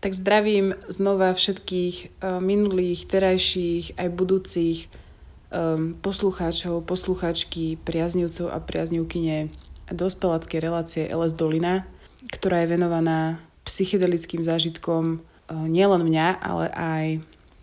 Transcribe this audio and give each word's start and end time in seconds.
Tak. 0.00 0.12
Zdravím 0.14 0.74
znova 0.88 1.34
všetkých 1.34 1.96
eh, 2.04 2.40
minulých, 2.40 3.08
terajších 3.10 3.98
aj 3.98 4.08
budúcich 4.14 4.78
eh, 4.86 5.76
poslucháčov, 6.00 6.84
posluchačky, 6.86 7.76
priaznivcov 7.82 8.52
a 8.52 8.58
priaznivkyne 8.62 9.52
dospeláckej 9.92 10.58
relácie 10.60 11.02
LS 11.08 11.36
Dolina, 11.36 11.84
ktorá 12.32 12.64
je 12.64 12.72
venovaná 12.74 13.40
psychedelickým 13.64 14.40
zážitkom 14.40 15.20
uh, 15.20 15.66
nielen 15.68 16.04
mňa, 16.04 16.26
ale 16.40 16.66
aj 16.72 17.04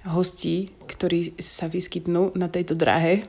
hostí, 0.05 0.70
ktorí 0.85 1.34
sa 1.41 1.66
vyskytnú 1.66 2.38
na 2.38 2.46
tejto 2.48 2.77
dráhe. 2.77 3.26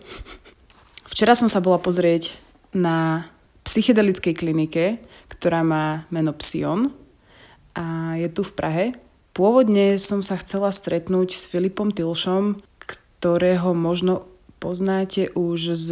Včera 1.12 1.33
som 1.33 1.48
sa 1.48 1.65
bola 1.65 1.80
pozrieť 1.80 2.37
na 2.77 3.29
psychedelickej 3.65 4.34
klinike, 4.37 5.01
ktorá 5.33 5.65
má 5.65 6.05
meno 6.12 6.37
Psion 6.37 6.92
a 7.75 8.15
je 8.20 8.28
tu 8.31 8.45
v 8.45 8.53
Prahe. 8.53 8.87
Pôvodne 9.33 10.01
som 10.01 10.25
sa 10.25 10.41
chcela 10.41 10.73
stretnúť 10.73 11.34
s 11.37 11.45
Filipom 11.48 11.92
Tilšom, 11.92 12.61
ktorého 12.81 13.77
možno 13.77 14.28
poznáte 14.61 15.28
už 15.37 15.77
z 15.77 15.89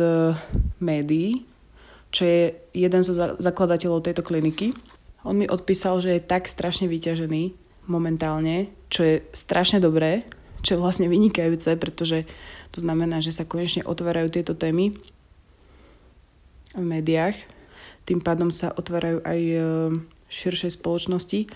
médií, 0.80 1.44
čo 2.14 2.22
je 2.22 2.42
jeden 2.70 3.02
zo 3.02 3.34
zakladateľov 3.42 4.06
tejto 4.06 4.22
kliniky. 4.22 4.70
On 5.26 5.34
mi 5.34 5.50
odpísal, 5.50 5.98
že 5.98 6.16
je 6.16 6.22
tak 6.22 6.46
strašne 6.46 6.86
vyťažený 6.86 7.58
momentálne, 7.90 8.70
čo 8.86 9.02
je 9.02 9.14
strašne 9.34 9.82
dobré, 9.82 10.22
čo 10.62 10.78
je 10.78 10.82
vlastne 10.82 11.10
vynikajúce, 11.10 11.74
pretože 11.76 12.22
to 12.70 12.78
znamená, 12.78 13.18
že 13.18 13.34
sa 13.34 13.42
konečne 13.42 13.82
otvárajú 13.82 14.30
tieto 14.30 14.54
témy 14.54 14.94
v 16.74 16.84
médiách 16.86 17.50
tým 18.04 18.20
pádom 18.20 18.52
sa 18.52 18.72
otvárajú 18.76 19.24
aj 19.24 19.40
e, 19.40 19.58
širšej 20.28 20.76
spoločnosti. 20.76 21.48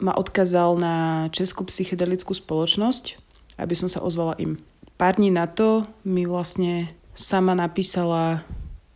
Ma 0.00 0.16
odkázal 0.16 0.80
na 0.80 0.94
Českú 1.28 1.68
psychedelickú 1.68 2.32
spoločnosť, 2.32 3.20
aby 3.60 3.74
som 3.76 3.88
sa 3.88 4.00
ozvala 4.00 4.32
im. 4.40 4.56
Pár 4.96 5.20
dní 5.20 5.28
na 5.28 5.44
to 5.44 5.84
mi 6.08 6.24
vlastne 6.24 6.88
sama 7.12 7.52
napísala, 7.52 8.40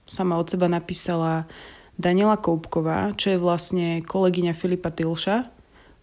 sama 0.05 0.37
od 0.37 0.47
seba 0.49 0.69
napísala 0.69 1.49
Daniela 1.95 2.37
Koupková, 2.37 3.15
čo 3.15 3.35
je 3.35 3.39
vlastne 3.39 4.03
kolegyňa 4.03 4.53
Filipa 4.53 4.91
Tilša 4.91 5.37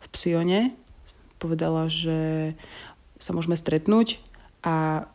v 0.02 0.08
Psione. 0.12 0.74
Povedala, 1.38 1.90
že 1.92 2.54
sa 3.22 3.36
môžeme 3.36 3.58
stretnúť 3.58 4.18
a 4.66 5.06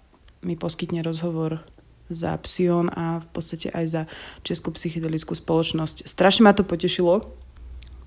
mi 0.45 0.55
poskytne 0.55 1.03
rozhovor 1.03 1.65
za 2.07 2.39
Psion 2.39 2.87
a 2.95 3.19
v 3.19 3.29
podstate 3.35 3.73
aj 3.75 3.87
za 3.87 4.03
Českú 4.47 4.71
psychedelickú 4.71 5.35
spoločnosť. 5.35 6.07
Strašne 6.07 6.47
ma 6.47 6.55
to 6.55 6.63
potešilo, 6.63 7.27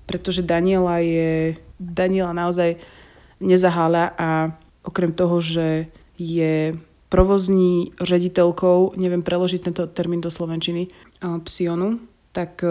pretože 0.08 0.40
Daniela 0.40 1.04
je, 1.04 1.60
Daniela 1.76 2.32
naozaj 2.32 2.80
nezaháľa 3.40 4.04
a 4.16 4.28
okrem 4.84 5.12
toho, 5.12 5.36
že 5.44 5.92
je 6.16 6.76
provozní 7.10 7.90
rediteľkou, 7.98 8.94
neviem 8.94 9.26
preložiť 9.26 9.60
tento 9.66 9.82
termín 9.90 10.22
do 10.22 10.30
slovenčiny, 10.30 10.86
Psionu, 11.44 11.98
tak 12.30 12.62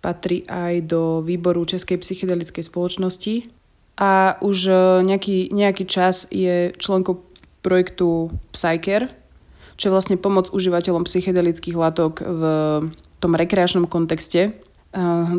patrí 0.00 0.48
aj 0.48 0.88
do 0.88 1.20
výboru 1.20 1.68
Českej 1.68 2.00
psychedelickej 2.00 2.64
spoločnosti 2.64 3.52
a 4.00 4.40
už 4.40 4.58
nejaký, 5.04 5.52
nejaký 5.52 5.84
čas 5.84 6.24
je 6.32 6.72
členkou 6.80 7.20
projektu 7.60 8.32
Psyker, 8.56 9.12
čo 9.76 9.88
je 9.88 9.92
vlastne 9.92 10.16
pomoc 10.16 10.48
užívateľom 10.48 11.04
psychedelických 11.04 11.76
látok 11.76 12.24
v 12.24 12.42
tom 13.20 13.32
rekreačnom 13.36 13.84
kontexte. 13.84 14.56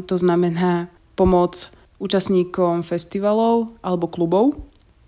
To 0.05 0.15
znamená 0.15 0.93
pomoc 1.17 1.73
účastníkom 1.97 2.85
festivalov 2.85 3.73
alebo 3.81 4.05
klubov 4.05 4.61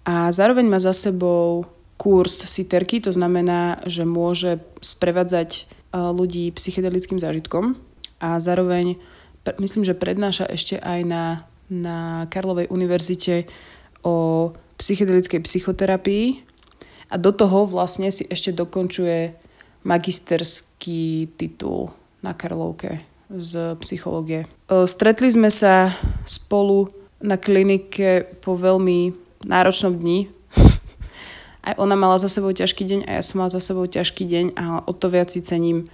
a 0.05 0.33
zároveň 0.33 0.65
má 0.65 0.81
za 0.81 0.97
sebou 0.97 1.69
kurz 2.03 2.43
siterky, 2.43 2.99
to 2.99 3.15
znamená, 3.15 3.79
že 3.87 4.03
môže 4.03 4.59
sprevádzať 4.83 5.71
ľudí 5.95 6.51
psychedelickým 6.51 7.15
zážitkom 7.15 7.79
a 8.19 8.43
zároveň 8.43 8.99
myslím, 9.63 9.87
že 9.87 9.95
prednáša 9.95 10.43
ešte 10.51 10.83
aj 10.83 10.99
na, 11.07 11.47
na 11.71 12.27
Karlovej 12.27 12.67
univerzite 12.67 13.47
o 14.03 14.51
psychedelickej 14.75 15.39
psychoterapii 15.47 16.43
a 17.07 17.15
do 17.15 17.31
toho 17.31 17.63
vlastne 17.63 18.11
si 18.11 18.27
ešte 18.27 18.51
dokončuje 18.51 19.39
magisterský 19.87 21.31
titul 21.39 21.95
na 22.19 22.35
Karlovke 22.35 23.07
z 23.31 23.79
psychológie. 23.79 24.43
Stretli 24.67 25.31
sme 25.31 25.47
sa 25.47 25.95
spolu 26.27 26.91
na 27.23 27.39
klinike 27.39 28.27
po 28.43 28.59
veľmi 28.59 29.15
náročnom 29.47 29.95
dni. 29.95 30.27
Aj 31.63 31.73
ona 31.79 31.95
mala 31.95 32.19
za 32.19 32.27
sebou 32.27 32.51
ťažký 32.51 32.83
deň 32.83 32.99
a 33.07 33.19
ja 33.19 33.23
som 33.23 33.39
mala 33.39 33.51
za 33.51 33.63
sebou 33.63 33.87
ťažký 33.87 34.23
deň 34.27 34.45
a 34.59 34.83
o 34.83 34.91
to 34.91 35.07
viac 35.07 35.31
si 35.31 35.39
cením, 35.39 35.87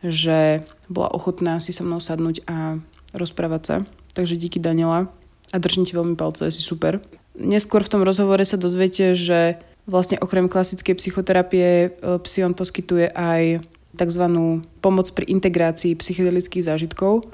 že 0.00 0.62
bola 0.86 1.10
ochotná 1.10 1.58
si 1.58 1.74
so 1.74 1.82
mnou 1.82 1.98
sadnúť 1.98 2.46
a 2.46 2.78
rozprávať 3.12 3.62
sa. 3.66 3.76
Takže 4.14 4.38
díky 4.38 4.62
Daniela 4.62 5.10
a 5.50 5.56
držím 5.58 5.84
ti 5.84 5.98
veľmi 5.98 6.14
palce, 6.14 6.46
si 6.54 6.62
super. 6.62 7.02
Neskôr 7.34 7.82
v 7.82 7.92
tom 7.98 8.02
rozhovore 8.06 8.42
sa 8.46 8.58
dozviete, 8.58 9.18
že 9.18 9.58
Vlastne 9.88 10.20
okrem 10.20 10.52
klasickej 10.52 11.00
psychoterapie 11.00 11.68
e, 11.88 12.20
Psion 12.20 12.52
poskytuje 12.52 13.08
aj 13.08 13.64
tzv. 13.96 14.24
pomoc 14.84 15.08
pri 15.16 15.24
integrácii 15.32 15.96
psychedelických 15.96 16.68
zážitkov. 16.68 17.24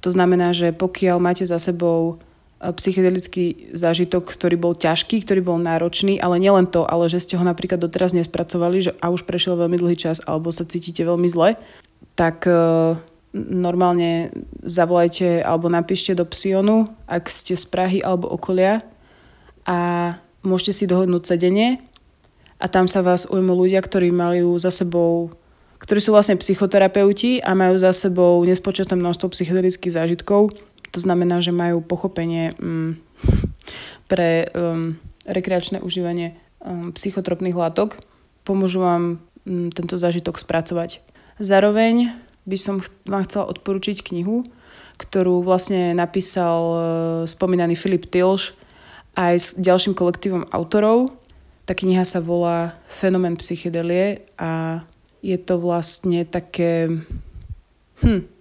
To 0.00 0.08
znamená, 0.08 0.56
že 0.56 0.72
pokiaľ 0.72 1.20
máte 1.20 1.44
za 1.44 1.60
sebou 1.60 2.24
psychedelický 2.58 3.70
zážitok, 3.70 4.26
ktorý 4.34 4.58
bol 4.58 4.74
ťažký, 4.74 5.22
ktorý 5.22 5.46
bol 5.46 5.58
náročný, 5.62 6.18
ale 6.18 6.42
nielen 6.42 6.66
to, 6.66 6.82
ale 6.82 7.06
že 7.06 7.22
ste 7.22 7.38
ho 7.38 7.44
napríklad 7.46 7.78
doteraz 7.78 8.10
nespracovali 8.18 8.90
že, 8.90 8.92
a 8.98 9.14
už 9.14 9.22
prešiel 9.22 9.54
veľmi 9.54 9.78
dlhý 9.78 9.94
čas 9.94 10.18
alebo 10.26 10.50
sa 10.50 10.66
cítite 10.66 11.06
veľmi 11.06 11.30
zle, 11.30 11.54
tak 12.18 12.50
e, 12.50 12.98
normálne 13.38 14.34
zavolajte 14.66 15.46
alebo 15.46 15.70
napíšte 15.70 16.18
do 16.18 16.26
Psionu, 16.26 16.90
ak 17.06 17.30
ste 17.30 17.54
z 17.54 17.62
Prahy 17.70 18.02
alebo 18.02 18.26
okolia 18.26 18.82
a 19.62 19.78
môžete 20.42 20.82
si 20.82 20.84
dohodnúť 20.90 21.38
sedenie 21.38 21.78
a 22.58 22.66
tam 22.66 22.90
sa 22.90 23.06
vás 23.06 23.30
ujmú 23.30 23.54
ľudia, 23.54 23.78
ktorí 23.78 24.10
majú 24.10 24.58
za 24.58 24.74
sebou 24.74 25.30
ktorí 25.78 26.02
sú 26.02 26.10
vlastne 26.10 26.34
psychoterapeuti 26.34 27.38
a 27.38 27.54
majú 27.54 27.78
za 27.78 27.94
sebou 27.94 28.42
nespočetné 28.42 28.98
množstvo 28.98 29.30
psychedelických 29.30 29.94
zážitkov. 29.94 30.50
To 30.92 30.98
znamená, 30.98 31.40
že 31.44 31.52
majú 31.52 31.84
pochopenie 31.84 32.56
mm, 32.56 32.90
pre 34.10 34.48
um, 34.52 34.96
rekreačné 35.28 35.84
užívanie 35.84 36.36
um, 36.60 36.90
psychotropných 36.92 37.56
látok. 37.56 38.00
Pomôžu 38.44 38.80
vám 38.80 39.02
um, 39.44 39.68
tento 39.68 40.00
zážitok 40.00 40.40
spracovať. 40.40 41.04
Zároveň 41.38 42.16
by 42.48 42.56
som 42.56 42.80
ch- 42.80 42.90
vám 43.04 43.28
chcela 43.28 43.52
odporučiť 43.52 44.00
knihu, 44.12 44.48
ktorú 44.98 45.44
vlastne 45.44 45.92
napísal 45.92 46.58
uh, 46.64 46.80
spomínaný 47.28 47.76
Filip 47.76 48.08
Tilš, 48.08 48.56
aj 49.18 49.34
s 49.36 49.48
ďalším 49.58 49.92
kolektívom 49.98 50.48
autorov. 50.54 51.12
Tá 51.68 51.76
kniha 51.76 52.06
sa 52.08 52.24
volá 52.24 52.80
Fenomén 52.88 53.36
psychedelie 53.36 54.24
a 54.40 54.80
je 55.20 55.36
to 55.36 55.60
vlastne 55.60 56.24
také... 56.24 56.88
Hm. 58.00 58.37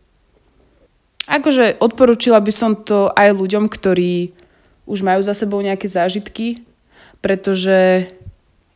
Akože 1.28 1.76
odporúčila 1.84 2.40
by 2.40 2.54
som 2.56 2.72
to 2.74 3.12
aj 3.12 3.36
ľuďom, 3.36 3.68
ktorí 3.68 4.32
už 4.88 5.04
majú 5.04 5.20
za 5.20 5.36
sebou 5.36 5.60
nejaké 5.60 5.86
zážitky, 5.92 6.64
pretože 7.20 8.08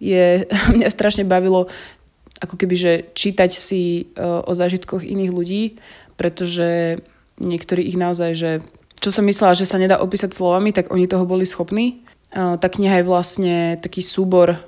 je, 0.04 0.46
mňa 0.76 0.90
strašne 0.92 1.24
bavilo 1.24 1.72
ako 2.42 2.58
keby, 2.58 2.76
že 2.76 2.94
čítať 3.14 3.52
si 3.54 4.12
uh, 4.18 4.44
o 4.44 4.52
zážitkoch 4.52 5.06
iných 5.06 5.32
ľudí, 5.32 5.64
pretože 6.18 7.00
niektorí 7.40 7.86
ich 7.86 7.98
naozaj, 7.98 8.32
že 8.34 8.52
čo 9.02 9.10
som 9.10 9.26
myslela, 9.26 9.58
že 9.58 9.66
sa 9.66 9.82
nedá 9.82 9.98
opísať 9.98 10.30
slovami, 10.38 10.70
tak 10.70 10.94
oni 10.94 11.10
toho 11.10 11.26
boli 11.26 11.42
schopní. 11.42 12.06
Tá 12.32 12.62
kniha 12.70 13.02
je 13.02 13.10
vlastne 13.10 13.56
taký 13.82 14.06
súbor 14.06 14.62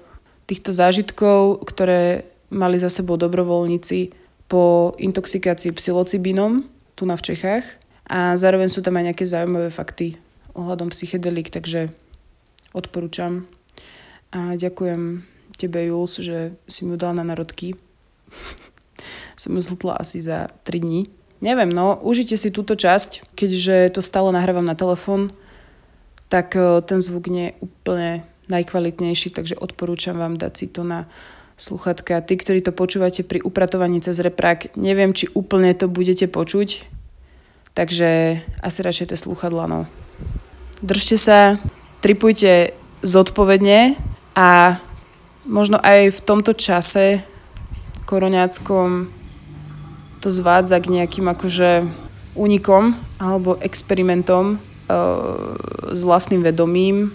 týchto 0.49 0.73
zážitkov, 0.73 1.61
ktoré 1.69 2.25
mali 2.49 2.81
za 2.81 2.89
sebou 2.89 3.13
dobrovoľníci 3.13 4.09
po 4.49 4.97
intoxikácii 4.97 5.77
psilocibínom 5.77 6.65
tu 7.03 7.11
na 7.11 7.19
v 7.19 7.35
Čechách 7.35 7.83
a 8.07 8.39
zároveň 8.39 8.71
sú 8.71 8.79
tam 8.79 8.95
aj 8.95 9.11
nejaké 9.11 9.27
zaujímavé 9.27 9.67
fakty 9.67 10.15
ohľadom 10.55 10.87
psychedelik, 10.95 11.51
takže 11.51 11.91
odporúčam. 12.71 13.43
A 14.31 14.55
ďakujem 14.55 15.27
tebe, 15.59 15.83
Jules, 15.83 16.23
že 16.23 16.55
si 16.63 16.87
mi 16.87 16.95
dal 16.95 17.11
na 17.19 17.27
narodky. 17.27 17.75
som 19.35 19.51
ju 19.51 19.59
zhltla 19.59 19.99
asi 19.99 20.23
za 20.23 20.47
3 20.63 20.79
dní. 20.79 21.11
neviem, 21.43 21.67
no, 21.67 21.99
užite 21.99 22.39
si 22.39 22.55
túto 22.55 22.79
časť, 22.79 23.35
keďže 23.35 23.99
to 23.99 23.99
stále 23.99 24.31
nahrávam 24.31 24.63
na 24.63 24.79
telefón, 24.79 25.35
tak 26.31 26.55
e, 26.55 26.79
ten 26.87 27.03
zvuk 27.03 27.27
nie 27.27 27.51
je 27.51 27.57
úplne 27.67 28.09
najkvalitnejší, 28.47 29.35
takže 29.35 29.59
odporúčam 29.59 30.15
vám 30.15 30.39
dať 30.39 30.53
si 30.55 30.65
to 30.71 30.87
na 30.87 31.11
sluchatka. 31.57 32.21
Tí, 32.21 32.35
ktorí 32.37 32.65
to 32.65 32.73
počúvate 32.73 33.21
pri 33.21 33.41
upratovaní 33.45 34.01
cez 34.01 34.19
reprák, 34.19 34.73
neviem, 34.77 35.13
či 35.13 35.29
úplne 35.33 35.73
to 35.77 35.85
budete 35.87 36.25
počuť, 36.29 36.85
takže 37.77 38.41
asi 38.61 38.79
radšej 38.81 39.13
tie 39.13 39.17
sluchadla, 39.19 39.65
no. 39.69 39.81
Držte 40.83 41.15
sa, 41.15 41.39
tripujte 42.03 42.75
zodpovedne 43.05 43.95
a 44.35 44.79
možno 45.47 45.79
aj 45.79 46.11
v 46.11 46.19
tomto 46.23 46.55
čase 46.55 47.23
koroňáckom 48.03 49.11
to 50.23 50.27
zvádza 50.31 50.79
k 50.79 50.91
nejakým 50.99 51.27
akože 51.27 51.83
únikom 52.33 52.95
alebo 53.19 53.59
experimentom 53.59 54.55
uh, 54.55 55.55
s 55.91 55.99
vlastným 56.03 56.43
vedomím. 56.43 57.11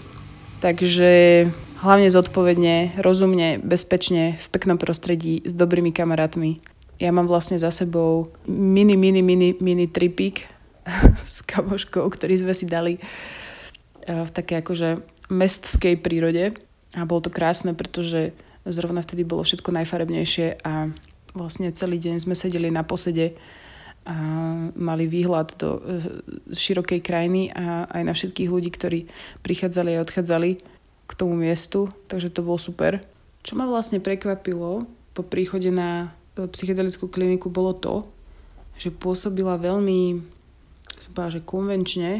Takže 0.59 1.47
hlavne 1.79 2.11
zodpovedne, 2.11 2.99
rozumne, 2.99 3.63
bezpečne, 3.63 4.35
v 4.35 4.47
peknom 4.51 4.75
prostredí, 4.75 5.39
s 5.47 5.55
dobrými 5.55 5.95
kamarátmi. 5.95 6.59
Ja 6.99 7.15
mám 7.15 7.31
vlastne 7.31 7.55
za 7.55 7.71
sebou 7.71 8.35
mini, 8.43 8.99
mini, 8.99 9.23
mini, 9.23 9.55
mini 9.63 9.87
tripík 9.87 10.43
s 11.15 11.39
kamoškou, 11.47 12.03
ktorý 12.03 12.35
sme 12.35 12.51
si 12.51 12.67
dali 12.67 12.99
uh, 12.99 14.27
v 14.27 14.31
také 14.35 14.59
akože 14.59 14.99
mestskej 15.31 15.95
prírode. 16.03 16.51
A 16.97 17.05
bolo 17.05 17.23
to 17.23 17.31
krásne, 17.31 17.71
pretože 17.77 18.33
zrovna 18.67 18.99
vtedy 18.99 19.23
bolo 19.23 19.45
všetko 19.45 19.71
najfarebnejšie 19.71 20.65
a 20.65 20.89
vlastne 21.37 21.69
celý 21.71 22.01
deň 22.01 22.25
sme 22.25 22.35
sedeli 22.35 22.73
na 22.73 22.81
posede 22.81 23.37
a 24.09 24.17
mali 24.73 25.05
výhľad 25.05 25.53
do 25.61 25.77
e, 25.77 25.81
širokej 26.49 26.97
krajiny 27.05 27.53
a 27.53 27.85
aj 27.85 28.01
na 28.01 28.13
všetkých 28.17 28.49
ľudí, 28.49 28.73
ktorí 28.73 28.99
prichádzali 29.45 29.93
a 29.93 30.01
odchádzali 30.01 30.78
k 31.09 31.17
tomu 31.17 31.33
miestu, 31.33 31.89
takže 32.05 32.29
to 32.29 32.45
bolo 32.45 32.61
super. 32.61 33.01
Čo 33.41 33.57
ma 33.57 33.65
vlastne 33.65 33.97
prekvapilo 33.97 34.85
po 35.17 35.21
príchode 35.25 35.73
na 35.73 36.13
e, 36.37 36.45
psychedelickú 36.45 37.09
kliniku 37.09 37.49
bolo 37.49 37.73
to, 37.73 38.05
že 38.77 38.93
pôsobila 38.93 39.57
veľmi, 39.57 40.21
som 41.01 41.11
povedala, 41.17 41.41
že 41.41 41.49
konvenčne 41.49 42.11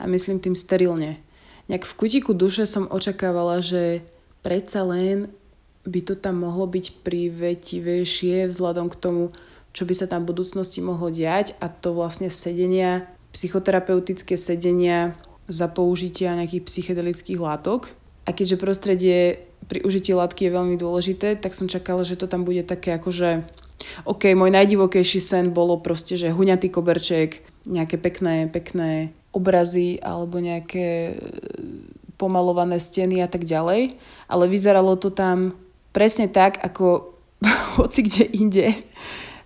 a 0.00 0.02
myslím 0.08 0.40
tým 0.40 0.56
sterilne. 0.56 1.20
Nejak 1.68 1.84
v 1.84 1.96
kutiku 2.00 2.32
duše 2.32 2.64
som 2.64 2.88
očakávala, 2.88 3.60
že 3.60 4.00
predsa 4.40 4.80
len 4.88 5.28
by 5.84 6.00
to 6.00 6.14
tam 6.16 6.40
mohlo 6.40 6.64
byť 6.64 7.04
privetivejšie 7.04 8.48
vzhľadom 8.48 8.88
k 8.88 8.96
tomu, 8.96 9.36
čo 9.76 9.84
by 9.84 9.94
sa 9.94 10.08
tam 10.08 10.24
v 10.24 10.32
budúcnosti 10.32 10.80
mohlo 10.80 11.12
diať 11.12 11.52
a 11.60 11.68
to 11.68 11.92
vlastne 11.92 12.32
sedenia, 12.32 13.04
psychoterapeutické 13.36 14.40
sedenia 14.40 15.12
za 15.48 15.68
použitia 15.68 16.36
nejakých 16.36 16.64
psychedelických 16.64 17.40
látok. 17.40 17.92
A 18.28 18.36
keďže 18.36 18.60
prostredie 18.60 19.48
pri 19.72 19.80
užití 19.80 20.12
látky 20.12 20.48
je 20.48 20.56
veľmi 20.56 20.76
dôležité, 20.76 21.40
tak 21.40 21.56
som 21.56 21.64
čakala, 21.64 22.04
že 22.04 22.20
to 22.20 22.28
tam 22.28 22.44
bude 22.44 22.60
také 22.68 22.92
akože 23.00 23.48
OK, 24.04 24.34
môj 24.34 24.52
najdivokejší 24.52 25.20
sen 25.22 25.54
bolo 25.54 25.80
proste, 25.80 26.18
že 26.18 26.34
huňatý 26.34 26.68
koberček, 26.68 27.40
nejaké 27.64 27.96
pekné, 27.96 28.50
pekné 28.50 29.14
obrazy 29.30 30.02
alebo 30.02 30.42
nejaké 30.42 30.86
e, 31.08 31.16
pomalované 32.18 32.82
steny 32.82 33.22
a 33.22 33.30
tak 33.30 33.46
ďalej, 33.46 33.94
ale 34.26 34.44
vyzeralo 34.50 34.98
to 34.98 35.14
tam 35.14 35.54
presne 35.94 36.26
tak, 36.26 36.58
ako 36.58 37.14
hoci 37.78 38.02
kde 38.02 38.24
inde, 38.34 38.68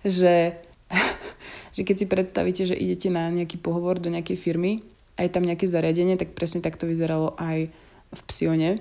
že, 0.01 0.57
že 1.75 1.81
keď 1.85 1.95
si 1.95 2.05
predstavíte, 2.09 2.63
že 2.65 2.75
idete 2.75 3.13
na 3.13 3.29
nejaký 3.29 3.61
pohovor 3.61 4.01
do 4.01 4.09
nejakej 4.09 4.39
firmy 4.39 4.81
a 5.13 5.23
je 5.23 5.29
tam 5.29 5.45
nejaké 5.45 5.69
zariadenie, 5.69 6.17
tak 6.17 6.33
presne 6.33 6.65
tak 6.65 6.79
to 6.79 6.89
vyzeralo 6.89 7.37
aj 7.37 7.69
v 8.13 8.21
Psione. 8.29 8.71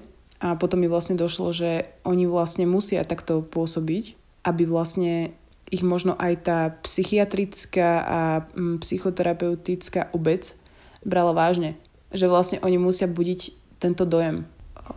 A 0.43 0.59
potom 0.59 0.83
mi 0.83 0.91
vlastne 0.91 1.15
došlo, 1.15 1.55
že 1.55 1.87
oni 2.03 2.27
vlastne 2.27 2.67
musia 2.67 3.07
takto 3.07 3.41
pôsobiť, 3.47 4.19
aby 4.45 4.67
vlastne 4.67 5.33
ich 5.73 5.81
možno 5.87 6.19
aj 6.19 6.33
tá 6.45 6.59
psychiatrická 6.85 7.91
a 8.05 8.21
mm, 8.53 8.85
psychoterapeutická 8.85 10.13
obec 10.13 10.53
brala 11.01 11.33
vážne. 11.33 11.81
Že 12.13 12.27
vlastne 12.29 12.59
oni 12.61 12.77
musia 12.77 13.09
budiť 13.09 13.41
tento 13.81 14.05
dojem 14.05 14.45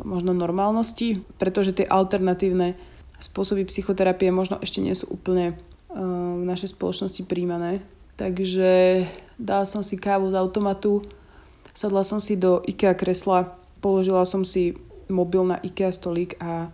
možno 0.04 0.36
normálnosti, 0.36 1.24
pretože 1.40 1.78
tie 1.78 1.88
alternatívne 1.88 2.76
spôsoby 3.22 3.64
psychoterapie 3.70 4.34
možno 4.34 4.60
ešte 4.60 4.84
nie 4.84 4.92
sú 4.92 5.16
úplne 5.16 5.56
v 5.96 6.44
našej 6.44 6.76
spoločnosti 6.76 7.24
príjmané. 7.24 7.80
Takže 8.20 9.04
dala 9.40 9.64
som 9.64 9.80
si 9.80 9.96
kávu 9.96 10.32
z 10.32 10.36
automatu, 10.36 11.08
sadla 11.72 12.04
som 12.04 12.20
si 12.20 12.36
do 12.36 12.60
IKEA 12.68 12.96
kresla, 12.96 13.56
položila 13.82 14.26
som 14.26 14.46
si 14.46 14.78
mobil 15.10 15.44
na 15.46 15.58
IKEA 15.62 15.92
stolík 15.92 16.36
a 16.42 16.72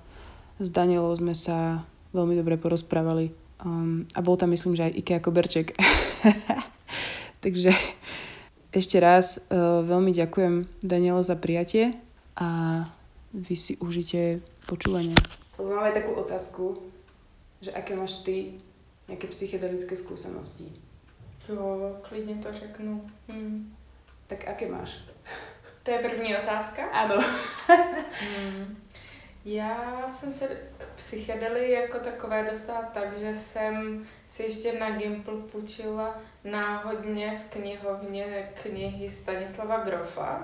s 0.60 0.70
Danielou 0.70 1.12
sme 1.18 1.36
sa 1.36 1.84
veľmi 2.14 2.38
dobre 2.38 2.56
porozprávali. 2.56 3.34
Um, 3.62 4.10
a 4.16 4.20
bol 4.22 4.38
tam 4.38 4.54
myslím, 4.54 4.76
že 4.76 4.90
aj 4.90 4.98
IKEA 4.98 5.20
koberček. 5.22 5.74
Takže 7.44 7.74
ešte 8.72 8.98
raz 9.02 9.50
uh, 9.50 9.82
veľmi 9.84 10.14
ďakujem 10.14 10.70
Daniela 10.82 11.26
za 11.26 11.36
prijatie 11.36 11.98
a 12.38 12.84
vy 13.34 13.56
si 13.56 13.76
užite 13.80 14.44
počúvanie. 14.68 15.16
Máme 15.58 15.92
takú 15.94 16.18
otázku, 16.18 16.82
že 17.62 17.72
aké 17.72 17.96
máš 17.96 18.26
ty 18.26 18.58
nějaké 19.08 19.28
psychedelické 19.28 19.96
skúsenosti? 19.96 20.66
Jo, 21.50 21.98
klidně 22.02 22.36
to 22.36 22.54
řeknu. 22.54 23.02
Hm. 23.28 23.74
Tak 24.28 24.48
aké 24.48 24.72
máš? 24.72 24.98
To 25.84 25.92
je 25.92 26.00
první 26.00 26.36
otázka? 26.36 26.86
Ano. 26.86 27.16
hmm. 28.38 28.82
Já 29.46 30.06
jsem 30.10 30.32
se 30.32 30.48
k 30.78 30.86
psychedeli 30.96 31.72
jako 31.72 32.00
takové 32.00 32.44
dostala 32.50 32.82
tak, 32.82 33.18
že 33.18 33.36
jsem 33.36 34.06
si 34.28 34.44
ještě 34.44 34.80
na 34.80 34.92
Gimpl 34.92 35.38
půjčila 35.38 36.18
náhodně 36.44 37.42
v 37.46 37.54
knihovně 37.54 38.50
knihy 38.64 39.10
Stanislava 39.10 39.78
Grofa. 39.78 40.44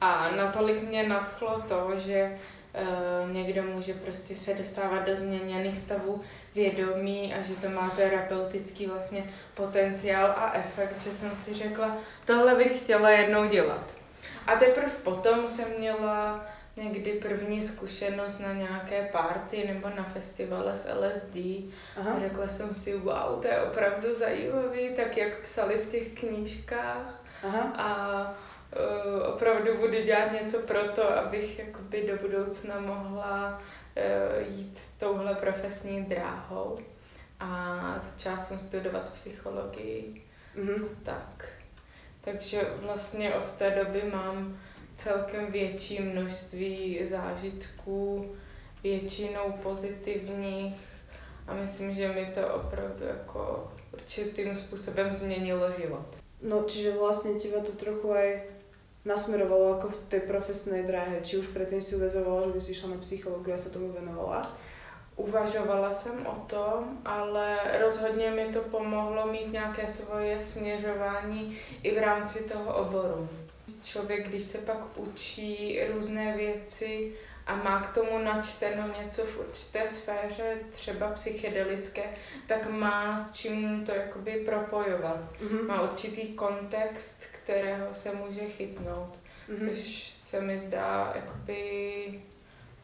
A 0.00 0.30
natolik 0.36 0.82
mě 0.82 1.08
nadchlo 1.08 1.60
to, 1.60 1.90
že 1.96 2.38
uh, 2.74 3.32
někdo 3.32 3.62
může 3.62 3.94
prostě 3.94 4.34
se 4.34 4.54
dostávat 4.54 5.06
do 5.06 5.16
změněných 5.16 5.78
stavů 5.78 6.22
vědomí 6.54 7.34
a 7.34 7.42
že 7.42 7.54
to 7.54 7.68
má 7.68 7.90
terapeutický 7.90 8.86
vlastně 8.86 9.24
potenciál 9.54 10.26
a 10.26 10.52
efekt, 10.54 11.02
že 11.02 11.10
jsem 11.10 11.30
si 11.30 11.54
řekla, 11.54 11.96
tohle 12.24 12.54
bych 12.54 12.78
chtěla 12.78 13.10
jednou 13.10 13.48
dělat. 13.48 13.99
A 14.46 14.54
teprve 14.56 14.90
potom 14.90 15.46
jsem 15.46 15.68
měla 15.78 16.46
někdy 16.76 17.12
první 17.12 17.62
zkušenost 17.62 18.38
na 18.38 18.52
nějaké 18.52 19.08
party 19.12 19.68
nebo 19.68 19.90
na 19.96 20.04
festivale 20.04 20.76
s 20.76 20.88
LSD. 20.94 21.36
Aha. 21.96 22.12
A 22.16 22.18
řekla 22.18 22.48
jsem 22.48 22.74
si, 22.74 22.96
wow, 22.96 23.40
to 23.42 23.48
je 23.48 23.62
opravdu 23.62 24.14
zajímavý, 24.14 24.94
tak 24.96 25.16
jak 25.16 25.38
psali 25.38 25.74
v 25.74 25.90
těch 25.90 26.08
knížkách. 26.08 27.22
Aha. 27.42 27.72
A 27.76 28.34
uh, 28.76 29.34
opravdu 29.34 29.76
budu 29.76 30.02
dělat 30.02 30.32
něco 30.32 30.58
pro 30.58 30.82
to, 30.88 31.18
abych 31.18 31.58
jakoby 31.58 32.06
do 32.06 32.16
budoucna 32.28 32.80
mohla 32.80 33.60
uh, 33.96 34.54
jít 34.56 34.80
touhle 34.98 35.34
profesní 35.34 36.04
dráhou. 36.04 36.78
A 37.40 37.94
začala 37.98 38.38
jsem 38.38 38.58
studovat 38.58 39.12
psychologii. 39.12 40.22
Mm-hmm. 40.56 40.86
Tak. 41.02 41.59
Takže 42.20 42.60
vlastně 42.80 43.34
od 43.34 43.52
té 43.52 43.70
doby 43.70 44.02
mám 44.12 44.58
celkem 44.96 45.52
větší 45.52 46.02
množství 46.02 47.00
zážitků, 47.10 48.32
většinou 48.82 49.52
pozitivních 49.62 50.76
a 51.46 51.54
myslím, 51.54 51.94
že 51.94 52.08
mi 52.08 52.32
to 52.34 52.54
opravdu 52.54 53.04
jako 53.04 53.72
určitým 53.92 54.54
způsobem 54.54 55.12
změnilo 55.12 55.72
život. 55.80 56.06
No, 56.42 56.62
čiže 56.62 56.92
vlastně 56.98 57.40
těba 57.40 57.60
to 57.60 57.72
trochu 57.72 58.12
aj 58.12 58.40
nasmerovalo 59.04 59.80
ako 59.80 59.88
v 59.88 59.98
tej 60.08 60.20
profesnej 60.20 60.84
dráhe? 60.84 61.20
Či 61.24 61.40
už 61.40 61.56
predtým 61.56 61.80
si 61.80 61.96
uvažovala, 61.96 62.46
že 62.46 62.52
by 62.52 62.60
si 62.60 62.72
šla 62.74 62.88
na 62.90 62.98
psychológiu 63.00 63.54
a 63.54 63.58
sa 63.58 63.72
tomu 63.72 63.92
venovala? 63.92 64.44
Uvažovala 65.20 65.92
jsem 65.92 66.26
o 66.26 66.34
tom, 66.34 66.98
ale 67.04 67.58
rozhodně 67.80 68.30
mi 68.30 68.44
to 68.44 68.60
pomohlo 68.60 69.26
mít 69.26 69.52
nějaké 69.52 69.86
svoje 69.86 70.40
směřování 70.40 71.58
i 71.82 71.94
v 71.94 71.98
rámci 71.98 72.48
toho 72.48 72.76
oboru. 72.76 73.28
Člověk, 73.82 74.28
když 74.28 74.44
se 74.44 74.58
pak 74.58 74.98
učí 74.98 75.80
různé 75.92 76.36
věci 76.36 77.12
a 77.46 77.56
má 77.56 77.80
k 77.80 77.94
tomu 77.94 78.18
načteno 78.18 78.94
něco 79.02 79.22
v 79.24 79.38
určité 79.38 79.86
sféře, 79.86 80.56
třeba 80.70 81.08
psychedelické, 81.10 82.02
tak 82.46 82.70
má 82.70 83.18
s 83.18 83.32
čím 83.32 83.84
to 83.86 83.92
jakoby 83.92 84.42
propojovat. 84.46 85.20
Mm-hmm. 85.42 85.66
Má 85.66 85.82
určitý 85.82 86.28
kontext, 86.28 87.24
kterého 87.24 87.94
se 87.94 88.14
může 88.14 88.40
chytnout, 88.40 89.18
mm-hmm. 89.48 89.68
což 89.68 90.12
se 90.12 90.40
mi 90.40 90.58
zdá 90.58 91.12
jakoby 91.14 92.22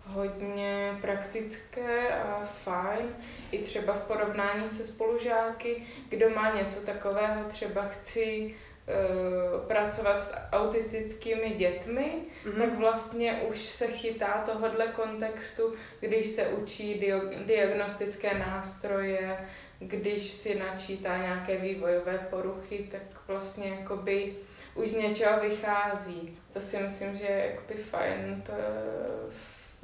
hodně 0.07 0.99
praktické 1.01 2.09
a 2.09 2.45
fajn. 2.65 3.09
I 3.51 3.59
třeba 3.59 3.93
v 3.93 4.03
porovnání 4.03 4.69
se 4.69 4.85
spolužáky, 4.85 5.83
kdo 6.09 6.31
má 6.31 6.55
něco 6.55 6.81
takového, 6.81 7.45
třeba 7.49 7.83
chci 7.83 8.55
uh, 9.55 9.67
pracovat 9.67 10.19
s 10.19 10.35
autistickými 10.53 11.51
dětmi, 11.51 12.13
mm-hmm. 12.45 12.59
tak 12.59 12.79
vlastně 12.79 13.33
už 13.49 13.59
se 13.59 13.87
chytá 13.87 14.43
tohohle 14.47 14.87
kontextu, 14.87 15.75
když 16.01 16.27
se 16.27 16.49
učí 16.49 17.01
dio- 17.01 17.45
diagnostické 17.47 18.39
nástroje, 18.39 19.49
když 19.79 20.31
si 20.31 20.59
načítá 20.59 21.17
nějaké 21.17 21.59
vývojové 21.59 22.19
poruchy, 22.31 22.89
tak 22.91 23.03
vlastně 23.27 23.69
jakoby 23.69 24.35
už 24.75 24.89
z 24.89 24.97
něčeho 24.97 25.41
vychází. 25.41 26.39
To 26.53 26.61
si 26.61 26.79
myslím, 26.79 27.17
že 27.17 27.25
je 27.25 27.51
jakoby 27.51 27.83
fajn 27.83 28.43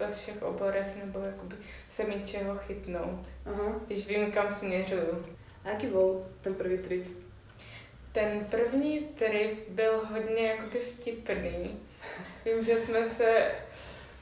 ve 0.07 0.15
všech 0.15 0.43
oborech, 0.43 0.87
nebo 1.05 1.19
jakoby 1.21 1.57
se 1.89 2.05
mít 2.05 2.29
čeho 2.29 2.57
chytnout, 2.59 3.27
Aha. 3.47 3.81
když 3.87 4.07
vím, 4.07 4.33
kam 4.33 4.53
směřuju. 4.53 5.27
A 5.65 5.69
jaký 5.69 5.87
byl 5.87 6.27
ten 6.41 6.55
první 6.55 6.79
trip? 6.79 7.07
Ten 8.13 8.45
první 8.45 8.99
trip 9.01 9.69
byl 9.69 10.01
hodně 10.13 10.47
jakoby 10.47 10.79
vtipný. 10.79 11.81
Vím, 12.45 12.63
že 12.63 12.79
jsme 12.79 13.05
se 13.05 13.51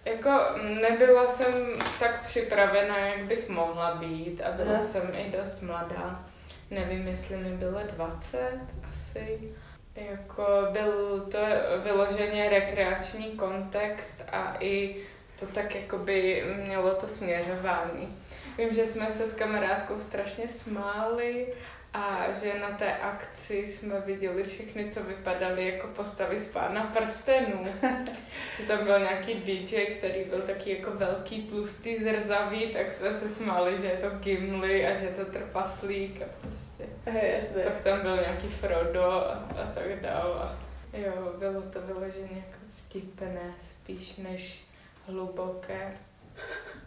jako 0.05 0.31
nebyla 0.59 1.27
jsem 1.27 1.53
tak 2.01 2.27
připravená, 2.27 2.99
jak 2.99 3.25
bych 3.25 3.49
mohla 3.49 3.95
být 3.95 4.41
a 4.41 4.51
byla 4.51 4.75
Aha. 4.75 4.83
jsem 4.83 5.15
i 5.15 5.31
dost 5.39 5.63
mladá. 5.63 6.25
Nevím, 6.71 7.09
jestli 7.09 7.37
mi 7.37 7.51
bylo 7.51 7.81
20 7.83 8.51
asi. 8.89 9.55
Jako 9.95 10.45
byl 10.73 11.21
to 11.21 11.39
vyloženě 11.85 12.49
rekreační 12.49 13.31
kontext 13.31 14.25
a 14.33 14.57
i 14.61 14.97
to 15.41 15.47
tak 15.47 15.75
jakoby 15.75 16.45
mělo 16.65 16.95
to 16.95 17.09
směřování. 17.09 18.19
Vím, 18.59 18.75
že 18.75 18.87
jsme 18.87 19.13
se 19.13 19.27
s 19.27 19.35
kamarádkou 19.35 19.99
strašně 19.99 20.49
smáli 20.49 21.47
a 21.95 22.33
že 22.33 22.59
na 22.59 22.71
té 22.71 22.97
akci 22.97 23.67
jsme 23.67 24.01
viděli 24.01 24.45
všechny, 24.45 24.91
co 24.91 25.03
vypadaly 25.03 25.69
jako 25.69 25.87
postavy 25.87 26.39
z 26.39 26.53
Pána 26.53 26.83
prstenů. 26.83 27.65
že 28.57 28.67
tam 28.67 28.85
byl 28.85 28.99
nějaký 28.99 29.35
DJ, 29.35 29.87
který 29.87 30.25
byl 30.25 30.41
taky 30.41 30.79
jako 30.79 30.91
velký, 30.91 31.43
tlustý, 31.43 31.97
zrzavý, 31.97 32.67
tak 32.67 32.93
jsme 32.93 33.13
se 33.13 33.29
smáli, 33.29 33.79
že 33.79 33.87
je 33.87 33.97
to 33.97 34.11
Gimli 34.11 34.87
a 34.87 34.95
že 34.95 35.05
je 35.05 35.15
to 35.15 35.25
trpaslík 35.25 36.23
a 36.23 36.25
prostě. 36.41 36.85
Jasně. 37.33 37.63
Pak 37.63 37.81
tam 37.81 38.01
byl 38.01 38.17
nějaký 38.17 38.49
Frodo 38.49 39.11
a, 39.11 39.49
a 39.63 39.73
tak 39.75 40.01
dál. 40.01 40.33
A 40.33 40.57
jo, 40.99 41.35
bylo 41.39 41.63
to 41.63 41.81
vyloženě 41.81 42.45
jako 42.47 42.59
vtipné 42.77 43.55
spíš 43.59 44.17
než 44.17 44.70
hluboké. 45.11 45.99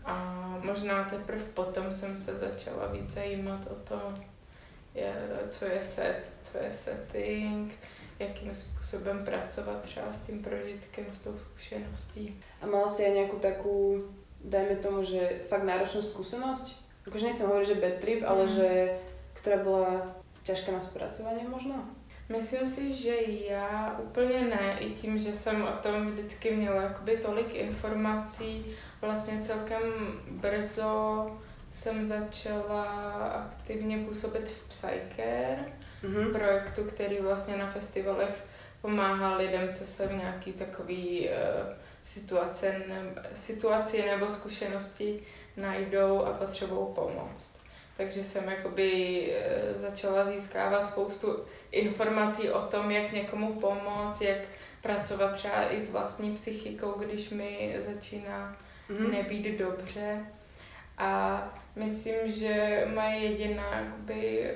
A 0.05 0.15
možná 0.63 1.03
teprve 1.03 1.43
potom 1.53 1.93
jsem 1.93 2.17
se 2.17 2.35
začala 2.37 2.87
víc 2.87 3.09
zajímat 3.09 3.67
o 3.71 3.75
to, 3.75 4.13
je, 4.95 5.13
co 5.49 5.65
je 5.65 5.81
set, 5.81 6.23
co 6.41 6.57
je 6.57 6.73
setting, 6.73 7.73
jakým 8.19 8.55
způsobem 8.55 9.25
pracovat 9.25 9.81
třeba 9.81 10.13
s 10.13 10.21
tím 10.21 10.43
prožitkem, 10.43 11.05
s 11.11 11.19
tou 11.19 11.37
zkušeností. 11.37 12.41
A 12.61 12.65
mala 12.65 12.87
si 12.87 13.03
aj 13.05 13.13
nejakú 13.13 13.37
takú, 13.39 14.05
dajme 14.43 14.75
tomu, 14.79 15.03
že 15.03 15.43
fakt 15.49 15.65
náročnú 15.65 16.01
skúsenosť? 16.01 16.65
Akože 17.07 17.25
nechcem 17.25 17.47
hovoriť, 17.47 17.67
že 17.67 17.81
bad 17.81 17.95
trip, 17.99 18.21
ale 18.23 18.43
mm. 18.47 18.51
že, 18.53 18.69
ktorá 19.33 19.57
bola 19.59 19.91
ťažká 20.43 20.71
na 20.71 20.79
spracovanie 20.79 21.43
možno? 21.47 21.83
Myslím 22.37 22.67
si, 22.67 22.93
že 22.93 23.15
já 23.49 23.99
úplně 23.99 24.41
ne, 24.41 24.77
i 24.79 24.89
tím, 24.89 25.17
že 25.17 25.33
jsem 25.33 25.63
o 25.63 25.71
tom 25.71 26.07
vždycky 26.07 26.55
měla 26.55 26.81
jakoby 26.81 27.17
tolik 27.17 27.55
informací, 27.55 28.65
vlastně 29.01 29.39
celkem 29.41 29.81
brzo 30.31 31.31
jsem 31.69 32.05
začala 32.05 32.83
aktivně 33.49 33.97
působit 33.97 34.49
v 34.49 34.67
Psycare, 34.67 35.65
mm-hmm. 36.03 36.31
projektu, 36.31 36.83
který 36.83 37.19
vlastně 37.19 37.57
na 37.57 37.67
festivalech 37.67 38.45
pomáhá 38.81 39.37
lidem, 39.37 39.73
co 39.73 39.85
se 39.85 40.07
v 40.07 40.13
nějaký 40.13 40.53
takový 40.53 41.29
uh, 41.29 41.35
situace, 42.03 42.81
ne, 42.87 43.23
situaci 43.33 44.05
nebo 44.05 44.29
zkušenosti 44.29 45.19
najdou 45.57 46.25
a 46.25 46.33
potřebují 46.33 46.87
pomoc. 46.95 47.62
Takže 47.97 48.23
jsem 48.23 48.49
jakoby 48.49 49.21
uh, 49.71 49.81
začala 49.81 50.25
získávat 50.25 50.85
spoustu 50.85 51.45
informací 51.71 52.49
o 52.49 52.61
tom, 52.61 52.91
jak 52.91 53.11
někomu 53.11 53.53
pomoct, 53.53 54.21
jak 54.21 54.37
pracovat 54.81 55.31
třeba 55.31 55.73
i 55.73 55.79
s 55.79 55.91
vlastní 55.91 56.35
psychikou, 56.35 56.91
když 56.91 57.29
mi 57.29 57.75
začíná 57.85 58.57
mm-hmm. 58.89 59.11
nebýt 59.11 59.59
dobře. 59.59 60.25
A 60.97 61.41
myslím, 61.75 62.31
že 62.31 62.85
moje 62.93 63.15
jediná 63.15 63.79
jakoby, 63.79 64.53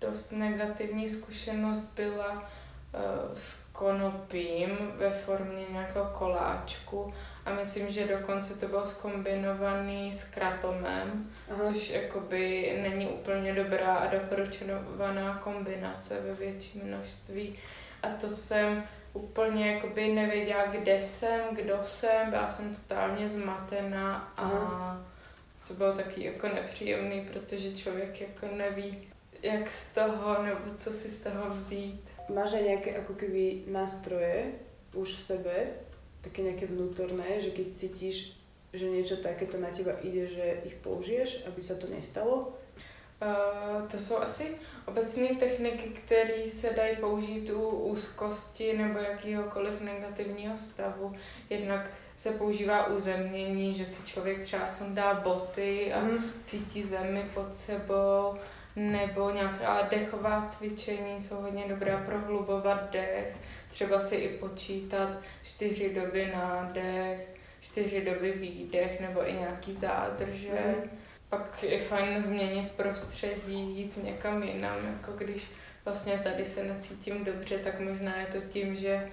dost 0.00 0.30
negativní 0.30 1.08
zkušenost 1.08 1.92
byla 1.96 2.32
uh, 2.32 3.34
s 3.34 3.64
konopím 3.72 4.78
ve 4.96 5.10
formě 5.10 5.64
nějakého 5.70 6.04
koláčku 6.04 7.14
a 7.50 7.54
myslím, 7.54 7.90
že 7.90 8.06
dokonce 8.06 8.60
to 8.60 8.68
bylo 8.68 8.86
skombinovaný 8.86 10.12
s 10.12 10.24
kratomem, 10.24 11.30
Aha. 11.50 11.64
což 11.64 11.90
jakoby 11.90 12.78
není 12.82 13.06
úplně 13.06 13.54
dobrá 13.54 13.94
a 13.94 14.06
doporučovaná 14.06 15.38
kombinace 15.38 16.20
ve 16.20 16.34
větší 16.34 16.80
množství. 16.84 17.58
A 18.02 18.08
to 18.08 18.28
jsem 18.28 18.84
úplně 19.12 19.72
jakoby 19.72 20.08
nevěděla, 20.08 20.66
kde 20.66 21.02
jsem, 21.02 21.40
kdo 21.52 21.80
jsem, 21.84 22.30
byla 22.30 22.48
jsem 22.48 22.74
totálně 22.74 23.28
zmatená 23.28 24.32
a 24.36 24.42
Aha. 24.42 25.06
to 25.68 25.74
bylo 25.74 25.92
taky 25.92 26.24
jako 26.24 26.48
nepříjemný, 26.48 27.28
protože 27.32 27.76
člověk 27.76 28.20
jako 28.20 28.46
neví, 28.56 29.08
jak 29.42 29.70
z 29.70 29.92
toho, 29.92 30.42
nebo 30.42 30.74
co 30.76 30.92
si 30.92 31.08
z 31.08 31.22
toho 31.22 31.50
vzít. 31.50 32.00
Máš 32.30 32.62
aj 32.62 32.62
nejaké 32.62 32.90
ako 32.94 33.18
keby 33.18 33.66
nástroje 33.74 34.54
už 34.94 35.18
v 35.18 35.22
sebe, 35.22 35.56
také 36.20 36.42
nejaké 36.42 36.68
vnútorné, 36.68 37.40
že 37.40 37.50
keď 37.50 37.66
cítiš, 37.72 38.16
že 38.72 38.86
niečo 38.86 39.18
takéto 39.18 39.58
na 39.58 39.72
teba 39.72 39.98
ide, 40.04 40.30
že 40.30 40.62
ich 40.68 40.76
použiješ, 40.78 41.48
aby 41.48 41.60
sa 41.62 41.74
to 41.74 41.90
nestalo? 41.90 42.54
Uh, 43.20 43.88
to 43.88 43.98
jsou 43.98 44.16
asi 44.16 44.56
obecné 44.86 45.28
techniky, 45.28 45.88
které 45.88 46.50
se 46.50 46.70
dají 46.70 46.96
použít 46.96 47.50
u 47.50 47.68
úzkosti 47.68 48.78
nebo 48.78 48.98
jakýhokoliv 48.98 49.80
negativního 49.80 50.56
stavu. 50.56 51.12
Jednak 51.50 51.90
se 52.16 52.30
používá 52.30 52.86
uzemnění, 52.86 53.74
že 53.74 53.86
si 53.86 54.06
člověk 54.06 54.40
třeba 54.40 54.68
sundá 54.68 55.14
boty 55.14 55.92
a 55.92 56.00
mm. 56.00 56.24
cítí 56.42 56.82
zemi 56.82 57.30
pod 57.34 57.54
sebou, 57.54 58.34
nebo 58.76 59.30
nějaká 59.30 59.82
dechová 59.82 60.42
cvičení 60.42 61.20
jsou 61.20 61.36
hodně 61.36 61.64
dobrá 61.68 62.02
prohlubovat 62.06 62.90
dech, 62.90 63.36
třeba 63.70 64.00
si 64.00 64.16
i 64.16 64.38
počítat 64.38 65.08
čtyři 65.42 65.94
doby 65.94 66.32
nádech, 66.34 67.34
čtyři 67.60 68.04
doby 68.04 68.32
výdech 68.32 69.00
nebo 69.00 69.28
i 69.28 69.32
nějaký 69.32 69.74
zádrže. 69.74 70.50
Mm. 70.66 70.90
Pak 71.28 71.62
je 71.62 71.78
fajn 71.78 72.22
změnit 72.22 72.70
prostředí, 72.70 73.78
jít 73.78 74.04
někam 74.04 74.42
jinam, 74.42 74.76
jako 74.86 75.12
když 75.12 75.46
vlastně 75.84 76.18
tady 76.18 76.44
se 76.44 76.64
necítím 76.64 77.24
dobře, 77.24 77.58
tak 77.58 77.80
možná 77.80 78.20
je 78.20 78.26
to 78.26 78.40
tím, 78.40 78.76
že 78.76 79.10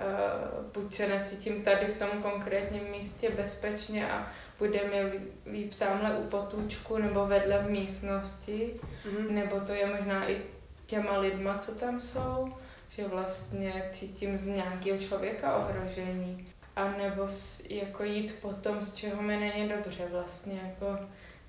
uh, 0.00 0.64
buď 0.72 0.94
se 0.94 1.08
necítím 1.08 1.62
tady 1.62 1.86
v 1.86 1.98
tom 1.98 2.08
konkrétním 2.22 2.84
místě 2.90 3.30
bezpečně 3.30 4.10
a 4.10 4.32
bude 4.58 4.80
mi 4.84 5.20
líp 5.52 5.74
tamhle 5.74 6.16
u 6.16 6.22
potůčku 6.22 6.98
nebo 6.98 7.26
vedle 7.26 7.58
v 7.58 7.70
místnosti, 7.70 8.80
mm-hmm. 8.80 9.30
nebo 9.30 9.60
to 9.60 9.72
je 9.72 9.86
možná 9.86 10.30
i 10.30 10.42
těma 10.86 11.18
lidma, 11.18 11.58
co 11.58 11.74
tam 11.74 12.00
jsou, 12.00 12.54
že 12.96 13.08
vlastně 13.08 13.84
cítím 13.88 14.36
z 14.36 14.46
nějakého 14.46 14.98
člověka 14.98 15.56
ohrožení. 15.56 16.48
A 16.76 16.88
nebo 16.90 17.28
jako 17.68 18.04
jít 18.04 18.38
po 18.42 18.52
tom, 18.52 18.82
z 18.82 18.94
čeho 18.94 19.22
mi 19.22 19.36
není 19.36 19.68
dobře 19.68 20.06
vlastně, 20.10 20.60
jako 20.64 20.98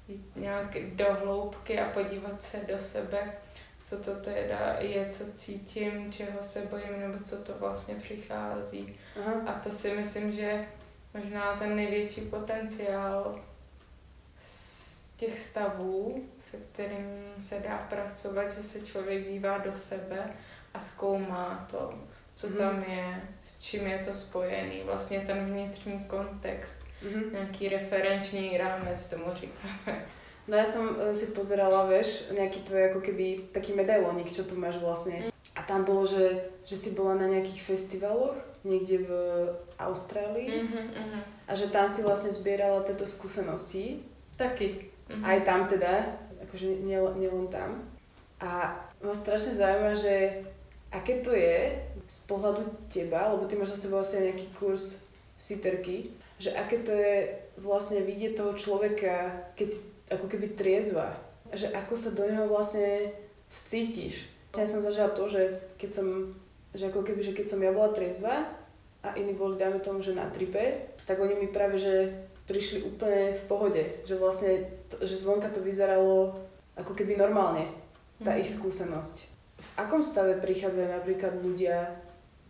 jít 0.07 0.35
nějak 0.35 0.75
do 0.95 1.13
hloubky 1.13 1.79
a 1.79 1.89
podívat 1.89 2.43
se 2.43 2.57
do 2.67 2.79
sebe, 2.79 3.33
co 3.81 3.97
to 3.97 4.15
teda 4.15 4.75
je, 4.79 5.09
co 5.09 5.23
cítím, 5.33 6.11
čeho 6.11 6.43
se 6.43 6.61
bojím, 6.61 6.99
nebo 6.99 7.19
co 7.19 7.37
to 7.37 7.53
vlastně 7.59 7.95
přichází. 7.95 8.95
Aha. 9.19 9.33
A 9.45 9.59
to 9.59 9.71
si 9.71 9.95
myslím, 9.95 10.31
že 10.31 10.65
možná 11.13 11.57
ten 11.57 11.75
největší 11.75 12.21
potenciál 12.21 13.39
z 14.37 15.01
těch 15.17 15.39
stavů, 15.39 16.23
se 16.39 16.57
kterým 16.57 17.33
se 17.37 17.59
dá 17.59 17.77
pracovat, 17.77 18.51
že 18.51 18.63
se 18.63 18.79
člověk 18.79 19.27
dívá 19.27 19.57
do 19.57 19.77
sebe 19.77 20.33
a 20.75 20.79
zkoumá 20.79 21.67
to, 21.71 21.93
co 22.35 22.47
mm. 22.47 22.53
tam 22.53 22.83
je, 22.87 23.21
s 23.41 23.61
čím 23.61 23.87
je 23.87 23.99
to 23.99 24.15
spojený, 24.15 24.81
vlastně 24.85 25.19
ten 25.19 25.45
vnitřní 25.45 25.99
kontext, 25.99 26.83
mm. 27.03 27.33
nějaký 27.33 27.69
referenční 27.69 28.57
rámec, 28.57 29.09
tomu 29.09 29.25
říkáme. 29.35 30.05
No 30.45 30.53
ja 30.53 30.65
som 30.65 30.85
eh, 30.93 31.09
si 31.17 31.33
pozerala, 31.33 31.89
vieš, 31.89 32.29
nejaký 32.29 32.69
tvoj 32.69 32.93
ako 32.93 32.99
keby 33.01 33.49
taký 33.49 33.73
medailónik, 33.73 34.29
čo 34.29 34.45
tu 34.45 34.53
máš 34.53 34.77
vlastne. 34.77 35.33
A 35.57 35.65
tam 35.65 35.81
bolo, 35.81 36.05
že 36.05 36.53
že 36.65 36.77
si 36.77 36.97
bola 36.97 37.13
na 37.13 37.29
nejakých 37.29 37.61
festivaloch 37.61 38.37
niekde 38.65 39.05
v 39.05 39.11
Austrálii 39.77 40.65
Mhm, 40.65 40.81
mhm. 40.89 41.19
a 41.45 41.51
že 41.53 41.69
tam 41.69 41.85
si 41.85 42.01
vlastne 42.01 42.33
zbierala 42.33 42.81
tieto 42.81 43.05
skúsenosti. 43.05 44.01
Taky. 44.33 44.89
Mhm. 45.09 45.21
Aj 45.21 45.37
tam 45.45 45.69
teda, 45.69 46.17
akože 46.49 46.81
nielen 46.81 47.21
nie 47.21 47.29
len 47.29 47.45
tam. 47.53 47.85
A 48.41 48.73
ma 49.05 49.13
strašne 49.13 49.53
zaujíma, 49.53 49.93
že 49.93 50.41
aké 50.95 51.19
to 51.19 51.35
je 51.35 51.75
z 52.07 52.17
pohľadu 52.29 52.87
teba, 52.87 53.35
lebo 53.35 53.43
ty 53.49 53.59
máš 53.59 53.75
za 53.75 53.89
sebou 53.89 53.99
asi 53.99 54.23
nejaký 54.23 54.47
kurz 54.55 55.11
siperky, 55.35 56.15
že 56.39 56.55
aké 56.55 56.79
to 56.85 56.95
je 56.95 57.35
vlastne 57.59 58.03
vidieť 58.03 58.39
toho 58.39 58.53
človeka, 58.55 59.47
keď 59.59 59.67
si 59.67 59.79
ako 60.11 60.25
keby 60.31 60.55
triezva. 60.55 61.17
Že 61.51 61.73
ako 61.75 61.93
sa 61.97 62.09
do 62.13 62.23
neho 62.27 62.45
vlastne 62.47 63.11
vcítiš. 63.49 64.29
Ja 64.55 64.67
som 64.67 64.79
zažila 64.79 65.11
to, 65.11 65.27
že 65.27 65.59
keď 65.75 65.89
som, 65.91 66.07
že 66.71 66.87
ako 66.87 67.03
keby, 67.03 67.21
že 67.23 67.35
keď 67.35 67.45
som 67.51 67.59
ja 67.59 67.75
bola 67.75 67.91
triezva 67.91 68.47
a 69.03 69.07
iní 69.19 69.35
boli, 69.35 69.59
dajme 69.59 69.83
tomu, 69.83 69.99
že 69.99 70.15
na 70.15 70.27
tripe, 70.31 70.95
tak 71.03 71.19
oni 71.19 71.35
mi 71.35 71.47
práve, 71.51 71.75
že 71.79 72.11
prišli 72.45 72.85
úplne 72.85 73.33
v 73.33 73.43
pohode. 73.49 73.83
Že 74.05 74.15
vlastne, 74.21 74.51
to, 74.87 75.01
že 75.03 75.17
zvonka 75.17 75.49
to 75.49 75.65
vyzeralo 75.65 76.37
ako 76.77 76.93
keby 76.93 77.17
normálne, 77.17 77.65
tá 78.21 78.35
Mhm. 78.35 78.41
ich 78.41 78.49
skúsenosť. 78.53 79.34
V 79.55 79.69
akom 79.79 80.03
stave 80.03 80.39
prichádzajú 80.43 80.87
napríklad 80.91 81.33
ľudia 81.39 81.95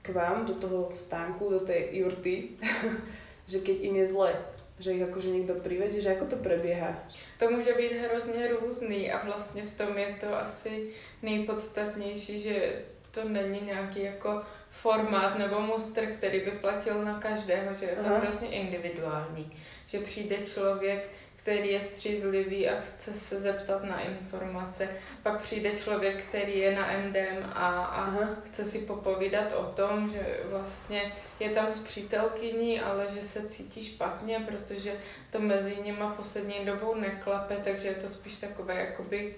k 0.01 0.13
vám 0.13 0.45
do 0.45 0.57
toho 0.57 0.89
stánku, 0.93 1.49
do 1.49 1.59
tej 1.59 1.89
jurty, 1.93 2.57
že 3.51 3.61
keď 3.61 3.77
im 3.89 3.95
je 4.01 4.05
zle, 4.05 4.31
že 4.79 4.93
ich 4.93 5.03
akože 5.03 5.29
niekto 5.31 5.55
privedie, 5.63 6.01
že 6.01 6.13
ako 6.17 6.25
to 6.25 6.37
prebieha? 6.41 6.93
To 7.39 7.49
může 7.49 7.73
být 7.73 7.91
hrozně 7.91 8.47
různý 8.47 9.11
a 9.11 9.25
vlastně 9.25 9.63
v 9.63 9.77
tom 9.77 9.97
je 9.97 10.17
to 10.19 10.35
asi 10.35 10.89
nejpodstatnější, 11.21 12.39
že 12.39 12.81
to 13.11 13.29
není 13.29 13.61
nějaký 13.61 14.03
jako 14.03 14.41
formát 14.69 15.37
nebo 15.37 15.59
mustr, 15.59 16.05
který 16.05 16.39
by 16.39 16.51
platil 16.51 17.05
na 17.05 17.19
každého, 17.19 17.73
že 17.73 17.85
je 17.85 17.95
to 17.95 18.05
Aha. 18.05 18.17
hrozně 18.17 18.47
individuální. 18.47 19.51
Že 19.85 19.99
přijde 19.99 20.37
člověk, 20.37 21.09
který 21.45 21.71
je 21.71 21.81
střízlivý 21.81 22.69
a 22.69 22.81
chce 22.81 23.13
se 23.13 23.39
zeptat 23.39 23.83
na 23.83 23.99
informace. 23.99 24.89
Pak 25.23 25.41
přijde 25.41 25.71
člověk, 25.71 26.23
který 26.23 26.59
je 26.59 26.75
na 26.75 26.87
MDM 26.97 27.45
a, 27.53 27.85
a 27.85 28.03
Aha. 28.03 28.29
chce 28.45 28.65
si 28.65 28.79
popovídat 28.79 29.53
o 29.53 29.65
tom, 29.65 30.09
že 30.09 30.39
vlastně 30.49 31.13
je 31.39 31.49
tam 31.49 31.71
s 31.71 31.83
přítelkyní, 31.83 32.81
ale 32.81 33.07
že 33.15 33.21
se 33.21 33.49
cítí 33.49 33.83
špatně, 33.83 34.39
protože 34.39 34.93
to 35.31 35.39
mezi 35.39 35.77
nima 35.83 36.09
poslední 36.09 36.65
dobou 36.65 36.95
neklape, 36.95 37.57
takže 37.63 37.87
je 37.87 37.95
to 37.95 38.09
spíš 38.09 38.35
takové 38.35 38.75
jakoby 38.75 39.35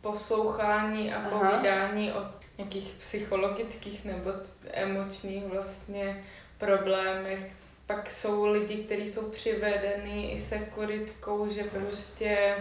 poslouchání 0.00 1.14
a 1.14 1.16
Aha. 1.16 1.30
povídání 1.30 2.12
o 2.12 2.24
nějakých 2.58 2.94
psychologických 2.98 4.04
nebo 4.04 4.32
emočních 4.72 5.44
vlastně 5.44 6.24
problémech. 6.58 7.50
Pak 7.86 8.10
jsou 8.10 8.46
lidi, 8.46 8.76
kteří 8.76 9.08
jsou 9.08 9.30
přivedení 9.30 10.32
i 10.32 10.40
sekuritkou, 10.40 11.48
že 11.48 11.62
prostě 11.64 12.56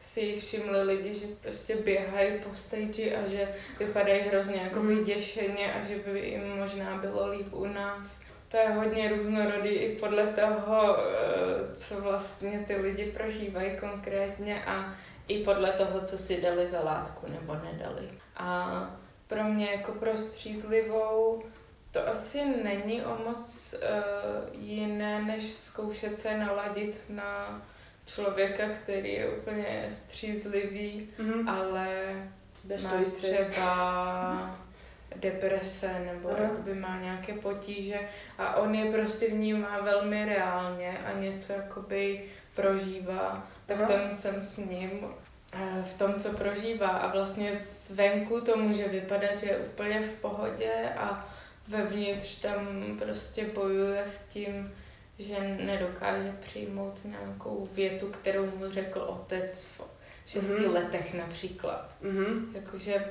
si 0.00 0.20
jich 0.20 0.44
všimli 0.44 0.82
lidi, 0.82 1.14
že 1.14 1.26
prostě 1.42 1.76
běhají 1.76 2.30
po 2.48 2.54
stage 2.54 3.16
a 3.16 3.28
že 3.28 3.48
vypadají 3.78 4.20
hrozně 4.20 4.56
jako 4.56 4.78
Mhm. 4.78 4.88
vyděšeně 4.98 5.74
a 5.74 5.84
že 5.84 5.94
by 5.98 6.20
jim 6.20 6.56
možná 6.56 6.96
bylo 6.98 7.30
líp 7.30 7.52
u 7.52 7.66
nás. 7.66 8.20
To 8.48 8.56
je 8.56 8.68
hodně 8.68 9.08
různorodý 9.08 9.68
i 9.70 9.96
podle 9.96 10.26
toho, 10.26 10.96
eh, 10.98 11.74
co 11.76 12.00
vlastně 12.00 12.64
ty 12.66 12.76
lidi 12.76 13.04
prožívají 13.04 13.70
konkrétně 13.80 14.64
a 14.64 14.94
i 15.28 15.44
podle 15.44 15.72
toho, 15.72 16.00
co 16.00 16.18
si 16.18 16.40
dali 16.40 16.66
za 16.66 16.80
látku 16.80 17.26
nebo 17.32 17.54
nedali. 17.54 18.08
A 18.36 18.80
pro 19.26 19.44
mě 19.44 19.70
jako 19.70 19.92
pro 19.92 20.18
střízlivou 20.18 21.42
to 21.92 22.08
asi 22.08 22.44
není 22.64 23.02
o 23.02 23.18
moc 23.24 23.74
uh, 23.74 24.62
jiné, 24.64 25.22
než 25.22 25.52
zkoušet 25.54 26.18
se 26.18 26.36
naladit 26.38 27.00
na 27.08 27.62
člověka, 28.06 28.68
který 28.68 29.12
je 29.12 29.28
úplně 29.28 29.86
střízlivý, 29.88 31.08
Mhm. 31.18 31.48
ale 31.48 31.88
má 32.82 32.90
třeba 33.06 34.58
deprese 35.16 36.00
nebo 36.00 36.30
Aha. 36.30 36.42
jakoby 36.42 36.74
má 36.74 37.00
nějaké 37.00 37.32
potíže 37.32 38.00
a 38.38 38.56
on 38.56 38.74
je 38.74 38.92
prostě 38.92 39.28
vnímá 39.28 39.80
velmi 39.80 40.24
reálně 40.24 40.98
a 40.98 41.18
něco 41.20 41.52
jakoby 41.52 42.24
prožívá, 42.54 43.46
tak 43.66 43.78
Aha. 43.78 43.88
tam 43.88 44.12
jsem 44.12 44.42
s 44.42 44.56
ním 44.56 44.90
eh, 45.52 45.82
v 45.82 45.98
tom, 45.98 46.14
co 46.14 46.32
prožívá 46.32 46.88
a 46.88 47.12
vlastně 47.12 47.54
zvenku 47.56 48.40
to 48.40 48.56
může 48.56 48.88
vypadat, 48.88 49.38
že 49.38 49.46
je 49.46 49.58
úplně 49.58 50.00
v 50.00 50.12
pohodě 50.20 50.72
a 50.98 51.27
vevnitř 51.68 52.40
tam 52.40 52.84
prostě 52.98 53.44
bojuje 53.54 54.02
s 54.06 54.22
tím, 54.22 54.74
že 55.18 55.56
nedokáže 55.64 56.32
přijmout 56.40 57.00
nějakou 57.04 57.68
větu, 57.72 58.06
kterou 58.08 58.46
mu 58.46 58.70
řekl 58.70 59.00
otec 59.00 59.64
v 59.64 59.80
šesti 60.26 60.62
Mhm. 60.62 60.74
letech 60.74 61.14
například. 61.14 61.96
Mhm. 62.02 62.52
Jakože 62.54 63.04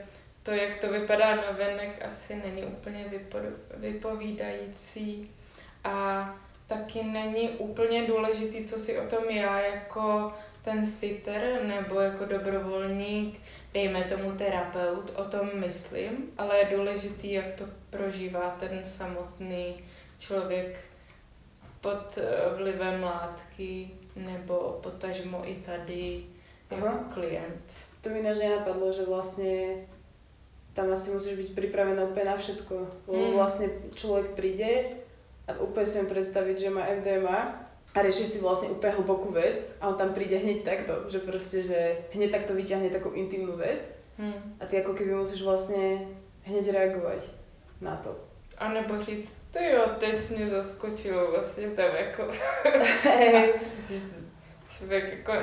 to, 0.44 0.52
jak 0.52 0.76
to 0.78 0.92
vypadá 0.92 1.36
na 1.36 1.52
venek, 1.52 2.02
asi 2.06 2.36
není 2.36 2.64
úplně 2.64 3.06
vypo- 3.12 3.54
vypovídající 3.74 5.32
a 5.84 6.36
taky 6.68 7.04
není 7.04 7.50
úplně 7.50 8.08
důležitý, 8.08 8.64
co 8.64 8.80
si 8.80 9.00
o 9.00 9.08
tom 9.08 9.24
já 9.30 9.60
jako 9.60 10.34
ten 10.62 10.86
sitter 10.86 11.60
nebo 11.64 12.00
jako 12.00 12.26
dobrovolník, 12.26 13.40
dejme 13.74 14.04
tomu 14.04 14.32
terapeut, 14.32 15.12
o 15.16 15.24
tom 15.24 15.50
myslím, 15.54 16.32
ale 16.38 16.58
je 16.58 16.78
důležitý, 16.78 17.32
jak 17.34 17.54
to 17.54 17.64
prožívá 17.90 18.56
ten 18.60 18.86
samotný 18.86 19.84
člověk 20.20 20.78
pod 21.82 22.18
eh, 22.18 22.24
vlivem 22.58 23.04
látky 23.04 23.92
nebo 24.16 24.80
potažmo 24.84 25.42
i 25.46 25.56
tady 25.56 26.24
jako 26.72 26.88
Aha. 26.88 27.04
klient. 27.14 27.74
To 28.02 28.10
mi 28.10 28.20
ináč 28.20 28.38
nenapadlo, 28.38 28.92
že 28.92 29.06
vlastne 29.06 29.76
tam 30.74 30.92
asi 30.94 31.12
musíš 31.12 31.36
byť 31.38 31.50
pripravená 31.56 32.04
úplne 32.04 32.26
na 32.26 32.38
všetko. 32.38 32.76
Lebo 33.08 33.24
Mm. 33.26 33.34
vlastne 33.36 33.68
človek 33.96 34.38
príde 34.38 35.02
a 35.48 35.58
úplne 35.58 35.86
si 35.86 35.98
viem 35.98 36.06
predstaviť, 36.08 36.56
že 36.60 36.70
má 36.70 36.86
MDMA 36.86 37.40
a 37.96 38.02
rieši 38.04 38.26
si 38.26 38.38
vlastne 38.40 38.70
úplne 38.70 38.94
hlbokú 38.94 39.32
vec 39.34 39.58
a 39.82 39.90
on 39.90 39.98
tam 39.98 40.14
príde 40.14 40.38
hneď 40.38 40.62
takto, 40.64 41.10
že 41.10 41.20
proste, 41.20 41.64
že 41.64 41.80
hneď 42.14 42.30
takto 42.32 42.54
vyťahne 42.54 42.90
takú 42.90 43.14
intimnú 43.14 43.56
vec 43.56 43.90
Hmm. 44.18 44.34
a 44.58 44.66
ty 44.66 44.82
ako 44.82 44.94
keby 44.94 45.14
musíš 45.14 45.46
vlastne 45.46 46.10
hneď 46.44 46.74
reagovať 46.74 47.30
na 47.82 47.96
to. 47.96 48.28
A 48.58 48.70
nebo 48.70 49.02
říct, 49.02 49.42
ty 49.52 49.66
jo, 49.66 49.90
teď 50.00 50.30
mě 50.30 50.48
zaskočilo 50.48 51.32
vlastně 51.32 51.68
tam 51.68 51.96
jako, 51.96 52.32
že 53.90 54.00
člověk 54.78 55.14
jako 55.14 55.34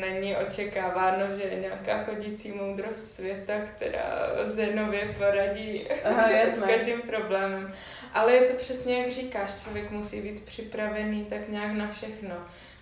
není 0.00 0.36
očekáváno, 0.36 1.36
že 1.36 1.42
je 1.42 1.60
nějaká 1.60 2.04
chodící 2.04 2.52
moudrost 2.52 3.10
světa, 3.10 3.54
která 3.58 4.30
Zenově 4.44 5.14
poradí 5.18 5.88
Aha, 6.04 6.28
s 6.46 6.60
každým 6.60 7.00
problémem. 7.00 7.72
Ale 8.14 8.32
je 8.32 8.42
to 8.42 8.52
přesně 8.54 8.98
jak 8.98 9.12
říkáš, 9.12 9.62
člověk 9.62 9.90
musí 9.90 10.20
být 10.20 10.44
připravený 10.44 11.24
tak 11.24 11.48
nějak 11.48 11.72
na 11.72 11.90
všechno, 11.90 12.36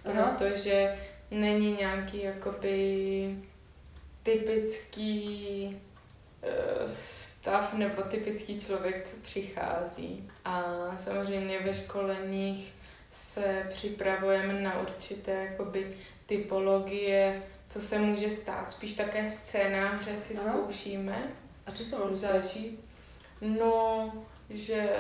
Aha. 0.05 0.37
protože 0.39 0.99
není 1.31 1.73
nějaký 1.73 2.23
jakoby 2.23 3.37
typický 4.23 5.81
eh, 6.43 6.89
stav 7.43 7.75
nebo 7.75 8.03
typický 8.03 8.61
člověk, 8.61 9.07
co 9.07 9.17
přichází. 9.23 10.31
A 10.45 10.65
samozřejmě 10.97 11.59
ve 11.61 11.75
školeních 11.75 12.73
se 13.11 13.67
připravujeme 13.69 14.61
na 14.61 14.81
určité 14.81 15.33
jakoby 15.33 15.97
typologie, 16.27 17.43
co 17.67 17.81
se 17.81 17.99
může 17.99 18.31
stát. 18.31 18.71
Spíš 18.71 18.93
také 18.93 19.31
scénáře 19.31 20.17
si 20.17 20.39
Aha. 20.39 20.53
zkoušíme 20.53 21.19
A 21.67 21.71
sa 21.75 21.99
môže 21.99 22.17
stať? 22.19 22.31
zažít. 22.31 22.79
No, 23.43 24.13
že 24.51 24.91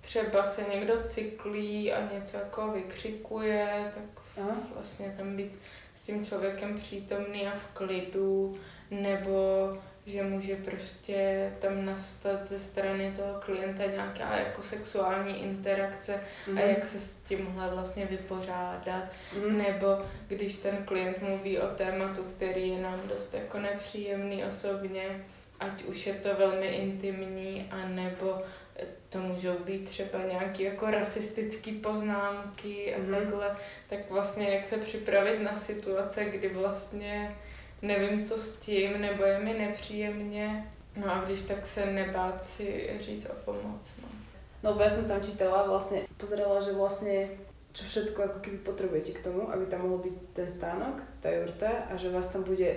třeba 0.00 0.46
se 0.46 0.64
někdo 0.72 1.04
cyklí 1.04 1.92
a 1.92 2.12
něco 2.14 2.36
jako 2.36 2.68
vykřikuje, 2.72 3.92
tak 3.94 4.24
Aha. 4.40 4.56
vlastně 4.74 5.14
tam 5.16 5.36
být 5.36 5.52
s 5.94 6.06
tím 6.06 6.24
člověkem 6.24 6.78
přítomný 6.78 7.46
a 7.46 7.52
v 7.52 7.66
klidu, 7.76 8.58
nebo 8.90 9.76
že 10.10 10.22
může 10.22 10.56
prostě 10.56 11.50
tam 11.58 11.84
nastat 11.84 12.44
ze 12.44 12.58
strany 12.58 13.12
toho 13.16 13.40
klienta 13.40 13.82
nějaká 13.86 14.36
jako 14.38 14.62
sexuální 14.62 15.42
interakce 15.42 16.20
Mhm. 16.46 16.58
a 16.58 16.60
jak 16.60 16.86
se 16.86 17.00
s 17.00 17.16
tímhle 17.16 17.70
vlastně 17.70 18.06
vypořádat. 18.06 19.04
Mhm. 19.36 19.58
Nebo 19.58 19.86
když 20.28 20.54
ten 20.54 20.76
klient 20.84 21.22
mluví 21.22 21.58
o 21.58 21.66
tématu, 21.68 22.22
který 22.36 22.68
je 22.68 22.78
nám 22.82 23.00
dost 23.08 23.34
jako 23.34 23.58
nepříjemný 23.58 24.44
osobně, 24.44 25.24
ať 25.60 25.82
už 25.82 26.06
je 26.06 26.14
to 26.14 26.28
velmi 26.34 26.66
intimní, 26.66 27.68
a 27.70 27.88
nebo 27.88 28.42
to 29.08 29.18
můžou 29.18 29.52
být 29.58 29.84
třeba 29.84 30.18
nějaké 30.32 30.62
jako 30.62 30.90
rasistické 30.90 31.70
poznámky 31.72 32.94
a 32.94 32.98
Mhm. 32.98 33.14
takhle, 33.14 33.56
tak 33.88 34.10
vlastně 34.10 34.48
jak 34.54 34.66
se 34.66 34.76
připravit 34.76 35.40
na 35.42 35.56
situace, 35.56 36.24
kdy 36.24 36.48
vlastně 36.48 37.36
nevím, 37.82 38.24
co 38.24 38.38
s 38.38 38.56
tím, 38.56 39.00
nebo 39.00 39.24
je 39.24 39.38
mi 39.38 39.52
nepříjemně, 39.54 40.66
No 40.96 41.12
a 41.12 41.24
když 41.24 41.42
tak 41.42 41.66
se 41.66 41.86
nebát 41.86 42.44
si 42.44 42.90
říct 43.00 43.26
o 43.26 43.34
pomoc. 43.44 43.92
No. 44.02 44.08
No 44.60 44.76
ja 44.76 44.92
som 44.92 45.08
tam 45.08 45.24
čítala, 45.24 45.64
vlastne 45.64 46.04
pozerala, 46.20 46.60
že 46.60 46.76
vlastne 46.76 47.32
čo 47.72 47.88
všetko 47.88 48.18
ako 48.28 48.38
keby 48.44 48.58
potrebujete 48.60 49.16
k 49.16 49.24
tomu, 49.24 49.48
aby 49.48 49.64
tam 49.64 49.88
mohol 49.88 50.04
byť 50.04 50.16
ten 50.36 50.48
stánok, 50.52 51.00
tá 51.24 51.32
jurta 51.32 51.88
a 51.88 51.96
že 51.96 52.12
vás 52.12 52.28
tam 52.28 52.44
bude 52.44 52.68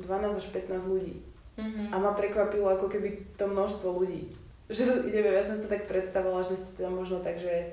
12 0.00 0.32
až 0.32 0.46
15 0.48 0.88
ľudí. 0.88 1.20
Mm-hmm. 1.60 1.92
A 1.92 1.96
ma 2.00 2.16
prekvapilo 2.16 2.72
ako 2.72 2.88
keby 2.88 3.36
to 3.36 3.52
množstvo 3.52 3.88
ľudí. 4.00 4.32
Že 4.72 5.12
neviem, 5.12 5.36
ja 5.36 5.44
som 5.46 5.54
si 5.54 5.68
to 5.68 5.78
tak 5.78 5.86
predstavovala, 5.86 6.42
že 6.42 6.58
ste 6.58 6.82
tam 6.82 6.98
možno 6.98 7.22
tak, 7.22 7.38
že 7.38 7.70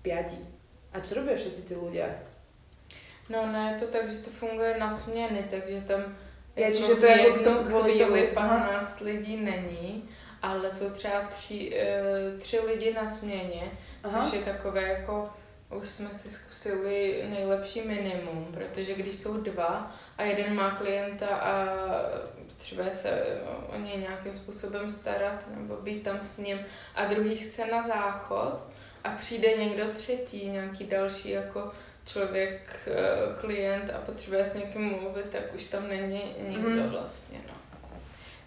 piati. 0.00 0.40
A 0.96 1.04
čo 1.04 1.20
robia 1.20 1.36
všetci 1.36 1.68
tí 1.68 1.74
ľudia? 1.76 2.08
No 3.28 3.46
ne, 3.52 3.72
je 3.72 3.86
to 3.86 3.92
tak, 3.92 4.08
že 4.08 4.18
to 4.18 4.30
funguje 4.30 4.78
na 4.78 4.90
směny, 4.90 5.46
takže 5.50 5.80
tam 5.80 6.00
Je, 6.56 6.64
jako 6.64 6.76
čiže 6.76 6.94
to 6.94 7.06
jako 7.06 7.54
kvůli 7.64 7.98
tomu. 7.98 8.10
chvíli 8.12 8.32
Aha. 8.36 8.58
15 8.58 9.00
lidí 9.00 9.36
není, 9.36 10.08
ale 10.42 10.70
jsou 10.70 10.90
třeba 10.90 11.20
tři, 11.28 11.72
eh, 11.76 12.38
tři 12.38 12.60
lidi 12.60 12.94
na 12.94 13.08
směně, 13.08 13.62
Aha. 14.04 14.24
což 14.24 14.32
je 14.32 14.44
takové 14.44 14.82
jako, 14.82 15.30
už 15.82 15.88
jsme 15.88 16.08
si 16.14 16.28
zkusili 16.28 17.24
nejlepší 17.30 17.82
minimum, 17.82 18.48
protože 18.54 18.94
když 18.94 19.14
jsou 19.14 19.36
dva 19.40 19.96
a 20.18 20.22
jeden 20.22 20.54
má 20.54 20.70
klienta 20.70 21.26
a 21.26 21.66
třeba 22.56 22.90
se 22.90 23.24
o 23.74 23.78
něj 23.78 23.98
nějakým 23.98 24.32
způsobem 24.32 24.90
starat 24.90 25.44
nebo 25.56 25.76
být 25.76 26.02
tam 26.02 26.18
s 26.22 26.38
ním 26.38 26.58
a 26.94 27.04
druhý 27.04 27.36
chce 27.36 27.66
na 27.66 27.82
záchod 27.82 28.62
a 29.04 29.10
přijde 29.10 29.56
někdo 29.56 29.88
třetí, 29.88 30.48
nějaký 30.48 30.84
další 30.84 31.30
jako 31.30 31.70
člověk, 32.08 32.88
eh, 32.90 33.40
klient 33.40 33.90
a 33.90 33.98
potřebuje 33.98 34.44
s 34.44 34.54
někým 34.54 34.82
mluvit, 34.82 35.24
tak 35.30 35.54
už 35.54 35.64
tam 35.64 35.88
není 35.88 36.22
nikdo 36.48 36.68
Mhm. 36.70 36.88
vlastně. 36.90 37.38
No. 37.48 37.54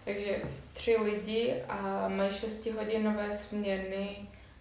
Takže 0.05 0.35
tři 0.73 0.97
lidi 0.97 1.55
a 1.69 2.07
mají 2.07 2.31
šestihodinové 2.31 3.33
směny 3.33 4.17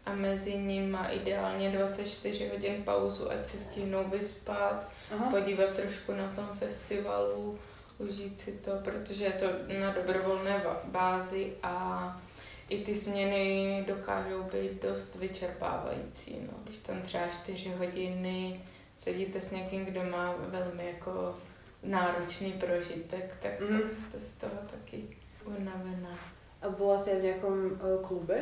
a 0.07 0.15
mezi 0.15 0.59
nimi 0.59 0.99
ideálně 1.11 1.71
24 1.71 2.49
hodin 2.49 2.83
pauzu, 2.85 3.31
ať 3.31 3.47
si 3.47 3.59
stihnou 3.59 4.05
vyspat, 4.05 4.89
Aha. 5.15 5.31
podívat 5.31 5.71
trošku 5.71 6.13
na 6.13 6.33
tom 6.37 6.49
festivalu, 6.59 7.59
užít 7.99 8.39
si 8.39 8.53
to, 8.53 8.71
protože 8.85 9.25
je 9.25 9.33
to 9.33 9.47
na 9.81 9.91
dobrovolné 9.91 10.63
bázi 10.85 11.53
a 11.63 12.21
i 12.69 12.79
ty 12.85 12.95
směny 12.95 13.85
dokážou 13.89 14.43
být 14.43 14.83
dost 14.83 15.15
vyčerpávající. 15.15 16.37
No. 16.47 16.53
Když 16.65 16.77
tam 16.77 17.03
třeba 17.03 17.27
4 17.27 17.69
hodiny 17.69 18.61
sedíte 19.01 19.41
s 19.41 19.51
někým, 19.51 19.85
kdo 19.85 20.05
má 20.05 20.35
velmi 20.39 20.87
jako 20.87 21.37
náročný 21.83 22.53
prožitek, 22.53 23.37
tak 23.41 23.53
pak 23.59 23.91
jste 23.91 24.19
z 24.19 24.33
toho 24.33 24.55
taky 24.71 25.17
unavená. 25.45 26.19
A 26.63 26.69
bola 26.69 27.01
si 27.01 27.17
aj 27.17 27.19
v 27.21 27.25
nejakom 27.25 27.57
uh, 27.81 28.05
klube? 28.05 28.37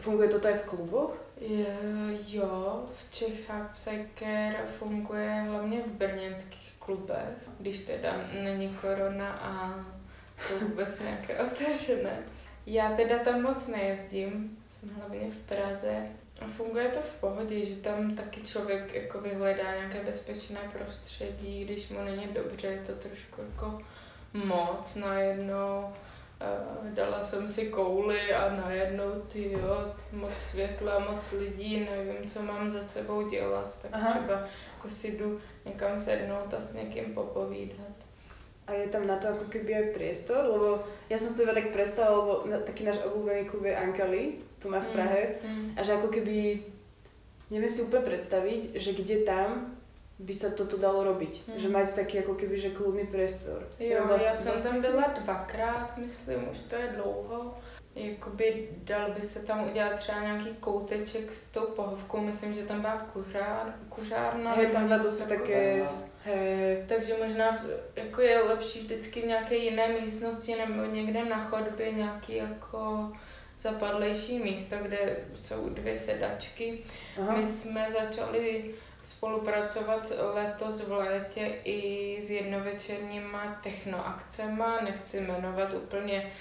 Funguje 0.00 0.32
to 0.32 0.40
aj 0.40 0.64
v 0.64 0.68
kluboch? 0.68 1.12
Je, 1.36 1.76
jo, 2.32 2.88
v 2.96 3.02
Čechách 3.12 3.76
Psyker 3.76 4.64
funguje 4.80 5.44
hlavně 5.48 5.82
v 5.82 5.92
brněnských 5.92 6.72
klubech, 6.80 7.36
když 7.60 7.84
teda 7.84 8.16
není 8.32 8.68
korona 8.80 9.32
a 9.32 9.52
jsou 10.38 10.58
vůbec 10.58 10.88
nějaké 11.04 11.38
otevřené. 11.38 12.24
Já 12.66 12.96
teda 12.96 13.18
tam 13.18 13.42
moc 13.42 13.68
nejezdím, 13.68 14.58
jsem 14.68 14.88
hlavně 14.88 15.30
v 15.30 15.38
Praze 15.38 16.08
a 16.42 16.44
funguje 16.56 16.88
to 16.88 16.98
v 16.98 17.20
pohodě, 17.20 17.66
že 17.66 17.76
tam 17.76 18.16
taky 18.16 18.40
člověk 18.40 18.94
jako 18.94 19.20
vyhledá 19.20 19.74
nějaké 19.76 20.00
bezpečné 20.04 20.60
prostředí, 20.72 21.64
když 21.64 21.88
mu 21.88 22.04
není 22.04 22.26
dobře, 22.26 22.66
je 22.66 22.78
to 22.86 22.92
trošku 22.92 23.40
jako 23.40 23.80
moc 24.34 24.94
najednou. 24.94 25.92
Dala 26.94 27.24
jsem 27.24 27.48
si 27.48 27.66
kouli 27.66 28.34
a 28.34 28.56
najednou 28.56 29.20
ty 29.28 29.52
jo, 29.52 29.94
moc 30.12 30.34
světla, 30.34 30.98
moc 30.98 31.32
lidí, 31.32 31.88
nevím, 31.90 32.28
co 32.28 32.42
mám 32.42 32.70
za 32.70 32.82
sebou 32.82 33.28
dělat, 33.28 33.78
tak 33.82 33.90
Aha. 33.94 34.10
Třeba 34.10 34.34
jako 34.76 34.90
si 34.90 35.16
jdu 35.16 35.40
někam 35.64 35.98
sednout 35.98 36.54
a 36.54 36.60
s 36.60 36.74
někým 36.74 37.14
popovídat. 37.14 37.94
A 38.66 38.72
je 38.72 38.88
tam 38.88 39.06
na 39.06 39.16
to 39.20 39.28
ako 39.28 39.44
keby 39.52 39.76
aj 39.76 39.92
priestor? 39.92 40.40
Lebo 40.40 40.88
ja 41.12 41.20
som 41.20 41.28
si 41.28 41.36
to 41.36 41.44
iba 41.44 41.52
tak 41.52 41.68
predstavila, 41.68 42.16
lebo 42.16 42.64
taký 42.64 42.88
náš 42.88 43.04
obľúbený 43.04 43.44
klub 43.44 43.68
je 43.68 43.76
Ankali, 43.76 44.22
tu 44.64 44.72
má 44.72 44.80
v 44.80 44.88
Prahe. 44.96 45.22
Mm. 45.44 45.76
A 45.76 45.84
že 45.84 45.92
ako 45.92 46.08
keby, 46.08 46.64
neviem 47.52 47.68
si 47.68 47.84
úplne 47.84 48.08
predstaviť, 48.08 48.72
že 48.80 48.96
kde 48.96 49.28
tam 49.28 49.76
by 50.16 50.32
sa 50.32 50.56
toto 50.56 50.80
dalo 50.80 51.04
robiť. 51.04 51.44
Mm. 51.44 51.60
Že 51.60 51.68
mať 51.68 51.86
taký 52.00 52.24
ako 52.24 52.34
keby, 52.40 52.56
že 52.56 52.72
klubný 52.72 53.04
priestor. 53.04 53.68
Jo, 53.76 54.00
Nebo 54.00 54.16
já 54.16 54.18
jsem 54.34 54.52
vlast- 54.52 54.64
tam 54.64 54.80
byla 54.80 55.06
dvakrát, 55.20 55.98
myslím, 56.00 56.48
už 56.48 56.58
to 56.58 56.74
je 56.76 56.88
dlouho. 56.96 57.54
Jakoby 57.94 58.68
dal 58.84 59.12
by 59.12 59.22
se 59.22 59.46
tam 59.46 59.70
udělat 59.70 59.94
třeba 59.94 60.20
nějaký 60.20 60.50
kouteček 60.60 61.32
s 61.32 61.42
tou 61.44 61.66
pohovkou, 61.66 62.20
myslím, 62.20 62.54
že 62.54 62.62
tam 62.62 62.80
byla 62.80 63.06
kuřár, 63.12 63.74
kuřárna. 63.88 64.52
Hej, 64.52 64.66
tam 64.66 64.84
za 64.84 64.98
to 64.98 65.10
sú 65.10 65.28
také, 65.30 65.86
hej, 66.24 66.82
Takže 66.88 67.14
možná 67.22 67.54
jako 67.96 68.20
je 68.20 68.42
lepší 68.42 68.78
vždycky 68.78 69.22
v 69.22 69.26
nějaké 69.26 69.54
jiné 69.54 69.88
místnosti 69.88 70.56
nebo 70.56 70.84
někde 70.84 71.24
na 71.24 71.44
chodbě 71.44 71.92
nějaký 71.92 72.36
jako 72.36 73.12
zapadlejší 73.58 74.38
místo, 74.38 74.76
kde 74.82 75.16
jsou 75.34 75.68
dvě 75.68 75.96
sedačky. 75.96 76.78
aha, 77.20 77.36
My 77.36 77.46
jsme 77.46 77.86
začali 77.90 78.74
spolupracovat 79.02 80.12
letos 80.34 80.80
v 80.88 80.92
létě 80.92 81.52
i 81.64 82.18
s 82.22 82.30
jednovečerníma 82.30 83.60
technoakcema, 83.62 84.80
nechci 84.80 85.20
jmenovat 85.20 85.74
úplně 85.74 86.32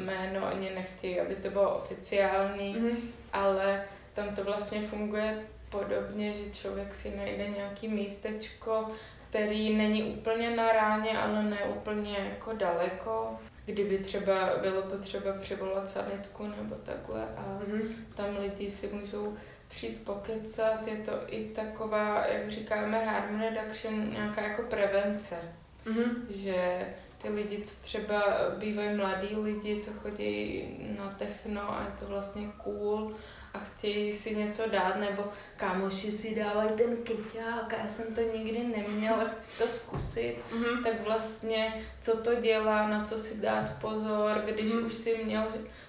jméno, 0.00 0.46
ani 0.46 0.70
nechtějí, 0.74 1.20
aby 1.20 1.36
to 1.36 1.50
bylo 1.50 1.74
oficiální, 1.74 2.74
mhm, 2.78 2.96
ale 3.32 3.84
tam 4.14 4.34
to 4.34 4.44
vlastně 4.44 4.80
funguje 4.80 5.38
podobně, 5.70 6.32
že 6.32 6.50
člověk 6.50 6.94
si 6.94 7.16
najde 7.16 7.48
nějaký 7.48 7.88
místečko, 7.88 8.90
který 9.30 9.76
není 9.76 10.02
úplně 10.02 10.56
na 10.56 10.72
ráně, 10.72 11.18
ale 11.18 11.42
ne 11.42 11.58
úplně 11.64 12.16
jako 12.30 12.52
daleko. 12.52 13.38
Kdyby 13.66 13.98
třeba 13.98 14.50
bylo 14.62 14.82
potřeba 14.82 15.32
přivolat 15.40 15.88
sanitku 15.88 16.46
nebo 16.46 16.74
takhle 16.74 17.24
a 17.36 17.58
mhm. 17.68 17.82
tam 18.16 18.36
lidi 18.40 18.70
si 18.70 18.86
můžou 18.92 19.36
přijít 19.68 20.02
pokecat, 20.04 20.86
je 20.86 20.96
to 20.96 21.12
i 21.26 21.44
taková, 21.44 22.26
jak 22.26 22.50
říkáme, 22.50 23.04
harm 23.04 23.40
reduction, 23.40 24.10
nějaká 24.12 24.42
jako 24.42 24.62
prevence, 24.62 25.36
Mhm. 25.84 26.26
že 26.30 26.86
ty 27.22 27.28
lidi, 27.28 27.62
co 27.62 27.82
třeba 27.82 28.22
bývají 28.58 28.96
mladí 28.96 29.36
lidi, 29.36 29.82
co 29.82 29.90
chodí 29.92 30.64
na 30.98 31.10
techno 31.18 31.60
a 31.62 31.82
je 31.84 31.98
to 32.00 32.06
vlastně 32.06 32.48
cool 32.64 33.14
a 33.56 33.60
chtějí 33.76 34.12
si 34.12 34.36
něco 34.36 34.62
dát, 34.70 34.96
nebo 35.00 35.24
kámoši 35.56 36.12
si 36.12 36.34
dávají 36.34 36.70
ten 36.76 36.96
kyťák 36.96 37.74
a 37.74 37.82
já 37.82 37.88
jsem 37.88 38.14
to 38.14 38.20
nikdy 38.20 38.58
neměla, 38.76 39.24
chci 39.24 39.58
to 39.62 39.68
zkusit, 39.68 40.36
Mhm. 40.52 40.82
tak 40.84 41.00
vlastně 41.04 41.82
co 42.00 42.16
to 42.16 42.34
dělá, 42.34 42.88
na 42.88 43.04
co 43.04 43.18
si 43.18 43.40
dát 43.40 43.72
pozor, 43.80 44.42
když 44.46 44.72
Mhm. 44.72 44.86
už 44.86 44.94
si 44.94 45.24
měl 45.24 45.44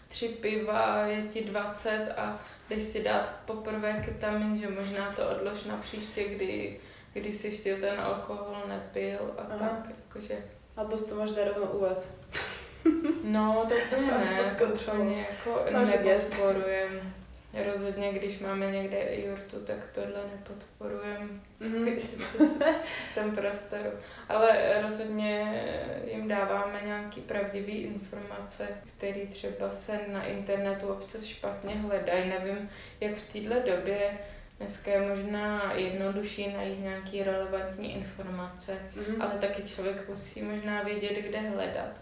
tři 0.07 0.27
piva, 0.29 0.97
je 1.05 1.21
ti 1.27 1.43
20 1.43 2.13
a 2.17 2.39
jdeš 2.69 2.83
si 2.83 3.03
dát 3.03 3.31
poprvé 3.45 4.01
ketamin, 4.05 4.57
že 4.57 4.69
možná 4.69 5.11
to 5.15 5.29
odlož 5.29 5.63
na 5.63 5.77
příště, 5.77 6.23
kdy, 6.23 6.79
kdy 7.13 7.33
si 7.33 7.47
ještě 7.47 7.75
ten 7.75 7.99
alkohol 7.99 8.57
nepil 8.67 9.19
a 9.37 9.41
Aha. 9.53 9.57
tak, 9.69 9.93
jakože 10.07 10.37
Alebo 10.77 10.97
si 10.97 11.09
to 11.09 11.15
máš 11.15 11.31
dať 11.31 11.47
rovno 11.47 11.71
u 11.71 11.79
vás. 11.81 12.19
No, 13.23 13.65
to 13.69 13.75
úplně 13.75 14.11
ne, 14.11 14.55
to 14.57 14.63
úplně 14.65 15.25
jako 15.29 15.63
nepodporujem. 15.71 17.13
Rozhodně, 17.65 18.11
když 18.13 18.39
máme 18.39 18.71
někde 18.71 18.97
jurtu, 19.15 19.59
tak 19.65 19.77
tohle 19.93 20.21
nepodporujem. 20.35 21.41
Mhm. 21.59 21.97
v 23.11 23.15
tom 23.15 23.35
prostoru. 23.35 23.89
Ale 24.29 24.81
rozhodně 24.81 25.63
jim 26.11 26.27
dáváme 26.27 26.81
nějaký 26.85 27.21
pravdivý 27.21 27.73
informace, 27.73 28.67
které 28.97 29.25
třeba 29.25 29.71
se 29.71 29.99
na 30.07 30.23
internetu 30.25 30.87
občas 30.87 31.23
špatně 31.23 31.75
hledají. 31.75 32.29
Nevím, 32.29 32.69
jak 33.01 33.15
v 33.15 33.33
této 33.33 33.71
době 33.75 33.97
dneska 34.57 34.91
je 34.91 35.01
možná 35.01 35.73
jednodušší 35.75 36.53
najít 36.53 36.79
nějaké 36.79 37.23
relevantní 37.23 37.95
informace, 37.95 38.77
Mhm. 38.95 39.21
ale 39.21 39.31
taky 39.31 39.61
člověk 39.61 40.09
musí 40.09 40.41
možná 40.41 40.83
vědět, 40.83 41.13
kde 41.21 41.39
hledat. 41.39 42.01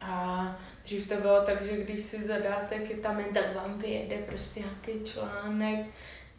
A 0.00 0.58
dřív 0.82 1.08
to 1.08 1.14
bylo 1.14 1.40
tak, 1.40 1.62
že 1.62 1.76
když 1.76 2.00
si 2.02 2.22
zadáte 2.22 2.78
ketamin, 2.78 3.26
tak 3.34 3.54
vám 3.54 3.78
vyjede 3.78 4.16
prostě 4.16 4.60
nějaký 4.60 5.04
článek, 5.04 5.86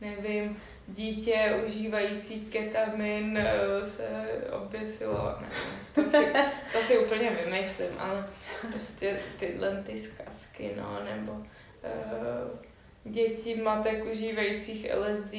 nevím, 0.01 0.57
dítě 0.87 1.61
užívající 1.65 2.39
ketamin 2.45 3.37
eh, 3.37 3.85
se 3.85 4.07
oběsilo, 4.51 5.35
nevím, 5.41 5.81
to 5.95 6.03
si, 6.03 6.33
to 6.73 6.77
si 6.77 6.97
úplně 6.97 7.29
vymýšlím, 7.29 7.99
ale 7.99 8.27
prostě 8.71 9.19
tyhle 9.39 9.83
ty 9.85 9.97
zkazky, 9.97 10.71
no, 10.77 10.99
nebo 11.15 11.31
uh, 11.31 12.59
děti 13.03 13.55
matek 13.55 14.05
užívajících 14.05 14.87
LSD 14.95 15.33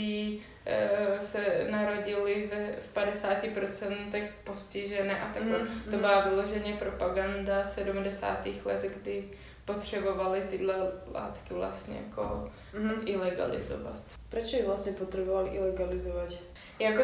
se 1.21 1.67
narodili 1.71 2.51
v, 2.51 2.53
v 2.81 2.97
50% 2.97 4.29
postižené 4.45 5.21
a 5.21 5.33
takhle. 5.35 5.59
Mm, 5.59 5.67
To 5.85 5.91
mm. 5.97 5.99
byla 5.99 6.21
vyloženě 6.29 6.73
propaganda 6.79 7.65
70. 7.65 8.47
let, 8.65 8.83
kdy 9.03 9.25
potřebovali 9.65 10.41
tyhle 10.51 10.75
látky 11.15 11.55
vlastně 11.55 11.97
jako 12.07 12.51
Mhm. 12.73 13.03
ilegalizovat. 13.07 14.01
Prečo 14.33 14.57
ich 14.57 14.65
vlastne 14.65 14.97
potrebovali 14.97 15.53
ilegalizovať? 15.61 16.41
Jako 16.81 17.03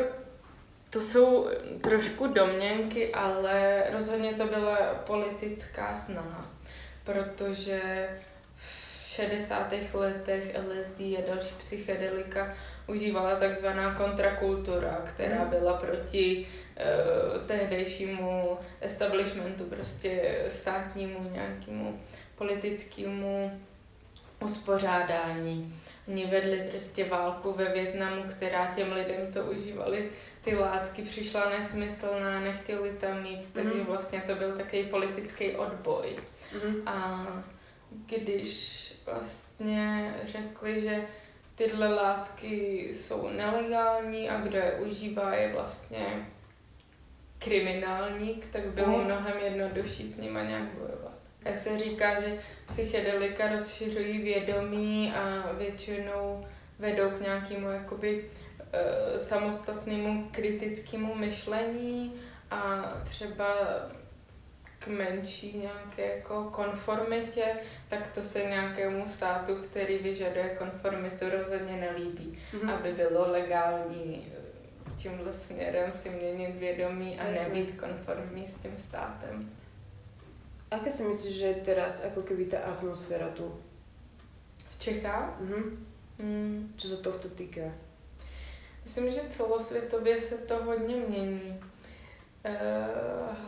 to 0.91 1.01
jsou 1.01 1.49
trošku 1.81 2.27
domněnky, 2.27 3.13
ale 3.13 3.85
rozhodně 3.93 4.33
to 4.35 4.45
byla 4.49 4.77
politická 5.07 5.95
snaha, 5.95 6.47
protože 7.05 8.09
v 8.57 8.65
60. 9.07 9.95
letech 9.95 10.57
LSD 10.57 11.01
a 11.01 11.21
další 11.29 11.55
psychedelika 11.59 12.55
užívala 12.89 13.37
takzvaná 13.37 13.95
kontrakultura, 13.95 15.03
která 15.15 15.37
Mhm. 15.41 15.49
byla 15.51 15.73
proti 15.75 16.47
uh, 17.37 17.43
tehdejšímu 17.47 18.59
establishmentu, 18.81 19.65
prostě 19.65 20.39
státnímu 20.49 21.31
nějakému 21.33 22.01
politickému 22.39 23.61
uspořádání. 24.45 25.75
Oni 26.09 26.27
vedli 26.27 26.69
prostě 26.71 27.05
válku 27.05 27.53
ve 27.53 27.65
Větnamu, 27.65 28.23
která 28.23 28.67
těm 28.77 28.93
lidem, 28.93 29.27
co 29.29 29.45
užívali 29.45 30.11
ty 30.45 30.57
látky, 30.57 31.03
přišla 31.03 31.49
nesmyslná, 31.51 32.41
nechtěli 32.41 32.91
tam 32.91 33.23
mít, 33.23 33.51
takže 33.53 33.75
Mhm. 33.79 33.87
vlastně 33.87 34.21
to 34.27 34.35
byl 34.35 34.53
takový 34.57 34.85
politický 34.85 35.51
odboj. 35.57 36.07
Mhm. 36.65 36.89
A 36.89 37.27
když 38.07 38.85
vlastně 39.07 40.15
řekli, 40.25 40.81
že 40.81 41.03
tyhle 41.59 41.95
látky 41.95 42.89
jsou 42.93 43.29
nelegální 43.29 44.31
a 44.31 44.41
kdo 44.41 44.59
je 44.59 44.73
užívá, 44.73 45.35
je 45.35 45.53
vlastně 45.53 46.27
kriminálník, 47.39 48.47
tak 48.47 48.67
bylo 48.67 48.97
Mhm. 48.97 49.05
mnohem 49.05 49.39
jednodušší 49.45 50.07
s 50.07 50.19
nima 50.21 50.43
nějak 50.43 50.63
bojovat. 50.63 51.13
Jak 51.45 51.59
se 51.59 51.79
říká, 51.79 52.21
že 52.21 52.39
psychedelika 52.67 53.49
rozšiřují 53.49 54.19
vědomí 54.23 55.13
a 55.17 55.53
většinou 55.53 56.47
vedou 56.79 57.11
k 57.11 57.21
nějakému 57.21 57.69
jakoby 57.69 58.25
e, 58.73 59.19
samostatnému 59.19 60.29
kritickému 60.33 61.15
myšlení 61.15 62.13
a 62.51 62.93
třeba 63.05 63.47
k 64.79 64.87
menší 64.87 65.59
nějaké 65.59 66.17
jako 66.17 66.45
konformitě, 66.45 67.45
tak 67.89 68.09
to 68.09 68.25
se 68.25 68.45
nějakému 68.45 69.09
státu, 69.09 69.55
který 69.55 69.99
vyžaduje 69.99 70.49
konformitu, 70.49 71.25
rozhodně 71.31 71.77
nelíbí. 71.77 72.39
Mhm. 72.53 72.71
Aby 72.71 72.93
bylo 72.93 73.31
legální 73.31 74.33
e, 74.33 74.97
tímhle 74.97 75.33
směrem 75.33 75.93
si 75.93 76.11
měnit 76.11 76.57
vědomí 76.57 77.19
a 77.21 77.27
Jasně. 77.27 77.55
nebýt 77.55 77.81
konformní 77.81 78.47
s 78.47 78.55
tím 78.55 78.79
státem. 78.79 79.51
Aké 80.71 80.91
si 80.91 81.03
myslíš, 81.03 81.35
že 81.37 81.47
je 81.47 81.55
teraz 81.55 82.05
ako 82.05 82.23
keby 82.29 82.45
tá 82.45 82.61
atmosféra 82.69 83.33
tu? 83.33 83.49
V 84.71 84.77
Čechách? 84.79 85.41
Mhm. 85.41 85.87
Hmm. 86.19 86.75
Čo 86.77 86.93
sa 86.93 86.99
tohto 87.01 87.31
týka? 87.33 87.73
Myslím, 88.85 89.11
že 89.11 89.21
celosvětově 89.29 90.21
se 90.21 90.37
to 90.39 90.65
hodně 90.65 90.97
mění. 90.97 91.61
Eh, 92.49 92.89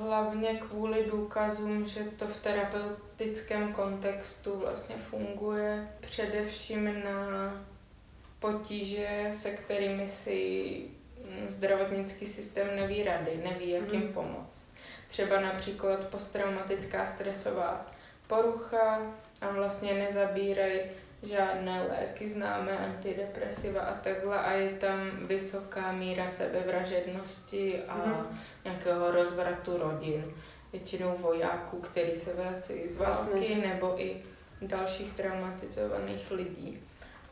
Hlavně 0.01 0.55
kvůli 0.55 1.05
důkazům, 1.11 1.87
že 1.87 2.01
to 2.05 2.27
v 2.29 2.37
terapeutickém 2.37 3.73
kontextu 3.73 4.59
vlastně 4.59 4.97
funguje. 5.11 5.89
Především 6.01 7.05
na 7.05 7.53
potíže, 8.39 9.29
se 9.31 9.51
kterými 9.51 10.07
si 10.07 10.81
mm, 11.41 11.49
zdravotnický 11.49 12.27
systém 12.27 12.77
neví 12.77 13.05
rady, 13.05 13.41
neví, 13.45 13.71
jak 13.71 13.93
jim 13.93 14.03
Mhm. 14.03 14.13
pomoct. 14.13 14.69
Třeba 15.07 15.41
například 15.41 16.05
posttraumatická 16.05 17.07
stresová 17.07 17.87
porucha 18.27 19.01
a 19.41 19.51
vlastně 19.51 19.95
nezabírají 19.95 20.81
žádné 21.23 21.83
léky, 21.89 22.29
známé 22.29 22.79
antidepresiva 22.79 23.81
a 23.81 23.95
takhle 23.95 24.39
a 24.39 24.53
je 24.53 24.71
tam 24.71 25.11
vysoká 25.27 25.93
míra 25.93 26.29
sebevražednosti 26.29 27.83
a 27.89 27.97
Mhm. 27.97 28.39
nějakého 28.65 29.11
rozvratu 29.11 29.79
rodin. 29.79 30.25
Většinou 30.73 31.17
vojáků, 31.19 31.77
který 31.81 32.15
se 32.17 32.33
vracejí 32.35 32.89
z 32.89 32.99
války, 33.01 33.55
nebo 33.67 34.03
i 34.03 34.17
dalších 34.63 35.13
traumatizovaných 35.13 36.31
lidí. 36.31 36.79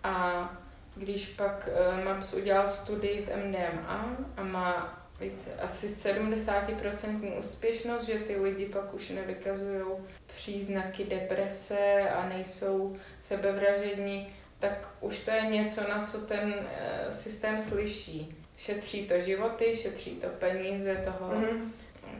A 0.05 0.49
když 0.95 1.29
pak 1.29 1.69
uh, 1.99 2.05
MAPS 2.05 2.35
udělal 2.35 2.69
studii 2.69 3.21
z 3.21 3.37
MDMA 3.37 4.17
a 4.37 4.43
má 4.43 4.98
více, 5.21 5.51
asi 5.63 5.87
70% 5.87 7.39
úspěšnost, 7.39 8.05
že 8.07 8.15
ty 8.15 8.37
lidi 8.37 8.67
pak 8.67 8.95
už 8.95 9.09
nevykazují 9.09 9.83
příznaky 10.27 11.05
deprese 11.05 12.11
a 12.11 12.29
nejsou 12.29 12.97
sebevražední, 13.21 14.29
tak 14.59 14.89
už 15.01 15.19
to 15.19 15.31
je 15.31 15.43
něco, 15.43 15.89
na 15.89 16.07
co 16.07 16.19
ten 16.21 16.55
eh, 16.71 17.11
systém 17.11 17.61
slyší. 17.61 18.35
Šetří 18.57 19.07
to 19.07 19.21
životy, 19.21 19.77
šetří 19.77 20.11
to 20.11 20.27
peníze 20.29 20.97
toho, 20.97 21.35
Mhm. 21.35 21.73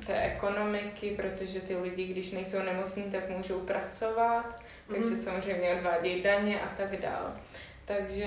té 0.07 0.23
ekonomiky, 0.23 1.11
protože 1.11 1.61
ty 1.61 1.77
lidi, 1.77 2.05
když 2.05 2.31
nejsou 2.31 2.63
nemocní, 2.63 3.03
tak 3.03 3.29
můžou 3.29 3.61
pracovat, 3.61 4.63
takže 4.91 5.09
Mhm. 5.11 5.17
samozřejmě 5.17 5.75
odvádějí 5.79 6.23
daně 6.23 6.61
a 6.61 6.69
tak 6.77 6.97
dál. 6.97 7.35
Takže 7.85 8.27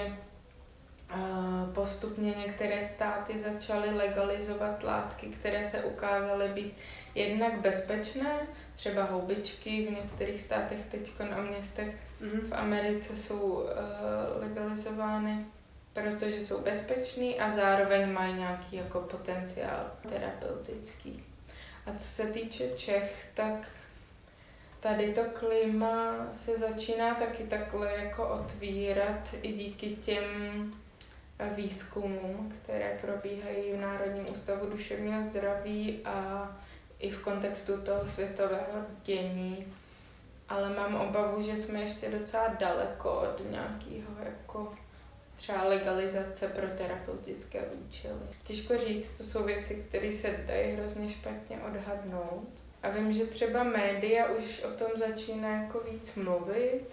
postupně 1.74 2.34
některé 2.46 2.86
státy 2.86 3.38
začaly 3.38 3.90
legalizovat 3.94 4.84
látky, 4.84 5.28
které 5.28 5.68
se 5.68 5.84
ukázaly 5.84 6.50
být 6.50 6.74
jednak 7.16 7.62
bezpečné, 7.62 8.40
třeba 8.74 9.04
houbičky 9.04 9.88
v 9.88 9.92
některých 9.92 10.42
státech 10.42 10.80
teď 10.92 11.12
na 11.20 11.38
městech 11.38 11.96
Mhm. 12.22 12.40
v 12.40 12.54
Americe 12.54 13.16
jsou 13.16 13.38
uh, 13.38 13.68
legalizovány, 14.42 15.46
protože 15.94 16.42
jsou 16.42 16.62
bezpečný 16.62 17.40
a 17.40 17.52
zároveň 17.52 18.12
mají 18.12 18.34
nějaký 18.34 18.76
jako 18.76 19.00
potenciál 19.00 19.92
terapeutický. 20.10 21.24
A 21.86 21.92
co 21.92 22.04
se 22.04 22.26
týče 22.28 22.70
Čech, 22.76 23.28
tak 23.34 23.68
tady 24.80 25.14
to 25.14 25.22
klima 25.34 26.28
se 26.34 26.58
začíná 26.58 27.16
taky 27.16 27.44
takhle 27.44 27.94
jako 27.98 28.28
otvírat 28.28 29.36
i 29.42 29.54
díky 29.54 29.90
těm 29.90 30.24
eh, 30.24 30.81
výzkumům, 31.48 32.54
které 32.64 32.98
probíhají 33.02 33.74
v 33.74 33.82
Národním 33.82 34.26
ústavu 34.32 34.70
duševního 34.70 35.24
zdraví 35.24 36.00
a 36.06 36.48
i 37.00 37.12
v 37.12 37.22
kontextu 37.22 37.82
toho 37.82 38.06
světového 38.06 38.86
dění 39.04 39.74
ale 40.52 40.70
mám 40.70 40.96
obavu, 40.96 41.42
že 41.42 41.58
jsme 41.58 41.82
ještě 41.82 42.10
docela 42.10 42.48
daleko 42.48 43.14
od 43.14 43.52
nějakého 43.52 44.12
jako 44.24 44.74
třeba 45.36 45.64
legalizace 45.64 46.48
pro 46.48 46.68
terapeutické 46.68 47.62
účely. 47.62 48.20
Těžko 48.44 48.78
říct, 48.78 49.18
to 49.18 49.24
jsou 49.24 49.44
věci, 49.44 49.86
které 49.90 50.12
se 50.12 50.44
dají 50.48 50.76
hrozně 50.76 51.10
špatně 51.10 51.60
odhadnout. 51.60 52.50
A 52.84 52.90
vím, 52.90 53.12
že 53.12 53.26
třeba 53.26 53.64
média 53.64 54.26
už 54.26 54.64
o 54.64 54.70
tom 54.70 54.88
začíná 54.96 55.50
jako 55.50 55.80
víc 55.80 56.16
mluvit, 56.16 56.86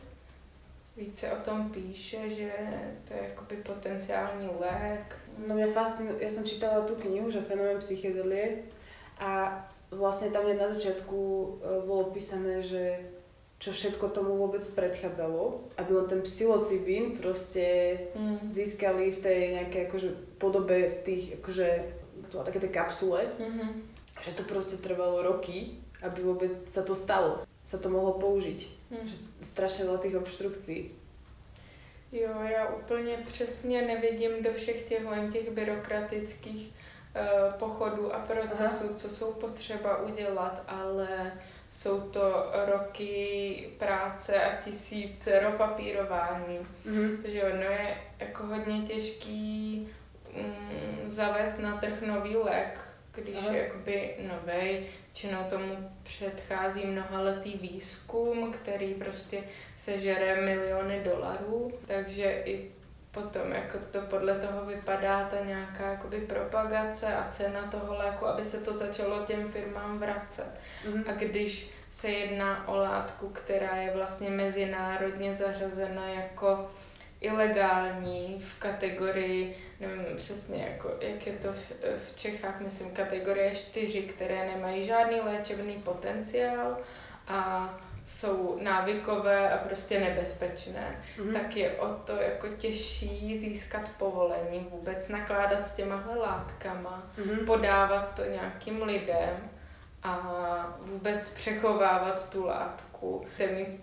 více 0.99 1.31
o 1.33 1.41
tom 1.41 1.71
píše, 1.71 2.29
že 2.31 2.51
to 3.07 3.15
je 3.15 3.21
jakoby 3.31 3.57
potenciální 3.57 4.49
lék. 4.61 5.17
No 5.47 5.55
mňa 5.55 5.71
fascinuje, 5.71 6.19
ja 6.19 6.31
som 6.31 6.43
čítala 6.43 6.83
tú 6.83 6.99
knihu, 6.99 7.31
že 7.31 7.47
fenomén 7.47 7.79
psychedelie 7.79 8.67
a 9.23 9.55
vlastne 9.95 10.35
tam 10.35 10.51
na 10.51 10.67
začiatku 10.67 11.15
e, 11.15 11.47
bolo 11.87 12.11
písané, 12.11 12.59
že 12.59 12.99
čo 13.59 13.71
všetko 13.71 14.11
tomu 14.11 14.35
vôbec 14.39 14.63
predchádzalo, 14.63 15.71
aby 15.79 15.91
len 15.95 16.07
ten 16.07 16.21
psilocibín 16.27 17.15
proste 17.19 17.99
Mm. 18.19 18.51
získali 18.51 19.15
v 19.15 19.19
tej 19.23 19.41
nejakej 19.55 19.83
akože 19.91 20.09
podobe 20.43 20.91
v 20.91 20.99
tých 21.07 21.23
akože 21.39 21.69
to 22.31 22.43
také 22.43 22.59
tie 22.59 22.75
kapsule, 22.75 23.23
Mm-hmm. 23.39 23.71
že 24.27 24.35
to 24.35 24.43
proste 24.43 24.83
trvalo 24.83 25.23
roky, 25.23 25.79
aby 26.03 26.19
vôbec 26.23 26.67
sa 26.71 26.83
to 26.83 26.95
stalo, 26.95 27.47
sa 27.69 27.77
to 27.77 27.93
mohlo 27.93 28.17
použiť. 28.17 28.61
Mm. 28.89 29.05
Že 29.05 29.17
strašne 29.45 29.85
veľa 29.85 30.01
tých 30.01 30.17
obštrukcií. 30.17 30.81
Jo, 32.13 32.41
já 32.43 32.67
úplně 32.69 33.19
přesně 33.33 33.83
nevidím 33.83 34.43
do 34.43 34.53
všech 34.53 34.83
těchto 34.83 35.11
těch 35.33 35.51
byrokratických 35.51 36.73
uh, 36.73 37.53
pochodů 37.53 38.15
a 38.15 38.19
procesů, 38.19 38.85
Aha. 38.85 38.95
co 38.95 39.11
jsou 39.11 39.33
potřeba 39.33 40.03
udělat, 40.03 40.63
ale 40.67 41.33
jsou 41.71 42.01
to 42.01 42.51
roky 42.67 43.71
práce 43.79 44.43
a 44.43 44.63
tisíce 44.63 45.41
ropapírování. 45.41 46.59
Mhm. 46.85 47.19
Takže 47.23 47.43
ono 47.45 47.63
je 47.63 47.97
jako 48.19 48.47
hodně 48.47 48.83
těžký 48.83 49.89
mm, 50.37 51.11
zavést 51.11 51.59
na 51.59 51.77
trh 51.77 52.03
nový 52.03 52.37
lék, 52.37 52.81
když 53.15 53.39
Aha. 53.39 53.53
je 53.53 53.63
jakoby 53.63 54.15
novej. 54.29 54.87
Většinou 55.23 55.45
tomu 55.51 55.91
předchází 56.03 56.87
mnohaletý 56.87 57.59
výzkum, 57.59 58.53
který 58.53 58.95
prostě 58.95 59.39
sežere 59.77 60.41
miliony 60.41 61.01
dolarů, 61.05 61.73
takže 61.87 62.43
i 62.45 62.71
potom 63.11 63.53
jako 63.53 63.79
to 63.91 64.01
podle 64.01 64.35
toho 64.35 64.67
vypadá 64.67 65.25
ta 65.25 65.37
nějaká 65.45 65.91
jakoby 65.91 66.21
propagace 66.21 67.15
a 67.15 67.29
cena 67.29 67.63
toho 67.63 67.95
léku, 67.95 68.27
aby 68.27 68.45
se 68.45 68.61
to 68.61 68.73
začalo 68.73 69.25
těm 69.27 69.49
firmám 69.49 69.99
vracet. 69.99 70.61
Mhm. 70.89 71.05
A 71.09 71.13
když 71.13 71.71
se 71.91 72.09
jedná 72.09 72.69
o 72.69 72.77
látku, 72.77 73.29
která 73.29 73.77
je 73.77 73.91
vlastně 73.95 74.31
mezinárodně 74.31 75.35
zařazena 75.35 76.09
jako 76.09 76.71
ilegální 77.21 78.39
v 78.41 78.59
kategorii, 78.59 79.57
nevím 79.81 80.17
přesně, 80.17 80.63
jako, 80.73 80.91
jak 81.01 81.27
je 81.27 81.33
to 81.33 81.53
v, 81.53 81.73
v 82.07 82.17
Čechách, 82.17 82.61
myslím, 82.61 82.91
kategorie 82.95 83.55
4, 83.55 84.03
které 84.03 84.47
nemají 84.55 84.83
žádný 84.87 85.21
léčebný 85.21 85.73
potenciál 85.75 86.79
a 87.29 87.69
jsou 88.07 88.59
návykové 88.63 89.51
a 89.53 89.57
prostě 89.59 90.01
nebezpečné, 90.01 91.03
Mhm. 91.19 91.33
tak 91.35 91.57
je 91.57 91.71
o 91.73 91.89
to 91.95 92.13
jako 92.17 92.49
těžší 92.49 93.39
získat 93.39 93.91
povolení, 93.99 94.67
vůbec 94.71 95.09
nakládat 95.09 95.67
s 95.67 95.75
těmahle 95.75 96.17
látkama, 96.19 97.11
Mhm. 97.19 97.47
podávat 97.47 98.17
to 98.17 98.25
nějakým 98.25 98.83
lidem 98.83 99.51
a 100.03 100.77
vůbec 100.81 101.29
přechovávat 101.35 102.31
tu 102.31 102.47
látku. 102.47 103.27
Mít 103.55 103.81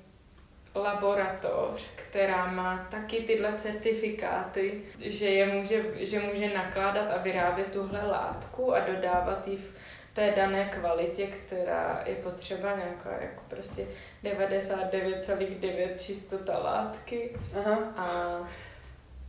laboratoř, 0.75 1.89
která 1.95 2.47
má 2.51 2.87
taky 2.91 3.21
tyhle 3.21 3.53
certifikáty, 3.53 4.81
že, 4.99 5.25
je 5.25 5.45
může, 5.45 5.83
že 6.05 6.19
může 6.19 6.53
nakládat 6.53 7.11
a 7.11 7.17
vyrábět 7.17 7.71
tuhle 7.71 8.07
látku 8.07 8.75
a 8.75 8.79
dodávat 8.79 9.47
ji 9.47 9.57
v 9.57 9.73
té 10.13 10.31
dané 10.31 10.65
kvalitě, 10.65 11.27
která 11.27 12.03
je 12.05 12.15
potřeba 12.15 12.75
nějaká 12.75 13.11
jako 13.21 13.43
prostě 13.47 13.85
99,9 14.23 15.95
čistota 15.97 16.57
látky 16.59 17.29
Aha. 17.59 17.93
a 17.97 18.07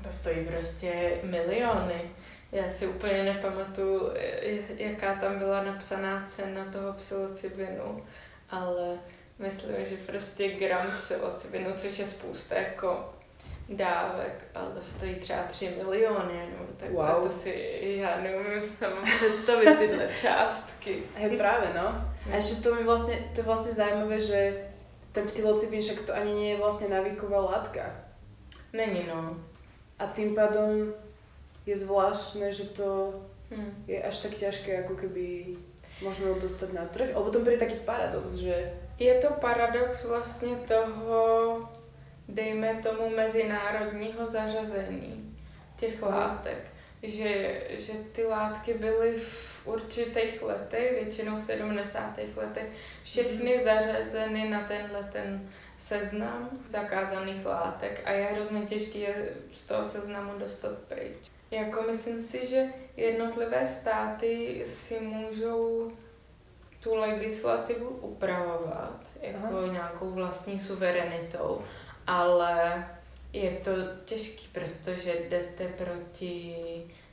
to 0.03 0.13
stojí 0.13 0.47
prostě 0.47 1.21
miliony. 1.23 2.11
Já 2.53 2.69
si 2.69 2.87
úplně 2.87 3.23
nepamatuju, 3.23 4.13
jaká 4.77 5.15
tam 5.15 5.39
byla 5.39 5.63
napsaná 5.63 6.25
cena 6.27 6.65
toho 6.73 6.93
psilocybinu, 6.93 8.05
ale 8.51 8.99
myslím, 9.39 9.85
že 9.85 9.97
prostě 9.97 10.49
gram 10.49 10.87
psilocybinu, 10.97 11.73
což 11.73 11.99
je 11.99 12.05
spousta 12.05 12.55
jako 12.55 13.13
dávek, 13.69 14.45
ale 14.55 14.73
stojí 14.83 15.15
třeba 15.15 15.43
3 15.43 15.69
miliony, 15.77 16.49
nebo 16.53 16.65
tak 16.77 16.91
Wow. 16.91 17.23
to 17.23 17.31
si 17.31 17.79
já 17.83 18.21
neumím 18.21 18.63
sama 18.63 19.03
představit 19.17 19.79
tyhle 19.79 20.09
částky. 20.21 21.03
Hej, 21.15 21.37
práve, 21.37 21.73
no. 21.75 21.87
A 22.33 22.37
ešte 22.37 22.63
to 22.63 22.75
mi 22.75 22.83
vlastne, 22.83 23.15
to 23.35 23.41
je 23.41 23.47
vlastne 23.47 23.71
zaujímavé, 23.75 24.19
že 24.19 24.67
ten 25.15 25.27
psilocybin 25.31 25.79
však 25.83 26.01
to 26.07 26.13
ani 26.15 26.33
nie 26.35 26.51
je 26.55 26.59
vlastne 26.59 26.91
navíková 26.91 27.39
látka. 27.39 27.87
Není 28.75 29.07
no. 29.07 29.39
A 29.99 30.07
tým 30.11 30.35
pádom 30.35 30.91
je 31.67 31.77
zvláštne, 31.77 32.53
že 32.53 32.65
to 32.75 33.15
Hm. 33.51 33.85
je 33.87 34.03
až 34.03 34.19
tak 34.27 34.35
ťažké, 34.35 34.83
ako 34.85 34.95
keby 34.99 35.55
možno 36.03 36.35
dostať 36.35 36.71
na 36.73 36.85
trh. 36.85 37.17
Alebo 37.17 37.31
to 37.31 37.41
príde 37.41 37.63
taký 37.63 37.81
paradox, 37.85 38.33
že... 38.37 38.71
Je 38.99 39.15
to 39.15 39.29
paradox 39.41 40.05
vlastně 40.05 40.57
toho, 40.57 41.69
dejme 42.29 42.75
tomu, 42.83 43.17
mezinárodního 43.17 44.27
zařazení 44.27 45.37
těch 45.77 46.03
látek. 46.03 46.59
Že, 47.03 47.63
že 47.71 47.93
ty 48.13 48.25
látky 48.25 48.75
byly 48.75 49.19
v 49.19 49.67
určitých 49.67 50.43
letech, 50.43 50.93
většinou 50.93 51.37
v 51.37 51.43
70. 51.43 52.19
letech, 52.37 52.67
všechny 53.03 53.65
zařazeny 53.65 54.49
na 54.51 54.61
tenhle 54.61 55.05
ten 55.13 55.51
seznam 55.79 56.51
zakázaných 56.67 57.47
látek 57.47 58.03
a 58.05 58.11
je 58.11 58.25
hrozně 58.25 58.61
těžké 58.61 58.99
je 58.99 59.29
z 59.53 59.65
toho 59.65 59.85
seznamu 59.85 60.39
dostat 60.39 60.79
pryč. 60.79 61.36
Jako 61.51 61.83
myslím 61.83 62.21
si, 62.21 62.47
že 62.47 62.67
jednotlivé 62.97 63.67
státy 63.67 64.63
si 64.67 65.01
můžou 65.01 65.93
tu 66.81 66.95
legislativu 66.95 67.89
upravovat 67.89 69.01
jako 69.21 69.57
Aha. 69.57 69.73
nějakou 69.73 70.11
vlastní 70.11 70.61
suverenitou, 70.61 71.63
ale 72.07 72.87
je 73.33 73.51
to 73.51 73.71
těžký, 74.05 74.49
protože 74.53 75.13
jdete 75.29 75.69
proti 75.69 76.57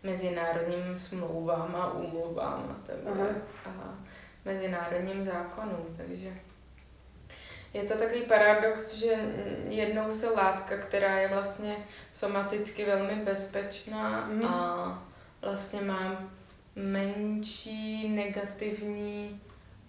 mezinárodním 0.04 0.98
smlouvám 0.98 1.76
a 1.76 1.94
úmluvám 1.94 2.84
a, 3.06 3.70
a 3.70 3.98
mezinárodním 4.46 5.24
zákonům, 5.24 5.96
takže 5.98 6.34
je 7.74 7.84
to 7.84 7.94
takový 7.98 8.22
paradox, 8.22 8.94
že 8.96 9.14
jednou 9.70 10.12
se 10.12 10.30
látka, 10.30 10.78
která 10.78 11.18
je 11.20 11.28
vlastně 11.28 11.76
somaticky 12.12 12.86
velmi 12.86 13.16
bezpečná 13.16 14.28
Mhm. 14.28 14.46
a 14.46 15.04
vlastně 15.42 15.82
má 15.82 16.24
menší 16.76 18.10
negativní 18.10 19.42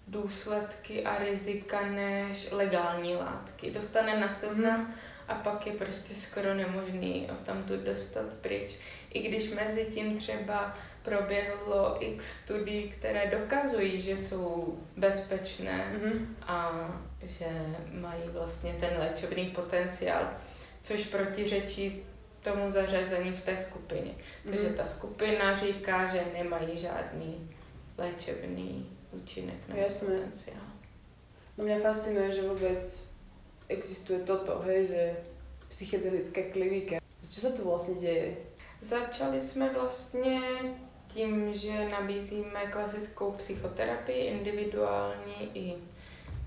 důsledky 0.07 1.03
a 1.03 1.17
rizika 1.17 1.81
než 1.85 2.51
legální 2.51 3.15
látky. 3.15 3.71
Dostane 3.71 4.19
na 4.19 4.29
seznam 4.31 4.93
a 5.27 5.33
pak 5.35 5.67
je 5.67 5.73
prostě 5.73 6.13
skoro 6.13 6.53
nemožný 6.53 7.27
o 7.31 7.35
tam 7.35 7.63
tu 7.63 7.77
dostat 7.77 8.33
pryč. 8.41 8.75
I 9.13 9.29
když 9.29 9.49
mezi 9.53 9.85
tím 9.85 10.15
třeba 10.17 10.77
proběhlo 11.03 11.97
x 11.99 12.41
studií, 12.43 12.89
které 12.89 13.31
dokazují, 13.39 14.01
že 14.01 14.17
jsou 14.17 14.79
bezpečné 14.97 15.93
Mhm. 16.03 16.35
a 16.47 16.71
že 17.27 17.45
mají 17.91 18.21
vlastně 18.29 18.73
ten 18.79 18.89
léčebný 18.99 19.45
potenciál, 19.45 20.33
což 20.81 21.03
protiřečí 21.05 22.03
tomu 22.41 22.71
zařazení 22.71 23.31
v 23.31 23.41
té 23.41 23.57
skupině. 23.57 24.11
Takže 24.43 24.65
Mhm. 24.67 24.75
ta 24.75 24.85
skupina 24.85 25.55
říká, 25.55 26.05
že 26.05 26.21
nemají 26.37 26.77
žádný 26.77 27.49
léčebný 27.97 28.89
účinek 29.11 29.67
nebo 29.67 29.79
Jasné. 29.81 30.07
potenciál. 30.15 30.65
No 31.57 31.63
mňa 31.63 31.77
fascinuje, 31.79 32.31
že 32.35 32.41
vôbec 32.43 32.83
existuje 33.71 34.19
toto, 34.27 34.59
hej, 34.67 34.91
že 34.91 35.01
psychedelická 35.71 36.51
klinika. 36.51 36.99
Čo 37.23 37.39
sa 37.41 37.51
tu 37.55 37.63
vlastne 37.63 37.95
deje? 37.97 38.35
Začali 38.83 39.41
jsme 39.41 39.69
vlastně 39.73 40.39
tím, 41.07 41.53
že 41.53 41.89
nabízíme 41.89 42.67
klasickou 42.71 43.31
psychoterapii, 43.31 44.27
individuální 44.35 45.49
i 45.53 45.65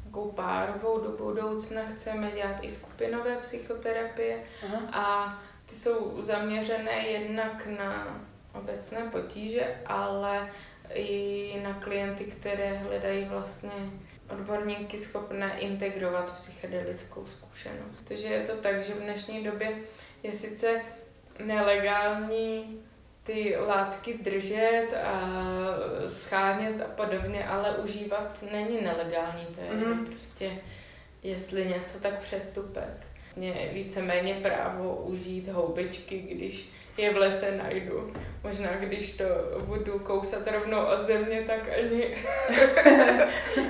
takovou 0.09 0.31
párovou. 0.31 1.01
Do 1.01 1.25
budoucna 1.25 1.83
chceme 1.95 2.31
dělat 2.31 2.57
i 2.63 2.71
skupinové 2.71 3.37
psychoterapie 3.37 4.43
Aha. 4.65 4.83
a 4.93 5.39
ty 5.67 5.75
jsou 5.75 6.23
zaměřené 6.23 7.09
jednak 7.09 7.67
na 7.79 8.21
obecné 8.55 9.01
potíže, 9.13 9.77
ale 9.87 10.51
i 10.95 11.61
na 11.63 11.75
klienty, 11.75 12.25
které 12.25 12.75
hledají 12.75 13.25
vlastně 13.25 13.73
odborníky 14.31 14.99
schopné 14.99 15.59
integrovat 15.59 16.37
psychedelickou 16.37 17.27
zkušenost. 17.27 18.03
Protože 18.09 18.29
je 18.29 18.47
to 18.47 18.53
tak, 18.57 18.83
že 18.83 18.95
v 18.95 19.01
dnešní 19.01 19.45
době 19.45 19.73
je 20.23 20.33
sice 20.33 20.81
nelegální 21.45 22.83
ty 23.33 23.57
látky 23.67 24.19
držet 24.23 24.87
a 25.05 25.31
schánět 26.09 26.81
a 26.81 26.85
podobně, 26.85 27.45
ale 27.49 27.77
užívat 27.77 28.45
není 28.53 28.81
nelegální. 28.83 29.47
To 29.55 29.61
je 29.61 29.71
Mhm. 29.71 30.07
prostě, 30.07 30.51
jestli 31.23 31.65
něco, 31.67 32.01
tak 32.01 32.19
přestupek. 32.19 33.07
Mě 33.37 33.71
víceméně 33.73 34.35
právo 34.35 34.97
užít 34.97 35.49
houbičky, 35.49 36.19
když 36.19 36.69
je 36.99 37.13
v 37.13 37.17
lese 37.17 37.57
najdu. 37.57 38.13
Možná 38.45 38.71
když 38.81 39.17
to 39.17 39.25
budu 39.65 39.99
kousat 39.99 40.47
rovnou 40.47 40.85
od 40.85 41.05
země, 41.05 41.45
tak 41.47 41.69
ani 41.79 42.17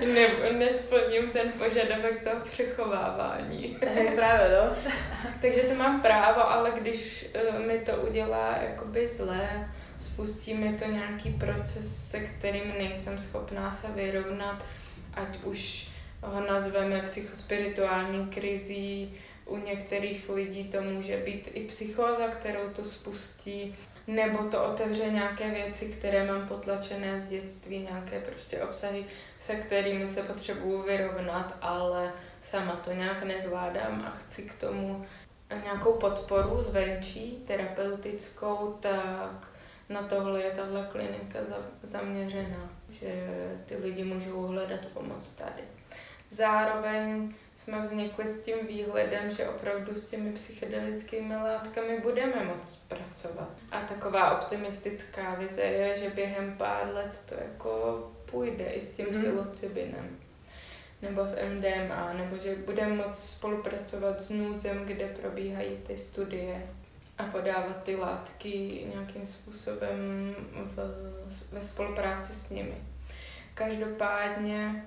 ne, 0.14 0.52
nesplním 0.52 1.30
ten 1.30 1.52
požadavek 1.52 2.24
toho 2.24 2.40
přechovávání. 2.44 3.76
Hej, 3.94 4.10
práve, 4.10 4.48
no. 4.48 4.92
Takže 5.40 5.60
to 5.60 5.74
mám 5.74 6.00
právo, 6.00 6.50
ale 6.50 6.70
když 6.70 7.26
eh, 7.34 7.58
mi 7.58 7.78
to 7.78 7.92
udělá 7.92 8.58
jakoby 8.62 9.08
zlé, 9.08 9.68
spustí 9.98 10.54
mi 10.54 10.72
to 10.72 10.84
nějaký 10.84 11.30
proces, 11.30 12.10
se 12.10 12.20
kterým 12.20 12.74
nejsem 12.78 13.18
schopná 13.18 13.70
se 13.70 13.88
vyrovnat, 13.88 14.64
ať 15.14 15.38
už 15.44 15.88
ho 16.22 16.46
nazveme 16.46 17.02
psychospirituální 17.02 18.26
krizí, 18.26 19.14
u 19.48 19.56
některých 19.56 20.28
lidí 20.28 20.64
to 20.64 20.82
může 20.82 21.16
být 21.16 21.50
i 21.54 21.60
psychóza, 21.60 22.28
kterou 22.28 22.68
to 22.68 22.84
spustí, 22.84 23.76
nebo 24.06 24.38
to 24.44 24.64
otevře 24.64 25.10
nějaké 25.10 25.50
věci, 25.50 25.88
které 25.88 26.32
mám 26.32 26.48
potlačené 26.48 27.18
z 27.18 27.26
dětství, 27.26 27.78
nějaké 27.78 28.20
prostě 28.20 28.62
obsahy, 28.62 29.04
se 29.38 29.54
kterými 29.54 30.08
se 30.08 30.22
potřebuju 30.22 30.82
vyrovnat, 30.82 31.56
ale 31.60 32.12
sama 32.40 32.76
to 32.76 32.92
nějak 32.92 33.22
nezvládám 33.22 34.04
a 34.06 34.10
chci 34.10 34.42
k 34.42 34.54
tomu 34.54 35.06
nějakou 35.62 35.92
podporu 35.92 36.62
zvenčí, 36.62 37.44
terapeutickou, 37.46 38.76
tak 38.80 39.48
na 39.88 40.02
tohle 40.02 40.42
je 40.42 40.50
tahle 40.50 40.88
klinika 40.92 41.44
za, 41.44 41.56
zaměřená, 41.82 42.70
že 42.90 43.26
ty 43.66 43.76
lidi 43.76 44.04
můžou 44.04 44.46
hledat 44.46 44.80
pomoc 44.94 45.34
tady. 45.34 45.62
Zároveň 46.30 47.34
jsme 47.58 47.82
vznikli 47.82 48.26
s 48.26 48.42
tím 48.42 48.66
výhledem, 48.66 49.30
že 49.30 49.48
opravdu 49.48 49.94
s 49.94 50.08
těmi 50.08 50.32
psychedelickými 50.32 51.36
látkami 51.36 52.00
budeme 52.00 52.44
moc 52.44 52.76
pracovat. 52.76 53.48
A 53.70 53.80
taková 53.80 54.38
optimistická 54.38 55.34
vize 55.34 55.62
je, 55.62 55.98
že 55.98 56.10
během 56.10 56.54
pár 56.58 56.90
let 56.94 57.22
to 57.28 57.34
jako 57.34 58.12
půjde 58.30 58.64
i 58.64 58.80
s 58.80 58.96
tím 58.96 59.06
mm-hmm. 59.06 59.20
psilocybinem 59.20 60.16
nebo 61.02 61.22
s 61.26 61.36
MDMA, 61.54 62.12
nebo 62.12 62.38
že 62.38 62.56
budeme 62.56 62.94
moc 62.94 63.18
spolupracovat 63.18 64.22
s 64.22 64.30
NUCem, 64.30 64.84
kde 64.84 65.06
probíhají 65.06 65.76
ty 65.86 65.96
studie 65.96 66.66
a 67.18 67.24
podávat 67.24 67.82
ty 67.82 67.96
látky 67.96 68.86
nějakým 68.94 69.26
způsobem 69.26 70.34
v, 70.52 70.76
ve 71.52 71.64
spolupráci 71.64 72.32
s 72.32 72.50
nimi. 72.50 72.74
Každopádně 73.54 74.84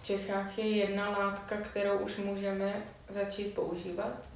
v 0.00 0.04
Čechách 0.04 0.58
je 0.58 0.68
jedna 0.68 1.10
látka, 1.10 1.56
kterou 1.56 1.98
už 1.98 2.18
můžeme 2.18 2.82
začít 3.08 3.54
používat. 3.54 4.28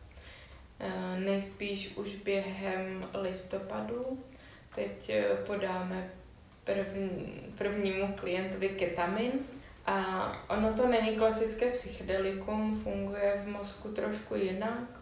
Eh, 0.80 1.20
nejspíš 1.20 1.96
už 1.96 2.16
během 2.16 3.08
listopadu. 3.14 4.24
Teď 4.74 5.10
eh, 5.10 5.24
podáme 5.46 6.10
první, 6.64 7.42
prvnímu 7.58 8.14
klientovi 8.20 8.68
ketamin. 8.68 9.32
A 9.86 10.32
ono 10.48 10.72
to 10.72 10.88
není 10.88 11.16
klasické 11.16 11.70
psychedelikum, 11.70 12.80
funguje 12.82 13.42
v 13.44 13.48
mozku 13.48 13.88
trošku 13.88 14.34
jinak, 14.34 15.00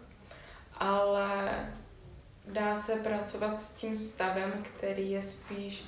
ale 0.73 1.49
dá 2.45 2.75
se 2.75 2.95
pracovat 2.95 3.61
s 3.61 3.73
tím 3.73 3.95
stavem, 3.95 4.63
který 4.63 5.11
je 5.11 5.21
spíš 5.21 5.85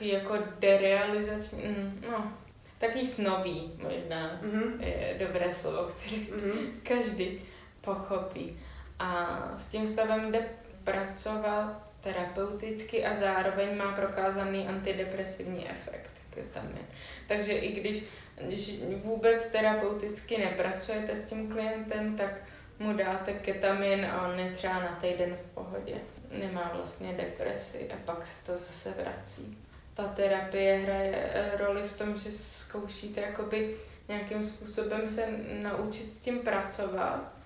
jako 0.00 0.38
derealizační, 0.58 1.64
mm, 1.64 2.04
no, 2.10 2.32
Taký 2.78 3.06
snový 3.06 3.72
možná 3.82 4.40
mm-hmm. 4.42 4.80
je 4.80 5.16
dobré 5.18 5.52
slovo, 5.52 5.84
které 5.84 6.16
mm-hmm. 6.16 6.70
každý 6.82 7.40
pochopí. 7.80 8.60
A 8.98 9.40
s 9.56 9.66
tím 9.66 9.88
stavem 9.88 10.32
jde 10.32 10.48
pracovat 10.84 11.90
terapeuticky 12.00 13.04
a 13.04 13.14
zároveň 13.14 13.76
má 13.76 13.92
prokázaný 13.92 14.68
antidepresivní 14.68 15.70
efekt 15.70 16.10
ketamin. 16.30 16.86
Takže 17.28 17.52
i 17.52 17.80
když, 17.80 18.04
když 18.40 18.82
vůbec 18.96 19.50
terapeuticky 19.50 20.38
nepracujete 20.38 21.16
s 21.16 21.24
tím 21.24 21.52
klientem, 21.52 22.16
tak 22.16 22.30
mu 22.78 22.96
dáte 22.96 23.32
ketamin 23.32 24.06
a 24.06 24.28
on 24.28 24.38
je 24.38 24.50
třeba 24.50 24.80
na 24.80 24.98
týden 25.00 25.36
v 25.36 25.54
pohodě. 25.54 25.94
Nemá 26.30 26.70
vlastně 26.74 27.12
depresi 27.12 27.88
a 27.92 27.96
pak 28.04 28.26
se 28.26 28.44
to 28.46 28.52
zase 28.56 28.90
vrací 28.90 29.58
ta 29.94 30.04
terapie 30.04 30.74
hraje 30.76 31.30
eh, 31.34 31.56
roli 31.56 31.82
v 31.82 31.92
tom, 31.92 32.16
že 32.16 32.32
zkoušíte 32.32 33.20
jakoby 33.20 33.76
nějakým 34.08 34.44
způsobem 34.44 35.08
se 35.08 35.26
naučit 35.62 36.12
s 36.12 36.20
tím 36.20 36.38
pracovat, 36.38 37.38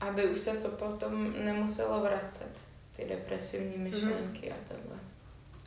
aby 0.00 0.28
už 0.28 0.38
se 0.38 0.56
to 0.56 0.68
potom 0.68 1.44
nemuselo 1.44 2.00
vracet, 2.00 2.50
ty 2.96 3.04
depresivní 3.04 3.78
myšlenky 3.78 4.46
mm. 4.48 4.52
a 4.52 4.74
tohle. 4.74 4.98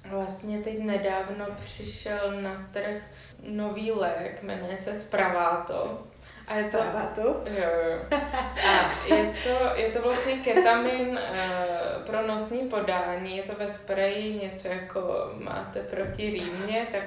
Vlastně 0.05 0.59
teď 0.59 0.79
nedávno 0.79 1.45
přišel 1.61 2.41
na 2.41 2.69
trh 2.73 3.03
nový 3.43 3.91
lék, 3.91 4.43
jmenuje 4.43 4.77
se 4.77 4.95
Spravato. 4.95 6.07
A 6.51 6.57
je 6.57 6.69
to, 6.69 6.77
to? 7.15 7.21
Jo, 7.45 7.69
jo. 7.89 8.19
A 8.67 9.13
je 9.13 9.33
to, 9.43 9.75
je 9.75 9.89
to 9.89 10.01
vlastně 10.01 10.35
ketamin 10.35 11.09
uh, 11.09 12.05
pro 12.05 12.27
nosní 12.27 12.69
podání, 12.69 13.37
je 13.37 13.43
to 13.43 13.53
ve 13.55 13.69
spreji 13.69 14.33
něco 14.33 14.67
jako 14.67 15.31
máte 15.33 15.79
proti 15.79 16.29
rýmě, 16.29 16.87
tak 16.91 17.03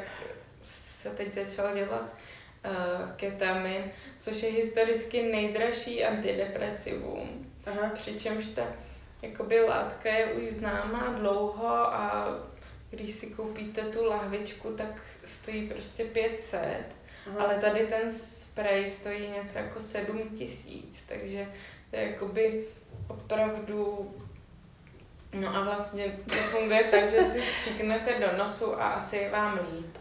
se 0.63 1.11
teď 1.11 1.35
začal 1.35 1.75
dělat 1.75 2.03
uh, 2.65 3.11
ketamin, 3.17 3.93
což 4.19 4.43
je 4.43 4.51
historicky 4.51 5.23
nejdražší 5.23 6.05
antidepresivum. 6.05 7.53
Aha. 7.67 7.91
Přičemž 7.95 8.49
ta 8.49 8.63
jakoby 9.23 9.61
látka 9.61 10.09
je 10.09 10.33
už 10.33 10.53
známá 10.53 11.15
dlouho 11.19 11.69
a 11.69 12.27
když 12.91 13.15
si 13.15 13.27
koupíte 13.27 13.83
tu 13.83 14.05
lahvičku, 14.05 14.73
tak 14.73 15.03
stojí 15.25 15.69
prostě 15.69 16.05
500 16.05 16.97
Aha. 17.27 17.45
Ale 17.45 17.55
tady 17.55 17.87
ten 17.87 18.11
spray 18.13 18.91
stojí 18.91 19.31
něco 19.31 19.59
jako 19.59 19.81
7 19.81 20.29
tisíc, 20.37 21.05
takže 21.09 21.47
to 21.91 21.97
je 21.97 22.11
jakoby 22.11 22.65
opravdu 23.09 24.11
No 25.33 25.57
a 25.57 25.65
vlastně 25.65 26.19
to 26.27 26.35
funguje 26.35 26.85
tak, 26.91 27.11
že 27.11 27.23
si 27.23 27.41
stříknete 27.41 28.21
do 28.21 28.39
nosu 28.39 28.81
a 28.81 28.89
asi 28.89 29.17
je 29.17 29.31
vám 29.31 29.61
líp. 29.73 29.97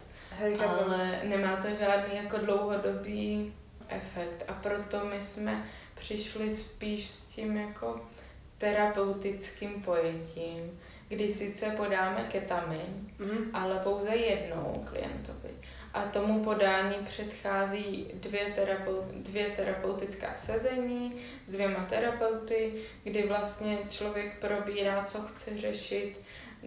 Ale 0.66 1.20
nemá 1.24 1.56
to 1.56 1.68
žádný 1.68 2.16
jako 2.16 2.38
dlouhodobý 2.38 3.54
efekt 3.88 4.44
a 4.48 4.52
proto 4.52 5.04
my 5.04 5.22
jsme 5.22 5.64
přišli 5.94 6.50
spíš 6.50 7.10
s 7.10 7.26
tím 7.26 7.56
jako 7.56 8.00
terapeutickým 8.58 9.82
pojetím, 9.82 10.80
kdy 11.08 11.34
sice 11.34 11.70
podáme 11.70 12.26
ketamin, 12.30 13.10
mm. 13.18 13.50
ale 13.52 13.78
pouze 13.78 14.16
jednou 14.16 14.86
klientovi 14.90 15.50
a 15.94 16.02
tomu 16.02 16.44
podání 16.44 16.94
předchází 17.04 18.10
dvě, 18.14 18.44
terapeut, 18.54 19.04
dvě 19.04 19.46
terapeutická 19.46 20.34
sezení 20.34 21.14
s 21.46 21.52
dvěma 21.52 21.84
terapeuty, 21.84 22.74
kdy 23.04 23.26
vlastně 23.28 23.78
člověk 23.88 24.38
probírá, 24.38 25.04
co 25.04 25.18
chce 25.22 25.58
řešit, 25.58 26.20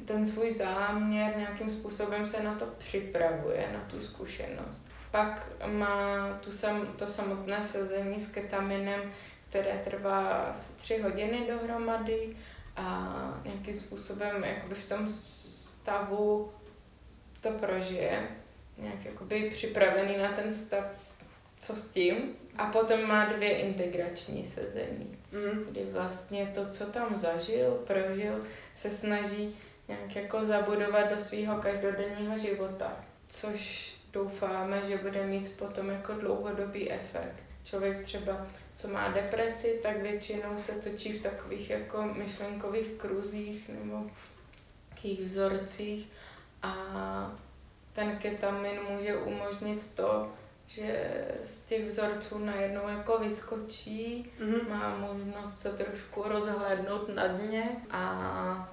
ten 0.06 0.26
svůj 0.26 0.52
záměr, 0.52 1.38
nějakým 1.38 1.70
způsobem 1.70 2.26
se 2.26 2.44
na 2.44 2.56
to 2.56 2.66
připravuje, 2.66 3.70
na 3.74 3.80
tu 3.80 4.02
zkušenost. 4.02 4.88
Pak 5.12 5.48
má 5.66 6.30
tu 6.44 6.52
sam, 6.52 6.88
to 6.88 7.08
samotné 7.08 7.64
sezení 7.64 8.20
s 8.20 8.32
ketaminem, 8.32 9.14
které 9.50 9.82
trvá 9.84 10.30
asi 10.30 10.74
tři 10.74 10.98
hodiny 10.98 11.48
dohromady 11.48 12.36
a 12.76 13.42
nějakým 13.44 13.74
způsobem 13.74 14.44
jakoby 14.44 14.76
v 14.76 14.90
tom 14.90 15.10
stavu 15.10 16.52
to 17.42 17.52
prožije 17.52 18.28
nějak 18.78 19.06
jakoby 19.06 19.50
připravený 19.54 20.18
na 20.18 20.32
ten 20.32 20.52
stav, 20.52 20.86
co 21.60 21.76
s 21.76 21.90
tím. 21.90 22.36
A 22.58 22.66
potom 22.66 23.08
má 23.08 23.26
dvě 23.26 23.50
integrační 23.50 24.46
sezení, 24.46 25.18
mm. 25.32 25.66
kdy 25.72 25.86
vlastně 25.92 26.52
to, 26.54 26.70
co 26.70 26.86
tam 26.86 27.16
zažil, 27.16 27.72
prožil, 27.72 28.46
se 28.76 28.90
snaží 28.90 29.56
nějak 29.88 30.16
jako 30.16 30.46
zabudovat 30.46 31.10
do 31.10 31.20
svého 31.20 31.62
každodenního 31.62 32.38
života, 32.38 33.06
což 33.28 33.94
doufáme, 34.14 34.82
že 34.82 34.98
bude 34.98 35.26
mít 35.26 35.58
potom 35.58 35.90
jako 35.90 36.14
dlouhodobý 36.14 36.92
efekt. 36.92 37.44
Člověk 37.64 38.00
třeba, 38.00 38.48
co 38.76 38.88
má 38.88 39.08
depresi, 39.08 39.80
tak 39.84 40.02
většinou 40.02 40.58
se 40.58 40.72
točí 40.72 41.14
v 41.14 41.24
takových 41.24 41.70
jako 41.70 42.04
myšlenkových 42.04 42.88
kruzích 42.88 43.70
nebo 43.70 44.10
takových 44.90 45.22
vzorcích 45.22 46.10
a 46.62 46.76
ten 47.96 48.18
ketamin 48.18 48.80
může 48.90 49.18
umožnit 49.18 49.96
to, 49.96 50.32
že 50.68 51.16
z 51.44 51.62
těch 51.66 51.86
vzorců 51.86 52.38
najednou 52.46 52.88
jako 52.88 53.18
vyskočí, 53.18 54.32
mm-hmm. 54.40 54.70
má 54.70 54.98
možnost 54.98 55.60
se 55.60 55.70
trošku 55.70 56.24
rozhlédnout 56.24 57.16
na 57.16 57.28
dně 57.28 57.70
a 57.92 58.72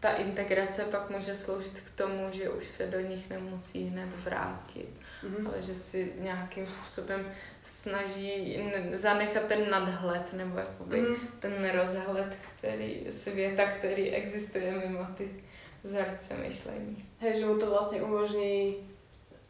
ta 0.00 0.10
integrace 0.10 0.84
pak 0.84 1.10
může 1.10 1.34
sloužit 1.34 1.80
k 1.80 1.90
tomu, 1.90 2.28
že 2.32 2.50
už 2.50 2.66
se 2.66 2.86
do 2.86 3.00
nich 3.00 3.30
nemusí 3.30 3.84
hned 3.84 4.14
vrátit, 4.14 4.88
mm-hmm. 5.22 5.48
ale 5.48 5.62
že 5.62 5.74
si 5.74 6.12
nějakým 6.18 6.66
způsobem 6.66 7.32
snaží 7.62 8.62
zanechat 8.92 9.44
ten 9.44 9.70
nadhled 9.70 10.32
nebo 10.32 10.58
jakoby 10.58 11.02
mm-hmm. 11.02 11.28
ten 11.38 11.70
rozhled 11.70 12.38
který, 12.58 13.06
světa, 13.10 13.66
který 13.66 14.10
existuje 14.10 14.72
mimo 14.72 15.06
ty 15.16 15.30
vzorce 15.82 16.34
myšlení. 16.34 17.09
Hej, 17.20 17.38
že 17.38 17.46
mu 17.46 17.58
to 17.58 17.68
vlastne 17.68 18.02
umožní 18.02 18.76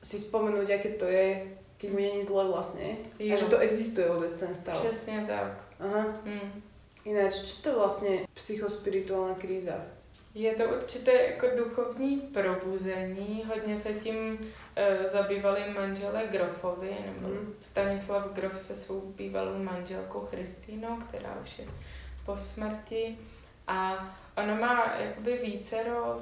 si 0.02 0.18
spomenúť, 0.18 0.68
aké 0.74 0.90
to 0.98 1.06
je, 1.06 1.46
keď 1.78 1.88
mu 1.90 1.98
není 1.98 2.22
zle 2.22 2.44
vlastne. 2.50 2.98
Jo. 3.18 3.34
A 3.34 3.36
že 3.36 3.46
to 3.46 3.58
existuje 3.58 4.08
vôbec 4.08 4.32
ten 4.32 4.54
stav. 4.54 4.80
Přesně 4.80 5.24
tak. 5.26 5.64
Aha. 5.80 6.06
Hmm. 6.24 6.62
Ináč, 7.04 7.34
čo 7.34 7.62
to 7.62 7.78
vlastně 7.78 8.26
psychospirituální 8.34 9.34
kríza? 9.34 9.74
Je 10.34 10.54
to 10.54 10.64
určité 10.64 11.12
jako 11.12 11.46
duchovní 11.56 12.16
probuzení. 12.16 13.44
Hodně 13.46 13.78
se 13.78 13.92
tím 13.92 14.38
e, 14.76 15.08
zabývali 15.08 15.60
manželé 15.74 16.22
Grofovi, 16.30 16.96
nebo 17.06 17.26
hmm. 17.26 17.54
Stanislav 17.60 18.32
Grof 18.32 18.60
se 18.60 18.76
svou 18.76 19.00
bývalou 19.00 19.58
manželkou 19.58 20.20
Kristýnou, 20.20 20.96
která 21.08 21.38
už 21.42 21.58
je 21.58 21.64
po 22.26 22.38
smrti. 22.38 23.18
A 23.66 24.10
ono 24.36 24.56
má 24.56 24.94
jakoby 24.98 25.38
vícero 25.38 26.20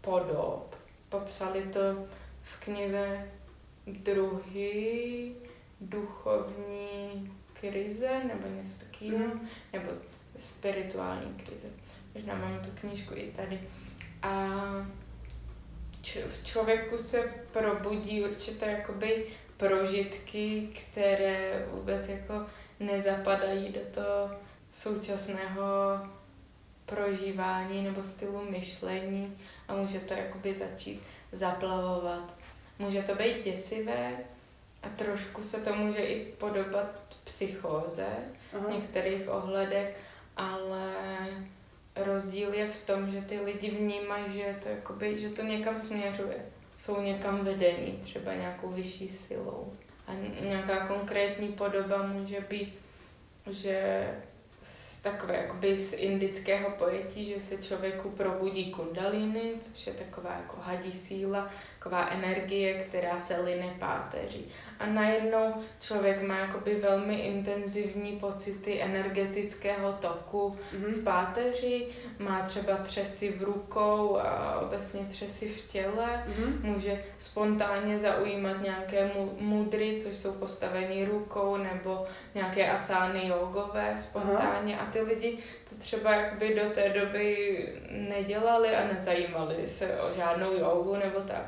podob. 0.00 0.74
Popsali 1.08 1.62
to 1.62 2.06
v 2.42 2.64
knize 2.64 3.28
Druhy 3.86 5.32
duchovní 5.80 7.32
krize 7.52 8.10
nebo 8.24 8.56
něco 8.56 8.84
takového, 8.84 9.34
mm. 9.34 9.48
nebo 9.72 9.90
spirituální 10.36 11.34
krize. 11.34 11.68
Možná 12.14 12.34
mám 12.34 12.60
tu 12.60 12.70
knížku 12.80 13.14
i 13.14 13.32
tady. 13.36 13.60
A 14.22 14.56
v 16.28 16.44
člověku 16.44 16.98
se 16.98 17.34
probudí 17.52 18.24
určité 18.24 18.66
jakoby 18.66 19.26
prožitky, 19.56 20.68
které 20.86 21.66
vůbec 21.72 22.08
jako 22.08 22.46
nezapadají 22.80 23.72
do 23.72 23.80
toho 23.94 24.30
současného 24.70 25.62
prožívání 26.86 27.82
nebo 27.82 28.02
stylu 28.02 28.50
myšlení 28.50 29.38
a 29.70 29.74
může 29.74 30.00
to 30.00 30.14
jakoby 30.14 30.54
začít 30.54 31.02
zaplavovat. 31.32 32.34
Může 32.78 33.02
to 33.02 33.14
být 33.14 33.44
děsivé 33.44 34.16
a 34.82 34.88
trošku 34.88 35.42
se 35.42 35.60
to 35.60 35.74
může 35.74 35.98
i 35.98 36.32
podobat 36.32 36.90
psychóze 37.24 38.06
Aha. 38.56 38.66
v 38.66 38.72
některých 38.72 39.28
ohledech, 39.28 39.96
ale 40.36 40.92
rozdíl 41.96 42.54
je 42.54 42.66
v 42.66 42.86
tom, 42.86 43.10
že 43.10 43.22
ty 43.22 43.40
lidi 43.40 43.70
vnímají, 43.70 44.24
že 44.32 44.56
to, 44.62 44.68
jakoby, 44.68 45.18
že 45.18 45.28
to 45.28 45.42
někam 45.42 45.78
směřuje. 45.78 46.46
Jsou 46.76 47.00
někam 47.00 47.44
vedení, 47.44 47.98
třeba 48.02 48.34
nějakou 48.34 48.68
vyšší 48.68 49.08
silou. 49.08 49.72
A 50.06 50.12
nějaká 50.40 50.86
konkrétní 50.86 51.48
podoba 51.48 52.02
může 52.02 52.40
být, 52.40 52.74
že 53.50 54.04
takové 55.02 55.36
jakoby 55.36 55.76
z 55.76 55.92
indického 55.92 56.70
pojetí, 56.70 57.24
že 57.24 57.40
se 57.40 57.56
člověku 57.56 58.10
probudí 58.10 58.70
kundalíny, 58.70 59.52
což 59.60 59.86
je 59.86 59.92
taková 59.92 60.32
jako 60.32 60.56
hadí 60.60 60.92
síla, 60.92 61.50
taková 61.78 62.08
energie, 62.08 62.74
která 62.74 63.20
se 63.20 63.40
line 63.40 63.74
páteří. 63.78 64.48
A 64.80 64.86
najednou 64.86 65.54
člověk 65.80 66.22
má 66.22 66.38
jakoby 66.38 66.74
velmi 66.74 67.14
intenzivní 67.14 68.12
pocity 68.18 68.82
energetického 68.82 69.92
toku 69.92 70.56
Mhm. 70.72 70.84
v 70.92 71.04
páteři, 71.04 71.86
má 72.18 72.40
třeba 72.42 72.76
třesy 72.76 73.32
v 73.32 73.42
rukou 73.42 74.18
a 74.18 74.60
obecně 74.60 75.04
třesy 75.04 75.48
v 75.48 75.68
těle, 75.72 76.24
Mhm. 76.26 76.58
může 76.62 77.04
spontánně 77.18 77.98
zaujímat 77.98 78.62
nějaké 78.62 79.06
mu- 79.16 79.32
mudry, 79.38 79.96
což 80.00 80.16
jsou 80.16 80.32
postavení 80.32 81.04
rukou, 81.04 81.56
nebo 81.56 82.06
nějaké 82.34 82.70
asány 82.70 83.26
jogové 83.28 83.94
spontánně 83.98 84.78
a 84.78 84.86
ty 84.86 85.00
lidi 85.00 85.38
to 85.70 85.74
třeba 85.76 86.14
jakoby 86.14 86.54
do 86.64 86.70
té 86.70 86.88
doby 86.88 87.58
nedělali 87.90 88.76
a 88.76 88.86
nezajímali 88.94 89.66
se 89.66 90.00
o 90.00 90.12
žádnou 90.16 90.52
jogu 90.52 90.96
nebo 90.96 91.20
tak. 91.20 91.44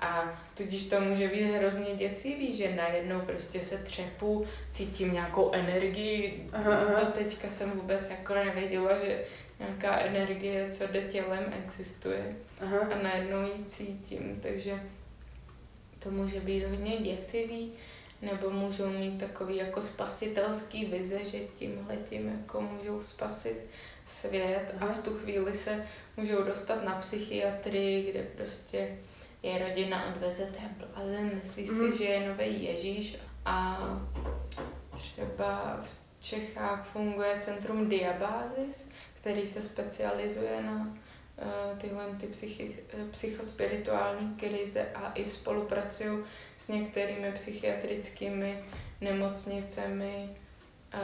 A 0.00 0.42
tudíž 0.54 0.86
to 0.86 1.00
může 1.00 1.28
být 1.28 1.42
hrozně 1.42 1.94
děsivý, 1.94 2.56
že 2.56 2.74
najednou 2.74 3.20
prostě 3.20 3.62
se 3.62 3.78
třepu, 3.78 4.46
cítím 4.72 5.12
nějakou 5.12 5.52
energii. 5.52 6.48
Aha. 6.52 7.00
Do 7.00 7.06
teďka 7.06 7.50
jsem 7.50 7.70
vůbec 7.70 8.10
jako 8.10 8.34
nevěděla, 8.34 8.98
že 9.04 9.24
nějaká 9.58 9.98
energie, 9.98 10.70
co 10.70 10.86
jde 10.86 11.00
tělem, 11.02 11.54
existuje 11.64 12.36
Aha. 12.60 12.78
a 12.78 13.02
najednou 13.02 13.42
ji 13.42 13.64
cítím, 13.64 14.40
takže 14.42 14.82
to 15.98 16.10
může 16.10 16.40
být 16.40 16.64
hodně 16.64 16.96
děsivý, 16.96 17.72
nebo 18.22 18.50
můžou 18.50 18.90
mít 18.90 19.18
takový 19.18 19.56
jako 19.56 19.82
spasitelský 19.82 20.84
vize, 20.84 21.24
že 21.24 21.38
tímhle 21.38 21.96
tím 21.96 22.28
jako 22.28 22.60
můžou 22.60 23.02
spasit 23.02 23.66
svět 24.04 24.74
a 24.80 24.86
v 24.86 24.98
tu 24.98 25.18
chvíli 25.18 25.54
se 25.54 25.86
můžou 26.16 26.42
dostat 26.42 26.84
na 26.84 26.94
psychiatrii, 26.94 28.10
kde 28.10 28.22
prostě 28.22 28.98
je 29.46 29.58
rodina 29.68 30.06
odveze, 30.14 30.48
blázen, 30.94 31.30
myslí 31.44 31.62
Mhm. 31.70 31.92
si, 31.92 31.98
že 31.98 32.04
je 32.04 32.28
nový 32.28 32.64
Ježíš 32.64 33.16
a 33.44 33.78
třeba 34.92 35.80
v 35.82 35.96
Čechách 36.24 36.86
funguje 36.86 37.36
centrum 37.38 37.88
Diabázis, 37.88 38.90
který 39.14 39.46
se 39.46 39.62
specializuje 39.62 40.62
na 40.62 40.96
eh, 41.38 41.76
tyhle 41.80 42.04
ty 42.20 42.26
psychi, 42.26 42.76
eh, 42.92 43.04
psychospirituální 43.10 44.34
krize 44.34 44.86
a 44.94 45.12
i 45.12 45.24
spolupracují 45.24 46.18
s 46.58 46.68
některými 46.68 47.32
psychiatrickými 47.32 48.64
nemocnicemi 49.00 50.36
eh, 50.92 50.98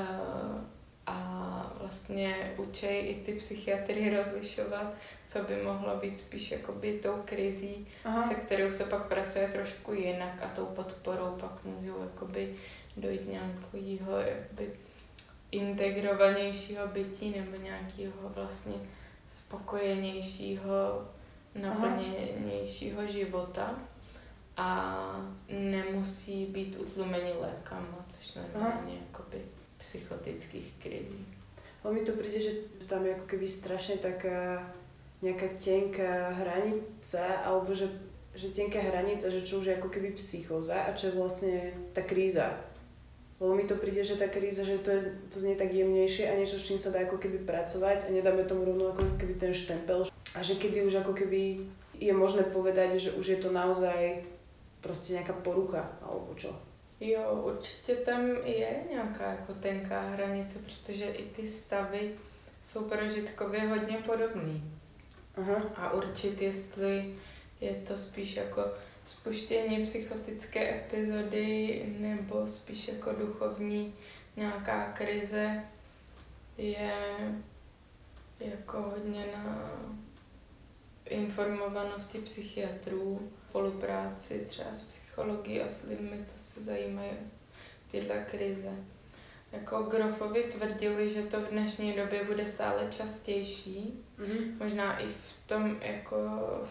a 1.06 1.72
vlastně 1.80 2.54
učí 2.56 2.86
i 2.86 3.22
ty 3.24 3.32
psychiatry 3.32 4.16
rozlišovat, 4.16 4.94
co 5.26 5.42
by 5.42 5.62
mohlo 5.62 5.96
být 5.96 6.18
spíš 6.18 6.50
jakoby 6.50 6.98
tou 6.98 7.22
krizí, 7.24 7.86
Aha. 8.04 8.28
se 8.28 8.34
kterou 8.34 8.70
se 8.70 8.84
pak 8.84 9.06
pracuje 9.06 9.48
trošku 9.48 9.92
jinak 9.92 10.42
a 10.42 10.48
tou 10.48 10.66
podporou 10.66 11.36
pak 11.40 11.64
můžou 11.64 12.02
jakoby 12.02 12.54
dojít 12.96 13.28
nějakého 13.28 14.18
jakoby 14.18 14.70
integrovanějšího 15.50 16.86
bytí 16.86 17.30
nebo 17.30 17.56
nějakého 17.56 18.28
vlastně 18.28 18.74
spokojenějšího, 19.28 21.08
naplněnějšího 21.54 23.06
života 23.06 23.74
a 24.56 24.96
nemusí 25.48 26.46
být 26.46 26.76
utlumení 26.78 27.32
lékama, 27.40 28.04
což 28.08 28.34
normálně 28.34 28.94
jakoby 28.94 29.42
psychotických 29.82 30.68
krizí. 30.78 31.18
Ale 31.82 31.98
mi 31.98 32.06
to 32.06 32.14
príde, 32.14 32.38
že 32.38 32.70
tam 32.86 33.02
je 33.02 33.18
ako 33.18 33.26
keby 33.26 33.46
strašne 33.50 33.98
taká 33.98 34.62
nejaká 35.22 35.54
tenká 35.58 36.34
hranica, 36.34 37.46
alebo 37.46 37.74
že, 37.74 37.86
že 38.34 38.50
tenká 38.50 38.82
hranica, 38.82 39.30
že 39.30 39.42
čo 39.42 39.62
už 39.62 39.70
je 39.70 39.78
ako 39.78 39.90
keby 39.90 40.14
psychóza 40.18 40.86
a 40.86 40.94
čo 40.94 41.10
je 41.10 41.18
vlastne 41.18 41.54
tá 41.94 42.02
kríza. 42.02 42.58
Lebo 43.38 43.58
mi 43.58 43.66
to 43.66 43.78
príde, 43.78 44.02
že 44.06 44.18
tá 44.18 44.30
kríza, 44.30 44.62
že 44.62 44.78
to, 44.82 44.90
je, 44.94 45.00
to 45.30 45.36
znie 45.42 45.58
tak 45.58 45.74
jemnejšie 45.74 46.30
a 46.30 46.38
niečo, 46.38 46.58
s 46.58 46.66
čím 46.70 46.78
sa 46.78 46.94
dá 46.94 47.02
ako 47.02 47.18
keby 47.18 47.42
pracovať 47.42 48.06
a 48.06 48.14
nedáme 48.14 48.46
tomu 48.46 48.66
rovno 48.66 48.94
ako 48.94 49.18
keby 49.18 49.34
ten 49.34 49.50
štempel. 49.50 50.06
A 50.34 50.38
že 50.42 50.58
kedy 50.58 50.86
už 50.86 51.02
ako 51.02 51.14
keby 51.14 51.66
je 51.98 52.12
možné 52.14 52.46
povedať, 52.50 52.98
že 52.98 53.10
už 53.18 53.26
je 53.26 53.38
to 53.42 53.50
naozaj 53.50 54.26
proste 54.82 55.14
nejaká 55.14 55.34
porucha, 55.42 55.86
alebo 56.02 56.34
čo. 56.34 56.50
Jo, 57.04 57.42
určitě 57.44 57.94
tam 57.94 58.20
je 58.44 58.84
nějaká 58.90 59.30
jako 59.30 59.54
tenká 59.54 60.00
hranice, 60.00 60.58
protože 60.58 61.04
i 61.04 61.24
ty 61.24 61.48
stavy 61.48 62.14
jsou 62.62 62.88
prožitkově 62.88 63.60
hodně 63.60 63.98
podobný. 64.06 64.72
Aha. 65.36 65.54
A 65.76 65.92
určit, 65.92 66.42
jestli 66.42 67.14
je 67.60 67.74
to 67.74 67.96
spíš 67.96 68.36
jako 68.36 68.62
spuštění 69.04 69.86
psychotické 69.86 70.74
epizody 70.74 71.84
nebo 71.98 72.48
spíš 72.48 72.88
jako 72.88 73.12
duchovní 73.12 73.94
nějaká 74.36 74.92
krize, 74.92 75.64
je 76.58 76.92
jako 78.40 78.82
hodně 78.82 79.26
na 79.36 79.70
informovanosti 81.04 82.18
psychiatrů, 82.18 83.32
spolupráci 83.62 84.44
třeba 84.46 84.72
s 84.72 84.82
psychologií 84.84 85.60
a 85.62 85.68
s 85.68 85.88
lidmi, 85.88 86.20
co 86.24 86.38
se 86.38 86.60
zajímají 86.62 87.10
tyhle 87.90 88.26
krize. 88.30 88.70
Jako 89.52 89.82
Grofovi 89.82 90.42
tvrdili, 90.42 91.10
že 91.10 91.22
to 91.22 91.40
v 91.40 91.44
dnešní 91.50 91.92
době 91.92 92.24
bude 92.24 92.46
stále 92.46 92.86
častější, 92.90 94.04
Mhm. 94.18 94.56
Možná 94.58 94.98
i 95.00 95.06
v 95.06 95.46
tom, 95.46 95.76
jako 95.82 96.16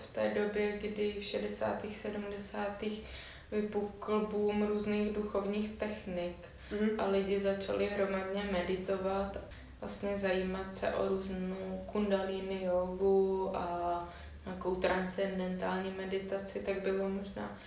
v 0.04 0.08
té 0.14 0.30
době, 0.30 0.78
kdy 0.78 1.16
v 1.20 1.24
60. 1.24 1.94
70. 1.94 3.04
vypukl 3.52 4.28
boom 4.32 4.68
různých 4.68 5.14
duchovních 5.14 5.70
technik 5.72 6.36
Mhm. 6.72 6.90
a 7.00 7.08
lidi 7.08 7.40
začali 7.40 7.86
hromadně 7.88 8.44
meditovat, 8.52 9.38
vlastně 9.82 10.18
zajímat 10.18 10.76
se 10.76 10.94
o 10.94 11.08
různou 11.10 11.84
kundalíny 11.92 12.64
jogu 12.64 13.52
a 13.58 14.10
nějakou 14.46 14.76
transcendentální 14.76 15.94
meditaci, 15.98 16.60
tak 16.60 16.82
bylo 16.82 17.10
možná 17.10 17.60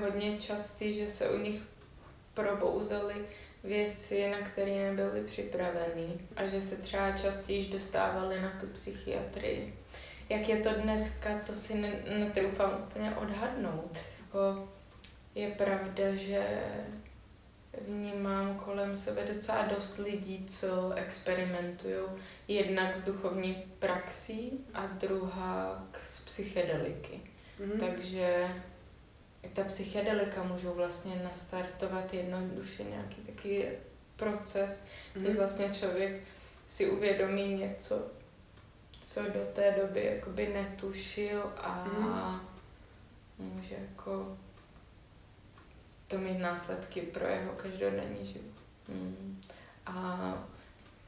hodně 0.00 0.38
častý, 0.38 0.92
že 0.92 1.10
se 1.10 1.28
u 1.30 1.38
nich 1.38 1.62
probouzely 2.34 3.14
věci, 3.64 4.30
na 4.30 4.38
které 4.38 4.70
nebyli 4.70 5.24
připravení 5.24 6.28
a 6.36 6.46
že 6.46 6.62
se 6.62 6.76
třeba 6.76 7.10
častěji 7.10 7.72
dostávali 7.72 8.40
na 8.40 8.52
tu 8.60 8.66
psychiatrii. 8.66 9.74
Jak 10.28 10.48
je 10.48 10.56
to 10.56 10.70
dneska, 10.72 11.38
to 11.46 11.52
si 11.52 11.74
ne- 11.74 12.02
netroufám 12.18 12.84
úplně 12.88 13.16
odhadnout. 13.16 13.98
Je 15.34 15.50
pravda, 15.50 16.14
že 16.14 16.62
vnímám 17.80 18.54
kolem 18.64 18.96
sebe 18.96 19.24
docela 19.34 19.62
dost 19.66 19.98
lidí, 19.98 20.46
co 20.46 20.92
experimentují 20.92 21.94
jednak 22.48 22.96
s 22.96 23.04
duchovní 23.04 23.54
praxí 23.78 24.64
a 24.74 24.86
druhá 24.86 25.86
k- 25.90 25.98
s 26.04 26.24
psychedeliky. 26.24 27.20
Mhm. 27.58 27.80
Takže 27.80 28.48
ta 29.52 29.64
psychedelika 29.64 30.42
můžou 30.42 30.74
vlastně 30.74 31.20
nastartovat 31.24 32.14
jednoduše 32.14 32.84
nějaký 32.84 33.14
takový 33.20 33.64
proces, 34.16 34.86
kdy 35.12 35.28
Mhm. 35.28 35.36
vlastně 35.36 35.68
člověk 35.72 36.20
si 36.68 36.90
uvědomí 36.90 37.54
něco, 37.54 38.06
co 39.00 39.22
do 39.22 39.46
té 39.54 39.70
doby 39.80 40.04
jakoby 40.14 40.46
netušil 40.48 41.52
a 41.56 41.84
může 43.38 43.74
jako 43.74 44.38
to 46.12 46.18
mít 46.18 46.38
následky 46.38 47.00
pro 47.00 47.28
jeho 47.28 47.52
každodenní 47.52 48.26
život. 48.26 48.56
Mm. 48.88 49.40
A 49.86 50.18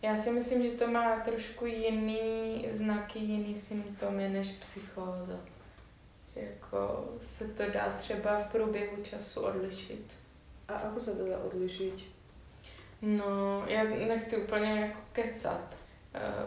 já 0.02 0.16
si 0.16 0.30
myslím, 0.30 0.62
že 0.62 0.70
to 0.70 0.86
má 0.86 1.20
trošku 1.20 1.66
jiný 1.66 2.66
znaky, 2.70 3.18
jiný 3.18 3.56
symptomy 3.56 4.28
než 4.28 4.48
psychóza. 4.48 5.40
Že 6.34 6.40
jako 6.40 7.08
se 7.20 7.48
to 7.48 7.62
dá 7.70 7.94
třeba 7.98 8.38
v 8.38 8.52
průběhu 8.52 9.02
času 9.02 9.40
odlišit. 9.40 10.12
A 10.68 10.88
ako 10.88 11.00
sa 11.00 11.12
to 11.12 11.28
dá 11.28 11.36
odlišiť? 11.44 12.04
No, 13.04 13.64
já 13.68 13.84
nechci 13.84 14.36
úplně 14.36 14.80
jako 14.80 14.98
kecat, 15.12 15.76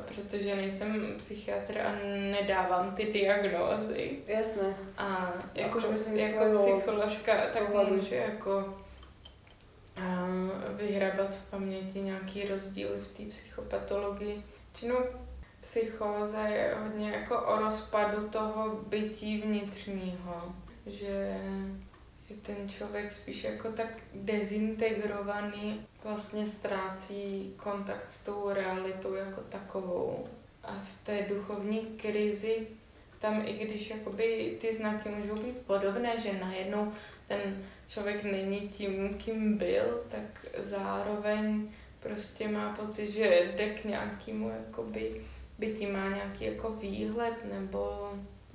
protože 0.08 0.56
nejsem 0.56 1.14
psychiatr 1.18 1.78
a 1.82 1.92
nedávám 2.32 2.96
ty 2.96 3.06
diagnózy. 3.14 4.20
Jasné. 4.28 4.76
A 4.98 5.34
jako, 5.56 5.70
Akože 5.70 5.88
myslím 5.88 6.18
jako 6.18 6.46
psycholožka 6.54 7.34
tak 7.54 7.68
pohledu. 7.68 7.96
můžu 7.96 8.16
jako 8.16 8.78
a, 9.96 10.28
vyhrabat 10.74 11.36
v 11.36 11.50
paměti 11.50 12.02
nějaký 12.02 12.48
rozdíly 12.48 13.00
v 13.00 13.08
té 13.08 13.24
psychopatologii. 13.24 14.44
Činou 14.74 14.98
psychóza 15.62 16.42
je 16.48 16.76
hodně 16.84 17.12
jako 17.12 17.42
o 17.42 17.58
rozpadu 17.60 18.28
toho 18.28 18.70
bytí 18.88 19.42
vnitřního, 19.42 20.54
že 20.86 21.38
je 22.30 22.36
ten 22.36 22.70
člověk 22.70 23.12
spíš 23.12 23.44
jako 23.44 23.72
tak 23.72 23.88
dezintegrovaný, 24.14 25.86
vlastně 26.04 26.46
ztrácí 26.46 27.54
kontakt 27.58 28.08
s 28.08 28.26
tou 28.26 28.50
realitou 28.50 29.14
jako 29.14 29.42
takovou. 29.42 30.28
A 30.64 30.84
v 30.84 31.06
té 31.06 31.26
duchovní 31.30 31.80
krizi 31.80 32.68
tam 33.20 33.42
i 33.46 33.54
když 33.54 33.90
jakoby 33.90 34.58
ty 34.62 34.74
znaky 34.74 35.10
můžou 35.10 35.36
být 35.36 35.58
podobné, 35.58 36.20
že 36.20 36.34
najednou 36.34 36.94
ten 37.28 37.66
člověk 37.88 38.24
není 38.24 38.70
tím, 38.70 39.14
kým 39.14 39.58
byl, 39.58 40.04
tak 40.10 40.46
zároveň 40.58 41.70
prostě 42.00 42.48
má 42.48 42.74
pocit, 42.74 43.12
že 43.12 43.52
jde 43.56 43.70
k 43.70 43.86
nějakému 43.86 44.50
jakoby 44.50 45.22
bytí, 45.60 45.86
má 45.86 46.10
nějaký 46.10 46.46
jako 46.46 46.70
výhled 46.70 47.54
nebo 47.54 48.12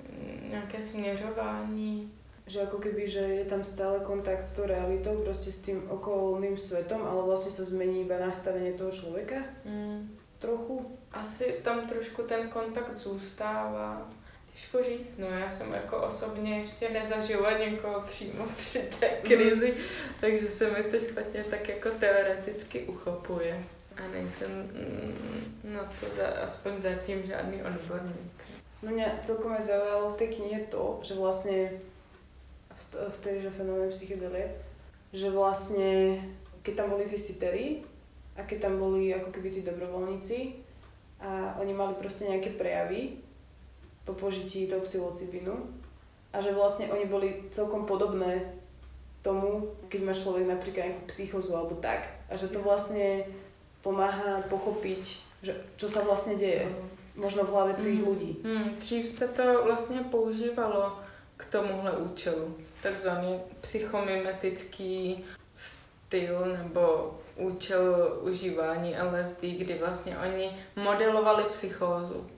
mm, 0.09 0.49
nějaké 0.49 0.81
směřování. 0.81 2.11
Že 2.43 2.67
ako 2.67 2.77
keby, 2.83 3.07
že 3.07 3.23
je 3.23 3.45
tam 3.47 3.63
stále 3.63 4.03
kontakt 4.03 4.43
s 4.43 4.59
tou 4.59 4.67
realitou, 4.67 5.15
proste 5.23 5.47
s 5.51 5.63
tým 5.63 5.87
okolným 5.87 6.59
svetom, 6.59 6.99
ale 7.07 7.23
vlastne 7.23 7.55
sa 7.55 7.63
zmení 7.63 8.03
iba 8.03 8.19
nastavenie 8.19 8.75
toho 8.75 8.91
človeka 8.91 9.39
Mm. 9.63 10.11
trochu. 10.39 10.83
Asi 11.13 11.63
tam 11.63 11.87
trošku 11.87 12.23
ten 12.23 12.49
kontakt 12.49 12.97
zůstává. 12.97 14.09
Těžko 14.53 14.83
říct, 14.83 15.17
no 15.17 15.27
já 15.27 15.49
jsem 15.49 15.73
jako 15.73 15.97
osobně 15.97 16.59
ještě 16.59 16.89
nezažila 16.89 17.57
někoho 17.57 18.01
přímo 18.01 18.45
při 18.55 18.79
té 18.99 19.07
krizi, 19.09 19.73
takže 20.21 20.47
se 20.47 20.69
mi 20.69 20.83
to 20.83 20.99
špatně 20.99 21.43
tak 21.43 21.69
jako 21.69 21.89
teoreticky 21.89 22.79
uchopuje. 22.79 23.63
A 23.97 24.07
nejsem 24.13 24.51
mm, 24.51 25.73
na 25.73 25.93
to 25.99 26.05
za, 26.15 26.27
aspoň 26.27 26.79
zatím 26.79 27.23
žádný 27.23 27.63
odborník. 27.63 28.33
No 28.83 28.91
mňa 28.91 29.23
celkom 29.23 29.55
aj 29.55 29.61
zaujalo 29.63 30.11
v 30.11 30.17
tej 30.19 30.29
knihe 30.35 30.59
to, 30.67 30.99
že 31.07 31.15
vlastne 31.15 31.71
v, 32.91 33.17
tej 33.17 33.41
že 33.41 33.49
fenomén 33.49 33.89
psychedelie, 33.89 34.51
že 35.13 35.29
vlastne 35.29 36.19
keď 36.63 36.73
tam 36.75 36.89
boli 36.89 37.05
tí 37.05 37.17
sitery 37.17 37.65
a 38.37 38.43
keď 38.43 38.59
tam 38.59 38.79
boli 38.79 39.13
ako 39.13 39.29
keby 39.29 39.49
tí 39.49 39.61
dobrovoľníci 39.61 40.37
a 41.21 41.55
oni 41.59 41.73
mali 41.73 41.93
proste 41.93 42.25
nejaké 42.25 42.49
prejavy 42.49 43.19
po 44.05 44.13
požití 44.13 44.67
toho 44.67 44.81
psilocybinu 44.81 45.53
a 46.33 46.41
že 46.41 46.51
vlastne 46.51 46.89
oni 46.89 47.05
boli 47.05 47.29
celkom 47.51 47.85
podobné 47.85 48.41
tomu, 49.21 49.71
keď 49.87 49.99
má 50.03 50.13
človek 50.13 50.43
napríklad 50.43 50.83
nejakú 50.91 51.03
psychozu 51.07 51.55
alebo 51.55 51.75
tak 51.79 52.03
a 52.27 52.35
že 52.35 52.51
to 52.51 52.59
vlastne 52.59 53.23
pomáha 53.79 54.43
pochopiť, 54.49 55.03
že 55.43 55.51
čo 55.77 55.87
sa 55.87 56.03
vlastne 56.03 56.35
deje 56.35 56.67
možno 57.15 57.43
v 57.45 57.51
hlave 57.51 57.71
tých 57.77 58.01
Mhm. 58.01 58.07
ľudí. 58.07 58.31
Hmm, 58.43 58.69
dřív 58.79 59.05
se 59.09 59.27
to 59.27 59.63
vlastně 59.63 59.99
používalo 60.11 60.97
k 61.37 61.45
tomuhle 61.45 61.91
účelu. 61.91 62.57
Takzvaný 62.81 63.41
psychomimetický 63.61 65.25
styl 65.55 66.57
nebo 66.57 67.15
účel 67.35 68.17
užívání 68.21 68.95
LSD, 68.95 69.41
kdy 69.41 69.77
vlastně 69.79 70.17
oni 70.17 70.57
modelovali 70.75 71.43
psychózu. 71.43 72.29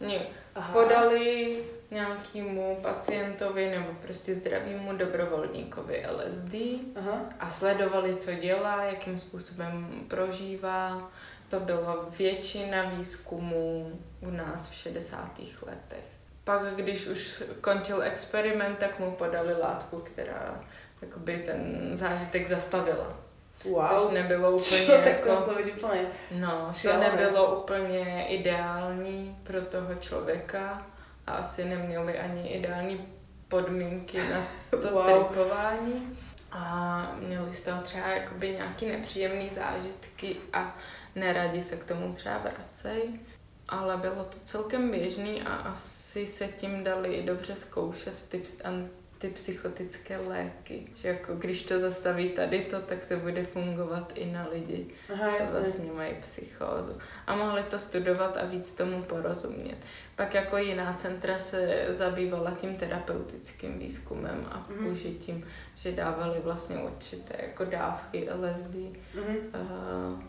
Oni 0.00 0.20
Aha. 0.54 0.72
podali 0.72 1.56
nějakému 1.90 2.78
pacientovi 2.82 3.70
nebo 3.70 3.94
prostě 4.00 4.34
zdravému 4.34 4.96
dobrovolníkovi 4.96 6.06
LSD 6.10 6.54
Aha. 6.96 7.20
a 7.40 7.50
sledovali, 7.50 8.16
co 8.16 8.32
dělá, 8.32 8.84
jakým 8.84 9.18
způsobem 9.18 10.04
prožívá. 10.08 11.10
To 11.48 11.60
bylo 11.60 12.06
většina 12.18 12.82
výzkumů 12.82 14.00
u 14.20 14.30
nás 14.30 14.70
v 14.70 14.74
60. 14.74 15.38
letech. 15.66 16.04
Pak, 16.44 16.62
když 16.74 17.06
už 17.06 17.42
končil 17.60 18.02
experiment, 18.02 18.78
tak 18.78 18.98
mu 18.98 19.10
podali 19.10 19.54
látku, 19.54 19.98
která 19.98 20.60
jakoby 21.02 21.42
ten 21.46 21.90
zážitek 21.92 22.48
zastavila. 22.48 23.16
Wow. 23.64 23.86
Což 23.86 24.12
nebylo 24.12 24.50
úplně 24.50 24.86
Čo, 24.86 24.92
tak 24.92 25.06
jako... 25.06 25.24
to 25.24 25.30
muselo 25.30 25.56
byť 25.56 25.68
úplne... 25.76 25.98
No, 26.30 26.72
to 26.82 26.96
nebylo 26.96 27.56
úplně 27.62 28.26
ideální 28.28 29.38
pro 29.42 29.62
toho 29.62 29.94
člověka 29.94 30.86
a 31.26 31.32
asi 31.32 31.64
neměli 31.64 32.18
ani 32.18 32.48
ideální 32.48 33.08
podmínky 33.48 34.18
na 34.18 34.40
to 34.70 34.88
Wow. 34.88 34.92
wow. 34.92 35.04
tripování. 35.04 36.18
A 36.52 37.12
měli 37.18 37.54
z 37.54 37.62
toho 37.62 37.82
třeba 37.82 38.08
jakoby 38.08 38.50
nějaký 38.50 38.86
nepříjemný 38.86 39.50
zážitky 39.50 40.36
a 40.52 40.76
neradi 41.14 41.62
se 41.62 41.76
k 41.76 41.84
tomu 41.84 42.12
třeba 42.12 42.38
vracejí. 42.38 43.20
Ale 43.68 43.96
bylo 43.96 44.24
to 44.24 44.38
celkem 44.38 44.90
běžný 44.90 45.42
a 45.42 45.54
asi 45.54 46.26
se 46.26 46.48
tím 46.48 46.84
dali 46.84 47.14
i 47.14 47.22
dobře 47.26 47.56
zkoušet 47.56 48.24
ty, 48.28 48.42
ty 49.18 49.28
psychotické 49.30 50.16
léky. 50.16 50.86
Že 50.94 51.08
jako 51.08 51.34
když 51.34 51.62
to 51.62 51.78
zastaví 51.78 52.28
tady 52.28 52.58
to, 52.64 52.80
tak 52.80 53.04
to 53.04 53.16
bude 53.16 53.44
fungovat 53.44 54.12
i 54.14 54.26
na 54.32 54.48
lidi 54.52 54.86
Aha, 55.12 55.30
co 55.30 55.36
jasné. 55.36 55.60
vlastně 55.60 55.92
mají 55.92 56.14
psychózu. 56.20 56.98
A 57.26 57.36
mohli 57.36 57.62
to 57.62 57.78
studovat 57.78 58.36
a 58.36 58.44
víc 58.44 58.72
tomu 58.72 59.02
porozumět. 59.02 59.76
Pak 60.16 60.34
jako 60.34 60.56
jiná 60.56 60.92
centra 60.94 61.38
se 61.38 61.86
zabývala 61.88 62.50
tím 62.50 62.76
terapeutickým 62.76 63.78
výzkumem 63.78 64.46
a 64.50 64.66
Mhm. 64.70 64.84
použitím, 64.84 65.46
že 65.74 65.92
dávali 65.92 66.40
vlastně 66.44 66.76
určité 66.76 67.34
jako 67.42 67.64
dávky 67.64 68.28
LSD 68.30 68.74
Mhm. 69.14 69.36
uh, 69.36 70.22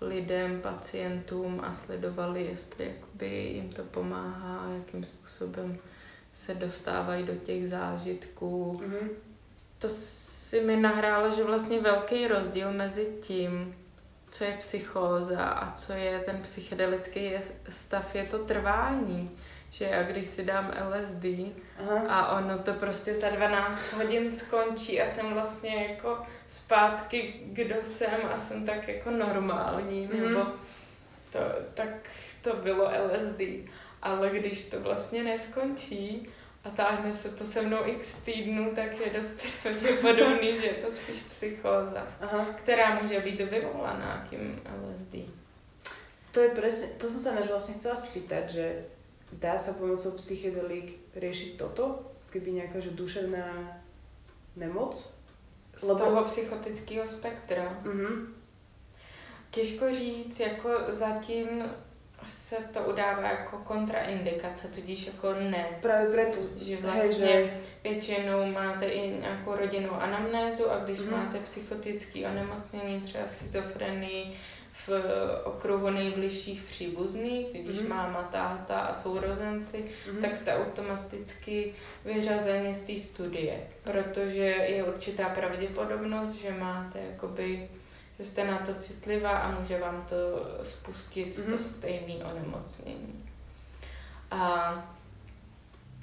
lidem, 0.00 0.60
pacientům 0.60 1.60
a 1.64 1.74
sledovali, 1.74 2.44
jestli 2.44 2.84
jakoby 2.84 3.26
jim 3.28 3.72
to 3.72 3.82
pomáhá 3.82 4.56
a 4.58 4.70
jakým 4.70 5.04
způsobem 5.04 5.78
se 6.32 6.54
dostávají 6.54 7.22
do 7.26 7.34
těch 7.34 7.68
zážitků, 7.68 8.80
Mhm. 8.86 9.08
to 9.78 9.88
si 9.88 10.60
mi 10.60 10.76
nahrálo, 10.76 11.30
že 11.30 11.44
vlastně 11.44 11.80
velký 11.80 12.28
rozdíl 12.28 12.72
mezi 12.72 13.06
tím, 13.22 13.74
co 14.28 14.44
je 14.44 14.56
psychóza 14.58 15.44
a 15.44 15.72
co 15.72 15.92
je 15.92 16.18
ten 16.20 16.42
psychedelický 16.42 17.30
stav, 17.68 18.14
je 18.14 18.24
to 18.24 18.38
trvání. 18.38 19.30
Že 19.76 19.84
já 19.84 20.02
když 20.02 20.26
si 20.26 20.44
dám 20.44 20.72
LSD 20.88 21.24
Aha. 21.78 22.00
a 22.08 22.38
ono 22.38 22.58
to 22.58 22.72
prostě 22.72 23.14
za 23.14 23.28
12 23.28 23.92
hodin 23.92 24.36
skončí 24.36 25.00
a 25.00 25.10
jsem 25.10 25.34
vlastně 25.34 25.86
jako 25.90 26.22
zpátky, 26.46 27.34
kdo 27.46 27.74
jsem 27.82 28.16
a 28.34 28.38
jsem 28.38 28.66
tak 28.66 28.88
jako 28.88 29.10
normální, 29.10 30.06
Mhm. 30.12 30.22
nebo 30.34 30.46
to, 31.32 31.38
tak 31.74 31.88
to 32.42 32.56
bylo 32.56 32.84
LSD. 32.88 33.40
Ale 34.02 34.30
když 34.30 34.62
to 34.62 34.80
vlastně 34.80 35.24
neskončí 35.24 36.28
a 36.64 36.70
táhne 36.70 37.12
se 37.12 37.28
to 37.28 37.44
se 37.44 37.62
mnou 37.62 37.78
x 37.86 38.14
týdnů, 38.14 38.72
tak 38.74 39.00
je 39.00 39.10
dost 39.12 39.40
pravděpodobný, 39.62 40.56
že 40.60 40.66
je 40.66 40.74
to 40.74 40.90
spíš 40.90 41.16
psychóza, 41.30 42.06
Aha. 42.20 42.46
která 42.56 42.94
může 43.00 43.20
být 43.20 43.40
vyvolaná 43.40 44.24
tím 44.30 44.62
LSD. 44.64 45.14
To 46.32 46.40
je 46.40 46.48
presne, 46.52 47.00
to 47.00 47.08
som 47.08 47.20
sa 47.20 47.30
náš 47.40 47.48
vlastne 47.48 47.74
chcela 47.80 47.96
spýtať, 47.96 48.44
že 48.52 48.66
dá 49.40 49.58
sa 49.58 49.72
pomocou 49.76 50.10
psychedelík 50.16 51.12
riešiť 51.14 51.50
toto? 51.60 52.12
Keby 52.32 52.52
nejaká 52.60 52.80
že 52.80 52.90
duševná 52.96 53.76
nemoc? 54.56 54.96
Z 55.76 55.82
Lebo- 55.88 55.98
toho 56.00 56.20
psychotického 56.24 57.06
spektra. 57.06 57.80
Mhm. 57.84 58.34
Těžko 59.50 59.94
říct, 59.94 60.40
jako 60.40 60.70
zatím 60.88 61.48
se 62.26 62.56
to 62.72 62.80
udává 62.80 63.22
jako 63.22 63.56
kontraindikace, 63.58 64.68
tudíž 64.68 65.06
jako 65.06 65.34
ne. 65.34 65.78
Práve 65.80 66.06
preto, 66.10 66.38
Že 66.56 66.74
hej, 66.74 66.82
vlastně 66.82 67.26
že... 67.26 67.60
většinou 67.82 68.46
máte 68.52 68.84
i 68.86 69.10
nějakou 69.20 69.56
rodinnou 69.56 69.92
anamnézu 69.92 70.70
a 70.70 70.78
když 70.78 70.98
Mhm. 71.00 71.10
máte 71.10 71.38
psychotické 71.38 72.26
onemocnění, 72.26 73.00
třeba 73.00 73.26
schizofrenii 73.26 74.36
v 74.86 74.90
okruhu 75.44 75.90
nejbližších 75.90 76.62
příbuzných, 76.62 77.46
když 77.64 77.80
Mhm. 77.80 77.88
máma, 77.88 78.22
táta 78.22 78.80
a 78.80 78.94
sourozenci, 78.94 79.84
Mhm. 80.12 80.20
tak 80.22 80.36
jste 80.36 80.56
automaticky 80.56 81.74
vyřazeni 82.04 82.74
z 82.74 82.80
té 82.80 82.98
studie, 82.98 83.60
protože 83.84 84.42
je 84.44 84.84
určitá 84.84 85.28
pravděpodobnost, 85.28 86.30
že 86.34 86.52
máte 86.52 86.98
jakoby, 87.12 87.68
že 88.18 88.24
jste 88.24 88.44
na 88.44 88.58
to 88.58 88.74
citlivá 88.74 89.30
a 89.30 89.58
může 89.58 89.78
vám 89.78 90.06
to 90.08 90.16
spustit 90.64 91.38
Mhm. 91.38 91.52
to 91.52 91.58
stejné 91.64 92.14
onemocnění. 92.24 93.24
A 94.30 94.72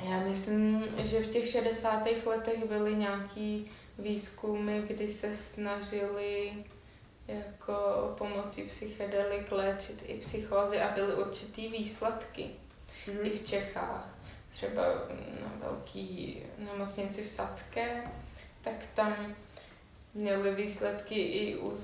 já 0.09 0.19
myslím, 0.19 0.85
že 0.97 1.19
v 1.19 1.27
těch 1.31 1.49
60. 1.49 2.25
letech 2.25 2.65
byly 2.67 2.95
nějaký 2.95 3.71
výzkumy, 3.99 4.81
kdy 4.87 5.07
se 5.07 5.35
snažili 5.35 6.51
jako 7.27 7.73
pomocí 8.17 8.63
psychedelik 8.63 9.51
léčit 9.51 10.03
i 10.07 10.13
psychózy 10.17 10.79
a 10.81 10.91
byly 10.93 11.13
určitý 11.15 11.67
výsledky 11.67 12.49
Mhm. 13.07 13.25
i 13.25 13.29
v 13.29 13.45
Čechách. 13.45 14.09
Třeba 14.49 14.81
na 15.41 15.67
velký 15.67 16.39
nemocnici 16.57 17.23
v 17.23 17.29
Sacké, 17.29 18.03
tak 18.61 18.73
tam 18.93 19.35
měli 20.13 20.55
výsledky 20.55 21.15
i 21.15 21.57
u 21.57 21.77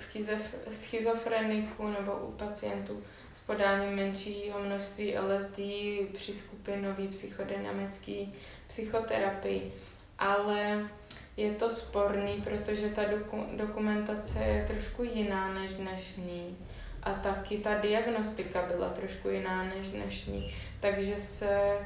schizofreniků 0.71 1.87
nebo 1.87 2.11
u 2.13 2.31
pacientů 2.31 3.03
s 3.33 3.39
podáním 3.39 3.95
menšího 3.95 4.59
množství 4.59 5.15
LSD 5.17 5.59
při 6.13 6.33
skupinové 6.33 7.07
psychodynamické 7.07 8.25
psychoterapii. 8.67 9.73
Ale 10.19 10.89
je 11.39 11.51
to 11.51 11.69
sporný, 11.69 12.41
protože 12.43 12.89
ta 12.89 13.01
doku- 13.03 13.49
dokumentace 13.53 14.43
je 14.43 14.65
trošku 14.67 15.03
jiná 15.03 15.53
než 15.53 15.73
dnešní. 15.73 16.57
A 17.03 17.13
taky 17.13 17.57
ta 17.57 17.73
diagnostika 17.73 18.61
byla 18.75 18.89
trošku 18.89 19.29
jiná 19.29 19.63
než 19.63 19.87
dnešní. 19.87 20.55
Takže 20.79 21.15
se 21.15 21.77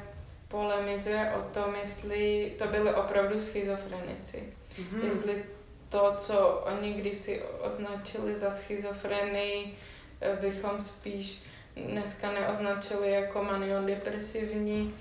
polemizuje 0.48 1.32
o 1.38 1.42
tom, 1.54 1.74
jestli 1.80 2.52
to 2.58 2.66
byly 2.66 2.94
opravdu 2.94 3.40
schizofrenici. 3.40 4.52
Mhm. 4.78 5.06
Jestli 5.06 5.44
to, 5.88 6.14
co 6.18 6.48
oni 6.48 6.92
kdysi 6.92 7.42
označili 7.60 8.36
za 8.36 8.50
schizofrenii, 8.50 9.78
eh, 10.20 10.36
bychom 10.40 10.80
spíš 10.80 11.42
dneska 11.76 12.32
neoznačili 12.32 13.10
jako 13.10 13.44
maniodepresivní 13.44 14.94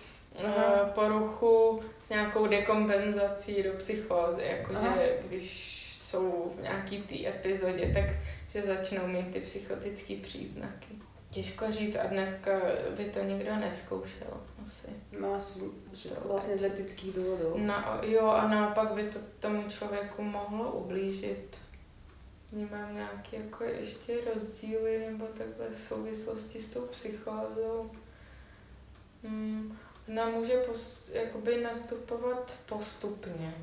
Aha. 0.46 0.86
poruchu 0.96 1.84
s 2.02 2.10
nějakou 2.10 2.48
dekompenzací 2.48 3.64
do 3.64 3.72
psychózy, 3.72 4.42
jakože 4.44 5.20
když 5.28 5.84
jsou 6.00 6.52
v 6.58 6.62
nějaký 6.62 7.02
té 7.02 7.28
epizodě, 7.28 7.92
tak 7.94 8.06
že 8.48 8.62
začnou 8.62 9.08
mít 9.08 9.32
ty 9.32 9.40
psychotické 9.40 10.16
příznaky. 10.16 10.88
Těžko 11.30 11.72
říct 11.72 11.96
a 11.96 12.08
dneska 12.08 12.52
by 12.98 13.06
to 13.06 13.24
nikdo 13.24 13.56
neskoušel 13.56 14.42
asi. 14.68 14.88
No 15.20 15.34
asi, 15.34 15.64
že 15.94 16.10
vlastně 16.26 16.58
z 16.58 16.64
etických 16.64 17.14
důvodů. 17.14 17.54
Na, 17.58 18.00
jo, 18.02 18.28
a 18.28 18.48
naopak 18.48 18.92
by 18.92 19.04
to 19.04 19.20
tomu 19.40 19.64
člověku 19.70 20.24
mohlo 20.24 20.72
ublížit. 20.72 21.58
Vnímám 22.52 22.96
nějaké 22.96 23.38
jako 23.38 23.64
ještě 23.64 24.18
rozdíly 24.34 25.06
nebo 25.12 25.26
takhle 25.26 25.76
souvislosti 25.76 26.60
s 26.60 26.70
tou 26.70 26.82
psychózou. 26.82 27.92
Hmm. 29.24 29.78
Ona 30.10 30.26
může 30.30 30.54
pos, 30.58 31.10
jakoby 31.14 31.62
nastupovat 31.62 32.56
postupně. 32.66 33.54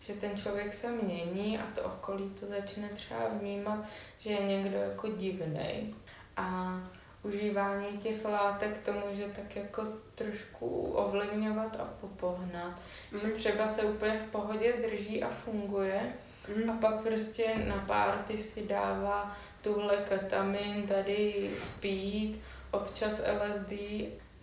Že 0.00 0.12
ten 0.12 0.36
člověk 0.36 0.74
se 0.74 0.90
mění 0.90 1.58
a 1.58 1.66
to 1.74 1.82
okolí 1.82 2.30
to 2.40 2.46
začne 2.46 2.88
třeba 2.88 3.28
vnímat, 3.40 3.84
že 4.18 4.30
je 4.30 4.46
někdo 4.46 4.78
jako 4.78 5.08
divnej. 5.08 5.94
A 6.36 6.78
užívání 7.22 7.98
těch 7.98 8.24
látek 8.24 8.78
to 8.78 8.92
může 8.92 9.24
tak 9.24 9.56
jako 9.56 9.82
trošku 10.14 10.68
ovlivňovat 10.82 11.76
a 11.80 11.84
popohnat. 12.00 12.72
Že 13.20 13.26
Mhm. 13.26 13.32
třeba 13.36 13.68
se 13.68 13.82
úplně 13.82 14.16
v 14.18 14.30
pohodě 14.30 14.72
drží 14.72 15.22
a 15.22 15.28
funguje 15.30 16.12
Mhm. 16.56 16.70
a 16.70 16.76
pak 16.80 17.00
prostě 17.02 17.54
na 17.68 17.84
párty 17.86 18.38
si 18.38 18.66
dává 18.66 19.36
tuhle 19.62 19.96
ketamin, 19.96 20.86
tady 20.86 21.50
speed, 21.56 22.36
občas 22.70 23.22
LSD, 23.26 23.72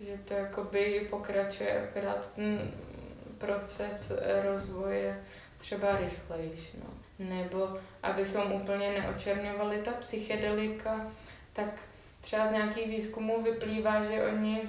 že 0.00 0.18
to 0.24 0.34
jakoby 0.34 1.06
pokračuje 1.10 1.88
akorát 1.88 2.34
ten 2.34 2.72
proces 3.38 4.12
rozvoje 4.44 5.24
třeba 5.58 5.96
rychlejš, 5.96 6.72
no. 6.84 6.90
Nebo 7.18 7.78
abychom 8.02 8.52
úplně 8.52 8.90
neočerňovali 8.90 9.82
ta 9.82 9.90
psychedelika, 9.90 11.12
tak 11.52 11.80
třeba 12.20 12.46
z 12.46 12.52
nějakých 12.52 12.88
výzkumů 12.88 13.42
vyplývá, 13.42 14.02
že 14.02 14.26
oni, 14.26 14.62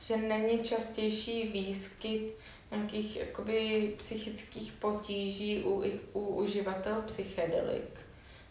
že 0.00 0.16
není 0.16 0.58
častější 0.58 1.48
výskyt 1.48 2.34
nějakých 2.70 3.16
jakoby 3.16 3.94
psychických 3.96 4.72
potíží 4.72 5.64
u, 5.64 5.84
u 6.12 6.20
uživatel 6.20 7.02
psychedelik 7.06 8.00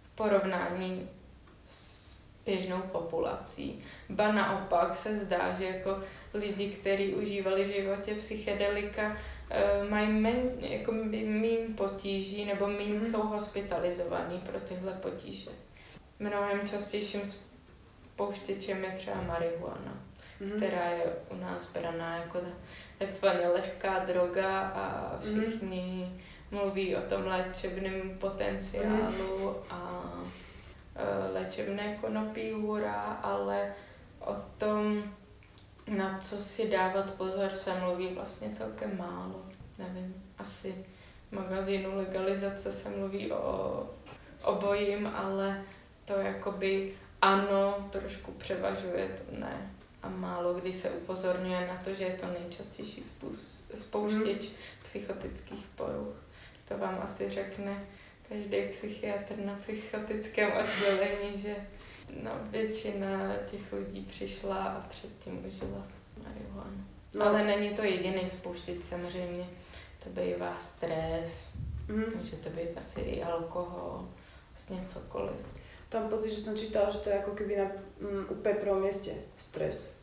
v 0.03 0.15
porovnání 0.15 1.09
s 1.65 2.09
běžnou 2.45 2.81
populací. 2.81 3.83
Ba 4.09 4.31
naopak 4.31 4.95
se 4.95 5.15
zdá, 5.15 5.53
že 5.57 5.65
jako 5.65 5.99
lidi, 6.33 6.67
kteří 6.69 7.13
užívali 7.15 7.63
v 7.65 7.69
životě 7.75 8.15
psychedelika, 8.15 9.17
eh, 9.49 9.83
mají 9.89 10.07
men, 10.09 10.35
jako 10.59 10.91
méně 10.91 11.57
potíží 11.77 12.45
nebo 12.45 12.67
méně 12.67 12.93
Mhm. 12.93 13.05
jsou 13.05 13.21
hospitalizovaní 13.21 14.39
pro 14.39 14.59
tyhle 14.59 14.91
potíže. 14.93 15.49
Mnohem 16.19 16.67
častějším 16.67 17.21
spouštěčem 17.25 18.83
je 18.83 18.91
třeba 18.91 19.21
marihuana 19.21 19.93
Mhm. 20.39 20.51
která 20.57 20.85
je 20.89 21.03
u 21.29 21.35
nás 21.35 21.71
braná 21.73 22.17
jako 22.17 22.39
takzvaně 22.97 23.47
lehká 23.47 23.99
droga 23.99 24.59
a 24.59 25.13
Mhm. 25.25 25.41
všichni 25.43 26.21
mluví 26.51 26.95
o 26.95 27.01
tom 27.01 27.25
léčebném 27.25 28.17
potenciálu 28.19 29.55
a 29.69 30.03
e, 30.95 31.31
léčebné 31.33 31.97
konopí 32.01 32.51
hurá, 32.51 33.01
ale 33.23 33.73
o 34.19 34.35
tom, 34.57 35.03
na 35.87 36.17
co 36.19 36.37
si 36.37 36.69
dávat 36.69 37.11
pozor, 37.13 37.49
se 37.49 37.73
mluví 37.79 38.07
vlastně 38.07 38.49
celkem 38.49 38.97
málo. 38.97 39.45
Nevím, 39.77 40.23
asi 40.37 40.85
v 41.29 41.35
magazínu 41.35 41.95
legalizace 41.97 42.71
se 42.71 42.89
mluví 42.89 43.31
o 43.31 43.83
obojím, 44.43 45.07
ale 45.07 45.61
to 46.05 46.13
jakoby 46.13 46.93
ano, 47.21 47.87
trošku 47.91 48.31
převažuje, 48.31 49.07
to 49.07 49.39
ne. 49.39 49.71
A 50.03 50.09
málo 50.09 50.53
kdy 50.53 50.73
se 50.73 50.89
upozorňuje 50.89 51.67
na 51.67 51.81
to, 51.83 51.93
že 51.93 52.03
je 52.03 52.13
to 52.13 52.25
nejčastější 52.39 53.03
spouštěč 53.75 54.45
Mhm. 54.45 54.55
psychotických 54.83 55.65
poruch. 55.75 56.15
To 56.67 56.77
vám 56.77 56.99
asi 57.03 57.29
řekne 57.29 57.83
každý 58.29 58.57
psychiatr 58.69 59.37
na 59.45 59.55
psychotickém 59.61 60.51
oddělení, 60.51 61.41
že 61.41 61.55
no, 62.23 62.31
většina 62.49 63.35
těch 63.45 63.73
lidí 63.73 64.01
přišla 64.01 64.63
a 64.63 64.87
předtím 64.89 65.45
užila 65.47 65.87
marihuanu. 66.23 66.83
No. 67.13 67.25
Ale 67.25 67.43
není 67.43 67.69
to 67.69 67.83
jediný 67.83 68.29
spouštěč 68.29 68.83
samozřejmě. 68.83 69.45
To 70.03 70.09
bývá 70.09 70.57
stres, 70.59 71.51
Mhm. 71.89 72.17
může 72.17 72.35
to 72.35 72.49
být 72.49 72.77
asi 72.77 72.99
i 72.99 73.23
alkohol, 73.23 74.07
vlastně 74.51 74.81
cokoliv. 74.87 75.35
Tam 75.89 76.09
pocit, 76.09 76.31
že 76.31 76.39
som 76.39 76.57
čítala, 76.57 76.89
že 76.93 76.97
to 76.97 77.09
je 77.09 77.17
ako 77.17 77.31
keby 77.33 77.57
na 77.57 77.65
mm, 77.97 78.29
úplne 78.29 78.61
prvom 78.61 78.77
mieste 78.81 79.09
stres. 79.37 79.97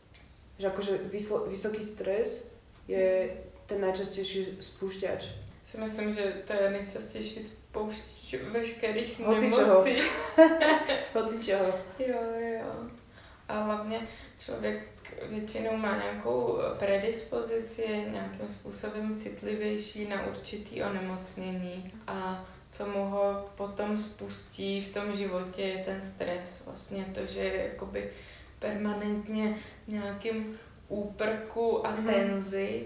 Že 0.59 0.67
akože 0.67 0.93
vyslo, 1.07 1.47
vysoký 1.47 1.79
stres 1.79 2.51
je 2.91 3.31
ten 3.71 3.79
najčastejší 3.81 4.59
spúšťač. 4.59 5.46
Si 5.67 5.77
myslím, 5.77 6.13
že 6.13 6.23
to 6.47 6.53
je 6.53 6.69
nejčastější 6.71 7.41
spouštěč 7.43 8.35
veškerých 8.51 9.19
Hoci 9.19 9.51
čeho. 9.51 9.67
nemocí. 9.85 10.07
Hoci 11.13 11.45
čeho. 11.45 11.79
Jo, 11.99 12.17
jo. 12.53 12.65
A 13.49 13.59
hlavně 13.61 13.99
člověk 14.39 14.83
většinou 15.29 15.77
má 15.77 15.97
nějakou 15.97 16.57
predispozici, 16.79 17.81
je 17.81 18.09
nějakým 18.09 18.49
způsobem 18.49 19.15
citlivější 19.17 20.07
na 20.09 20.25
určitý 20.27 20.83
onemocnění 20.83 21.93
a 22.07 22.45
co 22.69 22.85
mu 22.85 23.05
ho 23.05 23.49
potom 23.55 23.97
spustí 23.97 24.81
v 24.81 24.93
tom 24.93 25.15
životě 25.15 25.61
je 25.61 25.77
ten 25.85 26.01
stres. 26.01 26.63
Vlastně 26.65 27.05
to, 27.13 27.25
že 27.25 27.39
je 27.39 27.63
jakoby 27.73 28.09
permanentně 28.59 29.57
v 29.87 29.91
nějakým 29.91 30.59
úprku 30.87 31.87
a 31.87 31.91
Mhm. 31.91 32.05
tenzi 32.05 32.85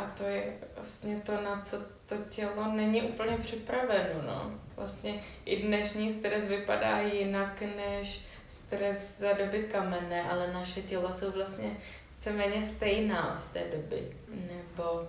a 0.00 0.10
to 0.16 0.24
je 0.24 0.44
vlastně 0.74 1.22
to, 1.26 1.40
na 1.40 1.60
co 1.60 1.76
to 2.08 2.16
tělo 2.30 2.72
není 2.72 3.02
úplně 3.02 3.36
připraveno. 3.36 4.22
No. 4.26 4.52
Vlastně 4.76 5.22
i 5.44 5.62
dnešní 5.62 6.12
stres 6.12 6.48
vypadá 6.48 6.98
jinak 7.00 7.62
než 7.76 8.24
stres 8.46 9.18
za 9.18 9.32
doby 9.32 9.62
kamenné, 9.72 10.22
ale 10.22 10.52
naše 10.52 10.82
těla 10.82 11.12
jsou 11.12 11.30
vlastně 11.30 11.76
víceméně 12.10 12.62
stejná 12.62 13.34
od 13.34 13.46
té 13.52 13.64
doby. 13.76 14.16
Nebo 14.28 14.92
uh, 14.92 15.08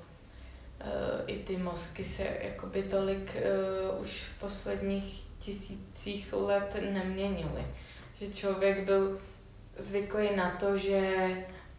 i 1.28 1.38
ty 1.38 1.58
mozky 1.58 2.04
se 2.04 2.28
jakoby 2.42 2.84
tolik 2.84 3.36
uh, 3.96 4.02
už 4.02 4.10
v 4.10 4.40
posledních 4.40 5.28
tisících 5.40 6.34
let 6.34 6.76
neměnily. 6.92 7.66
Že 8.16 8.34
člověk 8.34 8.84
byl 8.84 9.22
zvyklý 9.78 10.36
na 10.36 10.50
to, 10.60 10.78
že 10.78 11.28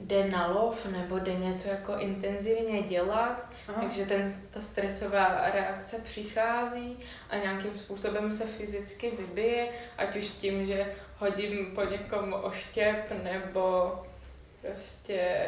jde 0.07 0.29
na 0.31 0.47
lov 0.47 0.87
nebo 0.87 1.19
jde 1.19 1.35
něco 1.35 1.69
jako 1.69 1.97
intenzivně 1.99 2.83
dělat, 2.83 3.49
Aha. 3.69 3.83
takže 3.83 4.07
ten, 4.07 4.35
ta 4.51 4.61
stresová 4.61 5.51
reakce 5.55 5.99
přichází 6.05 6.99
a 7.31 7.37
nějakým 7.37 7.77
způsobem 7.79 8.33
se 8.33 8.47
fyzicky 8.47 9.11
vybije, 9.11 9.69
ať 9.99 10.17
už 10.17 10.29
tím, 10.29 10.65
že 10.65 10.95
hodím 11.19 11.67
po 11.75 11.83
někom 11.85 12.37
oštěp 12.43 13.13
nebo 13.25 13.93
prostě 14.61 15.47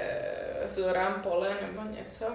zorám 0.67 1.21
pole 1.23 1.57
nebo 1.63 1.91
něco. 1.91 2.27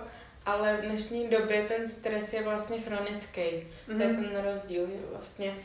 Ale 0.46 0.78
v 0.78 0.82
dnešní 0.82 1.28
době 1.28 1.64
ten 1.64 1.88
stres 1.88 2.34
je 2.34 2.44
vlastně 2.44 2.80
chronický. 2.82 3.42
To 3.86 3.92
je 3.92 4.08
Mhm. 4.08 4.24
ten 4.26 4.44
rozdíl, 4.44 4.86
že 4.88 5.00
vlastně 5.12 5.56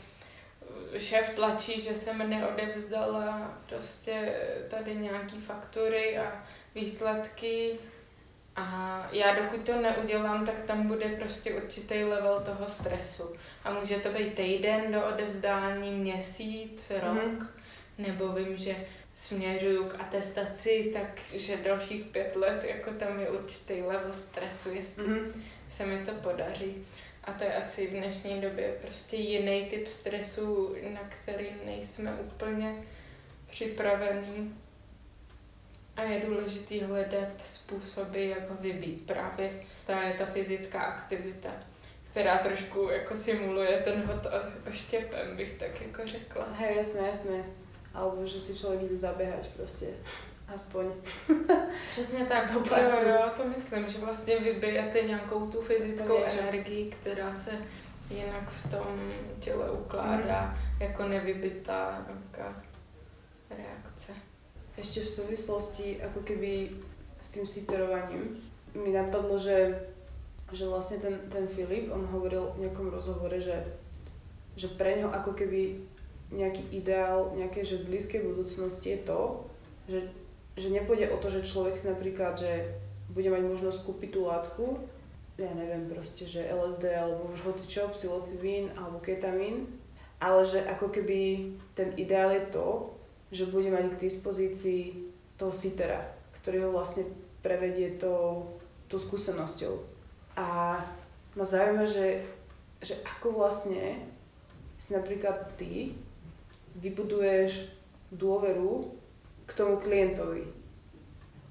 šéf 0.97 1.29
tlačí, 1.29 1.81
že 1.81 1.97
jsem 1.97 2.29
neodevzdala 2.29 3.57
prostě 3.69 4.33
tady 4.69 4.95
nějaký 4.95 5.41
faktury 5.41 6.17
a 6.17 6.43
výsledky 6.75 7.79
a 8.55 9.09
já 9.11 9.35
dokud 9.35 9.65
to 9.65 9.81
neudělám, 9.81 10.45
tak 10.45 10.61
tam 10.61 10.87
bude 10.87 11.05
prostě 11.05 11.53
určitý 11.53 12.03
level 12.03 12.41
toho 12.41 12.67
stresu. 12.67 13.35
A 13.63 13.71
může 13.71 13.95
to 13.95 14.09
být 14.09 14.33
týden 14.33 14.91
do 14.91 15.05
odevzdání, 15.05 15.91
měsíc, 15.91 16.91
rok, 17.01 17.15
mm. 17.15 17.47
nebo 17.97 18.27
vím, 18.29 18.57
že 18.57 18.75
směřuju 19.15 19.89
k 19.89 20.01
atestaci, 20.01 20.93
takže 20.93 21.57
dalších 21.57 22.03
pět 22.03 22.35
let, 22.35 22.63
jako 22.63 22.91
tam 22.91 23.19
je 23.19 23.29
určitý 23.29 23.73
level 23.73 24.13
stresu, 24.13 24.69
jestli 24.73 25.07
mm. 25.07 25.43
se 25.69 25.85
mi 25.85 26.05
to 26.05 26.11
podaří. 26.11 26.85
A 27.25 27.31
to 27.33 27.43
je 27.43 27.55
asi 27.55 27.87
v 27.87 27.89
dnešní 27.89 28.41
době 28.41 28.77
prostě 28.81 29.15
jiný 29.15 29.65
typ 29.65 29.87
stresu, 29.87 30.75
na 30.93 31.01
který 31.09 31.47
nejsme 31.65 32.13
úplně 32.13 32.83
připravení. 33.49 34.55
A 35.95 36.01
je 36.01 36.25
důležité 36.25 36.85
hledat 36.85 37.41
způsoby, 37.45 38.29
jak 38.29 38.49
ho 38.49 38.55
vybít. 38.59 39.05
Právě 39.05 39.51
ta 39.85 40.01
je 40.01 40.13
ta 40.13 40.25
fyzická 40.25 40.81
aktivita, 40.81 41.49
která 42.11 42.37
trošku 42.37 42.89
jako 42.89 43.15
simuluje 43.15 43.81
ten 43.83 44.01
hod 44.01 44.27
oštěpem, 44.69 45.37
bych 45.37 45.53
tak 45.53 45.81
jako 45.81 46.07
řekla. 46.07 46.47
Hej, 46.51 46.77
jasné, 46.77 47.07
jasné. 47.07 47.43
Alebo 47.93 48.25
že 48.25 48.41
si 48.41 48.59
člověk 48.59 48.81
jde 48.81 48.97
zaběhat 48.97 49.47
prostě. 49.47 49.87
Aspoň. 50.47 50.85
Přesně 51.91 52.25
tak, 52.25 52.51
to 52.51 52.75
jo, 52.75 53.09
jo, 53.09 53.21
to 53.37 53.43
myslím, 53.45 53.89
že 53.89 53.97
vlastně 53.97 54.39
vybijete 54.39 55.01
nějakou 55.01 55.47
tu 55.47 55.61
fyzickou 55.61 56.23
energii, 56.23 56.89
která 56.89 57.35
se 57.35 57.51
jinak 58.09 58.49
v 58.49 58.71
tom 58.71 59.13
těle 59.39 59.71
ukládá 59.71 60.41
mm. 60.41 60.81
jako 60.81 61.07
nevybitá 61.07 62.05
nějaká 62.07 62.63
reakce. 63.49 64.13
Ešte 64.77 64.99
v 65.01 65.09
súvislosti 65.09 65.87
ako 66.03 66.19
keby 66.27 66.67
s 67.23 67.29
tým 67.31 67.47
siterovaním 67.47 68.35
mi 68.75 68.91
napadlo, 68.91 69.39
že, 69.39 69.71
že 70.51 70.67
vlastne 70.67 70.99
ten, 70.99 71.15
ten 71.31 71.47
Filip, 71.47 71.87
on 71.95 72.03
hovoril 72.11 72.51
v 72.59 72.67
nejakom 72.67 72.91
rozhovore, 72.91 73.39
že, 73.39 73.55
že 74.59 74.67
pre 74.75 74.99
ňo 74.99 75.15
ako 75.15 75.31
keby 75.31 75.79
nejaký 76.35 76.75
ideál 76.75 77.31
nejakej 77.39 77.63
že 77.63 77.85
blízkej 77.87 78.21
budúcnosti 78.27 78.99
je 78.99 78.99
to, 79.07 79.21
že, 79.87 79.99
že 80.55 80.71
nepôjde 80.71 81.11
o 81.11 81.19
to, 81.19 81.27
že 81.31 81.47
človek 81.47 81.75
si 81.75 81.91
napríklad, 81.91 82.39
že 82.39 82.71
bude 83.11 83.27
mať 83.31 83.43
možnosť 83.43 83.79
kúpiť 83.83 84.09
tú 84.11 84.27
látku, 84.27 84.65
ja 85.35 85.51
neviem 85.51 85.91
proste, 85.91 86.23
že 86.23 86.47
LSD 86.47 86.95
alebo 86.95 87.27
už 87.35 87.43
hocičo, 87.43 87.91
psilocibín 87.91 88.71
alebo 88.79 89.03
ketamín, 89.03 89.67
ale 90.23 90.47
že 90.47 90.63
ako 90.63 90.95
keby 90.95 91.51
ten 91.75 91.91
ideál 91.99 92.31
je 92.31 92.43
to, 92.55 92.95
že 93.35 93.51
bude 93.51 93.67
mať 93.67 93.91
k 93.91 94.01
dispozícii 94.07 95.11
toho 95.35 95.51
sitera, 95.51 95.99
ktorý 96.39 96.67
ho 96.67 96.79
vlastne 96.79 97.11
prevedie 97.43 97.99
tou, 97.99 98.47
tou 98.87 98.95
skúsenosťou. 98.95 99.75
A 100.39 100.79
ma 101.35 101.43
zaujíma, 101.43 101.83
že, 101.83 102.23
že 102.79 102.95
ako 103.03 103.43
vlastne 103.43 103.99
si 104.79 104.95
napríklad 104.95 105.51
ty 105.59 105.99
vybuduješ 106.79 107.75
dôveru 108.15 108.94
k 109.45 109.51
tomu 109.53 109.77
klientovi. 109.77 110.45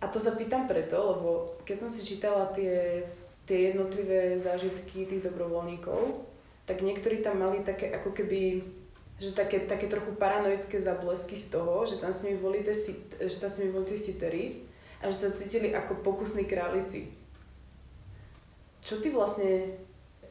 A 0.02 0.10
to 0.10 0.20
sa 0.20 0.36
pýtam 0.36 0.68
preto, 0.68 1.00
lebo 1.00 1.30
keď 1.64 1.76
som 1.80 1.88
si 1.88 2.04
čítala 2.04 2.52
tie, 2.52 3.06
tie 3.48 3.72
jednotlivé 3.72 4.36
zážitky 4.36 5.08
tých 5.08 5.24
dobrovoľníkov, 5.24 6.20
tak 6.68 6.84
niektorí 6.84 7.24
tam 7.24 7.40
mali 7.40 7.64
také 7.64 7.92
ako 7.94 8.12
keby 8.12 8.64
že 9.14 9.30
také, 9.30 9.62
také 9.62 9.86
trochu 9.86 10.10
paranoické 10.18 10.74
zablesky 10.74 11.38
z 11.38 11.54
toho, 11.54 11.86
že 11.86 12.02
tam 12.02 12.10
s 12.10 12.26
nimi 12.26 12.42
boli 12.42 12.66
tie, 12.66 12.74
že 13.24 13.36
tam 13.38 13.50
s 13.50 13.62
nimi 13.62 13.70
boli 13.70 13.86
tie 13.86 13.98
sitery 13.98 14.66
a 14.98 15.06
že 15.06 15.16
sa 15.16 15.30
cítili 15.30 15.70
ako 15.70 16.02
pokusní 16.02 16.50
králici. 16.50 17.14
Čo 18.82 18.98
ty 18.98 19.14
vlastne, 19.14 19.78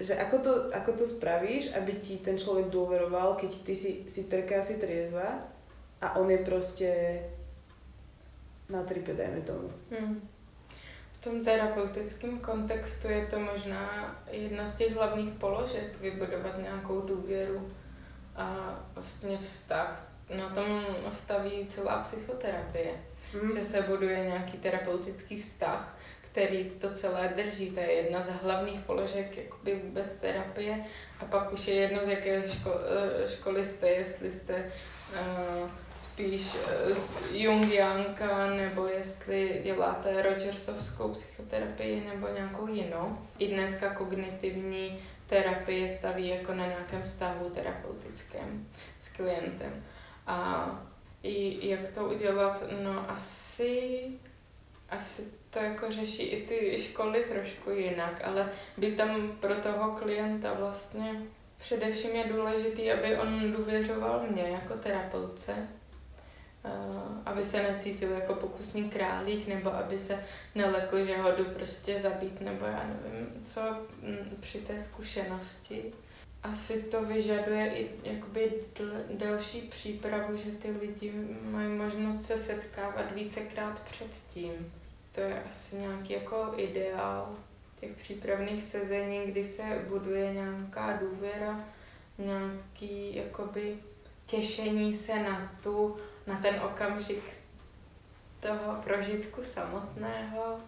že 0.04 0.14
ako 0.20 0.36
to, 0.44 0.52
ako 0.76 0.92
to 1.00 1.06
spravíš, 1.08 1.72
aby 1.74 1.96
ti 1.96 2.20
ten 2.20 2.36
človek 2.36 2.68
dôveroval, 2.68 3.40
keď 3.40 3.52
ty 3.64 3.74
si, 3.74 3.92
si 4.06 4.28
trká, 4.28 4.60
si 4.60 4.78
triezva 4.78 5.48
a 6.04 6.20
on 6.20 6.28
je 6.28 6.40
proste 6.44 6.90
na 8.74 8.84
tripe, 8.84 9.14
dajme 9.14 9.42
tomu. 9.42 9.72
Hmm. 9.92 10.30
V 11.12 11.24
tom 11.24 11.44
terapeutickém 11.44 12.40
kontextu 12.40 13.08
je 13.08 13.26
to 13.26 13.40
možná 13.40 14.16
jedna 14.32 14.68
z 14.68 14.76
těch 14.76 14.96
hlavních 14.96 15.34
položek, 15.34 16.02
vybudovat 16.02 16.58
nějakou 16.62 17.02
důvěru 17.02 17.70
a 18.36 18.76
vlastně 18.94 19.38
vztah. 19.38 20.10
Na 20.40 20.50
tom 20.50 20.86
staví 21.10 21.68
celá 21.70 22.02
psychoterapie, 22.02 22.92
mm. 23.42 23.58
že 23.58 23.64
se 23.64 23.82
buduje 23.82 24.26
nějaký 24.26 24.58
terapeutický 24.58 25.42
vztah, 25.42 25.98
který 26.34 26.70
to 26.70 26.90
celé 26.90 27.34
drží. 27.36 27.72
To 27.72 27.80
je 27.80 27.92
jedna 27.92 28.22
z 28.22 28.30
hlavních 28.30 28.80
položek 28.80 29.38
jakoby 29.38 29.76
vůbec 29.76 30.18
terapie. 30.18 30.86
A 31.20 31.26
pak 31.26 31.54
už 31.54 31.68
je 31.68 31.76
jedno, 31.76 32.04
z 32.04 32.08
jaké 32.08 32.42
ško- 32.42 32.80
eh, 33.24 33.28
školy 33.30 33.66
jste, 33.66 33.90
jestli 33.90 34.32
jste 34.32 34.72
uh, 35.14 35.70
spíš 35.96 36.56
uh, 36.56 36.98
Jungianka, 37.32 38.50
nebo 38.50 38.88
jestli 38.88 39.62
děláte 39.64 40.22
Rogersovskou 40.22 41.10
psychoterapii 41.10 42.04
nebo 42.14 42.28
nějakou 42.28 42.68
jinou. 42.68 43.18
I 43.40 43.48
dneska 43.48 43.94
kognitivní 43.94 45.00
terapie 45.28 45.90
staví 45.90 46.28
jako 46.28 46.54
na 46.54 46.66
nějakém 46.66 47.02
vztahu 47.02 47.50
terapeutickém 47.50 48.68
s 49.00 49.08
klientem. 49.08 49.84
A 50.28 50.70
i 51.24 51.70
jak 51.70 51.88
to 51.88 52.06
udělat, 52.06 52.64
no 52.84 53.10
asi, 53.12 54.04
asi 54.90 55.43
to 55.54 55.60
jako 55.60 55.92
řeší 55.92 56.24
i 56.24 56.48
ty 56.48 56.82
školy 56.82 57.24
trošku 57.24 57.70
jinak, 57.70 58.22
ale 58.24 58.50
být 58.78 58.98
tam 58.98 59.38
pro 59.40 59.56
toho 59.56 59.92
klienta 59.92 60.54
vlastně 60.54 61.22
především 61.58 62.12
je 62.12 62.24
důležitý, 62.24 62.92
aby 62.92 63.18
on 63.18 63.52
důvěřoval 63.52 64.26
mě 64.30 64.44
jako 64.44 64.74
terapeutce, 64.74 65.56
aby 67.26 67.46
se 67.46 67.64
necítil 67.64 68.12
jako 68.12 68.34
pokusný 68.34 68.90
králík, 68.90 69.48
nebo 69.48 69.74
aby 69.74 70.00
se 70.00 70.26
nelekl, 70.56 71.06
že 71.06 71.18
ho 71.18 71.32
jdu 71.32 71.46
prostě 71.46 72.00
zabít, 72.00 72.42
nebo 72.42 72.66
já 72.66 72.84
nevím, 72.88 73.44
co 73.44 73.62
při 74.40 74.58
té 74.58 74.80
zkušenosti. 74.80 75.94
Asi 76.44 76.82
to 76.82 77.06
vyžaduje 77.06 77.74
i 77.76 77.90
jakoby 78.04 78.52
delší 79.10 79.62
přípravu, 79.62 80.38
že 80.38 80.52
ty 80.52 80.72
lidi 80.72 81.14
mají 81.42 81.68
možnost 81.68 82.26
se 82.26 82.38
setkávat 82.38 83.12
vícekrát 83.12 83.82
předtím. 83.84 84.74
To 85.16 85.22
je 85.22 85.44
asi 85.50 85.76
nějaký 85.76 86.14
jako 86.14 86.54
ideál 86.58 87.36
těch 87.80 87.92
přípravných 87.92 88.64
sezení, 88.64 89.26
kdy 89.26 89.44
se 89.44 89.64
buduje 89.88 90.34
nějaká 90.34 90.98
důvěra, 90.98 91.60
nějaký 92.18 93.16
jakoby 93.16 93.78
těšení 94.26 94.94
se 94.94 95.24
na 95.24 95.52
tu 95.64 95.98
na 96.28 96.38
ten 96.38 96.62
okamžik 96.62 97.24
toho 98.40 98.82
prožitku 98.84 99.44
samotného. 99.44 100.60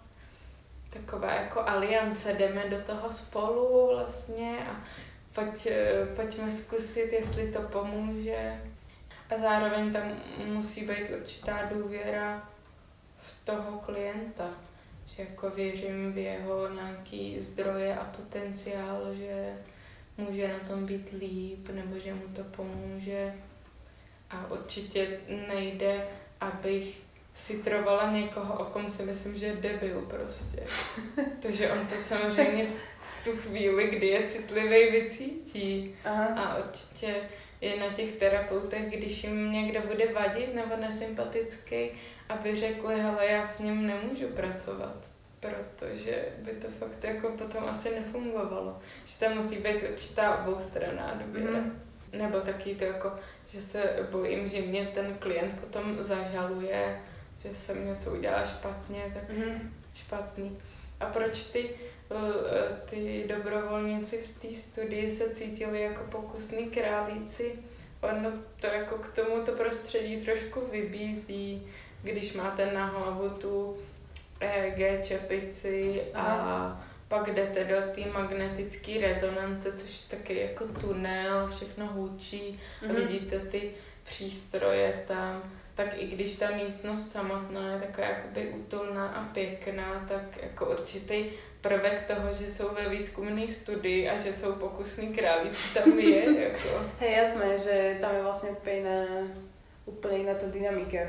Taková 0.89 1.33
jako 1.33 1.61
aliance, 1.61 2.33
jdeme 2.33 2.69
do 2.69 2.79
toho 2.81 3.11
spolu 3.11 3.89
vlastně 3.95 4.57
a 4.71 4.83
pojď, 5.33 5.67
pojďme 6.15 6.51
zkusit, 6.51 7.13
jestli 7.13 7.51
to 7.51 7.61
pomůže. 7.61 8.61
A 9.29 9.37
zároveň 9.37 9.93
tam 9.93 10.13
musí 10.45 10.87
být 10.87 11.09
určitá 11.19 11.69
důvěra 11.73 12.49
toho 13.45 13.79
klienta, 13.79 14.49
že 15.05 15.23
jako 15.23 15.49
věřím 15.49 16.13
v 16.13 16.17
jeho 16.17 16.69
nějaký 16.73 17.39
zdroje 17.39 17.95
a 17.95 18.03
potenciál, 18.03 19.13
že 19.13 19.53
může 20.17 20.47
na 20.47 20.59
tom 20.59 20.85
být 20.85 21.13
líp, 21.19 21.69
nebo 21.69 21.99
že 21.99 22.13
mu 22.13 22.27
to 22.35 22.43
pomůže 22.43 23.33
a 24.29 24.51
určitě 24.51 25.19
nejde, 25.47 26.07
abych 26.41 27.01
si 27.33 27.57
trovala 27.57 28.11
někoho, 28.11 28.59
o 28.59 28.65
kom 28.65 28.89
si 28.89 29.03
myslím, 29.03 29.37
že 29.37 29.45
je 29.45 29.55
debil 29.55 30.01
prostě. 30.01 30.63
Takže 31.41 31.71
on 31.71 31.87
to 31.87 31.95
samozřejmě 31.95 32.67
v 32.67 33.23
tu 33.23 33.31
chvíli, 33.31 33.87
kdy 33.87 34.07
je 34.07 34.29
citlivý, 34.29 34.91
vycítí. 34.91 35.95
Aha. 36.05 36.25
A 36.25 36.57
určitě 36.57 37.15
je 37.65 37.79
na 37.79 37.93
těch 37.93 38.11
terapeutech, 38.11 38.89
když 38.89 39.23
jim 39.23 39.51
někdo 39.51 39.81
bude 39.81 40.13
vadit 40.13 40.55
nebo 40.55 40.75
nesympatický, 40.75 41.89
aby 42.29 42.55
řekli, 42.55 43.01
hele, 43.01 43.25
já 43.25 43.45
s 43.45 43.59
ním 43.59 43.87
nemůžu 43.87 44.27
pracovat 44.27 45.15
protože 45.45 46.25
by 46.37 46.51
to 46.51 46.67
fakt 46.67 47.03
jako 47.03 47.29
potom 47.29 47.63
asi 47.63 47.89
nefungovalo. 47.95 48.79
Že 49.05 49.19
tam 49.19 49.35
musí 49.35 49.55
být 49.55 49.83
určitá 49.91 50.37
oboustranná 50.37 51.21
důvěra. 51.25 51.59
Mm. 51.59 51.81
Nebo 52.11 52.39
taky 52.39 52.75
to 52.75 52.83
jako, 52.83 53.11
že 53.47 53.61
se 53.61 54.07
bojím, 54.11 54.47
že 54.47 54.61
mě 54.61 54.85
ten 54.93 55.15
klient 55.19 55.59
potom 55.59 56.03
zažaluje, 56.03 57.01
že 57.43 57.55
jsem 57.55 57.87
něco 57.87 58.11
udělala 58.11 58.45
špatně, 58.45 59.11
tak 59.13 59.29
mm-hmm. 59.29 59.59
špatný. 59.93 60.57
A 60.99 61.05
proč 61.05 61.43
ty, 61.43 61.69
ty 62.89 63.25
dobrovolníci 63.27 64.17
v 64.17 64.39
té 64.41 64.55
studii 64.55 65.09
se 65.09 65.29
cítili 65.29 65.81
jako 65.81 66.03
pokusní 66.11 66.65
králíci? 66.69 67.55
ono 68.01 68.31
to 68.61 68.67
jako 68.67 68.95
k 68.97 69.13
tomuto 69.13 69.51
prostředí 69.51 70.17
trošku 70.25 70.61
vybízí, 70.71 71.67
když 72.03 72.33
máte 72.33 72.73
na 72.73 72.85
hlavu 72.85 73.29
tu 73.29 73.77
EEG 74.39 75.05
čepici 75.05 76.01
a 76.13 76.85
pak 77.07 77.33
jdete 77.33 77.63
do 77.63 77.75
té 77.95 78.11
magnetické 78.11 79.01
rezonance, 79.01 79.71
což 79.71 79.99
taky 79.99 80.39
jako 80.39 80.65
tunel, 80.67 81.49
všechno 81.51 81.87
hůčí 81.87 82.59
a 82.81 82.85
Mhm. 82.85 82.95
vidíte 82.95 83.39
ty 83.39 83.71
přístroje 84.03 85.03
tam, 85.07 85.43
tak 85.75 85.87
i 85.97 86.07
když 86.07 86.35
ta 86.35 86.49
místnost 86.51 87.11
samotná 87.11 87.73
je 87.73 87.79
taková 87.79 88.07
jakoby 88.07 88.47
útulná 88.47 89.07
a 89.07 89.23
pěkná, 89.33 90.05
tak 90.07 90.37
jako 90.43 90.65
určitý 90.71 91.25
prvek 91.67 92.05
toho, 92.05 92.33
že 92.33 92.51
jsou 92.51 92.69
ve 92.69 92.89
výzkumné 92.89 93.47
studii 93.47 94.09
a 94.09 94.17
že 94.17 94.33
jsou 94.33 94.51
pokusní 94.51 95.07
králíci 95.07 95.73
tam 95.73 95.99
je, 95.99 96.41
jako. 96.43 96.69
Hej, 96.99 97.17
jasné, 97.17 97.59
že 97.59 97.97
tam 98.01 98.15
je 98.15 98.21
vlastne 98.21 98.49
úplne 98.53 98.75
iná, 98.85 99.01
úplne 99.89 100.17
iná 100.29 100.33
tá 100.37 100.45
dynamika. 100.45 101.01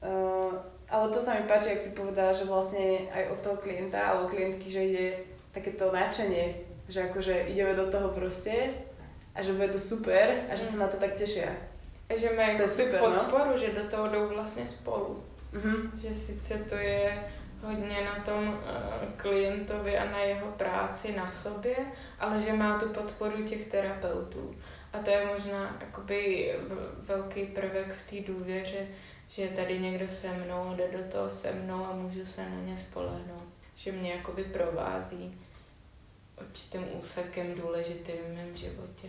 Uh, 0.00 0.56
ale 0.88 1.12
to 1.12 1.20
sa 1.20 1.36
mi 1.36 1.44
páči, 1.44 1.68
ak 1.68 1.84
si 1.84 1.92
povedala, 1.92 2.32
že 2.32 2.48
vlastne 2.48 3.12
aj 3.12 3.36
od 3.36 3.38
toho 3.44 3.56
klienta 3.60 4.00
alebo 4.00 4.32
klientky, 4.32 4.72
že 4.72 4.88
ide 4.88 5.06
takéto 5.52 5.92
náčenie, 5.92 6.64
že 6.88 7.04
akože 7.12 7.52
ideme 7.52 7.76
do 7.76 7.92
toho 7.92 8.08
proste 8.08 8.72
a 9.36 9.42
že 9.44 9.52
bude 9.52 9.68
to 9.68 9.78
super 9.78 10.48
a 10.48 10.56
že 10.56 10.64
sa 10.64 10.80
na 10.80 10.88
to 10.88 10.96
tak 10.96 11.12
tešia. 11.12 11.52
A 12.08 12.16
že 12.16 12.32
má 12.32 12.56
To 12.56 12.64
jako 12.64 12.68
super, 12.68 13.00
no. 13.04 13.08
podporu, 13.10 13.58
že 13.58 13.76
do 13.76 13.84
toho 13.84 14.08
jdou 14.08 14.28
vlastně 14.28 14.66
spolu. 14.66 15.22
Mhm. 15.52 16.00
Že 16.00 16.14
sice 16.14 16.54
to 16.54 16.74
je 16.74 17.28
hodně 17.62 18.04
na 18.04 18.24
tom 18.24 18.48
uh, 18.48 19.12
klientovi 19.16 19.98
a 19.98 20.10
na 20.10 20.18
jeho 20.18 20.46
práci 20.46 21.16
na 21.16 21.30
sobě, 21.30 21.76
ale 22.18 22.40
že 22.40 22.52
má 22.52 22.78
tu 22.78 22.88
podporu 22.88 23.44
těch 23.44 23.66
terapeutů. 23.66 24.56
A 24.92 24.98
to 24.98 25.10
je 25.10 25.26
možná 25.26 25.76
jakoby 25.80 26.54
velký 27.02 27.46
prvek 27.46 27.94
v 27.94 28.10
té 28.10 28.32
důvěře, 28.32 28.86
že 29.28 29.48
tady 29.48 29.78
někdo 29.78 30.08
se 30.08 30.28
mnou, 30.28 30.74
jde 30.76 30.88
do 30.98 31.04
toho 31.04 31.30
se 31.30 31.52
mnou 31.52 31.86
a 31.86 31.94
můžu 31.94 32.26
se 32.26 32.48
na 32.50 32.60
ně 32.60 32.78
spolehnout. 32.78 33.48
Že 33.76 33.92
mě 33.92 34.12
jakoby 34.12 34.44
provází 34.44 35.40
určitým 36.40 36.84
úsekem 36.98 37.54
důležitým 37.54 38.16
v 38.16 38.34
mém 38.34 38.56
životě. 38.56 39.08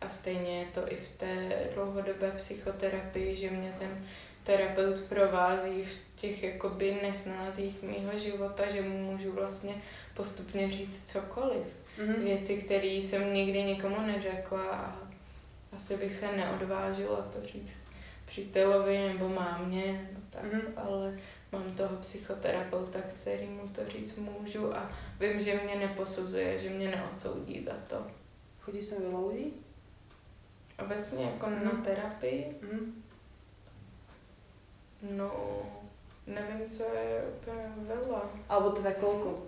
A 0.00 0.08
stejně 0.08 0.58
je 0.58 0.66
to 0.66 0.92
i 0.92 0.96
v 0.96 1.08
té 1.08 1.52
dlouhodobé 1.74 2.30
psychoterapii, 2.30 3.36
že 3.36 3.50
mě 3.50 3.74
ten 3.78 4.06
terapeut 4.44 5.00
provází 5.00 5.82
v 5.82 5.98
těch 6.16 6.42
jakoby 6.42 6.98
nesnázích 7.02 7.82
mýho 7.82 8.18
života, 8.18 8.68
že 8.70 8.82
mu 8.82 9.12
můžu 9.12 9.32
vlastně 9.32 9.74
postupně 10.14 10.70
říct 10.72 11.12
cokoliv. 11.12 11.66
Mhm. 11.98 12.14
Věci, 12.24 12.56
které 12.62 12.86
jsem 12.86 13.34
nikdy 13.34 13.62
nikomu 13.62 14.00
neřekla 14.06 14.62
a 14.62 14.98
asi 15.72 15.96
bych 15.96 16.14
se 16.14 16.32
neodvážila 16.36 17.16
to 17.22 17.46
říct 17.46 17.78
přítelovi 18.26 18.98
nebo 19.08 19.28
mámě, 19.28 20.10
no 20.14 20.20
tak, 20.30 20.42
Mhm. 20.52 20.62
ale 20.76 21.18
mám 21.52 21.74
toho 21.76 21.96
psychoterapeuta, 21.96 22.98
který 23.14 23.46
mu 23.46 23.68
to 23.68 23.88
říct 23.88 24.16
můžu 24.16 24.76
a 24.76 24.92
vím, 25.20 25.40
že 25.40 25.60
mě 25.64 25.74
neposuzuje, 25.86 26.58
že 26.58 26.70
mě 26.70 26.88
neodsoudí 26.90 27.60
za 27.60 27.72
to. 27.86 28.06
Chodí 28.60 28.82
sem 28.82 29.02
veľa 29.02 29.20
ľudí? 29.24 29.50
Obecně 30.78 31.24
jako 31.24 31.46
Mhm. 31.50 31.64
na 31.64 31.70
terapii, 31.84 32.56
Mhm. 32.62 32.99
No 35.02 35.30
nevím, 36.26 36.68
co 36.68 36.82
je 36.82 37.24
úplně 37.36 37.72
veľa. 37.88 38.22
Alebo 38.48 38.70
teda 38.70 38.92
koľko? 38.92 39.38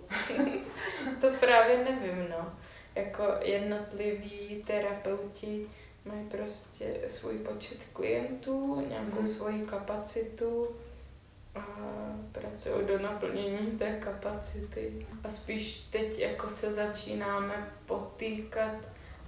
To 1.21 1.27
právě 1.39 1.77
nevím, 1.77 2.29
no. 2.29 2.53
Jako 2.95 3.23
jednotliví 3.41 4.63
terapeuti 4.67 5.67
mají 6.05 6.25
prostě 6.29 6.99
svůj 7.07 7.33
počet 7.37 7.83
klientů, 7.93 8.85
nějakou 8.89 9.17
Mhm. 9.19 9.27
svoji 9.27 9.65
kapacitu 9.65 10.75
a 11.55 11.65
pracují 12.31 12.85
do 12.87 12.99
naplnění 12.99 13.71
té 13.77 13.99
kapacity. 13.99 15.07
A 15.23 15.29
spíš 15.29 15.77
teď 15.79 16.19
jako 16.19 16.49
se 16.49 16.71
začínáme 16.71 17.73
potýkat 17.85 18.75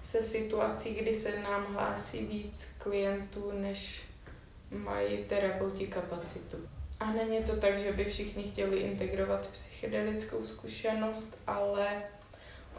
se 0.01 0.23
situací, 0.23 0.93
kdy 0.95 1.13
se 1.13 1.39
nám 1.39 1.73
hlásí 1.73 2.25
víc 2.25 2.75
klientů, 2.79 3.51
než 3.51 4.01
mají 4.77 5.17
terapeuti 5.17 5.87
kapacitu. 5.87 6.57
A 6.99 7.11
není 7.13 7.43
to 7.43 7.55
tak, 7.55 7.79
že 7.79 7.91
by 7.91 8.05
všichni 8.05 8.43
chtěli 8.43 8.77
integrovat 8.77 9.47
psychedelickou 9.47 10.43
zkušenost, 10.43 11.37
ale 11.47 11.87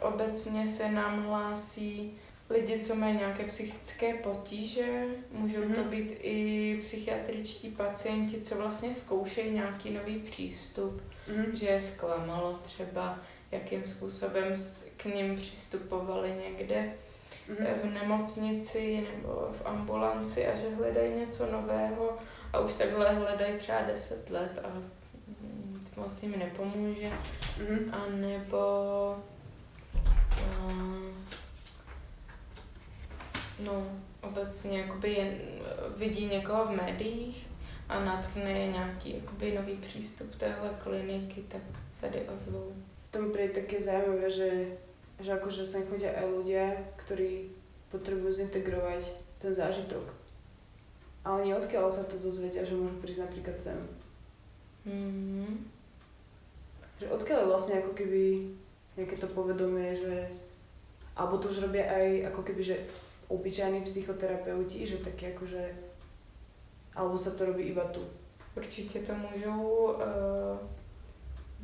obecně 0.01 0.67
se 0.67 0.91
nám 0.91 1.23
hlásí 1.25 2.17
lidi, 2.49 2.79
co 2.79 2.95
mají 2.95 3.17
nějaké 3.17 3.43
psychické 3.43 4.13
potíže, 4.13 5.03
můžou 5.31 5.61
to 5.61 5.67
Mhm. 5.81 5.89
být 5.89 6.17
i 6.21 6.77
psychiatričtí 6.81 7.69
pacienti, 7.69 8.41
co 8.41 8.55
vlastně 8.57 8.93
zkoušejí 8.93 9.51
nějaký 9.51 9.89
nový 9.93 10.19
přístup, 10.19 11.01
Mhm. 11.27 11.55
že 11.55 11.67
je 11.67 11.81
zklamalo 11.81 12.53
třeba, 12.61 13.19
jakým 13.51 13.83
způsobem 13.85 14.53
k 14.97 15.05
ním 15.05 15.35
přistupovali 15.35 16.33
někde. 16.49 16.93
V 17.83 17.93
nemocnici 17.93 19.07
nebo 19.15 19.49
v 19.53 19.65
ambulanci 19.65 20.47
a 20.47 20.55
že 20.55 20.75
hledají 20.75 21.19
něco 21.19 21.51
nového 21.51 22.17
a 22.53 22.59
už 22.59 22.73
takhle 22.73 23.13
hledají 23.13 23.57
třeba 23.57 23.81
10 23.81 24.29
let 24.29 24.59
a 24.63 24.67
mm, 25.41 25.85
to 25.95 26.01
vlastně 26.01 26.29
mi 26.29 26.37
nepomůže. 26.37 27.11
Mhm. 27.59 27.93
A 27.93 28.05
nebo 28.09 28.57
uh, 30.67 31.01
no, 33.59 33.83
obecně 34.21 34.79
jakoby 34.79 35.13
jen 35.13 35.33
vidí 35.97 36.25
někoho 36.25 36.65
v 36.65 36.71
médiích 36.71 37.47
a 37.89 37.99
natchne 37.99 38.51
je 38.51 38.71
nějaký 38.71 39.15
jakoby 39.15 39.55
nový 39.55 39.75
přístup 39.75 40.35
téhle 40.35 40.69
kliniky, 40.83 41.41
tak 41.47 41.61
tady 42.01 42.21
ozvou. 42.33 42.73
To 43.11 43.21
mi 43.21 43.31
príde 43.31 43.61
také 43.61 43.81
zaujímavé, 43.81 44.31
že, 44.31 44.65
že 45.17 45.33
akože 45.33 45.65
sem 45.65 45.83
chodia 45.89 46.13
aj 46.13 46.25
ľudia, 46.29 46.65
ktorí 47.01 47.49
potrebujú 47.89 48.31
zintegrovať 48.31 49.01
ten 49.41 49.53
zážitok. 49.53 50.05
A 51.25 51.35
oni 51.35 51.51
odkiaľ 51.53 51.91
sa 51.91 52.05
to 52.05 52.15
dozvedia, 52.21 52.63
že 52.63 52.77
môžu 52.77 52.95
prísť 53.01 53.27
napríklad 53.27 53.57
sem? 53.59 53.79
Mm-hmm. 54.87 55.51
Že 57.03 57.05
odkiaľ 57.11 57.39
je 57.43 57.51
vlastne 57.51 57.75
ako 57.83 57.91
keby 57.97 58.23
nejaké 58.95 59.15
to 59.19 59.27
povedomie, 59.29 59.91
že... 59.91 60.31
Alebo 61.17 61.41
to 61.41 61.49
už 61.49 61.65
robia 61.65 61.89
aj 61.89 62.29
ako 62.31 62.41
keby, 62.45 62.61
že 62.61 62.77
obyčajní 63.27 63.81
psychoterapeuti, 63.83 64.85
že 64.85 65.03
taky 65.03 65.33
akože... 65.33 65.63
Alebo 66.95 67.17
sa 67.17 67.33
to 67.33 67.45
robí 67.45 67.69
iba 67.69 67.85
tu. 67.89 68.01
Určitě 68.57 68.99
to 68.99 69.13
můžou 69.13 69.61
uh, 69.61 70.57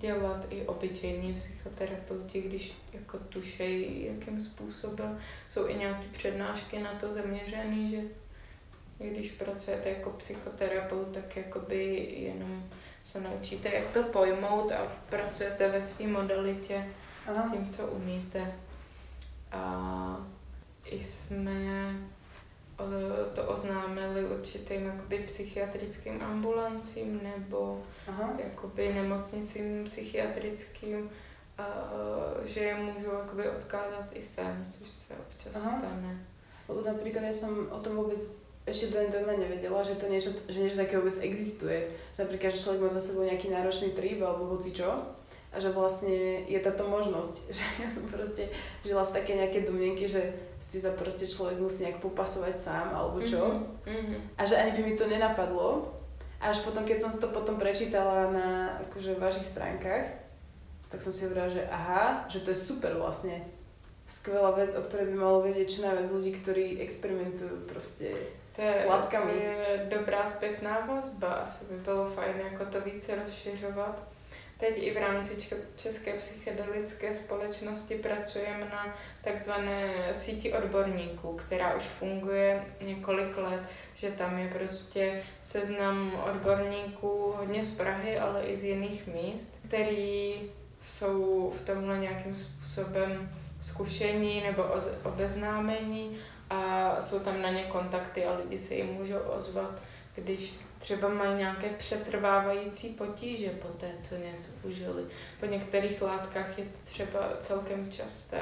dělat 0.04 0.45
i 0.49 0.66
obyčejní 0.66 1.34
psychoterapeuti, 1.34 2.41
když 2.41 2.74
jako 2.93 3.18
tušejí, 3.18 4.06
jakým 4.06 4.41
způsobem. 4.41 5.20
Jsou 5.49 5.68
i 5.68 5.76
nějaké 5.76 6.06
přednášky 6.12 6.80
na 6.80 6.93
to 6.93 7.12
zaměřené, 7.12 7.88
že 7.88 8.01
když 8.99 9.32
pracujete 9.32 9.89
jako 9.89 10.10
psychoterapeut, 10.10 11.08
tak 11.14 11.38
jakoby 11.38 12.10
jenom 12.18 12.64
se 13.04 13.22
naučíte, 13.22 13.70
jak 13.70 13.89
to 13.93 14.04
pojmout 14.04 14.72
a 14.72 14.88
pracujete 15.10 15.70
ve 15.72 15.82
své 15.82 16.08
modalitě 16.08 16.86
s 17.34 17.51
tím, 17.51 17.70
co 17.70 17.88
umíte. 17.88 18.54
A 19.51 20.28
i 20.86 21.04
jsme 21.04 21.54
to 23.34 23.43
oznámili 23.43 24.26
určitým 24.26 24.86
jakoby 24.86 25.17
psychiatrickým 25.17 26.21
ambulancím 26.21 27.19
nebo 27.24 27.84
Aha. 28.07 28.34
jakoby 28.43 28.93
nemocnicím 28.93 29.84
psychiatrickým, 29.84 31.09
a, 31.57 31.65
že 32.43 32.59
je 32.59 32.76
můžou 32.76 33.11
jakoby 33.11 33.49
odkázat 33.49 34.05
i 34.13 34.24
sem, 34.24 34.67
což 34.69 34.89
se 34.89 35.13
občas 35.13 35.55
Aha. 35.55 35.78
stane. 35.80 36.26
Lebo 36.69 36.82
napríklad 36.82 37.24
ja 37.24 37.34
som 37.34 37.67
o 37.69 37.80
tom 37.80 37.99
vôbec 37.99 38.17
ešte 38.63 38.95
do 38.95 39.03
nedávna 39.03 39.36
nevedela, 39.36 39.84
že 39.84 39.99
to 39.99 40.07
niečo, 40.07 40.32
že 40.47 40.63
niečo 40.63 40.80
také 40.80 40.95
vôbec 40.95 41.19
existuje. 41.19 41.91
Že 42.15 42.24
napríklad, 42.24 42.55
že 42.55 42.63
človek 42.63 42.82
má 42.82 42.89
za 42.89 43.03
sebou 43.03 43.28
nejaký 43.28 43.51
náročný 43.51 43.91
trip 43.91 44.24
alebo 44.24 44.47
hoci 44.47 44.71
čo 44.71 44.88
a 45.53 45.55
že 45.59 45.69
vlastne 45.69 46.47
je 46.47 46.59
táto 46.63 46.88
možnosť. 46.88 47.36
Že 47.55 47.63
ja 47.84 47.89
som 47.91 48.03
proste 48.09 48.49
žila 48.82 49.03
v 49.05 49.13
také 49.13 49.36
nejaké 49.38 49.67
domnenky, 49.67 50.07
že 50.07 50.34
si 50.74 50.82
sa 50.82 50.97
proste 50.97 51.30
človek 51.30 51.61
musí 51.61 51.86
nejak 51.86 52.01
popasovať 52.01 52.57
sám 52.57 52.97
alebo 52.97 53.21
čo. 53.21 53.61
Mhm. 53.86 54.34
A 54.34 54.41
že 54.41 54.57
ani 54.57 54.74
by 54.74 54.82
mi 54.82 54.93
to 54.97 55.05
nenapadlo. 55.05 55.93
A 56.41 56.49
až 56.49 56.65
potom, 56.65 56.82
keď 56.82 56.97
som 57.05 57.13
si 57.13 57.21
to 57.21 57.30
potom 57.30 57.61
prečítala 57.61 58.34
na 58.34 58.47
akože 58.89 59.21
vašich 59.21 59.45
stránkach, 59.45 60.03
tak 60.89 60.97
som 60.97 61.13
si 61.13 61.30
hovorila, 61.30 61.47
že 61.47 61.61
aha, 61.69 62.26
že 62.26 62.41
to 62.41 62.49
je 62.49 62.57
super 62.57 62.97
vlastne. 62.97 63.38
Skvelá 64.09 64.51
vec, 64.51 64.74
o 64.76 64.82
ktorej 64.82 65.13
by 65.13 65.15
malo 65.15 65.45
vedieť 65.45 65.67
čo 65.69 65.80
najviac 65.86 66.07
ľudí, 66.09 66.32
ktorí 66.36 66.65
experimentujú 66.82 67.69
proste. 67.69 68.17
To 68.57 68.61
je, 68.61 68.74
S 68.82 68.86
látkami. 68.89 69.32
to 69.32 69.39
je 69.39 69.88
dobrá 69.89 70.26
zpětná 70.26 70.86
vazba, 70.89 71.34
asi 71.34 71.65
by 71.65 71.76
bylo 71.78 72.09
fajn 72.09 72.36
jako 72.51 72.65
to 72.65 72.82
více 72.82 73.15
rozšiřovat. 73.15 74.12
Teď 74.66 74.84
i 74.84 74.93
v 74.93 74.97
rámci 74.97 75.38
České 75.76 76.14
psychedelické 76.14 77.14
společnosti 77.14 77.95
pracujeme 77.95 78.59
na 78.59 78.97
takzvané 79.24 80.07
síti 80.11 80.53
odborníků, 80.53 81.34
která 81.34 81.76
už 81.76 81.84
funguje 81.84 82.66
několik 82.82 83.38
let, 83.38 83.61
že 83.95 84.11
tam 84.11 84.38
je 84.38 84.47
prostě 84.47 85.24
seznam 85.41 86.24
odborníků 86.32 87.34
hodně 87.38 87.64
z 87.64 87.78
Prahy, 87.78 88.20
ale 88.20 88.43
i 88.43 88.55
z 88.55 88.64
jiných 88.64 89.07
míst, 89.07 89.59
který 89.68 90.36
jsou 90.80 91.53
v 91.57 91.61
tomhle 91.61 91.97
nějakým 91.99 92.36
způsobem 92.36 93.32
zkušení 93.61 94.43
nebo 94.43 94.64
obeznámení 95.03 96.18
a 96.49 96.95
jsou 97.01 97.20
tam 97.20 97.41
na 97.41 97.49
ně 97.49 97.64
kontakty 97.64 98.26
a 98.26 98.38
lidi 98.38 98.59
se 98.59 98.76
jim 98.76 98.88
můžou 98.88 99.20
ozvat, 99.20 99.82
když 100.16 100.53
třeba 100.84 101.09
mají 101.09 101.38
nějaké 101.38 101.69
přetrvávající 101.69 102.89
potíže 102.89 103.49
po 103.49 103.67
té, 103.67 103.91
co 103.99 104.15
něco 104.15 104.51
užili. 104.63 105.03
Po 105.39 105.45
některých 105.45 106.01
látkách 106.01 106.59
je 106.59 106.65
to 106.65 106.77
třeba 106.86 107.19
celkem 107.39 107.91
časté. 107.91 108.41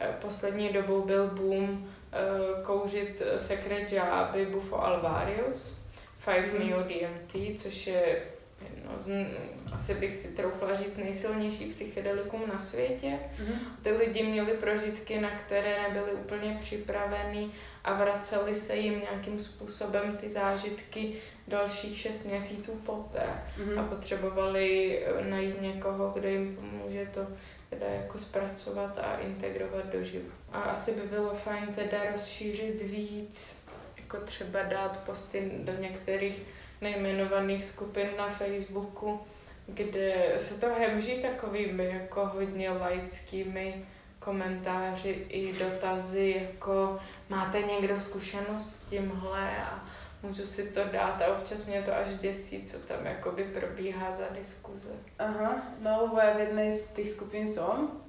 E, 0.00 0.12
poslední 0.20 0.68
dobou 0.68 1.02
byl 1.02 1.26
boom 1.26 1.88
e, 2.12 2.62
kouřit 2.62 3.22
Secret 3.36 3.92
Jaby 3.92 4.46
Bufo 4.46 4.84
alvarius, 4.84 5.82
5 6.24 6.52
mm. 6.52 6.68
Neo 6.68 6.82
DMT, 6.82 7.60
což 7.60 7.86
je 7.86 8.22
jedno 8.62 8.98
z, 8.98 9.26
asi 9.72 9.94
bych 9.94 10.14
si 10.14 10.28
troufla 10.28 10.76
říct, 10.76 10.96
nejsilnější 10.96 11.64
psychedelikum 11.64 12.42
na 12.54 12.60
světě. 12.60 13.08
Mm-hmm. 13.08 13.58
Ty 13.82 13.90
lidi 13.92 14.22
měli 14.22 14.52
prožitky, 14.52 15.20
na 15.20 15.30
které 15.30 15.82
nebyli 15.82 16.12
úplně 16.12 16.56
připravení 16.60 17.52
a 17.84 17.94
vraceli 17.94 18.54
se 18.54 18.76
jim 18.76 19.00
nějakým 19.00 19.40
způsobem 19.40 20.16
ty 20.16 20.28
zážitky 20.28 21.16
dalších 21.48 21.98
šest 21.98 22.24
měsíců 22.24 22.82
poté 22.86 23.26
mm-hmm. 23.58 23.80
a 23.80 23.82
potřebovali 23.82 24.98
eh, 25.04 25.24
najít 25.30 25.60
někoho, 25.60 26.10
kdo 26.10 26.28
jim 26.28 26.56
pomůže 26.56 27.06
to 27.14 27.26
teda 27.70 27.86
jako 27.86 28.18
zpracovat 28.18 28.98
a 28.98 29.16
integrovat 29.16 29.86
do 29.92 30.04
života. 30.04 30.34
A 30.52 30.60
asi 30.60 30.92
by 30.92 31.00
bylo 31.00 31.34
fajn 31.34 31.66
teda 31.74 31.98
rozšířit 32.12 32.82
víc, 32.82 33.66
jako 33.96 34.16
třeba 34.16 34.62
dát 34.62 35.04
posty 35.06 35.50
do 35.58 35.72
některých 35.72 36.42
nejmenovaných 36.80 37.64
skupin 37.64 38.08
na 38.18 38.28
Facebooku, 38.28 39.20
kde 39.66 40.32
se 40.36 40.54
to 40.54 40.66
hemží 40.78 41.18
takovými 41.18 41.84
jako 41.84 42.26
hodně 42.26 42.70
laickými 42.70 43.84
komentáři 44.18 45.26
i 45.28 45.52
dotazy, 45.52 46.48
jako 46.50 46.98
máte 47.28 47.62
někdo 47.62 48.00
zkušenost 48.00 48.70
s 48.70 48.90
tímhle 48.90 49.56
a 49.64 49.84
můžu 50.22 50.46
si 50.46 50.68
to 50.68 50.84
dát 50.84 51.22
a 51.22 51.36
občas 51.36 51.66
mě 51.66 51.82
to 51.82 51.96
až 51.96 52.14
děsí, 52.14 52.62
co 52.62 52.78
tam 52.78 53.06
jakoby 53.06 53.44
probíhá 53.44 54.12
za 54.12 54.28
diskuze. 54.38 54.88
Aha, 55.18 55.62
no 55.80 56.02
lebo 56.02 56.18
ja 56.18 56.34
v 56.34 56.40
jednej 56.40 56.72
z 56.72 56.82
tých 56.92 57.10
skupín 57.10 57.46
som. 57.46 58.02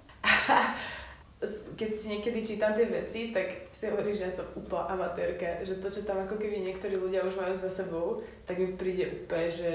keď 1.80 1.92
si 1.96 2.06
niekedy 2.12 2.44
čítam 2.44 2.76
tie 2.76 2.86
veci, 2.86 3.32
tak 3.32 3.72
si 3.72 3.88
hovorím, 3.88 4.12
že 4.12 4.28
ja 4.28 4.34
som 4.34 4.52
úplná 4.60 4.92
amatérka, 4.92 5.64
že 5.64 5.80
to, 5.80 5.88
čo 5.88 6.04
tam 6.04 6.20
ako 6.20 6.36
keby 6.36 6.60
niektorí 6.60 7.00
ľudia 7.00 7.24
už 7.24 7.40
majú 7.40 7.56
za 7.56 7.72
sebou, 7.72 8.20
tak 8.44 8.60
mi 8.60 8.76
príde 8.76 9.08
úplne, 9.24 9.48
že 9.48 9.74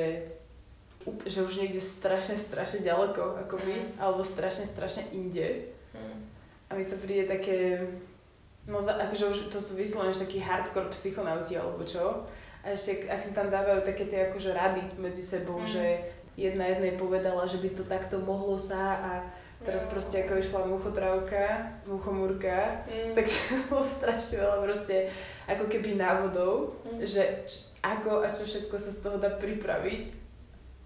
že 1.05 1.45
už 1.45 1.61
niekde 1.61 1.85
strašne, 1.85 2.33
strašne 2.33 2.81
ďaleko, 2.81 3.45
akoby, 3.45 3.77
mm. 3.77 4.01
alebo 4.01 4.25
strašne, 4.25 4.65
strašne 4.65 5.05
inde. 5.13 5.69
Mm. 5.93 6.21
A 6.69 6.81
mi 6.81 6.89
to 6.89 6.97
príde 6.97 7.29
také, 7.29 7.85
no 8.69 8.79
akože 8.81 9.25
už 9.31 9.39
to 9.53 9.61
sú 9.61 9.77
vyslovene 9.77 10.17
takí 10.17 10.41
hardcore 10.41 10.89
psychonauti, 10.93 11.57
alebo 11.57 11.85
čo. 11.85 12.25
A 12.65 12.73
ešte, 12.73 13.09
ak 13.13 13.21
si 13.21 13.37
tam 13.37 13.53
dávajú 13.53 13.85
také 13.85 14.09
tie 14.09 14.33
akože 14.33 14.57
rady 14.57 14.83
medzi 14.97 15.21
sebou, 15.21 15.61
mm. 15.61 15.69
že 15.69 15.85
jedna 16.35 16.65
jednej 16.73 16.97
povedala, 16.97 17.45
že 17.45 17.61
by 17.61 17.69
to 17.77 17.85
takto 17.85 18.17
mohlo 18.19 18.57
sa 18.57 18.99
a 18.99 19.11
Teraz 19.65 19.89
proste 19.89 20.21
ako 20.21 20.33
išla 20.37 20.69
muchotrávka, 20.69 21.73
muchomúrka, 21.89 22.85
mm. 22.85 23.17
tak 23.17 23.25
to 23.25 23.57
bolo 23.73 23.85
strašne 23.97 24.45
veľa 24.45 24.59
proste 24.61 25.09
ako 25.49 25.65
keby 25.73 25.97
návodov, 25.97 26.77
mm. 26.85 27.01
že 27.01 27.49
č- 27.49 27.73
ako 27.81 28.21
a 28.21 28.29
čo 28.29 28.45
všetko 28.45 28.77
sa 28.77 28.93
z 28.93 29.01
toho 29.01 29.17
dá 29.17 29.33
pripraviť. 29.33 30.03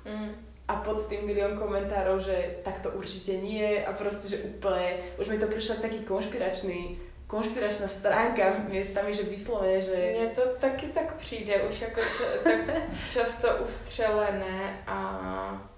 Mm. 0.07 0.31
A 0.68 0.72
pod 0.85 1.03
tým 1.11 1.26
milión 1.26 1.59
komentárov, 1.59 2.22
že 2.22 2.62
tak 2.62 2.79
to 2.79 2.95
určite 2.95 3.43
nie 3.43 3.83
a 3.83 3.91
proste, 3.91 4.31
že 4.31 4.47
úplne, 4.47 5.01
už 5.18 5.26
mi 5.26 5.43
to 5.43 5.51
prišlo 5.51 5.83
taký 5.83 6.07
konšpiračný 6.07 7.07
konšpiračná 7.29 7.87
stránka 7.87 8.43
miestami, 8.68 9.14
že 9.14 9.22
vyslovene, 9.22 9.81
že... 9.81 10.14
Mně 10.16 10.26
to 10.35 10.41
taky 10.61 10.87
tak 10.87 11.14
přijde, 11.14 11.62
už 11.62 11.81
jako 11.81 12.01
č- 12.01 12.39
tak 12.45 12.76
často 13.12 13.49
ustřelené 13.64 14.83
a 14.87 15.68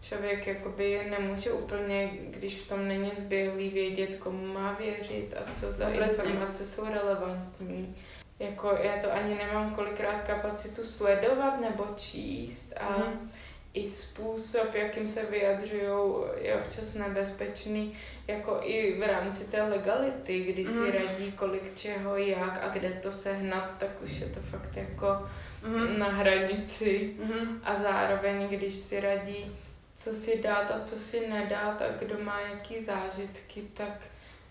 člověk 0.00 0.46
jakoby 0.46 1.06
nemůže 1.10 1.52
úplně, 1.52 2.10
když 2.30 2.60
v 2.60 2.68
tom 2.68 2.88
není 2.88 3.12
zběhlý, 3.16 3.68
vědět, 3.68 4.16
komu 4.16 4.46
má 4.46 4.72
věřit 4.72 5.34
a 5.36 5.52
co 5.52 5.72
za 5.72 5.88
no, 5.88 6.02
informace 6.02 6.66
jsou 6.66 6.84
relevantní. 6.84 7.96
Jako 8.38 8.78
já 8.82 8.96
to 9.00 9.12
ani 9.12 9.34
nemám 9.34 9.74
kolikrát 9.74 10.20
kapacitu 10.20 10.84
sledovat 10.84 11.60
nebo 11.60 11.86
číst 11.96 12.74
a 12.80 12.98
mm. 12.98 13.30
I 13.74 13.88
způsob, 13.88 14.74
jakým 14.74 15.08
se 15.08 15.26
vyjadřují, 15.26 16.12
je 16.40 16.54
občas 16.54 16.94
nebezpečný, 16.94 17.96
jako 18.26 18.60
i 18.62 19.00
v 19.00 19.06
rámci 19.06 19.44
té 19.44 19.62
legality, 19.62 20.40
kdy 20.40 20.64
si 20.64 20.70
mm. 20.70 20.86
radí 20.86 21.32
kolik 21.32 21.74
čeho, 21.74 22.16
jak 22.16 22.64
a 22.64 22.68
kde 22.68 22.90
to 22.90 23.12
sehnat, 23.12 23.78
tak 23.78 23.90
už 24.02 24.20
je 24.20 24.26
to 24.26 24.40
fakt 24.40 24.76
jako 24.76 25.28
mm. 25.62 25.98
na 25.98 26.08
hranici. 26.08 27.14
Mm. 27.18 27.60
A 27.64 27.76
zároveň, 27.76 28.48
když 28.48 28.74
si 28.74 29.00
radí 29.00 29.56
co 29.98 30.14
si 30.14 30.42
dát 30.42 30.70
a 30.70 30.80
co 30.80 30.98
si 30.98 31.28
nedát 31.28 31.82
a 31.82 31.88
kdo 31.98 32.18
má 32.24 32.40
jaký 32.40 32.80
zážitky, 32.80 33.62
tak 33.74 34.02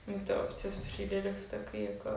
mi 0.08 0.20
to 0.20 0.34
občas 0.44 0.76
přijde 0.76 1.22
dost 1.22 1.48
takový 1.48 1.84
jako 1.84 2.10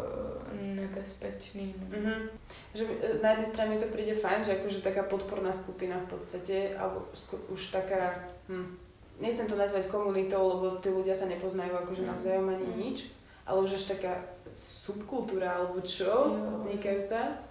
nebezpečný. 0.53 1.74
No. 1.78 1.99
Mm-hmm. 1.99 2.28
Že 2.74 2.84
e, 2.84 3.22
na 3.22 3.30
jednej 3.30 3.47
strane 3.47 3.70
mi 3.70 3.80
to 3.82 3.91
príde 3.91 4.14
fajn, 4.14 4.45
že 4.45 4.53
akože 4.53 4.78
taká 4.78 5.03
podporná 5.03 5.53
skupina 5.53 5.99
v 5.99 6.14
podstate, 6.14 6.78
alebo 6.78 7.11
už 7.51 7.66
taká, 7.74 8.30
hm, 8.49 8.78
nechcem 9.18 9.51
to 9.51 9.59
nazvať 9.59 9.91
komunitou, 9.91 10.38
lebo 10.49 10.78
tí 10.78 10.88
ľudia 10.88 11.18
sa 11.18 11.26
nepoznajú 11.26 11.74
akože 11.82 12.03
mm. 12.07 12.11
navzájom 12.14 12.47
ani 12.49 12.66
mm. 12.70 12.76
nič, 12.78 12.99
ale 13.43 13.59
už 13.59 13.74
až 13.74 13.84
taká 13.99 14.22
subkultúra 14.55 15.59
alebo 15.59 15.82
čo 15.82 16.38
vznikajúca. 16.55 17.43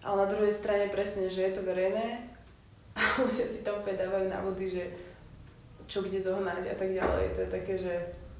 Ale 0.00 0.16
na 0.16 0.26
druhej 0.30 0.54
strane 0.54 0.94
presne, 0.94 1.26
že 1.26 1.42
je 1.42 1.52
to 1.58 1.66
verejné 1.66 2.22
a 2.94 3.02
ľudia 3.26 3.46
si 3.50 3.66
tam 3.66 3.82
úplne 3.82 3.98
dávajú 3.98 4.26
návody, 4.30 4.64
že 4.70 4.84
čo 5.90 6.06
kde 6.06 6.22
zohnať 6.22 6.70
a 6.70 6.74
tak 6.78 6.94
ďalej. 6.94 7.34
To 7.34 7.40
je 7.42 7.50
také, 7.50 7.74
že 7.74 7.94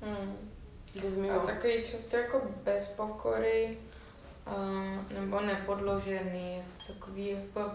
mm. 0.07 0.50
A 1.43 1.47
takový 1.47 1.85
často 1.85 2.17
jako 2.17 2.43
bez 2.63 2.89
pokory 2.89 3.79
uh, 4.47 5.21
nebo 5.21 5.41
nepodložený. 5.41 6.57
Je 6.57 6.65
to 6.87 6.93
takový 6.93 7.29
jako 7.31 7.71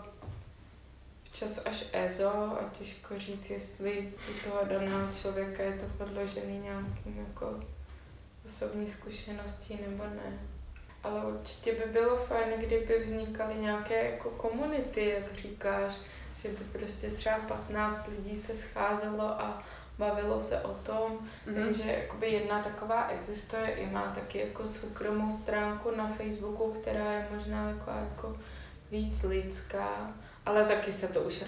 čas 1.31 1.65
až 1.65 1.85
ezo 1.93 2.29
a 2.31 2.69
těžko 2.77 3.19
říct, 3.19 3.49
jestli 3.49 4.13
u 4.29 4.49
toho 4.49 4.65
daného 4.65 5.13
člověka 5.13 5.63
je 5.63 5.79
to 5.79 5.85
podložený 5.97 6.59
nějakým 6.59 7.25
jako 7.29 7.59
osobní 8.45 8.89
zkušeností 8.89 9.79
nebo 9.87 10.03
ne. 10.03 10.39
Ale 11.03 11.25
určitě 11.25 11.71
by 11.71 11.91
bylo 11.91 12.17
fajn, 12.17 12.53
kdyby 12.57 12.99
vznikaly 13.03 13.55
nějaké 13.55 14.11
jako 14.11 14.29
komunity, 14.29 15.09
jak 15.09 15.33
říkáš, 15.33 15.93
že 16.41 16.49
by 16.49 16.79
prostě 16.79 17.09
třeba 17.09 17.37
15 17.37 18.07
lidí 18.07 18.35
se 18.35 18.55
scházelo 18.55 19.23
a 19.23 19.63
bavilo 19.97 20.41
se 20.41 20.59
o 20.59 20.73
tom. 20.73 21.19
Mm-hmm. 21.47 21.69
Že 21.69 21.91
jakoby 21.91 22.29
jedna 22.29 22.63
taková 22.63 23.07
existuje 23.07 23.67
i 23.67 23.85
má 23.91 24.11
taky 24.15 24.39
jako 24.39 24.67
soukromou 24.67 25.31
stránku 25.31 25.91
na 25.95 26.07
Facebooku, 26.07 26.71
která 26.81 27.13
je 27.13 27.27
možná 27.31 27.69
jako, 27.69 27.91
jako 27.91 28.37
víc 28.91 29.23
lidská, 29.23 30.13
ale 30.45 30.63
taky 30.63 30.91
se 30.91 31.07
to 31.07 31.21
už 31.21 31.43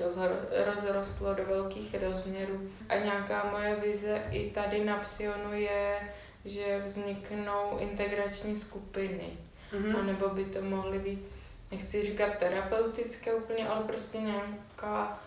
rozrostlo 0.65 1.33
do 1.33 1.45
velkých 1.45 1.95
rozměrů. 2.01 2.69
A 2.89 2.95
nějaká 2.95 3.49
moje 3.51 3.75
vize 3.75 4.23
i 4.31 4.51
tady 4.51 4.85
na 4.85 4.97
Psionu 4.97 5.53
je, 5.53 5.99
že 6.45 6.81
vzniknou 6.83 7.77
integrační 7.79 8.55
skupiny. 8.55 9.29
Mm-hmm. 9.71 9.99
A 9.99 10.03
nebo 10.03 10.29
by 10.29 10.45
to 10.45 10.61
mohly 10.61 10.99
být 10.99 11.25
nechci 11.71 12.05
říkat 12.05 12.37
terapeutické 12.37 13.33
úplně, 13.33 13.67
ale 13.67 13.83
prostě 13.83 14.17
nějaká, 14.17 15.19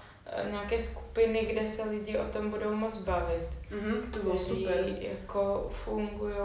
nějaké 0.51 0.81
skupiny, 0.81 1.47
kde 1.47 1.67
se 1.67 1.85
lidi 1.85 2.19
o 2.19 2.25
tom 2.25 2.51
budou 2.51 2.75
moc 2.75 2.97
bavit. 3.03 3.49
Mm-hmm, 3.71 4.11
to 4.11 4.19
bylo 4.19 4.37
super. 4.37 4.97
jako 5.01 5.71
fungují 5.85 6.37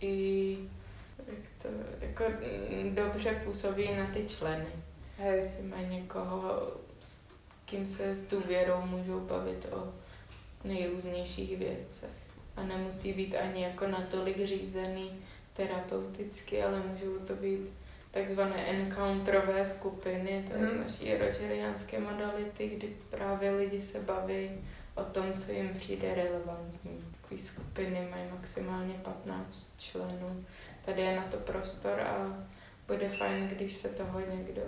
i 0.00 0.58
jak 1.18 1.62
to, 1.62 1.68
jako 2.00 2.24
dobře 2.90 3.42
působí 3.44 3.94
na 3.96 4.06
ty 4.06 4.24
členy. 4.24 4.66
Hej. 5.18 5.50
Že 5.56 5.68
mají 5.68 5.86
někoho, 5.86 6.72
s 7.00 7.26
kým 7.64 7.86
se 7.86 8.14
s 8.14 8.28
důvěrou 8.28 8.80
můžou 8.82 9.20
bavit 9.20 9.66
o 9.72 9.92
nejrůznějších 10.64 11.58
věcech. 11.58 12.10
A 12.56 12.62
nemusí 12.62 13.12
být 13.12 13.34
ani 13.34 13.62
jako 13.62 13.86
natolik 13.86 14.46
řízený 14.46 15.10
terapeuticky, 15.52 16.62
ale 16.62 16.80
můžou 16.80 17.18
to 17.18 17.34
být 17.34 17.70
takzvané 18.12 18.66
encounterové 18.66 19.64
skupiny, 19.64 20.44
to 20.48 20.58
je 20.58 20.68
z 20.68 20.72
mhm. 20.72 20.80
naší 20.80 21.16
rogeriánské 21.16 22.00
modality, 22.00 22.68
kdy 22.68 22.96
právě 23.10 23.50
lidi 23.50 23.80
se 23.80 24.00
baví 24.00 24.50
o 24.94 25.04
tom, 25.04 25.32
co 25.32 25.52
jim 25.52 25.74
přijde 25.74 26.14
relevantní. 26.14 27.04
Takové 27.20 27.40
skupiny 27.40 28.08
mají 28.10 28.22
maximálně 28.30 28.94
15 28.94 29.74
členů. 29.78 30.44
Tady 30.84 31.02
je 31.02 31.16
na 31.16 31.22
to 31.22 31.36
prostor 31.36 32.00
a 32.00 32.46
bude 32.86 33.08
fajn, 33.08 33.48
když 33.48 33.76
se 33.76 33.88
toho 33.88 34.20
někdo 34.20 34.62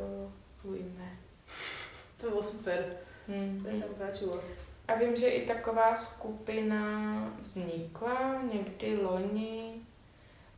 ujme. 0.63 1.19
To 2.17 2.31
bylo 2.31 2.43
super, 2.43 2.85
Hmm. 3.29 3.65
to 3.71 3.77
se 3.77 3.89
mi 3.89 3.95
páčilo. 3.95 4.41
A 4.89 4.95
vím, 4.95 5.17
že 5.17 5.29
i 5.29 5.47
taková 5.47 5.97
skupina 5.97 7.15
vznikla 7.41 8.43
někdy 8.53 8.97
loni 8.97 9.75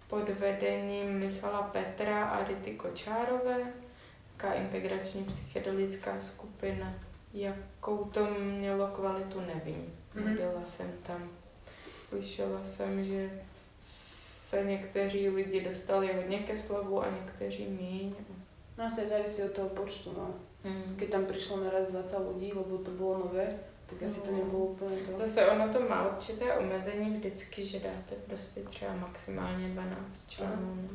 pod 0.08 0.28
vedením 0.28 1.18
Michala 1.18 1.62
Petra 1.62 2.24
a 2.24 2.48
Rity 2.48 2.74
Kočárové. 2.74 3.72
Taká 4.36 4.52
integrační 4.52 5.24
psychedelická 5.24 6.20
skupina. 6.20 6.94
Jakou 7.34 8.04
to 8.04 8.26
mělo 8.40 8.86
kvalitu, 8.86 9.40
nevím. 9.40 9.92
Mhm. 10.14 10.24
Nebyla 10.24 10.64
jsem 10.64 10.92
tam. 11.06 11.28
Slyšela 12.08 12.64
jsem, 12.64 13.04
že 13.04 13.30
se 14.46 14.64
někteří 14.64 15.28
lidi 15.28 15.60
dostali 15.64 16.12
hodně 16.12 16.38
ke 16.38 16.56
slovu 16.56 17.02
a 17.02 17.10
někteří 17.10 17.66
míň. 17.66 18.14
No 18.78 18.84
asi 18.84 19.08
závisí 19.08 19.42
od 19.42 19.52
toho 19.52 19.68
počtu, 19.68 20.14
no. 20.16 20.34
Hmm. 20.64 20.96
Keď 20.98 21.10
tam 21.10 21.24
prišlo 21.24 21.64
naraz 21.64 21.86
20 21.86 22.18
ľudí, 22.26 22.50
lebo 22.52 22.78
to 22.78 22.90
bolo 22.90 23.18
nové, 23.18 23.58
tak 23.86 24.02
asi 24.02 24.20
to 24.20 24.32
nebylo 24.32 24.58
úplně 24.58 24.96
to. 24.96 25.12
Zase 25.12 25.46
ono 25.46 25.72
to 25.72 25.80
má 25.80 26.08
určité 26.08 26.52
omezení 26.54 27.10
vždycky, 27.10 27.66
že 27.66 27.78
dáte 27.80 28.14
prostě 28.26 28.60
třeba 28.60 28.94
maximálně 28.94 29.68
12 29.68 30.30
členů. 30.30 30.88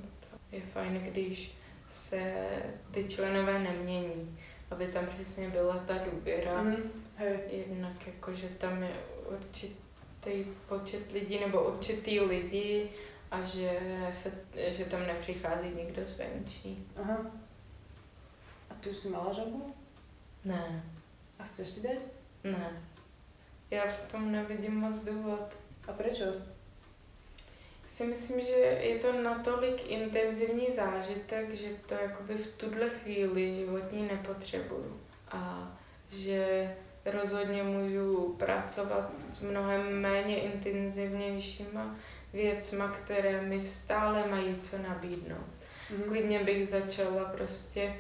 Je 0.51 0.61
fajn, 0.61 0.99
když 1.11 1.57
se 1.88 2.45
ty 2.91 3.03
členové 3.03 3.59
nemění, 3.59 4.39
aby 4.72 4.88
tam 4.88 5.07
přesně 5.07 5.49
byla 5.49 5.77
ta 5.77 5.93
důvěra. 6.11 6.61
Mhm, 6.61 6.91
hej. 7.15 7.39
Jednak 7.49 8.07
jako, 8.07 8.34
že 8.34 8.47
tam 8.47 8.84
je 8.84 8.93
určitý 9.30 10.45
počet 10.69 11.11
lidí 11.11 11.39
nebo 11.39 11.63
určitý 11.63 12.19
lidi 12.19 12.89
a 13.31 13.41
že, 13.41 13.80
se, 14.13 14.31
že 14.68 14.85
tam 14.85 15.07
nepřichází 15.07 15.68
nikdo 15.76 16.05
zvenčí. 16.05 16.88
Aha. 16.95 17.31
A 18.69 18.73
ty 18.73 18.89
už 18.89 18.97
si 18.97 19.09
mala 19.09 19.34
žabu? 19.34 19.73
Ne, 20.45 20.84
A 21.39 21.43
chceš 21.43 21.69
si 21.69 21.88
dať? 21.88 21.97
Ne. 22.43 22.81
Já 23.72 23.84
v 23.88 24.11
tom 24.11 24.31
nevidím 24.31 24.76
moc 24.76 24.95
důvod. 24.95 25.57
A 25.88 25.91
prečo? 25.91 26.26
si 27.91 28.07
myslím, 28.07 28.41
že 28.41 28.55
je 28.81 28.95
to 28.95 29.22
natolik 29.22 29.89
intenzivní 29.89 30.72
zážitek, 30.72 31.53
že 31.53 31.68
to 31.85 31.93
jakoby 31.93 32.34
v 32.34 32.47
tuhle 32.47 32.89
chvíli 32.89 33.53
životní 33.53 34.07
nepotřebuju. 34.07 34.99
A 35.31 35.72
že 36.11 36.73
rozhodně 37.05 37.63
můžu 37.63 38.35
pracovat 38.39 39.11
s 39.23 39.41
mnohem 39.41 40.01
méně 40.01 40.41
intenzivnějšíma 40.41 41.95
věcma, 42.34 42.88
které 42.88 43.41
mi 43.41 43.61
stále 43.61 44.27
mají 44.27 44.59
co 44.59 44.77
nabídnout. 44.77 45.51
Mhm. 45.89 46.03
Klidně 46.03 46.39
bych 46.39 46.68
začala 46.68 47.26
prostě 47.26 47.93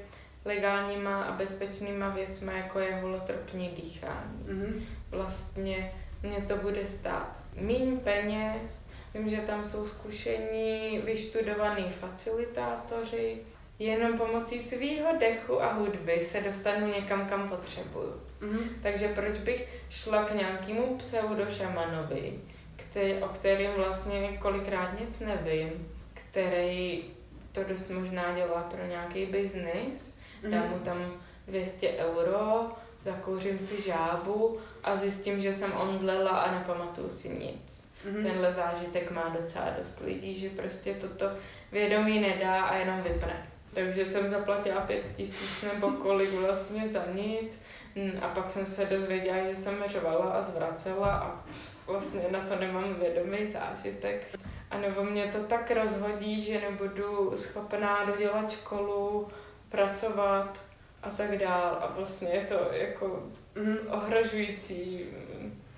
legálníma 0.45 1.23
a 1.23 1.31
bezpečnýma 1.31 2.09
věcma, 2.09 2.51
jako 2.51 2.79
je 2.79 2.95
holotropní 2.95 3.69
dýchání 3.69 4.43
Mhm. 4.47 4.85
vlastně 5.09 5.93
mě 6.23 6.35
to 6.47 6.55
bude 6.57 6.85
stát 6.85 7.35
míň 7.55 7.97
peněz, 7.99 8.85
vím, 9.13 9.29
že 9.29 9.37
tam 9.37 9.63
jsou 9.63 9.87
zkušení, 9.87 10.99
vyštudovaní 11.05 11.93
facilitátoři, 11.99 13.37
jenom 13.79 14.17
pomocí 14.17 14.59
svýho 14.59 15.07
dechu 15.19 15.61
a 15.63 15.73
hudby 15.73 16.23
se 16.25 16.41
dostanu 16.41 16.87
někam, 16.87 17.25
kam 17.25 17.49
potřebuju. 17.49 18.21
Mhm. 18.41 18.59
Takže 18.83 19.07
proč 19.07 19.37
bych 19.37 19.67
šla 19.89 20.23
k 20.23 20.35
nějakému 20.35 20.95
pseudošamanovi, 20.97 22.39
který, 22.75 23.13
o 23.13 23.27
kterým 23.27 23.71
vlastně 23.71 24.37
kolikrát 24.41 24.99
nic 24.99 25.19
nevím, 25.19 25.87
který 26.13 27.03
to 27.51 27.63
dost 27.63 27.89
možná 27.89 28.35
dělá 28.35 28.63
pro 28.63 28.85
nějaký 28.85 29.25
biznis, 29.25 30.17
dám 30.49 30.69
mu 30.69 30.79
tam 30.79 31.13
200 31.47 31.89
euro, 31.89 32.71
zakouřím 33.03 33.59
si 33.59 33.81
žábu 33.81 34.57
a 34.83 34.95
zjistím, 34.95 35.41
že 35.41 35.53
jsem 35.53 35.73
omdlela 35.73 36.31
a 36.31 36.51
nepamatuju 36.51 37.09
si 37.09 37.29
nic. 37.29 37.91
Mhm. 38.05 38.23
Tenhle 38.23 38.53
zážitek 38.53 39.11
má 39.11 39.35
docela 39.39 39.65
dost 39.79 39.99
lidí, 39.99 40.33
že 40.33 40.49
prostě 40.49 40.93
toto 40.93 41.25
vědomí 41.71 42.19
nedá 42.19 42.63
a 42.63 42.75
jenom 42.75 43.01
vypne. 43.01 43.47
Takže 43.73 44.05
jsem 44.05 44.29
zaplatila 44.29 44.81
pět 44.81 45.15
tisíc 45.15 45.65
nebo 45.73 45.91
kolik 46.01 46.33
vlastně 46.33 46.87
za 46.87 47.03
nic 47.13 47.61
Mm, 47.95 48.19
a 48.21 48.27
pak 48.27 48.51
jsem 48.51 48.65
se 48.65 48.85
dozvěděla, 48.85 49.37
že 49.49 49.55
jsem 49.55 49.83
řvala 49.87 50.25
a 50.25 50.41
zvracela 50.41 51.07
a 51.07 51.43
vlastně 51.87 52.21
na 52.31 52.39
to 52.39 52.55
nemám 52.55 52.93
vědomý 52.93 53.47
zážitek. 53.47 54.27
A 54.71 54.77
nebo 54.77 55.03
mě 55.03 55.25
to 55.25 55.37
tak 55.37 55.71
rozhodí, 55.71 56.41
že 56.41 56.61
nebudu 56.61 57.33
schopná 57.35 58.05
dodělat 58.05 58.51
školu, 58.51 59.27
pracovat 59.71 60.61
a 61.03 61.09
tak 61.09 61.37
dál. 61.37 61.77
A 61.81 61.93
vlastně 61.97 62.29
je 62.29 62.41
to 62.45 62.55
jako 62.71 63.23
Mhm. 63.55 63.77
ohrožující 63.89 65.05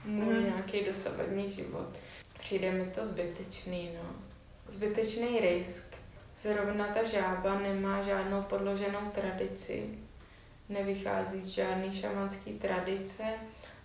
můj 0.05 0.33
Mhm. 0.33 0.43
nějaký 0.45 0.85
dosavadní 0.85 1.51
život. 1.51 1.87
Přijde 2.39 2.71
mi 2.71 2.85
to 2.85 3.05
zbytečný, 3.05 3.89
no. 4.03 4.09
Zbytečný 4.67 5.39
risk. 5.39 5.93
Zrovna 6.35 6.87
ta 6.87 7.03
žába 7.03 7.59
nemá 7.59 8.01
žádnou 8.01 8.41
podloženou 8.41 9.09
tradici. 9.11 9.89
Nevychází 10.69 11.41
z 11.41 11.47
žádný 11.47 11.93
šamanský 11.93 12.51
tradice 12.53 13.23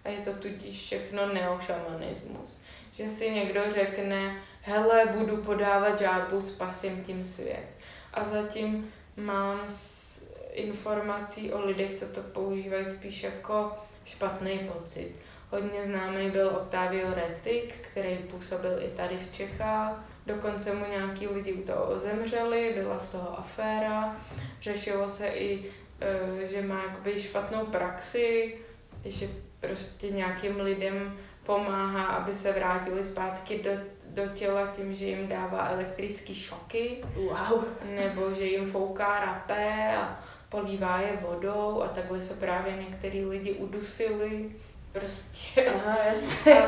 a 0.04 0.08
je 0.08 0.18
to 0.18 0.32
tudíž 0.34 0.82
všechno 0.84 1.34
neošamanismus. 1.34 2.62
Že 2.92 3.08
si 3.08 3.30
někdo 3.30 3.60
řekne, 3.72 4.36
hele, 4.62 5.06
budu 5.06 5.36
podávat 5.36 5.98
žábu, 5.98 6.40
spasím 6.40 7.04
tím 7.04 7.24
svět. 7.24 7.66
A 8.14 8.24
zatím 8.24 8.92
mám 9.18 9.60
s 9.66 10.08
informací 10.52 11.52
o 11.52 11.66
lidech, 11.66 11.94
co 11.94 12.06
to 12.06 12.20
používají 12.20 12.86
spíš 12.86 13.22
jako 13.22 13.72
špatný 14.04 14.58
pocit. 14.58 15.12
Hodně 15.50 15.84
známý 15.84 16.30
byl 16.30 16.48
Octavio 16.60 17.14
Retic, 17.14 17.72
který 17.80 18.16
působil 18.16 18.82
i 18.82 18.88
tady 18.88 19.16
v 19.16 19.32
Čechách. 19.32 20.04
Dokonce 20.26 20.74
mu 20.74 20.84
nějaký 20.90 21.26
lidi 21.26 21.52
u 21.52 21.62
toho 21.62 22.00
zemřeli, 22.00 22.72
byla 22.74 23.00
z 23.00 23.10
toho 23.12 23.38
aféra. 23.38 24.16
Řešilo 24.62 25.08
se 25.08 25.28
i, 25.28 25.70
eh, 26.00 26.46
že 26.46 26.62
má 26.62 26.82
jakoby 26.82 27.22
špatnou 27.22 27.66
praxi, 27.66 28.58
že 29.04 29.28
prostě 29.60 30.10
nějakým 30.10 30.60
lidem 30.60 31.18
pomáhá, 31.44 32.04
aby 32.04 32.34
se 32.34 32.52
vrátili 32.52 33.04
zpátky 33.04 33.58
do, 33.62 33.70
do 34.14 34.26
těla 34.28 34.66
tím, 34.66 34.94
že 34.94 35.04
jim 35.04 35.28
dává 35.28 35.68
elektrické 35.68 36.34
šoky 36.34 36.96
Wow. 37.16 37.64
nebo 37.96 38.32
že 38.34 38.44
jim 38.44 38.70
fouká 38.70 39.20
rapé 39.20 39.96
a 39.96 40.20
polívá 40.48 41.00
je 41.00 41.18
vodou 41.28 41.82
a 41.82 41.88
takhle 41.88 42.22
se 42.22 42.34
právě 42.34 42.72
některý 42.76 43.24
lidi 43.24 43.52
udusili. 43.52 44.50
Prostě 44.92 45.64
Aha, 45.70 45.98
jasně. 46.08 46.62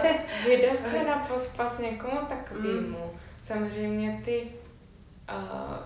vydat 0.47 0.87
se 0.87 1.05
na 1.05 1.19
pospas 1.19 1.79
někomu 1.79 2.21
takovýmu. 2.29 3.11
Samozřejmě 3.43 4.23
ty 4.25 4.49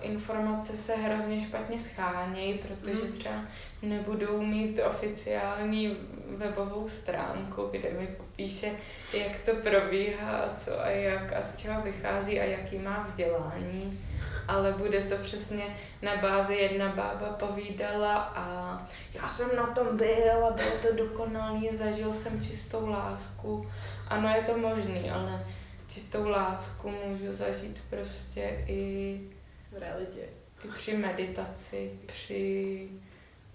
informace 0.03 0.77
se 0.77 0.97
hrozně 0.97 1.41
špatně 1.41 1.81
schánějí, 1.81 2.59
protože 2.59 3.05
Mm. 3.05 3.13
třeba 3.13 3.35
nebudou 3.83 4.43
mít 4.43 4.81
oficiální 4.91 5.97
webovou 6.37 6.89
stránku, 6.89 7.69
kde 7.71 7.91
mi 7.93 8.07
popíše, 8.07 8.71
jak 9.19 9.39
to 9.45 9.55
probíhá 9.55 10.55
co 10.57 10.81
a 10.81 10.89
jak 10.89 11.33
a 11.33 11.43
z 11.43 11.59
čeho 11.59 11.83
vychází 11.83 12.41
a 12.41 12.45
jaký 12.45 12.79
má 12.79 13.01
vzdělání. 13.03 14.01
Ale 14.49 14.73
bude 14.73 15.01
to 15.01 15.17
přesně 15.17 15.65
na 16.03 16.17
bázi 16.17 16.55
jedna 16.55 16.89
bába 16.89 17.27
povídala 17.39 18.15
a 18.17 18.79
já 19.15 19.29
jsem 19.29 19.57
na 19.57 19.67
tom 19.67 19.97
byl 19.97 20.47
a 20.47 20.51
bylo 20.53 20.71
to 20.83 20.93
dokonalý, 20.97 21.69
zažil 21.73 22.13
jsem 22.13 22.41
čistou 22.41 22.87
lásku. 22.89 23.71
Ano, 24.09 24.29
je 24.37 24.43
to 24.43 24.59
možný, 24.59 25.11
ale 25.11 25.47
čistou 25.89 26.29
lásku 26.29 26.93
můžu 27.07 27.33
zažít 27.33 27.83
prostě 27.91 28.65
i, 28.69 29.21
V 29.75 29.79
realitě. 29.79 30.21
i 30.65 30.69
při 30.69 30.97
meditaci, 30.97 31.93
při 32.07 32.89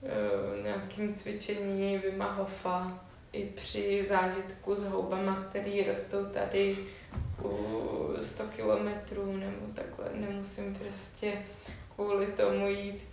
uh, 0.01 0.63
nějakým 0.63 1.13
cvičení 1.13 1.97
Vima 1.97 2.31
Hofa, 2.31 3.05
i 3.33 3.45
při 3.45 4.05
zážitku 4.09 4.75
s 4.75 4.83
houbama, 4.83 5.45
který 5.49 5.83
rostou 5.83 6.25
tady 6.25 6.77
u 7.43 8.15
100 8.19 8.43
kilometrů 8.43 9.37
nebo 9.37 9.65
takhle. 9.75 10.05
Nemusím 10.13 10.75
prostě 10.75 11.33
kvůli 11.95 12.27
tomu 12.27 12.67
jít 12.67 13.07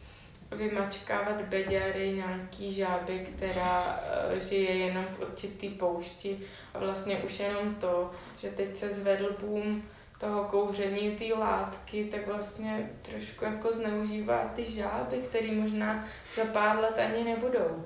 vymačkávat 0.52 1.40
beďary 1.40 2.12
nějaký 2.12 2.72
žáby, 2.72 3.26
která 3.36 4.00
eh, 4.02 4.40
žije 4.40 4.70
jenom 4.70 5.04
v 5.04 5.20
určitý 5.20 5.68
poušti 5.68 6.40
a 6.74 6.78
vlastně 6.78 7.18
už 7.18 7.40
jenom 7.40 7.74
to, 7.74 8.10
že 8.38 8.48
teď 8.48 8.76
se 8.76 8.90
zvedl 8.90 9.36
boom 9.40 9.82
toho 10.20 10.44
kouření 10.44 11.10
té 11.16 11.34
látky, 11.34 12.04
tak 12.04 12.26
vlastně 12.26 12.90
trošku 13.02 13.44
jako 13.44 13.72
zneužívá 13.72 14.52
ty 14.56 14.64
žáby, 14.64 15.16
které 15.16 15.52
možná 15.52 16.04
za 16.34 16.44
pár 16.44 16.78
let 16.80 16.98
ani 16.98 17.24
nebudou. 17.24 17.84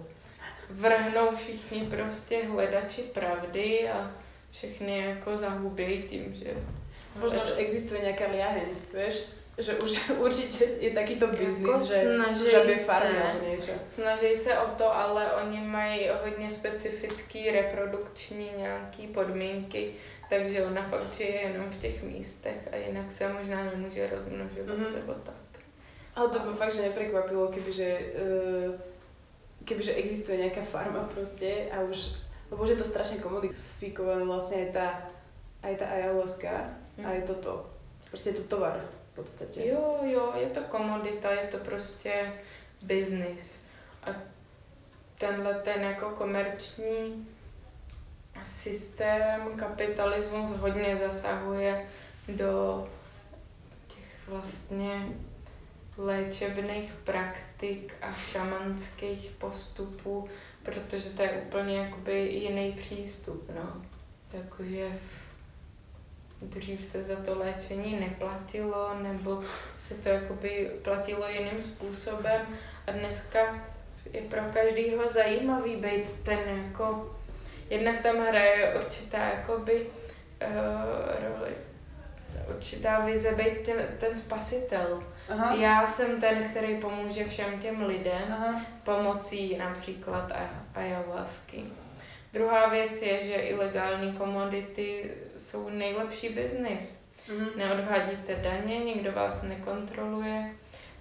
vrhnou 0.70 1.34
všichni 1.34 1.86
prostě 1.90 2.44
hledači 2.44 3.02
pravdy 3.02 3.88
a 3.90 4.10
všechny 4.50 4.98
jako 4.98 5.36
zahubějí 5.36 6.02
tím, 6.02 6.34
že... 6.34 6.54
Možno, 7.20 7.42
že 7.42 7.58
existuje 7.58 8.06
nejaká 8.06 8.30
liaheň, 8.30 8.70
vieš? 8.94 9.26
Že 9.58 9.82
už 9.82 9.92
určite 10.24 10.62
je 10.78 10.90
takýto 10.94 11.26
biznis, 11.26 11.66
Jako 11.66 11.78
že 11.82 12.76
se. 12.78 12.86
farmy 12.86 13.18
alebo 13.18 13.46
niečo. 13.50 13.72
Snaží 13.82 14.36
se 14.38 14.54
o 14.58 14.68
to, 14.78 14.86
ale 14.94 15.32
oni 15.42 15.58
mají 15.60 16.06
hodně 16.22 16.50
specifický 16.50 17.50
reprodukční 17.50 18.50
nějaký 18.56 19.06
podmínky, 19.06 19.98
takže 20.30 20.64
ona 20.64 20.82
fakt 20.82 21.12
žije 21.14 21.40
jenom 21.40 21.70
v 21.70 21.76
těch 21.76 22.02
místech 22.02 22.68
a 22.72 22.76
jinak 22.76 23.12
se 23.12 23.28
možná 23.32 23.64
nemůže 23.64 24.10
rozmnožovat 24.10 24.78
Mhm. 24.78 24.92
nebo 24.94 25.14
tak. 25.14 25.34
Ale 26.14 26.28
to 26.28 26.38
by 26.38 26.56
fakt, 26.56 26.74
že 26.74 26.82
neprekvapilo, 26.82 27.48
kebyže, 27.48 27.98
uh, 28.68 28.74
kebyže 29.64 29.94
existuje 29.94 30.38
nejaká 30.38 30.62
farma 30.62 31.04
proste 31.14 31.70
a 31.70 31.80
už, 31.86 32.18
lebo 32.50 32.62
už 32.62 32.68
je 32.74 32.76
to 32.76 32.84
strašne 32.84 33.18
komodifikované 33.22 34.24
vlastne 34.24 34.66
aj 34.66 34.70
tá, 34.74 34.86
aj 35.62 35.74
tá 35.76 35.86
ayahuasca, 35.86 36.52
Hm. 36.98 37.06
aj 37.06 37.18
toto. 37.30 37.70
Proste 38.10 38.30
je 38.34 38.36
to 38.42 38.56
tovar 38.56 38.80
v 39.12 39.22
podstate. 39.22 39.62
Jo, 39.66 40.02
jo, 40.02 40.32
je 40.34 40.50
to 40.50 40.60
komodita, 40.66 41.30
je 41.30 41.46
to 41.48 41.58
prostě 41.58 42.32
business. 42.82 43.62
A 44.02 44.10
tenhle 45.18 45.54
ten 45.54 45.80
jako 45.80 46.10
komerční 46.10 47.28
systém, 48.44 49.40
kapitalismus 49.56 50.50
hodně 50.50 50.96
zasahuje 50.96 51.86
do 52.28 52.88
těch 53.88 54.28
vlastně 54.28 55.08
léčebných 55.96 56.92
praktik 57.04 57.94
a 58.02 58.12
šamanských 58.12 59.30
postupů, 59.38 60.28
protože 60.62 61.10
to 61.10 61.22
je 61.22 61.30
úplně 61.30 61.76
jakoby 61.76 62.20
jiný 62.20 62.72
přístup, 62.72 63.50
no. 63.54 63.82
Jakože 64.32 64.98
dřív 66.42 66.84
se 66.84 67.02
za 67.02 67.16
to 67.16 67.38
léčení 67.38 68.00
neplatilo, 68.00 68.94
nebo 69.02 69.42
se 69.78 69.94
to 69.94 70.08
jakoby 70.08 70.70
platilo 70.82 71.28
jiným 71.28 71.60
způsobem 71.60 72.46
a 72.86 72.90
dneska 72.92 73.64
je 74.12 74.22
pro 74.22 74.42
každýho 74.52 75.08
zajímavý 75.08 75.76
být 75.76 76.12
ten 76.22 76.38
jako, 76.38 77.16
jednak 77.70 78.00
tam 78.00 78.16
hraje 78.18 78.74
určitá 78.74 79.18
jakoby 79.18 79.86
uh, 80.46 81.28
roli, 81.28 81.50
určitá 82.48 83.00
vize 83.00 83.34
být 83.34 83.60
ten, 83.66 83.88
ten 84.00 84.16
spasitel. 84.16 85.02
Aha. 85.28 85.54
Já 85.54 85.86
jsem 85.86 86.20
ten, 86.20 86.42
který 86.48 86.76
pomůže 86.76 87.24
všem 87.24 87.58
těm 87.58 87.86
lidem 87.86 88.32
Aha. 88.32 88.60
pomocí 88.84 89.56
například 89.56 90.32
ayahuasky. 90.74 91.62
Druhá 92.32 92.68
věc 92.68 93.02
je, 93.02 93.22
že 93.22 93.34
ilegální 93.34 94.12
komodity 94.12 95.10
jsou 95.36 95.68
nejlepší 95.68 96.28
biznis. 96.28 97.06
Mhm. 97.28 97.48
Neodvádíte 97.56 98.34
daně, 98.34 98.78
nikdo 98.78 99.12
vás 99.12 99.42
nekontroluje. 99.42 100.50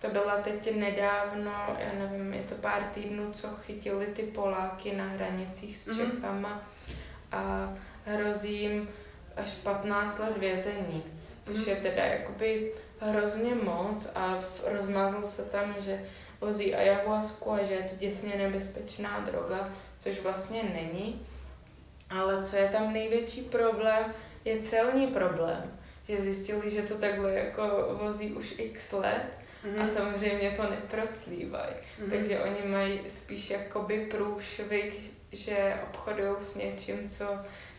To 0.01 0.07
byla 0.09 0.37
teď 0.37 0.75
nedávno, 0.75 1.77
já 1.79 1.99
nevím, 1.99 2.33
je 2.33 2.41
to 2.43 2.55
pár 2.55 2.83
týdnů, 2.83 3.31
co 3.31 3.47
chytili 3.47 4.05
ty 4.05 4.23
Poláky 4.23 4.95
na 4.95 5.03
hranicích 5.03 5.77
s 5.77 5.87
Mhm. 5.87 6.11
Čechama 6.11 6.61
a 7.31 7.73
hrozí 8.05 8.61
jim 8.61 8.89
až 9.35 9.51
15 9.55 10.19
let 10.19 10.37
vězení, 10.37 11.03
což 11.41 11.55
Mhm. 11.57 11.69
je 11.69 11.75
teda 11.75 12.03
jakoby 12.03 12.71
hrozně 12.99 13.55
moc 13.55 14.11
a 14.15 14.35
v- 14.41 14.61
rozmázl 14.65 15.25
se 15.25 15.45
tam, 15.45 15.75
že 15.79 16.05
vozí 16.41 16.75
ayahuasku 16.75 17.51
a 17.51 17.63
že 17.63 17.73
je 17.73 17.83
to 17.83 17.95
děsně 17.95 18.35
nebezpečná 18.35 19.19
droga, 19.19 19.69
což 19.99 20.19
vlastně 20.21 20.63
není. 20.63 21.27
Ale 22.09 22.45
co 22.45 22.55
je 22.55 22.69
tam 22.69 22.93
největší 22.93 23.41
problém, 23.41 24.13
je 24.45 24.59
celní 24.59 25.07
problém. 25.07 25.63
Že 26.07 26.19
zjistili, 26.19 26.69
že 26.69 26.81
to 26.81 26.95
takhle 26.97 27.33
jako 27.33 27.97
vozí 28.01 28.31
už 28.33 28.55
x 28.57 28.91
let 28.91 29.38
a 29.63 29.67
Mhm. 29.67 29.87
samozřejmě 29.87 30.51
to 30.51 30.69
neproclívají. 30.69 31.73
Mhm. 32.01 32.09
Takže 32.11 32.39
oni 32.39 32.71
mají 32.71 32.99
spíš 33.07 33.49
jakoby 33.49 33.99
průšvih, 34.11 35.11
že 35.31 35.73
obchodují 35.89 36.35
s 36.39 36.55
něčím, 36.55 37.09
co 37.09 37.25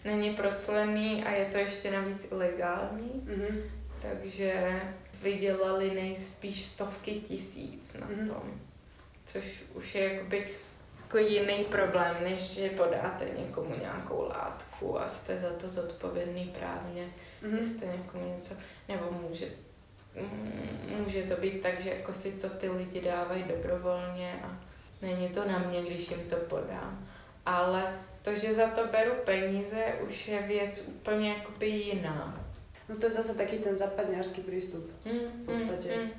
není 0.05 0.31
proclený 0.35 1.25
a 1.25 1.31
je 1.31 1.45
to 1.45 1.59
ještě 1.59 1.91
navíc 1.91 2.29
ilegální. 2.33 3.11
Mhm. 3.25 3.63
Takže 4.03 4.81
vydělali 5.23 5.91
nejspíš 5.95 6.65
stovky 6.67 7.13
tisíc 7.15 7.97
na 8.01 8.07
Mhm. 8.07 8.29
tom. 8.29 8.61
Což 9.25 9.63
už 9.75 9.95
je 9.95 10.13
jakoby 10.15 10.49
jako 11.03 11.19
jiný 11.19 11.65
problém, 11.65 12.17
než 12.23 12.41
že 12.55 12.69
podáte 12.69 13.25
někomu 13.39 13.75
nějakou 13.81 14.29
látku 14.29 15.01
a 15.01 15.09
jste 15.09 15.39
za 15.39 15.51
to 15.51 15.69
zodpovědný 15.69 16.55
právně, 16.59 17.07
Mhm. 17.43 17.63
jste 17.63 17.87
někomu 17.87 18.35
něco, 18.37 18.55
nebo 18.89 19.11
může, 19.29 19.47
mm, 19.47 19.53
může 20.99 21.23
to 21.23 21.41
být 21.41 21.61
tak, 21.61 21.81
že 21.81 21.91
jako 21.91 22.15
si 22.15 22.33
to 22.33 22.49
ty 22.49 22.69
lidi 22.69 23.01
dávají 23.01 23.43
dobrovolně 23.43 24.41
a 24.45 24.59
není 25.03 25.29
to 25.29 25.49
na 25.49 25.59
mě, 25.59 25.83
když 25.83 26.11
jim 26.11 26.21
to 26.21 26.37
podám. 26.37 27.09
Ale 27.47 27.99
to, 28.23 28.35
že 28.35 28.55
za 28.55 28.67
to 28.67 28.87
beru 28.87 29.13
peníze, 29.25 29.85
už 30.07 30.29
je 30.29 30.43
věc 30.43 30.89
úplně 30.89 31.33
jakoby 31.33 31.67
jiná. 31.69 32.45
No 32.89 32.97
to 32.97 33.07
je 33.07 33.11
zase 33.11 33.39
taký 33.39 33.59
ten 33.59 33.75
západňářský 33.75 34.41
prístup. 34.41 34.91
Mm, 35.05 35.43
v 35.43 35.47
podstatě. 35.47 35.97
mm, 35.97 36.03
mm. 36.03 36.11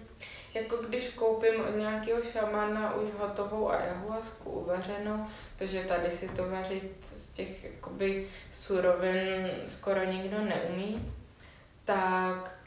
Jako 0.54 0.78
když 0.78 1.10
koupím 1.10 1.62
od 1.70 1.76
nějakého 1.76 2.24
šamana 2.24 2.96
už 2.96 3.10
hotovou 3.20 3.70
ayahuasku 3.72 4.50
uvařenou, 4.50 5.26
protože 5.58 5.84
tady 5.84 6.12
si 6.12 6.28
to 6.28 6.50
vařit 6.50 7.08
z 7.14 7.30
těch 7.30 7.64
jakoby 7.64 8.28
surovin 8.52 9.52
skoro 9.66 10.04
nikdo 10.04 10.38
neumí, 10.42 11.14
tak 11.86 12.61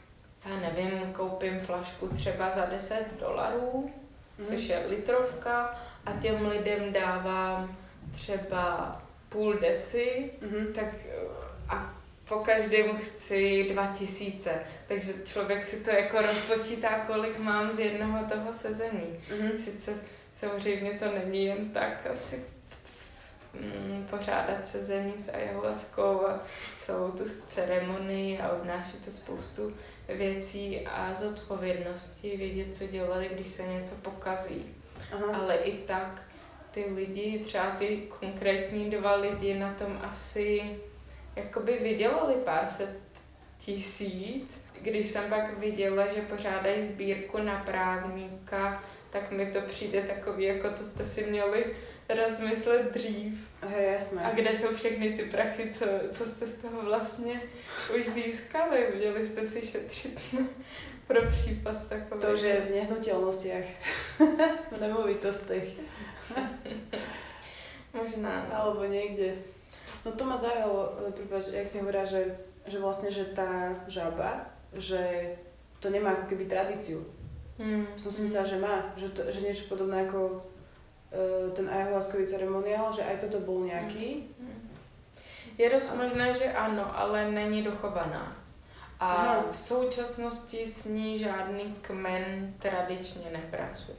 já 0.45 0.55
nevím, 0.57 1.13
koupím 1.13 1.59
flašku 1.59 2.07
třeba 2.07 2.51
za 2.51 2.65
10 2.65 3.05
dolarů, 3.19 3.91
Mhm. 4.37 4.47
což 4.47 4.67
je 4.69 4.85
litrovka 4.89 5.79
a 6.05 6.11
těm 6.11 6.47
lidem 6.47 6.93
dávám 6.93 7.77
třeba 8.11 9.01
půl 9.29 9.53
deci, 9.53 10.31
Mhm. 10.41 10.73
tak 10.73 10.85
a 11.69 11.93
po 12.29 12.35
každém 12.35 12.97
chci 12.97 13.63
2000, 13.73 14.61
takže 14.87 15.13
člověk 15.25 15.63
si 15.65 15.83
to 15.83 15.89
jako 15.91 16.21
rozpočítá, 16.21 16.99
kolik 16.99 17.39
mám 17.39 17.71
z 17.71 17.79
jednoho 17.79 18.25
toho 18.29 18.53
sezení. 18.53 19.19
Mhm. 19.39 19.57
Sice 19.57 19.93
samozřejmě 20.33 20.91
to 20.93 21.05
není 21.11 21.45
jen 21.45 21.69
tak 21.69 22.07
asi 22.11 22.43
mm, 23.53 24.07
pořádat 24.09 24.67
sezení 24.67 25.13
s 25.19 25.29
ayahuaskou 25.33 26.27
a 26.27 26.39
celou 26.77 27.11
tu 27.11 27.23
ceremonii 27.47 28.39
a 28.39 28.49
obnáší 28.49 28.97
to 28.97 29.11
spoustu 29.11 29.73
věcí 30.09 30.87
a 30.87 31.13
zodpovědnosti, 31.13 32.37
vědět, 32.37 32.75
co 32.75 32.87
dělali, 32.87 33.29
když 33.33 33.47
se 33.47 33.67
něco 33.67 33.95
pokazí. 33.95 34.65
Aha. 35.11 35.37
Ale 35.37 35.55
i 35.55 35.77
tak 35.77 36.21
ty 36.71 36.85
lidi, 36.95 37.39
třeba 37.39 37.65
ty 37.65 37.97
konkrétní 38.19 38.89
dva 38.89 39.15
lidi 39.15 39.53
na 39.53 39.73
tom 39.73 39.99
asi 40.03 40.61
jakoby 41.35 41.77
vydělali 41.81 42.33
pár 42.33 42.67
set 42.67 42.99
tisíc. 43.57 44.65
Když 44.81 45.05
jsem 45.05 45.29
pak 45.29 45.57
viděla, 45.57 46.07
že 46.07 46.21
pořádají 46.21 46.85
sbírku 46.85 47.37
na 47.37 47.63
právníka, 47.65 48.83
tak 49.09 49.31
mi 49.31 49.45
to 49.45 49.61
přijde 49.61 50.01
takový, 50.01 50.43
jako 50.43 50.69
to 50.69 50.83
jste 50.83 51.05
si 51.05 51.25
měli 51.25 51.65
rozmyslet 52.09 52.91
dřív. 52.91 53.47
Hej, 53.61 53.93
jasné. 53.93 54.21
A 54.25 54.31
kde 54.31 54.55
jsou 54.55 54.75
všechny 54.75 55.13
ty 55.13 55.23
prachy, 55.23 55.69
co, 55.73 55.85
co 56.11 56.25
jste 56.25 56.45
z 56.45 56.57
toho 56.57 56.81
vlastně 56.81 57.41
už 57.99 58.07
získali? 58.07 58.87
Měli 58.95 59.25
jste 59.25 59.47
si 59.47 59.61
šetřit 59.61 60.19
pro 61.07 61.21
případ 61.31 61.87
takový. 61.87 62.21
To 62.21 62.33
už 62.33 62.41
je 62.41 62.61
v 62.61 62.69
nehnuteľnostiach. 62.71 63.65
v 64.71 64.81
nemovitostech. 64.81 65.67
Možná. 67.93 68.45
no. 68.49 68.55
Alebo 68.55 68.85
niekde. 68.85 69.39
No 70.05 70.11
to 70.11 70.25
ma 70.25 70.37
zaujalo, 70.37 70.93
e, 71.07 71.11
prepáč, 71.11 71.53
jak 71.53 71.67
si 71.67 71.79
hovorila, 71.79 72.05
že, 72.05 72.37
že 72.67 72.77
vlastne, 72.77 73.09
že 73.09 73.25
tá 73.33 73.73
žaba, 73.87 74.49
že 74.73 75.33
to 75.79 75.89
nemá 75.89 76.13
ako 76.13 76.29
keby 76.29 76.45
tradíciu. 76.45 77.01
Hmm. 77.57 77.87
Som 77.95 78.11
si 78.11 78.21
myslela, 78.27 78.45
že 78.45 78.57
má, 78.59 78.75
že, 78.99 79.07
to, 79.15 79.21
že 79.31 79.39
niečo 79.41 79.71
podobné 79.71 80.05
ako 80.05 80.43
ten 81.55 81.69
ayahuaskový 81.69 82.27
ceremoniál, 82.27 82.93
že 82.93 83.03
aj 83.03 83.17
toto 83.17 83.39
bol 83.39 83.63
nejaký. 83.65 84.27
Je 85.57 85.69
dost 85.69 85.95
možné, 85.95 86.33
že 86.33 86.51
ano, 86.51 86.83
ale 86.97 87.31
není 87.31 87.63
dochovaná. 87.63 88.27
A 88.99 89.07
Aha. 89.15 89.45
v 89.51 89.59
současnosti 89.59 90.65
s 90.67 90.85
ní 90.85 91.19
žádný 91.19 91.75
kmen 91.81 92.53
tradičně 92.59 93.31
nepracuje. 93.31 93.97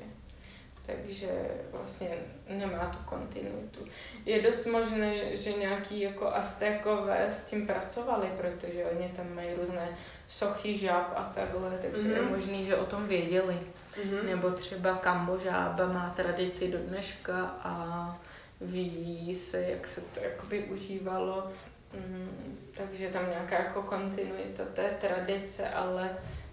Takže 0.87 1.29
vlastně 1.73 2.09
nemá 2.49 2.87
tu 2.87 2.99
kontinuitu. 3.09 3.81
Je 4.25 4.43
dost 4.43 4.67
možné, 4.67 5.37
že 5.37 5.53
nějaký 5.53 6.01
jako 6.01 6.29
Aztékové 6.35 7.25
s 7.31 7.45
tím 7.45 7.67
pracovali, 7.67 8.27
protože 8.37 8.85
oni 8.85 9.09
tam 9.17 9.35
mají 9.35 9.55
různé 9.55 9.89
sochy 10.29 10.75
žab 10.77 11.13
a 11.17 11.31
takhle, 11.35 11.79
takže 11.83 12.09
je 12.09 12.23
Mhm. 12.23 12.33
možný, 12.35 12.65
že 12.65 12.77
o 12.77 12.85
tom 12.87 13.07
věděli. 13.09 13.57
Mhm. 14.05 14.27
Nebo 14.27 14.51
třeba 14.51 14.95
Kambožába 14.95 15.87
má 15.87 16.13
tradici 16.17 16.73
do 16.73 16.79
dneška 16.79 17.57
a 17.63 18.19
vyvíjí 18.61 19.35
se, 19.35 19.63
jak 19.63 19.87
se 19.87 20.01
to 20.01 20.21
jakoby 20.21 20.63
užívalo, 20.63 21.53
mm, 21.95 22.59
takže 22.77 23.09
tam 23.09 23.31
nějaká 23.31 23.59
jako 23.59 23.83
kontinuita 23.83 24.65
té 24.75 24.91
tradice, 25.01 25.69
ale 25.69 26.11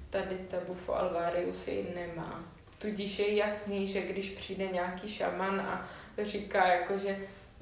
tady 0.09 0.37
ta 0.37 0.57
Bufo 0.67 0.95
alvarius 0.95 1.67
ji 1.67 1.95
nemá. 1.95 2.43
Tudíž 2.79 3.19
je 3.19 3.35
jasný, 3.35 3.87
že 3.87 4.01
když 4.01 4.29
přijde 4.29 4.67
nějaký 4.67 5.07
šaman 5.07 5.61
a 5.61 5.87
říká, 6.23 6.67
jako, 6.67 6.97
že 6.97 7.17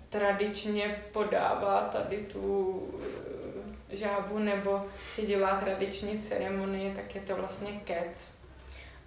tradičně 0.09 1.03
podává 1.11 1.81
tady 1.81 2.17
tu 2.17 2.83
eh, 3.91 3.95
žábu 3.95 4.39
nebo 4.39 4.85
že 5.15 5.21
dělá 5.21 5.59
tradiční 5.59 6.19
ceremonie, 6.19 6.95
tak 6.95 7.15
je 7.15 7.21
to 7.21 7.35
vlastně 7.35 7.71
kec. 7.71 8.40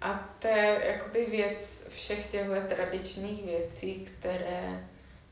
A 0.01 0.29
to 0.39 0.47
je 0.47 0.81
jakoby 0.85 1.25
věc 1.25 1.89
všech 1.93 2.27
těchto 2.31 2.75
tradičních 2.75 3.45
věcí, 3.45 3.93
které 4.05 4.87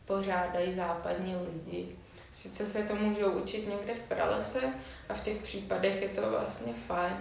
pořádají 0.06 0.73
západní 0.73 1.35
lidi. 1.35 1.95
Sice 2.31 2.68
se 2.68 2.84
to 2.84 2.95
můžou 2.95 3.31
učit 3.31 3.68
někde 3.68 3.94
v 3.94 4.07
pralese 4.07 4.73
a 5.10 5.14
v 5.14 5.23
těch 5.23 5.38
případech 5.38 6.02
je 6.02 6.10
to 6.10 6.30
vlastně 6.30 6.73
fajn, 6.88 7.18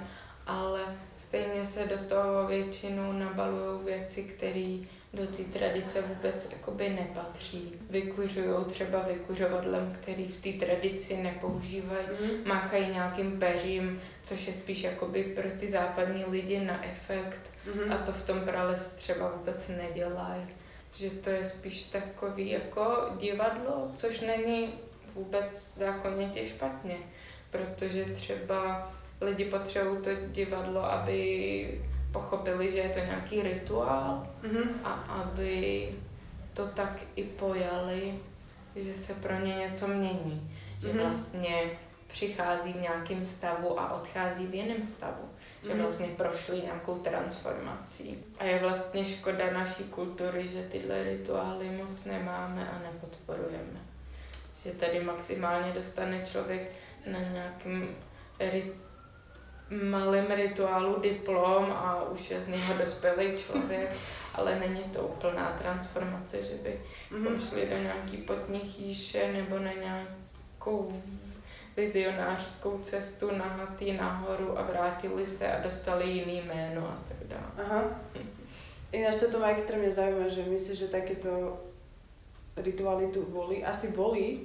ale 0.46 0.80
stejně 1.16 1.64
se 1.64 1.86
do 1.86 1.98
toho 1.98 2.46
většinou 2.46 3.12
nabalují 3.12 3.84
věci, 3.84 4.22
které 4.22 4.78
do 5.14 5.26
té 5.26 5.42
tradice 5.42 6.02
vůbec 6.02 6.52
jakoby 6.52 6.88
nepatří. 6.88 7.72
Vykuřují 7.90 8.64
třeba 8.66 9.02
vykuřovadlem, 9.02 9.96
který 10.00 10.24
v 10.28 10.40
té 10.40 10.66
tradici 10.66 11.16
nepoužívají, 11.16 12.06
mm. 12.20 12.48
máchají 12.48 12.86
nějakým 12.86 13.38
peřím, 13.38 14.00
což 14.22 14.46
je 14.46 14.52
spíš 14.52 14.82
jakoby 14.82 15.24
pro 15.24 15.50
ty 15.50 15.68
západní 15.68 16.24
lidi 16.24 16.60
na 16.60 16.84
efekt 16.84 17.40
mm. 17.74 17.92
a 17.92 17.96
to 17.96 18.12
v 18.12 18.26
tom 18.26 18.40
prales 18.40 18.86
třeba 18.86 19.32
vůbec 19.36 19.68
nedělají. 19.68 20.42
Že 20.94 21.10
to 21.10 21.30
je 21.30 21.44
spíš 21.44 21.82
takový 21.82 22.50
jako 22.50 23.08
divadlo, 23.18 23.90
což 23.94 24.20
není 24.20 24.74
vůbec 25.14 25.74
zákonitě 25.78 26.48
špatně, 26.48 26.96
protože 27.50 28.04
třeba 28.04 28.92
lidi 29.20 29.44
potřebují 29.44 30.02
to 30.02 30.10
divadlo, 30.32 30.84
aby 30.84 31.80
pochopili, 32.12 32.72
že 32.72 32.78
je 32.78 32.88
to 32.88 32.98
nějaký 32.98 33.42
rituál 33.42 34.26
mm-hmm. 34.42 34.68
a 34.84 34.92
aby 34.92 35.88
to 36.54 36.66
tak 36.66 37.02
i 37.16 37.24
pojali, 37.24 38.14
že 38.76 38.96
se 38.96 39.14
pro 39.14 39.34
ně 39.40 39.54
něco 39.54 39.88
mění. 39.88 40.58
Že 40.80 40.88
mm-hmm. 40.88 41.00
vlastně 41.00 41.70
přichází 42.06 42.72
v 42.72 42.80
nějakém 42.80 43.24
stavu 43.24 43.80
a 43.80 44.00
odchází 44.00 44.46
v 44.46 44.54
jiném 44.54 44.84
stavu. 44.84 45.28
Že 45.62 45.70
mm-hmm. 45.70 45.82
vlastně 45.82 46.06
prošli 46.06 46.60
nějakou 46.60 46.98
transformací. 46.98 48.24
A 48.38 48.44
je 48.44 48.58
vlastně 48.58 49.04
škoda 49.04 49.50
naší 49.50 49.84
kultury, 49.84 50.48
že 50.48 50.62
tyhle 50.62 51.04
rituály 51.04 51.70
moc 51.70 52.04
nemáme 52.04 52.70
a 52.70 52.78
nepodporujeme. 52.78 53.80
Že 54.64 54.70
tady 54.70 55.00
maximálně 55.00 55.72
dostane 55.72 56.26
člověk 56.26 56.70
na 57.06 57.18
nějakém 57.18 57.94
rit- 58.38 58.81
malém 59.90 60.26
rituálu 60.30 61.00
diplom 61.00 61.64
a 61.72 62.08
už 62.10 62.30
je 62.30 62.40
z 62.40 62.48
něho 62.48 62.74
dospělý 62.78 63.36
člověk, 63.36 63.90
ale 64.34 64.58
není 64.58 64.82
to 64.82 65.00
úplná 65.00 65.56
transformace, 65.58 66.42
že 66.42 66.54
by 66.54 66.80
mm-hmm. 67.12 67.48
šli 67.48 67.66
do 67.66 67.78
nějaký 67.78 68.16
potní 68.16 68.60
chýše 68.60 69.32
nebo 69.32 69.58
na 69.58 69.72
nějakou 69.72 71.02
vizionářskou 71.76 72.78
cestu 72.78 73.30
nahatý 73.36 73.92
nahoru 73.92 74.58
a 74.58 74.62
vrátili 74.62 75.26
se 75.26 75.52
a 75.52 75.62
dostali 75.62 76.10
jiný 76.10 76.42
jméno 76.46 76.88
a 76.88 76.98
tak 77.08 77.28
dále. 77.28 77.52
Aha. 77.66 77.84
Ináč 78.92 79.16
toto 79.16 79.40
ma 79.40 79.48
extrémne 79.48 79.88
zaujíma, 79.88 80.28
že 80.28 80.44
myslíš, 80.44 80.78
že 80.78 80.92
takéto 80.92 81.56
rituály 82.60 83.08
tu 83.08 83.24
boli? 83.24 83.64
Asi 83.64 83.96
boli, 83.96 84.44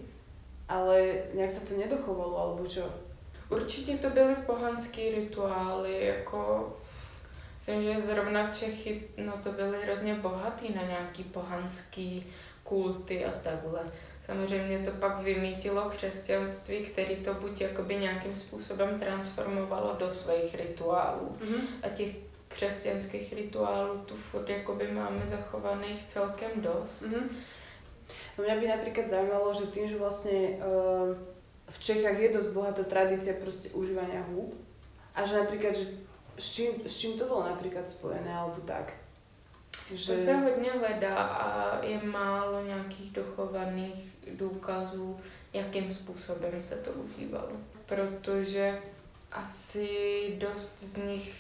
ale 0.71 1.27
nejak 1.35 1.51
sa 1.51 1.67
to 1.67 1.75
nedochovalo, 1.75 2.35
alebo 2.39 2.63
čo? 2.63 2.87
Určitě 3.49 3.98
to 3.98 4.10
byly 4.10 4.36
pohanské 4.36 5.02
rituály, 5.11 6.06
jako 6.06 6.74
myslím, 7.56 7.82
že 7.82 7.99
zrovna 7.99 8.53
Čechy 8.53 9.03
no 9.18 9.34
to 9.44 9.52
byly 9.52 9.78
hrozně 9.84 10.15
bohatý 10.15 10.74
na 10.74 10.84
nějaký 10.84 11.24
pohanský 11.24 12.34
kulty 12.64 13.26
a 13.26 13.32
takhle. 13.32 13.91
Samozřejmě 14.22 14.80
to 14.80 14.91
pak 14.91 15.19
vymítilo 15.19 15.90
křesťanství, 15.90 16.78
který 16.78 17.15
to 17.15 17.34
buď 17.34 17.61
jakoby 17.61 17.95
nějakým 17.95 18.36
způsobem 18.36 18.99
transformovalo 18.99 19.95
do 19.99 20.11
svých 20.11 20.56
rituálů. 20.56 21.38
Mm-hmm. 21.41 21.61
A 21.84 21.90
těch 21.90 22.15
křesťanských 22.48 23.34
rituálů 23.34 23.98
tu 23.98 24.15
furt 24.15 24.49
jakoby 24.49 24.91
máme 24.91 25.22
zachovaných 25.26 26.06
celkem 26.06 26.52
dost. 26.56 27.03
Mm-hmm. 27.03 27.30
No 28.38 28.44
mňa 28.44 28.56
by 28.56 28.68
napríklad 28.68 29.10
zaujímalo, 29.10 29.53
že 29.53 29.68
tým, 29.68 29.88
že 29.90 29.99
vlastne 29.99 30.40
uh, 30.64 31.11
v 31.68 31.77
Čechách 31.80 32.19
je 32.19 32.34
dosť 32.34 32.49
bohatá 32.56 32.84
tradícia 32.84 33.35
proste 33.44 33.76
užívania 33.76 34.23
húb 34.31 34.56
a 35.15 35.26
že 35.27 35.35
napríklad, 35.35 35.76
že 35.76 35.85
s 36.38 36.48
čím, 36.53 36.72
s 36.85 36.94
čím 36.98 37.19
to 37.19 37.26
bolo 37.26 37.49
napríklad 37.49 37.89
spojené 37.89 38.30
alebo 38.30 38.61
tak? 38.64 38.94
Že... 39.91 40.11
To 40.11 40.18
se 40.18 40.34
hodně 40.34 40.72
hledá 40.72 41.15
a 41.15 41.85
je 41.85 42.02
málo 42.03 42.65
nějakých 42.65 43.11
dochovaných 43.11 44.18
důkazů, 44.31 45.19
jakým 45.53 45.94
způsobem 45.94 46.61
se 46.61 46.76
to 46.76 46.91
užívalo. 46.91 47.52
Protože 47.85 48.80
asi 49.31 49.89
dost 50.38 50.80
z 50.80 50.98
nich 50.98 51.35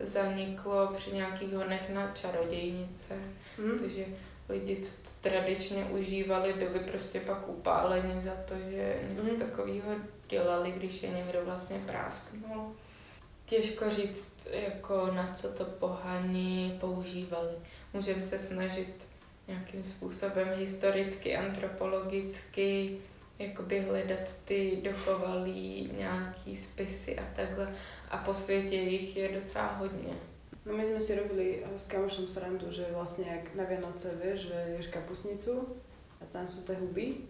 zaniklo 0.00 0.92
při 0.96 1.12
nějakých 1.12 1.52
honech 1.52 1.90
na 1.90 2.12
čarodějnice. 2.14 3.14
Hmm. 3.58 3.78
Takže 3.78 4.04
lidi, 4.48 4.76
co 4.76 5.02
to 5.02 5.10
tradičně 5.20 5.84
užívali, 5.84 6.52
byli 6.52 6.80
prostě 6.80 7.20
pak 7.20 7.48
upáleni 7.48 8.22
za 8.22 8.32
to, 8.44 8.54
že 8.70 9.00
něco 9.16 9.32
mm. 9.32 9.38
takového 9.38 9.88
dělali, 10.28 10.72
když 10.72 11.02
je 11.02 11.10
někdo 11.10 11.44
vlastně 11.44 11.78
prásknul. 11.86 12.74
Těžko 13.46 13.90
říct, 13.90 14.48
jako 14.52 15.10
na 15.14 15.30
co 15.34 15.52
to 15.52 15.64
pohani 15.64 16.76
používali. 16.80 17.52
Můžeme 17.92 18.22
se 18.22 18.38
snažit 18.38 19.06
nějakým 19.48 19.84
způsobem 19.84 20.48
historicky, 20.56 21.36
antropologicky 21.36 22.98
jakoby 23.38 23.80
hledat 23.80 24.36
ty 24.44 24.78
dochovalý 24.82 25.90
nějaký 25.98 26.56
spisy 26.56 27.18
a 27.18 27.24
takhle. 27.36 27.74
A 28.10 28.16
po 28.16 28.34
světě 28.34 28.76
jich 28.76 29.16
je 29.16 29.40
docela 29.40 29.66
hodně. 29.66 30.12
No 30.66 30.74
my 30.74 30.82
sme 30.82 30.98
si 30.98 31.14
robili 31.14 31.62
s 31.62 31.86
kamošom 31.86 32.26
srandu, 32.26 32.66
že 32.74 32.90
vlastne 32.90 33.30
ak 33.30 33.54
na 33.54 33.62
Vianoce 33.70 34.18
vieš, 34.18 34.50
že 34.50 34.58
ješ 34.74 34.90
kapusnicu 34.90 35.62
a 36.18 36.26
tam 36.26 36.50
sú 36.50 36.66
tie 36.66 36.74
huby, 36.74 37.22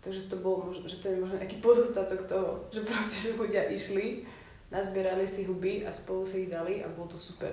takže 0.00 0.32
to 0.32 0.40
bol 0.40 0.64
možno, 0.64 0.88
že 0.88 0.96
to 0.96 1.12
je 1.12 1.20
možno 1.20 1.36
nejaký 1.36 1.60
pozostatok 1.60 2.24
toho, 2.24 2.64
že 2.72 2.80
proste, 2.88 3.28
že 3.28 3.36
ľudia 3.36 3.68
išli, 3.68 4.24
nazbierali 4.72 5.28
si 5.28 5.44
huby 5.44 5.84
a 5.84 5.92
spolu 5.92 6.24
si 6.24 6.48
ich 6.48 6.50
dali 6.50 6.80
a 6.80 6.88
bolo 6.88 7.12
to 7.12 7.20
super. 7.20 7.52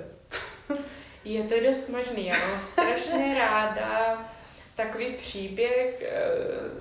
Je 1.25 1.43
to 1.43 1.59
dost 1.59 1.89
možný, 1.89 2.25
já 2.25 2.37
mám 2.47 2.59
strašně 2.59 3.35
ráda 3.39 4.25
takový 4.75 5.13
příběh 5.13 6.01
e, 6.01 6.11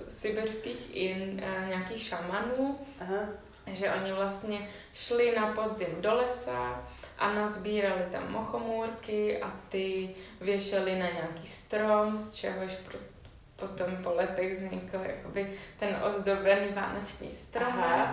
sibirských 0.08 0.96
in, 0.96 1.40
e, 1.44 1.68
nějakých 1.68 2.02
šamanů, 2.02 2.78
Aha. 3.00 3.28
že 3.66 3.92
oni 3.92 4.12
vlastně 4.12 4.68
šli 4.92 5.34
na 5.36 5.46
podzim 5.46 6.02
do 6.02 6.14
lesa, 6.14 6.88
a 7.18 7.32
nazbírali 7.32 8.02
tam 8.12 8.32
mochomůrky 8.32 9.42
a 9.42 9.52
ty 9.68 10.10
věšeli 10.40 10.98
na 10.98 11.10
nějaký 11.10 11.46
strom, 11.46 12.16
z 12.16 12.34
čehož 12.34 12.76
potom 13.56 13.96
po 13.96 14.14
letech 14.14 14.54
vznikl 14.54 14.96
jakoby 15.02 15.52
ten 15.78 15.96
ozdobený 16.02 16.66
vánoční 16.74 17.30
stromek. 17.30 18.08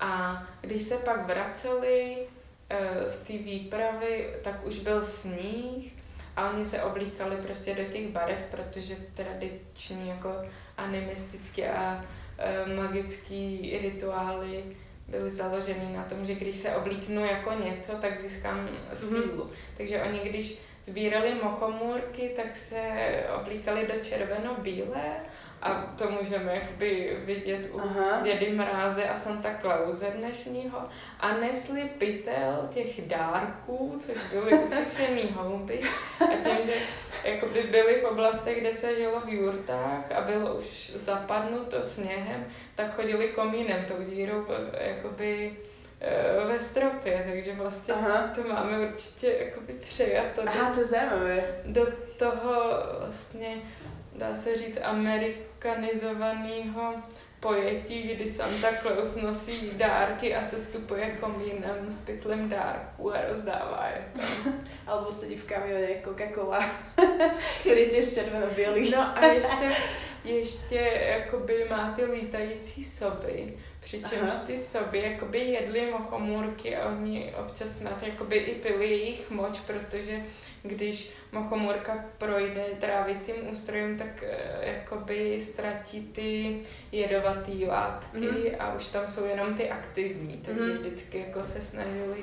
A 0.00 0.42
když 0.60 0.82
se 0.82 0.96
pak 0.96 1.26
vraceli 1.26 2.16
uh, 2.18 3.06
z 3.06 3.18
té 3.18 3.32
výpravy, 3.32 4.34
tak 4.44 4.66
už 4.66 4.78
byl 4.78 5.04
sníh 5.04 5.92
a 6.36 6.50
oni 6.50 6.64
se 6.64 6.82
oblíkali 6.82 7.36
prostě 7.36 7.74
do 7.74 7.84
těch 7.84 8.08
barev, 8.08 8.44
protože 8.50 8.96
tradiční 8.96 10.08
jako 10.08 10.28
animistické 10.76 11.72
a 11.72 12.04
uh, 12.66 12.76
magické 12.76 13.78
rituály 13.80 14.76
byly 15.08 15.30
založený 15.30 15.92
na 15.92 16.04
tom, 16.04 16.26
že 16.26 16.34
když 16.34 16.56
se 16.56 16.76
oblíknu 16.76 17.24
jako 17.24 17.52
něco, 17.64 17.92
tak 17.92 18.18
získám 18.18 18.60
mhm. 18.60 18.70
sílu. 18.94 19.44
Mm-hmm. 19.44 19.76
Takže 19.76 20.02
oni, 20.02 20.18
když 20.18 20.58
sbírali 20.82 21.34
mochomůrky, 21.42 22.32
tak 22.36 22.56
se 22.56 22.80
oblíkali 23.40 23.86
do 23.86 24.00
červeno-bílé 24.00 25.16
a 25.66 25.94
to 25.98 26.10
můžeme 26.10 26.54
jakoby 26.54 27.16
vidět 27.24 27.68
u 27.72 27.80
Aha. 27.80 28.20
Dědy 28.22 28.50
Mráze 28.50 29.04
a 29.04 29.16
Santa 29.16 29.50
Clause 29.60 30.10
dnešního 30.16 30.78
a 31.20 31.32
nesli 31.32 31.82
pytel 31.98 32.68
těch 32.70 33.08
dárků, 33.08 33.98
což 34.00 34.16
byly 34.32 34.58
usušený 34.58 35.34
houby 35.34 35.80
a 36.20 36.36
tím, 36.44 36.66
že 36.66 36.74
jakoby 37.24 37.62
byli 37.62 38.00
v 38.00 38.04
oblastech, 38.04 38.60
kde 38.60 38.72
se 38.72 38.96
žilo 38.96 39.20
v 39.20 39.28
jurtách 39.28 40.12
a 40.12 40.20
bylo 40.20 40.54
už 40.54 40.92
zapadnuto 40.94 41.82
sněhem, 41.82 42.46
tak 42.74 42.94
chodili 42.94 43.28
komínem 43.28 43.84
tou 43.84 44.04
dírou 44.10 44.46
jakoby 44.80 45.56
eh, 46.00 46.44
ve 46.46 46.58
stropě, 46.58 47.26
takže 47.32 47.52
vlastně 47.52 47.94
Aha. 47.94 48.30
to 48.34 48.48
máme 48.48 48.88
určitě 48.88 49.36
jakoby 49.40 49.72
přijato. 49.72 50.42
Aha, 50.46 50.74
to 50.74 50.84
zajímavé. 50.84 51.44
Do 51.64 51.86
toho 52.16 52.52
vlastně, 53.00 53.56
dá 54.12 54.34
se 54.34 54.56
říct, 54.56 54.78
Ameriky 54.82 55.45
amerikanizovaného 55.64 56.94
pojetí, 57.40 58.02
kdy 58.02 58.28
Santa 58.28 58.68
Claus 58.82 59.16
nosí 59.16 59.70
dárky 59.76 60.34
a 60.34 60.44
se 60.44 60.60
stupuje 60.60 61.16
komínem 61.20 61.84
s 61.88 62.04
pytlem 62.04 62.48
dárků 62.48 63.14
a 63.14 63.26
rozdává 63.28 63.88
je 63.94 64.04
tam. 64.12 64.54
Alebo 64.86 65.12
sedí 65.12 65.36
v 65.36 65.44
kamione 65.44 65.88
Coca-Cola, 66.04 66.64
který 67.60 67.80
je 67.80 67.86
těž 67.86 68.14
červeno-bělý. 68.14 68.90
No 68.90 69.18
a 69.18 69.26
ještě, 69.26 69.76
ještě 70.24 70.76
jakoby 71.08 71.66
má 71.70 71.92
ty 71.96 72.04
lítající 72.04 72.84
soby, 72.84 73.54
přičemž 73.80 74.30
Aha. 74.30 74.44
ty 74.46 74.56
soby 74.56 75.02
jakoby 75.02 75.38
jedly 75.38 75.90
mochomůrky 75.90 76.76
a 76.76 76.88
oni 76.88 77.34
občas 77.40 77.78
snad 77.78 78.02
jakoby 78.02 78.36
i 78.36 78.54
pili 78.54 78.86
jejich 78.86 79.30
moč, 79.30 79.60
protože 79.60 80.22
když 80.68 81.10
mochomůrka 81.32 82.04
projde 82.18 82.64
trávicím 82.80 83.34
ústrojem, 83.50 83.98
tak 83.98 84.22
eh, 84.22 84.36
jakoby 84.72 85.40
ztratí 85.40 86.00
ty 86.00 86.58
jedovatý 86.92 87.64
látky 87.66 88.18
Mhm. 88.18 88.36
a 88.58 88.74
už 88.74 88.86
tam 88.88 89.08
jsou 89.08 89.24
jenom 89.26 89.54
ty 89.54 89.70
aktivní, 89.70 90.42
takže 90.44 90.64
Mhm. 90.64 90.78
vždycky 90.78 91.18
jako 91.18 91.44
se 91.44 91.60
snažili 91.60 92.16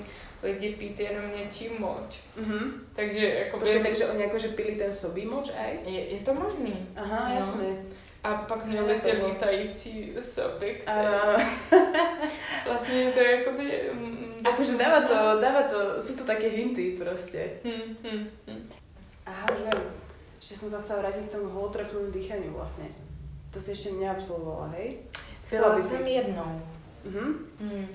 lidi 0.44 0.70
pít 0.70 1.00
jenom 1.00 1.24
něčí 1.44 1.70
moč. 1.80 2.20
Mhm. 2.38 2.72
Takže 2.94 3.28
jakoby... 3.30 3.60
Počkej, 3.60 3.84
takže 3.84 4.06
oni 4.06 4.24
jakože 4.24 4.48
pili 4.48 4.76
ten 4.76 4.92
sobý 4.92 5.26
moč 5.26 5.52
aj? 5.60 5.78
je, 5.86 6.14
je 6.14 6.20
to 6.20 6.34
možný. 6.34 6.88
Aha, 6.96 7.30
No. 7.30 7.36
jasné. 7.36 7.66
A 8.24 8.34
pak 8.34 8.64
Co 8.64 8.70
měli 8.72 9.02
ty 9.02 9.12
lítající 9.12 10.14
soby, 10.20 10.76
které 10.82 11.20
áno. 11.20 11.44
vlastně 12.66 13.12
to 13.12 13.20
je 13.20 13.40
jakoby... 13.40 13.90
mm, 13.94 14.34
Akože 14.54 14.78
dáva 14.78 15.02
to, 15.08 15.40
dáva 15.42 15.62
to, 15.62 16.02
sú 16.02 16.16
to 16.20 16.24
také 16.28 16.48
hinty 16.52 16.96
proste. 17.00 17.64
Hm, 17.64 17.96
hm, 18.04 18.28
hm. 18.48 18.62
Aha, 19.26 19.46
už 19.56 19.60
viem. 19.64 19.82
Ešte 20.44 20.56
som 20.60 20.68
sa 20.70 20.80
chcela 20.84 21.00
vrátiť 21.08 21.32
k 21.32 21.36
tomu 21.40 21.48
holotropnému 21.56 22.12
dýchaniu 22.12 22.52
vlastne. 22.52 22.92
To 23.56 23.60
si 23.64 23.72
ešte 23.72 23.96
neabsolvovala, 23.96 24.68
hej? 24.76 25.00
Chtěla 25.48 25.76
by 25.76 25.82
jsem 25.82 26.08
jednou. 26.08 26.62
Mhm. 27.08 27.28
Hm. 27.60 27.88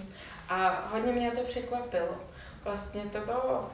A 0.48 0.88
hodně 0.92 1.12
mě 1.12 1.30
to 1.30 1.40
překvapilo. 1.44 2.16
Vlastně 2.64 3.02
to 3.12 3.20
bylo 3.20 3.70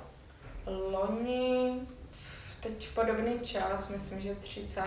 loni, 0.66 1.80
teď 2.64 2.88
podobný 2.94 3.40
čas, 3.40 3.88
myslím, 3.90 4.20
že 4.20 4.34
30. 4.34 4.82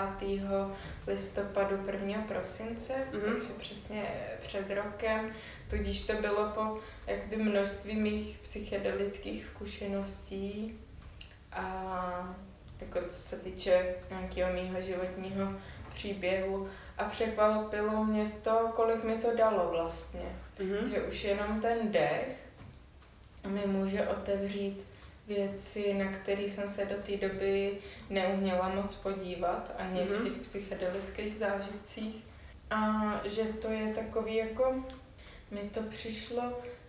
listopadu, 1.08 1.78
1. 1.92 2.22
prosince, 2.22 2.94
Mhm. 3.14 3.22
takže 3.22 3.48
přesně 3.60 4.04
před 4.42 4.70
rokem, 4.76 5.32
tudíž 5.70 6.08
to 6.08 6.14
bylo 6.14 6.50
po 6.50 6.78
jakoby 7.08 7.36
množství 7.38 7.96
mých 7.96 8.38
psychedelických 8.38 9.46
zkušeností 9.46 10.80
a 11.52 12.36
jako 12.82 13.00
co 13.10 13.18
se 13.18 13.40
týče 13.40 13.96
nějakého 14.10 14.54
mýho 14.54 14.82
životního 14.82 15.54
příběhu 15.94 16.70
a 16.98 17.04
překvapilo 17.06 18.04
mě 18.06 18.32
to, 18.42 18.72
kolik 18.76 19.04
mi 19.04 19.18
to 19.18 19.36
dalo 19.36 19.72
vlastně 19.72 20.36
Mhm. 20.60 20.92
že 20.92 21.02
už 21.02 21.24
jenom 21.24 21.62
ten 21.62 21.92
dech 21.92 22.28
mi 23.48 23.66
může 23.68 24.08
otevřít 24.08 24.87
věci, 25.28 25.94
na 25.94 26.12
které 26.12 26.42
jsem 26.42 26.70
se 26.70 26.86
do 26.86 26.96
té 26.96 27.28
doby 27.28 27.78
neuměla 28.10 28.70
moc 28.76 28.96
podívat, 28.96 29.76
ani 29.78 30.00
v 30.02 30.12
Mhm. 30.12 30.24
těch 30.26 30.42
psychedelických 30.42 31.38
zážitcích. 31.38 32.16
A 32.72 33.02
že 33.26 33.44
to 33.44 33.72
je 33.72 33.94
takový 33.94 34.36
jako, 34.36 34.76
mi 35.52 35.60
to 35.60 35.82
přišlo 35.82 36.44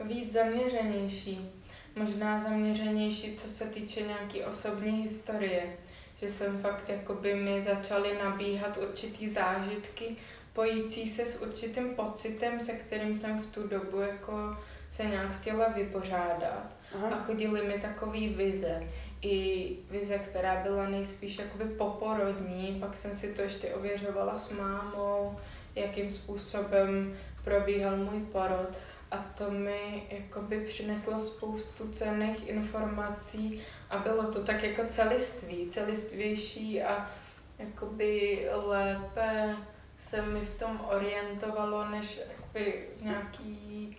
víc 0.05 0.33
zaměřenější. 0.33 1.51
Možná 1.97 2.39
zaměřenější, 2.39 3.35
co 3.35 3.49
se 3.49 3.65
týče 3.65 4.03
nějaký 4.03 4.45
osobní 4.45 5.03
historie. 5.03 5.77
Že 6.23 6.31
jsem 6.31 6.59
fakt, 6.63 6.89
jakoby 6.89 7.35
mi 7.35 7.63
začaly 7.63 8.19
nabíhat 8.25 8.77
určitý 8.77 9.29
zážitky, 9.29 10.17
pojící 10.53 11.09
se 11.11 11.27
s 11.27 11.43
určitým 11.43 11.95
pocitem, 11.95 12.61
se 12.61 12.73
kterým 12.73 13.15
jsem 13.15 13.43
v 13.43 13.47
tu 13.47 13.69
dobu 13.69 14.01
jako 14.01 14.57
se 14.91 15.05
nějak 15.05 15.41
chtěla 15.41 15.69
vypořádat. 15.69 16.78
A 16.95 17.07
Aha. 17.07 17.23
chodily 17.27 17.67
mi 17.69 17.81
takové 17.81 18.29
vize. 18.29 18.89
I 19.23 19.77
vize, 19.91 20.19
která 20.19 20.63
byla 20.63 20.89
nejspíš 20.89 21.39
jakoby 21.39 21.65
poporodní, 21.65 22.77
pak 22.81 22.97
jsem 22.97 23.15
si 23.15 23.35
to 23.35 23.43
ještě 23.43 23.75
ověřovala 23.75 24.39
s 24.39 24.53
mámou, 24.53 25.37
jakým 25.75 26.11
způsobem 26.11 27.17
probíhal 27.45 27.97
můj 27.97 28.21
porod. 28.21 28.69
A 29.11 29.17
to 29.17 29.51
mi 29.51 30.07
jakoby 30.11 30.61
přineslo 30.61 31.19
spoustu 31.19 31.89
cenných 31.89 32.49
informací 32.49 33.61
a 33.91 33.99
bylo 33.99 34.33
to 34.33 34.45
tak 34.45 34.63
jako 34.63 34.85
celiství, 34.85 35.71
celistvější 35.71 36.83
a 36.83 37.11
jakoby 37.59 38.47
lépe 38.53 39.57
se 39.97 40.23
mi 40.23 40.41
v 40.41 40.59
tom 40.59 40.81
orientovalo, 40.91 41.89
než 41.89 42.21
jakoby 42.29 42.89
nějaký 43.01 43.98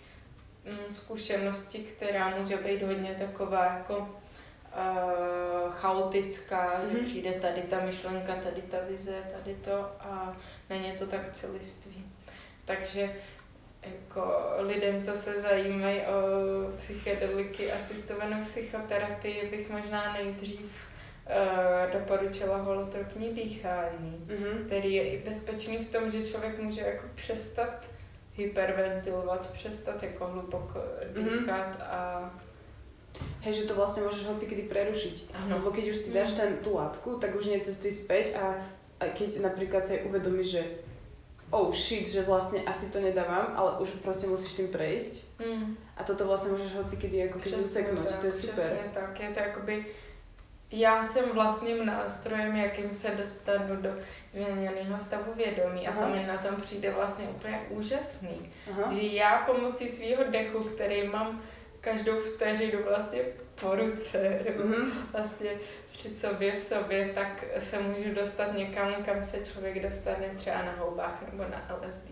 zkušenosti, 0.90 1.80
která 1.80 2.30
může 2.38 2.58
být 2.58 2.84
hodně 2.84 3.16
taková 3.20 3.66
jako 3.66 3.98
uh, 3.98 5.74
chaotická, 5.74 6.74
mm-hmm. 6.74 6.88
Mhm. 6.88 6.98
že 7.00 7.06
přijde 7.06 7.32
tady 7.32 7.62
ta 7.62 7.80
myšlenka, 7.80 8.36
tady 8.36 8.62
ta 8.62 8.78
vize, 8.90 9.24
tady 9.38 9.56
to 9.56 9.78
a 10.00 10.38
není 10.70 10.91
to 10.91 11.08
tak 11.08 11.32
celiství. 11.32 12.06
Takže 12.66 13.16
jako 13.84 14.34
lidem, 14.60 15.02
co 15.02 15.12
se 15.12 15.41
zajímají 15.41 16.00
o 16.02 16.78
psychedeliky, 16.78 17.72
asistovanou 17.72 18.46
psychoterapii, 18.46 19.48
bych 19.52 19.70
možná 19.70 20.14
nejdřív 20.14 20.60
uh, 20.62 22.00
doporučila 22.00 22.58
holotropní 22.58 23.34
dýchání 23.34 24.28
Mhm. 24.30 24.66
který 24.66 24.94
je 24.94 25.04
i 25.04 25.30
bezpečný 25.30 25.78
v 25.78 25.91
tom, 25.91 26.12
že 26.12 26.26
člověk 26.26 26.60
může 26.60 26.82
jako 26.82 27.06
přestat 27.16 27.90
hyperventilovat, 28.40 29.52
přestat 29.53 30.03
jako 30.03 30.28
hluboko 30.28 30.80
Mhm. 31.16 31.30
dýchat 31.40 31.78
a 31.82 32.32
Hej, 33.41 33.53
že 33.56 33.68
to 33.68 33.76
vlastne 33.76 34.03
môžeš 34.07 34.32
hocikedy 34.32 34.68
prerušiť. 34.68 35.16
Áno. 35.36 35.60
Lebo 35.60 35.72
keď 35.72 35.91
už 35.91 35.98
si 35.98 36.10
dáš 36.16 36.36
ten, 36.40 36.60
tú 36.64 36.76
látku, 36.76 37.20
tak 37.20 37.36
už 37.36 37.52
necestuj 37.52 37.91
späť 37.91 38.36
a, 38.36 38.56
a 38.99 39.03
keď 39.11 39.44
napríklad 39.44 39.84
sa 39.84 39.95
jej 39.95 40.03
uvedomíš, 40.07 40.48
že 40.60 40.64
oh 41.52 41.72
shit, 41.72 42.07
že 42.07 42.24
vlastne 42.24 42.64
asi 42.68 42.91
to 42.91 42.99
nedávam, 42.99 43.56
ale 43.56 43.80
už 43.80 44.03
proste 44.03 44.28
musíš 44.28 44.53
tým 44.60 44.68
prejsť. 44.68 45.14
mm, 45.40 45.66
A 45.98 46.03
toto 46.03 46.28
vlastne 46.28 46.52
môžeš 46.56 46.72
hocikedy 46.80 47.28
ako 47.28 47.40
keby 47.40 47.56
useknúť, 47.60 48.11
to 48.20 48.26
je 48.28 48.32
super. 48.32 48.68
Přesně 48.72 48.91
tak, 48.94 49.20
je 49.20 49.30
to 49.30 49.40
jakoby 49.40 49.76
já 50.72 51.04
jsem 51.04 51.30
vlastním 51.30 51.86
nástrojem, 51.86 52.56
jakým 52.56 52.94
se 52.94 53.10
dostanu 53.16 53.76
do 53.76 53.90
změněného 54.30 55.00
stavu 55.00 55.34
vědomí 55.36 55.88
a 55.88 55.91
Aha. 55.91 56.06
to 56.08 56.16
mi 56.16 56.28
na 56.28 56.38
tom 56.38 56.56
přijde 56.62 56.91
vlastně 56.91 57.26
úplně 57.26 57.60
úžasný. 57.70 58.52
Aha. 58.72 58.94
Že 58.94 59.02
já 59.02 59.38
pomocí 59.38 59.88
svého 59.88 60.24
dechu, 60.32 60.64
který 60.64 61.08
mám 61.08 61.41
každou 61.82 62.20
vteřinu 62.20 62.84
vlastně 62.84 63.22
po 63.62 63.76
ruce, 63.76 64.41
nebo 64.46 64.64
Mhm. 64.64 64.91
vlastně 65.12 65.50
při 65.91 66.10
sobě 66.10 66.60
v 66.60 66.64
sobě, 66.64 67.10
tak 67.16 67.44
se 67.58 67.80
můžu 67.82 68.14
dostat 68.14 68.54
někam, 68.54 68.94
kam 69.06 69.24
se 69.24 69.46
člověk 69.46 69.80
dostane 69.84 70.28
třeba 70.36 70.62
na 70.62 70.72
houbách 70.80 71.22
nebo 71.32 71.44
na 71.44 71.78
LSD. 71.82 72.10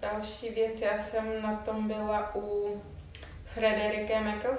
Další 0.00 0.50
věc, 0.50 0.80
já 0.82 0.98
jsem 0.98 1.42
na 1.42 1.56
tom 1.56 1.88
byla 1.88 2.34
u 2.34 2.82
Frederike 3.54 4.14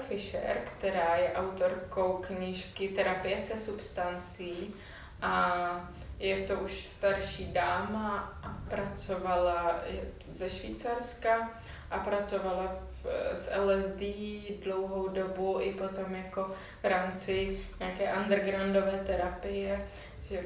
Fisher, 0.07 0.57
která 0.77 1.15
je 1.15 1.33
autorkou 1.33 2.13
knížky 2.27 2.87
Terapie 2.87 3.39
se 3.39 3.57
substancí. 3.57 4.73
A 5.21 5.53
je 6.19 6.43
to 6.47 6.53
už 6.59 6.71
starší 6.71 7.53
dáma 7.53 8.39
a 8.43 8.57
pracovala 8.69 9.75
ze 10.29 10.49
Švýcarska 10.49 11.49
a 11.91 11.99
pracovala 11.99 12.75
s 13.33 13.51
LSD 13.55 14.01
dlouhou 14.63 15.07
dobu 15.07 15.59
i 15.61 15.73
potom 15.73 16.15
jako 16.15 16.51
v 16.83 16.85
rámci 16.85 17.59
nějaké 17.79 18.13
undergroundové 18.13 19.03
terapie, 19.05 19.87
že 20.23 20.43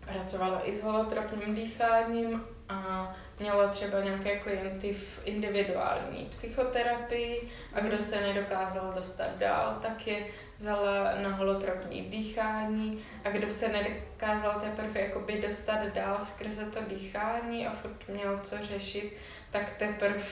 pracovala 0.00 0.68
i 0.68 0.76
s 0.76 0.82
holotropním 0.82 1.54
dýcháním 1.54 2.44
a 2.68 3.12
měla 3.40 3.68
třeba 3.68 4.00
nějaké 4.00 4.36
klienty 4.36 4.94
v 4.94 5.20
individuální 5.24 6.26
psychoterapii 6.30 7.48
a 7.72 7.80
kdo 7.80 8.02
se 8.02 8.20
nedokázal 8.20 8.92
dostat 8.96 9.38
dál, 9.38 9.78
tak 9.82 10.06
je 10.06 10.26
vzala 10.58 11.14
na 11.22 11.28
holotropní 11.28 12.02
dýchání 12.02 13.04
a 13.24 13.30
kdo 13.30 13.50
se 13.50 13.68
nedokázal 13.68 14.60
teprve 14.60 15.00
jakoby 15.00 15.42
dostat 15.48 15.86
dál 15.86 16.18
skrze 16.20 16.64
to 16.64 16.78
dýchání 16.88 17.66
a 17.66 17.72
furt 17.74 18.08
měl 18.08 18.40
co 18.42 18.56
řešit, 18.64 19.12
tak 19.50 19.76
teprve 19.76 20.22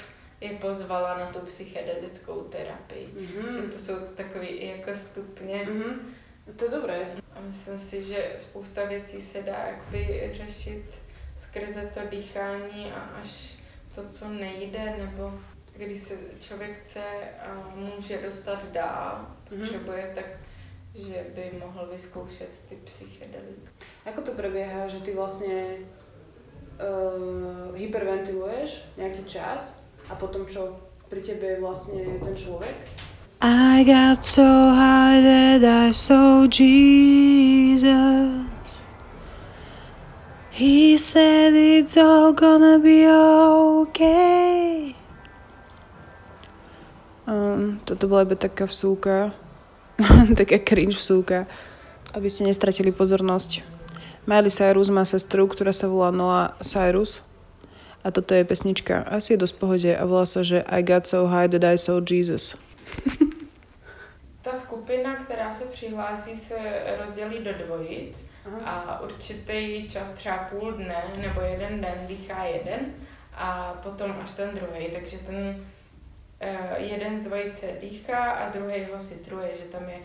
je 0.40 0.50
pozvala 0.50 1.18
na 1.18 1.26
tu 1.26 1.38
psychedelickou 1.38 2.42
terapii. 2.42 3.08
Mhm. 3.14 3.52
Že 3.52 3.62
to 3.62 3.78
jsou 3.78 3.94
takové 4.16 4.50
jako 4.50 4.94
stupně. 4.94 5.68
Mhm. 5.72 6.14
To 6.56 6.64
je 6.64 6.70
dobré. 6.70 7.06
A 7.34 7.40
myslím 7.40 7.78
si, 7.78 8.02
že 8.02 8.32
spousta 8.34 8.84
věcí 8.84 9.20
se 9.20 9.42
dá 9.42 9.66
jakoby 9.66 10.30
řešit 10.34 10.84
skrze 11.36 11.90
to 11.94 12.00
dýchání 12.10 12.92
a 12.92 13.00
až 13.22 13.54
to, 13.94 14.08
co 14.08 14.28
nejde, 14.28 14.94
nebo 14.98 15.34
když 15.76 15.98
se 15.98 16.14
člověk 16.40 16.78
chce 16.80 17.02
a 17.46 17.72
může 17.76 18.22
dostat 18.22 18.58
dál, 18.72 19.26
Mhm. 19.50 19.60
potřebuje, 19.60 20.12
tak 20.14 20.24
že 20.94 21.24
by 21.34 21.52
mohl 21.60 21.88
vyzkoušet 21.92 22.48
ty 22.68 22.76
psychedeliky. 22.84 23.68
Ako 24.08 24.20
to 24.22 24.32
prebieha, 24.32 24.88
že 24.88 25.00
ty 25.04 25.12
vlastne 25.12 25.84
uh, 26.80 27.68
hyperventiluješ 27.76 28.96
nejaký 28.96 29.24
čas 29.28 29.92
a 30.08 30.16
potom 30.16 30.46
čo 30.48 30.80
pri 31.12 31.20
tebe 31.20 31.46
je 31.46 31.60
vlastne 31.60 32.00
ten 32.24 32.32
človek. 32.32 32.74
I 33.44 33.84
got 33.84 34.24
so 34.24 34.72
high 34.72 35.20
that 35.20 35.60
I 35.60 35.92
saw 35.92 36.48
Jesus. 36.48 37.84
He 40.56 40.96
said 40.96 41.52
it's 41.52 42.00
all 42.00 42.32
gonna 42.32 42.80
be 42.80 43.04
okay. 43.04 44.96
Um, 47.28 47.84
toto 47.84 48.08
bola 48.08 48.24
iba 48.24 48.40
taká 48.40 48.64
vsúka, 48.64 49.36
taká 50.40 50.56
cringe 50.64 50.96
vsúka, 50.96 51.44
aby 52.16 52.32
ste 52.32 52.48
nestratili 52.48 52.88
pozornosť. 52.88 53.60
Miley 54.24 54.48
Cyrus 54.48 54.88
má 54.88 55.04
sestru, 55.04 55.44
ktorá 55.44 55.76
sa 55.76 55.92
volá 55.92 56.08
Noah 56.08 56.56
Cyrus 56.64 57.20
a 58.00 58.08
toto 58.08 58.32
je 58.32 58.48
pesnička. 58.48 59.04
Asi 59.12 59.36
je 59.36 59.44
dosť 59.44 59.60
pohode 59.60 59.92
a 59.92 60.08
volá 60.08 60.24
sa, 60.24 60.40
že 60.40 60.64
I 60.72 60.80
got 60.80 61.04
so 61.04 61.28
high 61.28 61.52
that 61.52 61.68
I 61.68 61.76
saw 61.76 62.00
Jesus. 62.00 62.56
Ta 64.46 64.54
skupina, 64.54 65.16
která 65.16 65.52
se 65.52 65.64
přihlásí, 65.64 66.36
se 66.36 66.56
rozdělí 66.98 67.44
do 67.44 67.52
dvojic 67.52 68.30
Aha. 68.46 68.58
a 68.70 69.00
určitý 69.00 69.88
čas, 69.88 70.12
třeba 70.12 70.36
půl 70.36 70.72
dne 70.72 71.04
nebo 71.16 71.40
jeden 71.40 71.80
den, 71.80 72.06
dýchá 72.06 72.44
jeden 72.44 72.94
a 73.34 73.74
potom 73.82 74.16
až 74.22 74.30
ten 74.30 74.50
druhý. 74.54 74.86
Takže 74.92 75.18
ten 75.18 75.36
uh, 75.36 76.76
jeden 76.76 77.18
z 77.18 77.24
dvojice 77.24 77.66
dýchá 77.80 78.30
a 78.30 78.48
druhý 78.48 78.84
ho 78.92 78.98
citruje, 78.98 79.50
že 79.56 79.64
tam 79.64 79.88
je 79.88 79.98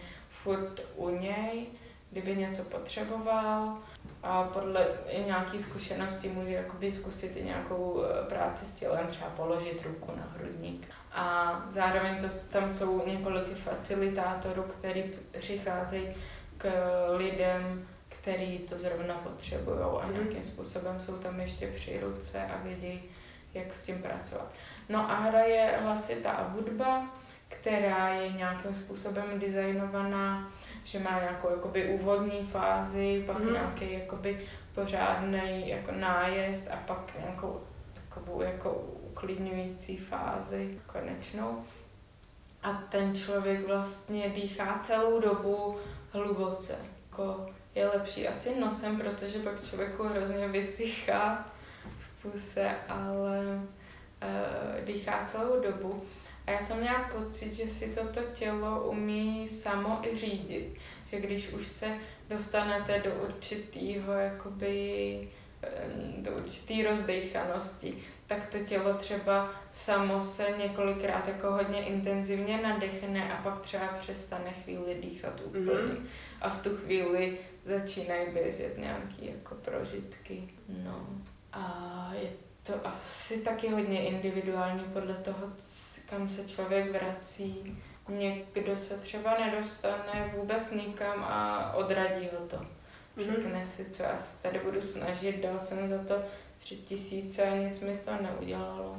furt 0.43 0.81
u 0.95 1.09
něj, 1.09 1.65
kdyby 2.11 2.35
něco 2.35 2.63
potřeboval 2.63 3.77
a 4.23 4.43
podle 4.43 4.88
nějaké 5.26 5.59
zkušenosti 5.59 6.30
může 6.30 6.53
jakoby 6.53 6.91
zkusit 6.91 7.38
i 7.38 7.43
nějakou 7.43 8.03
eh, 8.03 8.30
práci 8.30 8.65
s 8.65 8.73
tělem, 8.73 9.07
třeba 9.07 9.30
položit 9.30 9.85
ruku 9.85 10.11
na 10.15 10.23
hrudník. 10.38 10.88
A 11.14 11.56
zároveň 11.70 12.18
to, 12.22 12.28
tam 12.52 12.70
jsou 12.70 13.08
několik 13.08 13.58
facilitátorů, 13.58 14.64
který 14.64 15.04
přicházejí 15.40 16.16
k 16.58 16.70
lidem, 17.18 17.88
který 18.10 18.60
to 18.60 18.78
zrovna 18.78 19.14
potřebují 19.14 19.80
a 19.80 20.06
mhm. 20.06 20.14
nějakým 20.14 20.44
způsobem 20.44 21.02
jsou 21.02 21.18
tam 21.18 21.40
ještě 21.40 21.68
při 21.68 22.00
ruce 22.00 22.46
a 22.46 22.64
vědí, 22.64 23.04
jak 23.54 23.76
s 23.76 23.84
tím 23.84 24.02
pracovat. 24.02 24.52
No 24.90 25.12
a 25.12 25.16
hraje 25.16 25.80
hlasitá 25.84 26.52
hudba, 26.54 27.08
která 27.48 28.10
je 28.10 28.32
nějakým 28.32 28.74
způsobem 28.74 29.40
designovaná, 29.40 30.52
že 30.84 31.00
má 31.00 31.20
nějakou 31.20 31.50
jakoby 31.50 31.88
úvodní 31.90 32.48
fázi, 32.48 33.24
pak 33.28 33.40
mm. 33.40 33.54
nějaký 33.54 33.94
jakoby 33.94 34.48
pořádný 34.76 35.70
jako 35.70 35.92
nájezd 35.92 36.72
a 36.72 36.76
pak 36.76 37.14
nějakou 37.20 37.62
takovou 37.94 38.42
jako 38.42 38.84
uklidňující 39.22 39.98
fázi 39.98 40.80
konečnou. 40.88 41.64
A 42.64 42.73
ten 42.73 43.15
člověk 43.15 43.68
vlastně 43.68 44.30
dýchá 44.30 44.80
celou 44.80 45.19
dobu 45.19 45.77
hluboce. 46.11 46.77
Jako 47.10 47.45
je 47.76 47.88
lepší 47.88 48.27
asi 48.27 48.60
nosem, 48.60 48.98
protože 48.98 49.39
pak 49.39 49.65
člověku 49.65 50.03
hrozně 50.03 50.48
vysychá 50.48 51.49
v 51.99 52.22
puse, 52.22 52.76
ale 52.88 53.39
uh, 53.56 54.85
dýchá 54.85 55.26
celou 55.26 55.61
dobu. 55.61 56.03
A 56.48 56.52
já 56.52 56.60
jsem 56.60 56.77
měla 56.77 57.10
pocit, 57.18 57.53
že 57.53 57.68
si 57.68 57.95
toto 57.95 58.19
tělo 58.34 58.89
umí 58.89 59.48
samo 59.48 59.99
i 60.03 60.15
řídit. 60.15 60.76
Že 61.06 61.19
když 61.19 61.53
už 61.53 61.68
se 61.68 61.88
dostanete 62.30 62.99
do 62.99 63.11
určitého, 63.15 64.14
jakoby, 64.14 65.30
eh, 65.64 65.69
do 66.18 66.31
určitý 66.31 66.84
rozdejchanosti, 66.84 68.03
tak 68.32 68.48
to 68.48 68.60
tělo 68.60 68.94
třeba 68.94 69.49
samo 69.72 70.22
se 70.22 70.48
několikrát 70.58 71.28
jako 71.28 71.52
hodně 71.52 71.86
intenzivně 71.86 72.58
nadechne 72.58 73.34
a 73.34 73.41
pak 73.44 73.60
třeba 73.60 73.88
přestane 73.99 74.52
chvíli 74.52 74.98
dýchat 75.02 75.41
úplně. 75.45 75.66
Mm-hmm. 75.66 76.06
A 76.41 76.49
v 76.49 76.64
tu 76.64 76.78
chvíli 76.78 77.38
začínají 77.66 78.30
běžet 78.34 78.78
nějaké 78.78 79.26
jako 79.26 79.56
prožitky. 79.56 80.49
No 80.68 81.08
a 81.53 82.12
je 82.22 82.30
to 82.64 82.74
asi 82.88 83.38
taky 83.38 83.70
hodně 83.70 84.08
individuální 84.08 84.84
podle 84.94 85.14
toho, 85.14 85.48
kam 86.10 86.30
se 86.30 86.48
člověk 86.48 86.91
vrací. 86.91 87.78
Někdo 88.10 88.78
se 88.78 88.98
třeba 88.98 89.38
nedostane 89.40 90.34
vůbec 90.38 90.72
nikam 90.72 91.24
a 91.24 91.74
odradí 91.74 92.30
ho 92.34 92.45
to. 92.48 92.58
Mm-hmm. 92.58 93.36
Řekne 93.36 93.66
si, 93.66 93.86
co 93.86 94.03
já 94.03 94.20
se 94.20 94.38
tady 94.41 94.60
budu 94.60 94.82
snažit, 94.82 95.41
dal 95.41 95.60
jsem 95.60 95.88
za 95.88 95.98
to 95.98 96.24
tři 96.62 96.78
tisíce 96.78 97.44
a 97.44 97.58
nic 97.58 97.80
mi 97.80 97.98
to 98.06 98.12
neudělalo. 98.22 98.98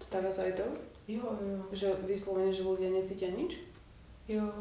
Stává 0.00 0.30
se 0.30 0.52
to? 0.52 0.62
Jo, 1.08 1.22
jo. 1.40 1.64
Že 1.72 1.94
vysloveně, 1.94 2.52
že 2.52 2.62
lidé 2.62 2.90
necítí 2.90 3.26
nič? 3.36 3.58
Jo, 4.28 4.52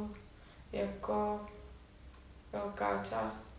jako 0.72 1.41
velká 2.52 3.03
část 3.03 3.52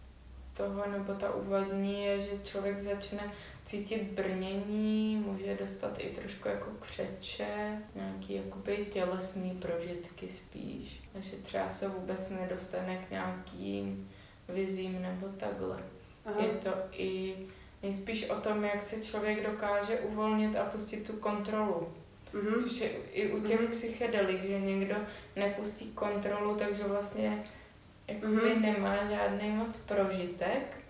toho, 0.55 0.91
nebo 0.91 1.15
ta 1.15 1.35
úvodní 1.35 2.05
je, 2.05 2.21
že 2.21 2.31
člověk 2.45 2.81
začne 2.81 3.33
cítit 3.65 4.03
brnění, 4.03 5.17
může 5.17 5.57
dostat 5.57 5.99
i 5.99 6.11
trošku 6.11 6.49
jako 6.49 6.71
křeče, 6.81 7.83
nějaký 7.95 8.35
jakoby 8.35 8.87
tělesný 8.93 9.51
prožitky 9.51 10.29
spíš. 10.29 11.03
Takže 11.13 11.37
třeba 11.37 11.71
se 11.71 11.89
vůbec 11.89 12.31
nedostane 12.31 12.97
k 12.97 13.11
nějakým 13.11 14.11
vizím 14.49 15.03
nebo 15.03 15.29
takhle. 15.29 15.79
Aha. 16.25 16.43
Je 16.43 16.49
to 16.49 16.71
i 16.93 17.37
nejspíš 17.83 18.31
o 18.31 18.35
tom, 18.35 18.65
jak 18.65 18.83
se 18.83 19.05
člověk 19.05 19.47
dokáže 19.51 20.01
uvolnit 20.01 20.57
a 20.57 20.65
pustit 20.65 21.07
tu 21.07 21.13
kontrolu. 21.13 21.93
Mm-hmm. 22.35 22.63
Což 22.63 22.81
je 22.81 22.89
i 22.89 23.33
u 23.33 23.43
těch 23.43 23.61
mm-hmm. 23.61 23.73
psychedelik, 23.73 24.45
že 24.45 24.61
někdo 24.61 24.95
nepustí 25.37 25.91
kontrolu, 25.91 26.57
takže 26.57 26.85
vlastně 26.85 27.45
jakoby 28.09 28.37
mm-hmm. 28.37 28.61
nemá 28.61 28.97
žádný 29.11 29.51
moc 29.51 29.77
prožitek, 29.77 30.81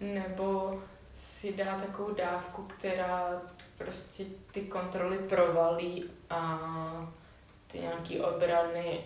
nebo 0.00 0.82
si 1.14 1.52
dá 1.52 1.78
takovou 1.78 2.14
dávku, 2.14 2.62
která 2.62 3.42
prostě 3.78 4.24
ty 4.52 4.60
kontroly 4.60 5.18
provalí 5.18 6.10
a 6.30 6.60
ty 7.66 7.78
nějaký 7.78 8.20
obrany 8.20 9.00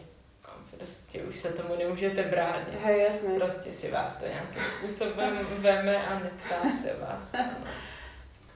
prostě 0.76 1.22
už 1.22 1.36
se 1.36 1.48
tomu 1.48 1.76
nemůžete 1.78 2.22
bránit. 2.22 2.80
Hej, 2.80 3.02
jasně. 3.02 3.38
Prostě 3.38 3.72
si 3.72 3.90
vás 3.90 4.16
to 4.16 4.26
nějakým 4.26 4.62
způsobem 4.62 5.38
veme 5.58 6.06
a 6.06 6.18
neptá 6.18 6.56
se 6.82 6.96
vás. 7.00 7.34
Ano. 7.34 7.56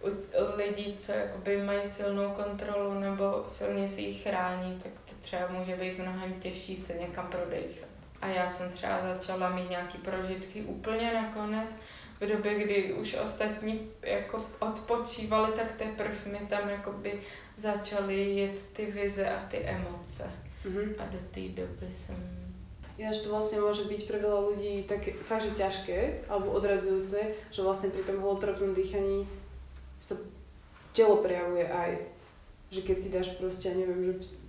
U 0.03 0.57
lidí, 0.57 0.95
co 0.97 1.13
jakoby 1.13 1.57
mají 1.57 1.89
silnou 1.89 2.31
kontrolu 2.31 3.01
nebo 3.01 3.45
silně 3.47 3.89
si 3.89 4.03
ji 4.03 4.15
chrání, 4.15 4.81
tak 4.83 4.93
to 4.93 5.15
třeba 5.21 5.47
může 5.49 5.77
být 5.77 5.99
mnohem 5.99 6.35
těžší 6.35 6.77
se 6.77 6.93
někam 6.93 7.27
prodejchat. 7.27 7.89
A 8.23 8.27
já 8.27 8.49
jsem 8.49 8.71
třeba 8.71 9.01
začala 9.01 9.51
mít 9.51 9.71
nějaký 9.71 9.99
prožitky 9.99 10.63
úplně 10.63 11.15
nakonec, 11.15 11.81
v 12.21 12.27
době, 12.27 12.55
kdy 12.55 12.93
už 12.93 13.15
ostatní 13.15 13.91
jako 14.03 14.45
odpočívali, 14.59 15.53
tak 15.53 15.73
teprve 15.73 16.17
mi 16.27 16.47
tam 16.47 16.69
jakoby 16.69 17.21
začaly 17.57 18.31
jet 18.31 18.73
ty 18.73 18.87
vize 18.87 19.31
a 19.31 19.47
ty 19.49 19.59
emoce. 19.59 20.33
Mm-hmm. 20.65 20.95
A 20.99 21.05
do 21.07 21.19
té 21.31 21.41
doby 21.41 21.93
jsem... 21.93 22.17
Ináč 23.01 23.25
to 23.25 23.33
vlastne 23.33 23.65
môže 23.65 23.89
byť 23.89 24.05
pre 24.05 24.21
veľa 24.21 24.41
ľudí 24.53 24.85
tak 24.85 25.01
fakt, 25.25 25.49
že 25.49 25.57
ťažké 25.57 26.29
alebo 26.29 26.53
odrazujúce, 26.53 27.33
že 27.49 27.65
vlastne 27.65 27.97
pri 27.97 28.05
tom 28.05 28.21
holotropnom 28.21 28.77
dýchaní 28.77 29.25
sa 29.97 30.21
telo 30.93 31.25
prejavuje 31.25 31.65
aj. 31.65 31.97
Že 32.69 32.81
keď 32.85 32.97
si 33.01 33.09
dáš 33.09 33.29
proste, 33.41 33.73
ja 33.73 33.75
neviem, 33.81 34.05
že 34.05 34.45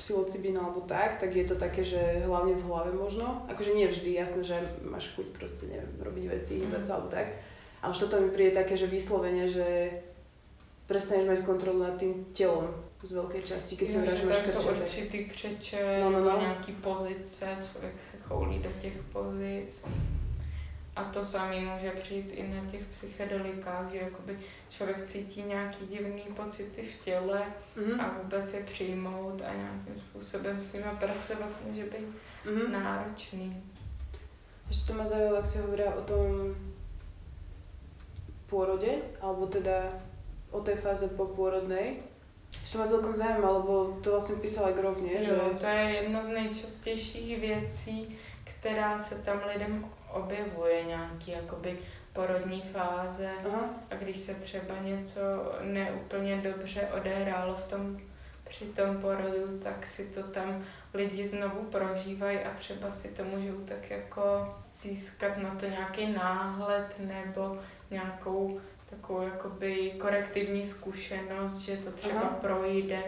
psilocibín 0.00 0.56
alebo 0.56 0.80
tak, 0.88 1.20
tak 1.20 1.36
je 1.36 1.44
to 1.44 1.60
také, 1.60 1.84
že 1.84 2.24
hlavne 2.24 2.56
v 2.56 2.64
hlave 2.64 2.96
možno. 2.96 3.44
Akože 3.52 3.76
nie 3.76 3.84
vždy, 3.84 4.16
jasné, 4.16 4.48
že 4.48 4.56
máš 4.80 5.12
chuť 5.12 5.36
proste, 5.36 5.68
neviem, 5.68 5.92
robiť 6.00 6.24
veci, 6.40 6.64
hýbať 6.64 6.82
mm. 6.82 6.88
sa 6.88 6.92
alebo 6.96 7.12
tak. 7.12 7.36
Ale 7.84 7.92
už 7.92 8.00
toto 8.00 8.16
mi 8.16 8.32
príde 8.32 8.56
také, 8.56 8.80
že 8.80 8.88
vyslovene, 8.88 9.44
že 9.44 9.92
prestaneš 10.88 11.28
mať 11.28 11.40
kontrolu 11.44 11.84
nad 11.84 12.00
tým 12.00 12.32
telom 12.32 12.72
z 13.06 13.12
velké 13.12 13.42
části, 13.42 13.76
keď 13.76 13.90
se 13.90 14.16
že 14.16 14.26
máš 14.26 14.36
krče. 14.36 14.52
jsou 14.52 14.70
určitý 14.70 15.24
křeče, 15.24 16.00
no, 16.02 16.10
no, 16.10 16.20
no. 16.20 16.40
nějaký 16.40 16.72
pozice, 16.72 17.46
člověk 17.72 18.02
se 18.02 18.16
choulí 18.16 18.58
do 18.58 18.70
těch 18.80 19.02
pozic. 19.12 19.86
A 20.96 21.04
to 21.04 21.24
samé 21.24 21.60
může 21.60 21.90
přijít 21.90 22.32
i 22.32 22.42
na 22.42 22.70
těch 22.70 22.84
psychedelikách, 22.84 23.92
že 23.92 23.98
jakoby 23.98 24.38
člověk 24.70 25.02
cítí 25.02 25.42
nějaký 25.42 25.86
divný 25.86 26.22
pocity 26.36 26.82
v 26.82 27.04
těle 27.04 27.42
mm-hmm. 27.76 28.00
a 28.00 28.18
vůbec 28.22 28.54
je 28.54 28.62
přijmout 28.62 29.42
a 29.42 29.54
nějakým 29.54 30.02
způsobem 30.08 30.62
s 30.62 30.72
nimi 30.72 30.86
pracovat 31.00 31.58
může 31.66 31.82
být 31.82 32.08
mm-hmm. 32.46 32.70
náročný. 32.70 33.62
Ještě 34.68 34.92
to 34.92 34.98
má 34.98 35.04
zaujalo, 35.04 35.36
jak 35.36 35.46
se 35.46 35.62
hovorí 35.62 35.84
o 35.84 36.02
tom 36.02 36.54
pôrode, 38.50 39.02
alebo 39.20 39.46
teda 39.46 39.92
o 40.50 40.60
té 40.60 40.76
fáze 40.76 41.08
po 41.18 41.26
pôrodnej, 41.26 42.06
Ešte 42.62 42.78
ma 42.78 42.84
celkom 42.84 43.12
zaujíma, 43.12 43.50
lebo 43.50 43.98
to 44.02 44.10
vlastně 44.10 44.36
písala 44.36 44.70
Grov, 44.70 45.02
nie? 45.02 45.14
Jo, 45.14 45.24
že... 45.24 45.58
to 45.58 45.66
je 45.66 45.82
jedna 45.82 46.22
z 46.22 46.28
nejčastějších 46.28 47.40
věcí, 47.40 48.18
která 48.44 48.98
se 48.98 49.14
tam 49.14 49.40
lidem 49.54 49.84
objevuje, 50.10 50.84
nějaký 50.84 51.30
jakoby 51.30 51.78
porodní 52.12 52.62
fáze 52.72 53.30
Aha. 53.46 53.70
a 53.90 53.94
když 53.94 54.16
se 54.16 54.34
třeba 54.34 54.74
něco 54.82 55.20
neúplně 55.62 56.36
dobře 56.36 56.88
odehrálo 56.96 57.54
v 57.54 57.64
tom, 57.64 58.00
při 58.48 58.64
tom 58.64 58.96
porodu, 58.96 59.58
tak 59.62 59.86
si 59.86 60.04
to 60.04 60.22
tam 60.22 60.64
lidi 60.94 61.26
znovu 61.26 61.62
prožívají 61.62 62.38
a 62.38 62.50
třeba 62.54 62.92
si 62.92 63.08
to 63.08 63.24
můžou 63.24 63.60
tak 63.64 63.90
jako 63.90 64.54
získat 64.74 65.38
na 65.38 65.54
to 65.54 65.66
nějaký 65.66 66.06
náhled 66.06 66.94
nebo 66.98 67.58
nějakou 67.90 68.60
takovou 68.96 69.22
jakoby 69.22 69.92
korektivní 69.98 70.64
zkušenost, 70.66 71.58
že 71.58 71.76
to 71.76 71.90
třeba 71.92 72.20
Aha. 72.20 72.38
projde. 72.40 72.98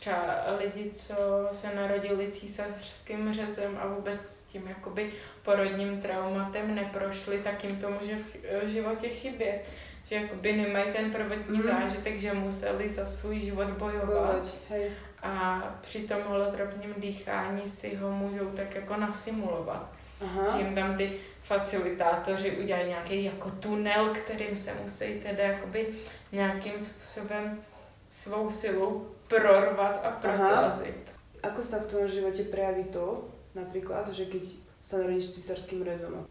Třeba 0.00 0.36
lidi, 0.58 0.90
co 0.90 1.14
se 1.52 1.74
narodili 1.74 2.32
císařským 2.32 3.34
řezem 3.34 3.78
a 3.82 3.86
vůbec 3.86 4.20
s 4.20 4.42
tím 4.42 4.68
jakoby 4.68 5.12
porodním 5.42 6.00
traumatem 6.00 6.74
neprošli, 6.74 7.38
tak 7.38 7.64
jim 7.64 7.76
to 7.76 7.90
může 7.90 8.16
v 8.16 8.64
v 8.64 8.68
životě 8.68 9.08
chybět. 9.08 9.64
Že 10.04 10.14
jakoby 10.16 10.52
nemají 10.56 10.92
ten 10.92 11.10
prvotní 11.10 11.58
Mhm. 11.58 11.62
zážitek, 11.62 12.18
že 12.18 12.32
museli 12.32 12.88
za 12.88 13.06
svůj 13.06 13.38
život 13.40 13.68
bojovat. 13.68 14.56
Hej. 14.68 14.90
A 15.22 15.62
při 15.80 15.98
tom 16.00 16.18
holotropním 16.26 16.94
dýchání 16.96 17.68
si 17.68 17.96
ho 17.96 18.10
můžou 18.10 18.46
tak 18.50 18.74
jako 18.74 18.96
nasimulovat. 18.96 19.92
Aha. 20.20 20.52
Že 20.56 20.58
jim 20.64 20.74
tam 20.74 20.96
ty 20.96 21.12
facilitátoři 21.50 22.50
udělají 22.50 22.88
nějaký 22.88 23.24
jako 23.24 23.50
tunel, 23.50 24.14
kterým 24.14 24.56
se 24.56 24.74
musí 24.82 25.20
teda 25.20 25.42
jakoby 25.42 25.88
nějakým 26.32 26.80
způsobem 26.80 27.62
svou 28.10 28.50
silou 28.50 29.06
prorvat 29.28 30.00
a 30.04 30.10
proplazit. 30.10 31.10
Ako 31.42 31.64
sa 31.64 31.80
v 31.80 31.88
tvojom 31.88 32.08
živote 32.08 32.52
prejaví 32.52 32.84
to, 32.92 33.32
napríklad, 33.56 34.12
že 34.12 34.28
keď 34.28 34.44
sa 34.78 35.00
narodíš 35.00 35.32
císarským 35.40 35.80
rezom? 35.82 36.28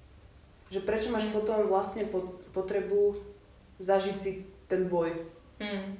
Že 0.70 0.86
prečo 0.86 1.10
máš 1.10 1.26
potom 1.34 1.66
vlastne 1.66 2.06
po- 2.14 2.38
potrebu 2.54 3.18
zažiť 3.82 4.16
si 4.22 4.46
ten 4.70 4.86
boj? 4.86 5.10
Hmm. 5.58 5.98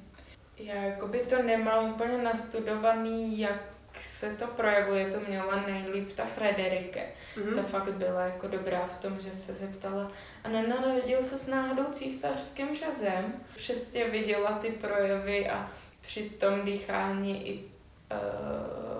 Já 0.60 0.76
jakoby 0.76 1.20
to 1.20 1.44
nemám 1.44 1.92
úplně 1.92 2.18
nastudovaný, 2.18 3.40
jak 3.40 3.60
se 4.04 4.36
to 4.36 4.48
projevuje, 4.48 5.12
to 5.12 5.20
měla 5.28 5.64
nejlíp 5.68 6.14
ta 6.14 6.26
Frederike. 6.26 7.06
Mhm. 7.38 7.56
Ta 7.56 7.64
fakt 7.64 7.92
byla 7.92 8.22
jako 8.22 8.48
dobrá 8.48 8.88
v 8.88 9.02
tom, 9.02 9.20
že 9.20 9.34
se 9.34 9.54
zeptala 9.54 10.12
a 10.44 10.50
nenarodil 10.50 11.24
se 11.24 11.38
s 11.38 11.48
náhodou 11.48 11.86
císařským 11.92 12.76
řezem. 12.76 13.34
Přesně 13.56 14.06
viděla 14.06 14.52
ty 14.52 14.72
projevy 14.72 15.50
a 15.50 15.72
při 16.02 16.30
tom 16.30 16.66
dýchání 16.66 17.50
i 17.50 17.64
eh, 18.12 18.16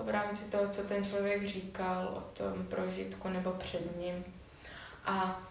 v 0.04 0.08
rámci 0.08 0.50
toho, 0.50 0.68
co 0.68 0.82
ten 0.82 1.04
člověk 1.04 1.46
říkal 1.46 2.14
o 2.16 2.20
tom 2.20 2.66
prožitku 2.66 3.28
nebo 3.28 3.50
před 3.50 4.00
ním. 4.00 4.24
A 5.04 5.42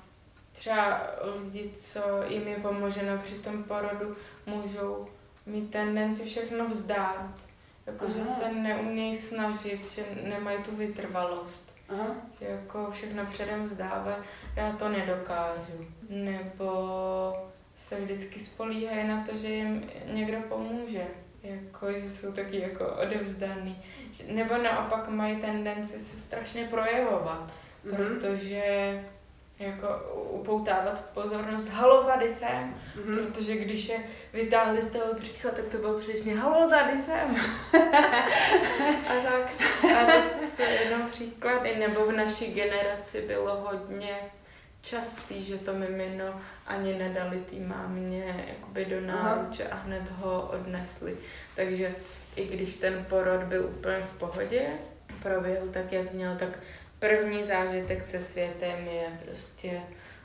třeba 0.51 1.01
lidi, 1.21 1.71
co 1.75 2.23
jim 2.27 2.47
je 2.47 2.55
pomoženo 2.55 3.17
při 3.17 3.35
tom 3.35 3.63
porodu, 3.63 4.17
můžou 4.45 5.07
mít 5.45 5.71
tendenci 5.71 6.25
všechno 6.25 6.67
vzdát. 6.67 7.48
Jakože 7.91 8.21
Aha. 8.21 8.25
se 8.35 8.53
neumějí 8.53 9.17
snažit, 9.17 9.89
že 9.91 10.03
nemají 10.23 10.57
tu 10.63 10.75
vytrvalost 10.75 11.73
Aha. 11.89 12.05
že 12.39 12.45
jako 12.47 12.91
všechno 12.91 13.25
předem 13.25 13.63
vzdávají, 13.63 14.15
já 14.55 14.71
to 14.71 14.89
nedokážu. 14.89 15.85
Nebo 16.09 16.71
se 17.75 18.01
vždycky 18.01 18.39
spolíhají 18.39 19.07
na 19.07 19.23
to, 19.29 19.37
že 19.37 19.47
jim 19.47 19.89
někdo 20.13 20.37
pomůže. 20.49 21.07
Jako, 21.43 21.91
že 21.91 22.09
jsou 22.09 22.31
taky 22.31 22.59
jako 22.61 22.85
odevzdaný. 22.87 23.81
Že- 24.11 24.33
Nebo 24.33 24.57
naopak 24.57 25.07
mají 25.09 25.35
tendenci 25.35 25.99
se 25.99 26.17
strašně 26.17 26.65
projevovat, 26.65 27.51
Mhm. 27.83 27.95
protože 27.95 28.63
jako 29.59 29.87
upoutávat 30.31 31.03
pozornost, 31.13 31.69
halo, 31.69 32.03
tady 32.03 32.29
jsem, 32.29 32.75
Mhm. 32.95 33.17
protože 33.17 33.55
když 33.55 33.89
je 33.89 33.97
vytáhli 34.33 34.81
z 34.81 34.91
toho 34.91 35.13
břicha, 35.13 35.49
tak 35.49 35.65
to 35.65 35.77
bylo 35.77 35.99
přesně, 35.99 36.35
halo, 36.35 36.69
tady 36.69 36.97
jsem. 36.99 37.35
a 39.09 39.13
tak. 39.23 39.51
A 39.97 40.05
to 40.05 40.21
jsou 40.21 40.63
jenom 40.63 41.07
příklady. 41.09 41.75
Nebo 41.75 42.05
v 42.05 42.11
naší 42.11 42.53
generaci 42.53 43.21
bylo 43.27 43.55
hodně 43.55 44.17
častý, 44.81 45.43
že 45.43 45.57
to 45.57 45.73
mimino 45.73 46.41
ani 46.67 46.93
nedali 46.97 47.39
té 47.39 47.55
mámě 47.55 48.45
jakoby 48.49 48.85
do 48.85 49.01
náruče 49.01 49.67
a 49.67 49.75
hned 49.75 50.11
ho 50.11 50.49
odnesli. 50.53 51.17
Takže 51.55 51.95
i 52.35 52.45
když 52.45 52.75
ten 52.75 53.05
porod 53.09 53.43
byl 53.43 53.65
úplně 53.65 53.97
v 54.15 54.17
pohodě, 54.19 54.61
proběhl 55.23 55.67
tak, 55.73 55.91
jak 55.91 56.13
měl, 56.13 56.35
tak 56.35 56.49
první 56.99 57.43
zážitek 57.43 58.03
se 58.03 58.21
světem 58.21 58.87
je 58.87 59.19
prostě 59.25 59.81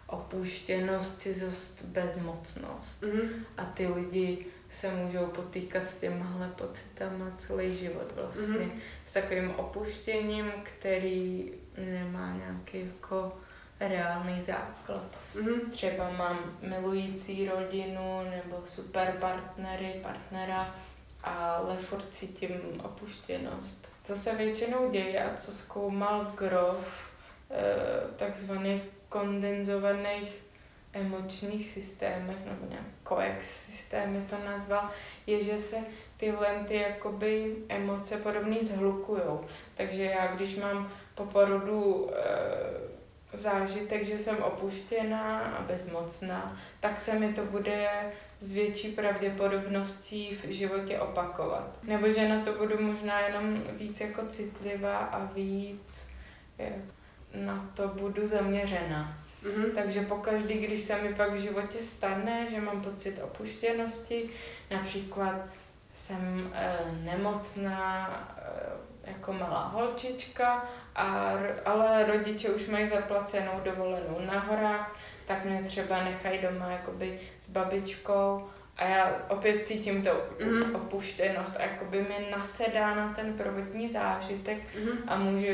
opuštěnost, 0.07 1.19
cizost, 1.19 1.85
bezmocnost. 1.85 3.03
Mhm. 3.03 3.45
A 3.57 3.65
ty 3.65 3.87
lidi 3.87 4.47
se 4.71 4.91
můžou 4.91 5.27
potýkat 5.27 5.87
s 5.87 6.01
těmahle 6.01 6.49
pocitama 6.49 7.33
celý 7.37 7.75
život 7.75 8.13
vlastně. 8.15 8.47
Mhm. 8.47 8.59
Mm-hmm. 8.59 8.81
S 9.05 9.13
takovým 9.13 9.51
opuštěním, 9.51 10.53
který 10.63 11.53
nemá 11.77 12.37
nějaký 12.37 12.79
jako 12.81 13.39
reálný 13.81 14.43
základ. 14.43 15.19
Mhm. 15.35 15.71
Třeba 15.71 16.11
mám 16.11 16.59
milující 16.63 17.49
rodinu 17.49 18.23
nebo 18.31 18.63
super 18.67 19.17
partnery, 19.21 20.01
partnera, 20.03 20.75
ale 21.23 21.77
furt 21.77 22.07
cítím 22.11 22.81
opuštěnost. 22.85 23.94
Co 24.05 24.17
se 24.17 24.35
většinou 24.35 24.91
děje 24.91 25.25
a 25.25 25.37
co 25.37 25.53
zkoumal 25.53 26.33
Grof, 26.37 27.11
eh, 27.51 28.17
takzvaných 28.17 28.83
kondenzovaných 29.09 30.45
emočních 30.93 31.69
systémech, 31.69 32.37
nebo 32.47 32.67
nějak 32.71 32.85
coex 33.09 33.65
systémy 33.67 34.27
to 34.31 34.37
nazval, 34.45 34.91
je, 35.27 35.43
že 35.43 35.59
se 35.59 35.77
tyhle 36.17 36.65
ty 36.69 36.75
jakoby 36.75 37.57
emoce 37.69 38.17
podobný 38.17 38.59
zhlukujou. 38.63 39.45
Takže 39.75 40.05
já, 40.05 40.27
když 40.27 40.57
mám 40.57 40.93
po 41.15 41.25
porodu 41.25 42.11
e, 42.13 43.37
zážitek, 43.37 44.05
že 44.05 44.19
jsem 44.19 44.37
opuštěná 44.37 45.41
a 45.41 45.63
bezmocná, 45.63 46.59
tak 46.81 47.01
se 47.01 47.19
mi 47.19 47.33
to 47.33 47.45
bude 47.45 48.13
s 48.41 48.55
větší 48.55 48.93
pravděpodobností 48.93 50.35
v 50.35 50.51
životě 50.51 50.99
opakovat. 50.99 51.79
Nebo 51.83 52.11
že 52.11 52.29
na 52.29 52.41
to 52.45 52.53
budu 52.53 52.83
možná 52.83 53.21
jenom 53.21 53.63
víc 53.79 54.01
jako 54.01 54.27
citlivá 54.27 54.99
a 54.99 55.25
víc 55.25 56.15
na 57.35 57.71
to 57.75 57.89
budu 57.89 58.27
zaměřena. 58.27 59.19
Mhm. 59.43 59.71
Takže 59.75 60.01
pokaždý, 60.01 60.55
když 60.55 60.81
se 60.81 61.03
mi 61.03 61.15
pak 61.15 61.33
v 61.33 61.37
životě 61.37 61.83
stane, 61.83 62.47
že 62.51 62.61
mám 62.61 62.83
pocit 62.83 63.23
opuštěnosti, 63.23 64.31
například 64.71 65.35
jsem 65.95 66.53
e, 66.55 66.77
nemocná 67.05 68.11
e, 69.07 69.11
jako 69.11 69.33
malá 69.33 69.65
holčička, 69.65 70.65
a, 70.95 71.33
ale 71.65 72.05
rodiče 72.05 72.49
už 72.49 72.69
mají 72.69 72.87
zaplacenou 72.87 73.61
dovolenou 73.65 74.21
na 74.27 74.39
horách, 74.39 74.97
tak 75.27 75.45
mě 75.45 75.63
třeba 75.63 76.05
nechají 76.05 76.39
doma 76.43 76.71
jakoby 76.71 77.21
s 77.41 77.49
babičkou 77.51 78.47
a 78.77 78.85
já 78.85 79.27
opět 79.29 79.67
cítím 79.67 80.03
tu 80.03 80.11
Mhm. 80.45 80.75
opuštěnost 80.75 81.57
a 81.57 81.63
jakoby 81.63 81.99
mi 82.03 82.31
nasedá 82.31 82.95
na 82.95 83.13
ten 83.15 83.33
prvotní 83.33 83.89
zážitek 83.89 84.59
Mhm. 84.85 84.99
a 85.07 85.17
můžu 85.17 85.47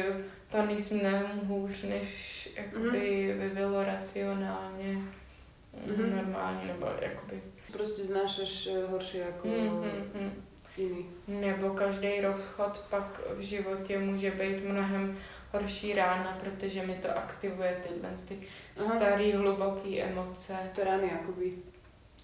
to 0.49 0.67
níst 0.67 0.91
mnohem 0.93 1.27
hůř, 1.45 1.83
než 1.83 2.49
jakoby 2.57 3.35
by 3.41 3.49
bylo 3.49 3.85
racionálně 3.85 4.95
Mhm. 5.87 6.17
normální, 6.17 6.67
nebo 6.69 6.87
jakoby... 7.01 7.43
Proste 7.73 8.03
znášaš 8.03 8.67
eh, 8.67 8.87
horšie 8.91 9.25
ako 9.25 9.49
Mm, 9.49 9.55
mm, 9.55 10.11
mm. 10.23 10.33
iní. 10.77 11.07
Nebo 11.29 11.71
každý 11.71 12.21
rozchod 12.21 12.85
pak 12.91 13.21
v 13.37 13.41
životě 13.41 13.99
může 13.99 14.31
být 14.31 14.65
mnohem 14.65 15.19
horší 15.53 15.93
rána, 15.95 16.39
protože 16.41 16.87
mi 16.87 16.95
to 16.95 17.19
aktivuje 17.19 17.77
tyhle 17.89 18.11
ty 18.25 18.39
Aha. 18.85 18.97
staré, 18.97 19.32
hluboké 19.36 19.89
emoce. 20.02 20.52
To 20.74 20.85
rany 20.85 21.11
akoby. 21.12 21.52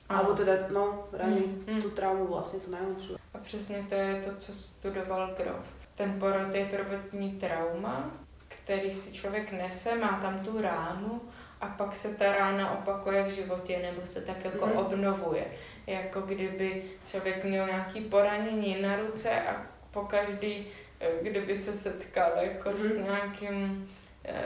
A, 0.08 0.18
Alebo 0.18 0.34
teda, 0.34 0.52
no, 0.70 1.08
rany. 1.12 1.40
Mm, 1.40 1.64
mm. 1.74 1.82
Tu 1.82 1.90
traumu 1.90 2.26
vlastne, 2.26 2.60
tu 2.60 2.70
najhlbšiu. 2.70 3.16
a 3.34 3.38
přesně 3.38 3.86
to 3.88 3.94
je 3.94 4.20
to, 4.24 4.36
co 4.36 4.52
studoval 4.52 5.34
Grof. 5.36 5.64
Ten 5.94 6.18
porod 6.20 6.54
je 6.54 6.64
prvotní 6.64 7.30
trauma, 7.32 8.10
který 8.48 8.94
si 8.94 9.12
člověk 9.12 9.52
nese, 9.52 9.98
má 9.98 10.18
tam 10.22 10.38
tu 10.40 10.60
ránu 10.62 11.20
a 11.60 11.66
pak 11.66 11.96
se 11.96 12.14
ta 12.14 12.32
rána 12.32 12.70
opakuje 12.78 13.24
v 13.24 13.28
životě 13.30 13.78
nebo 13.82 14.06
se 14.06 14.20
tak 14.20 14.44
jako 14.44 14.66
Mhm. 14.66 14.76
obnovuje. 14.76 15.44
Jako 15.86 16.20
kdyby 16.20 16.82
člověk 17.04 17.44
měl 17.44 17.66
nějaký 17.66 18.00
poranění 18.00 18.82
na 18.82 18.96
ruce 18.96 19.30
a 19.42 19.62
pokaždý, 19.90 20.66
eh, 21.00 21.10
kdyby 21.22 21.56
se 21.56 21.72
setkal 21.72 22.30
jako 22.36 22.74
s 22.74 22.96
Mhm. 22.96 23.04
nějakým 23.04 23.88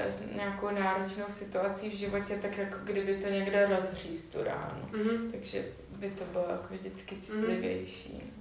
s 0.08 0.22
nějakou 0.36 0.70
náročnou 0.70 1.24
situací 1.28 1.90
v 1.90 1.94
životě, 1.94 2.34
tak 2.42 2.58
jako 2.58 2.76
kdyby 2.84 3.16
to 3.16 3.28
někdo 3.28 3.58
rozříz 3.68 4.30
tu 4.30 4.44
ránu. 4.44 4.88
Mhm. 4.92 5.32
Takže 5.32 5.64
by 5.90 6.10
to 6.10 6.24
bylo 6.24 6.46
jako 6.50 6.74
vždycky 6.74 7.16
citlivější. 7.16 8.32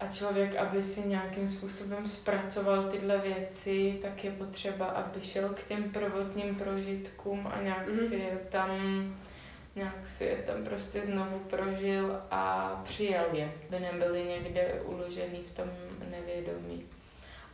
A 0.00 0.06
člověk, 0.06 0.56
aby 0.56 0.82
si 0.82 1.08
nějakým 1.08 1.48
způsobem 1.48 2.08
zpracoval 2.08 2.84
tyhle 2.84 3.18
věci, 3.18 3.98
tak 4.02 4.24
je 4.24 4.30
potřeba, 4.30 4.86
aby 4.86 5.20
šel 5.26 5.48
k 5.48 5.64
těm 5.64 5.90
prvotním 5.90 6.54
prožitkům 6.54 7.46
a 7.46 7.62
nějak 7.62 7.88
Mhm. 7.88 7.98
si 8.08 8.14
je 8.14 8.38
tam 8.50 8.70
nějak 9.76 10.06
si 10.06 10.24
je 10.24 10.36
tam 10.36 10.64
prostě 10.64 11.04
znovu 11.04 11.38
prožil 11.38 12.20
a 12.30 12.70
přijal 12.84 13.24
je, 13.32 13.52
by 13.70 13.80
nebyly 13.80 14.24
někde 14.24 14.80
uložený 14.84 15.38
v 15.46 15.50
tom 15.50 15.66
nevědomí. 16.10 16.86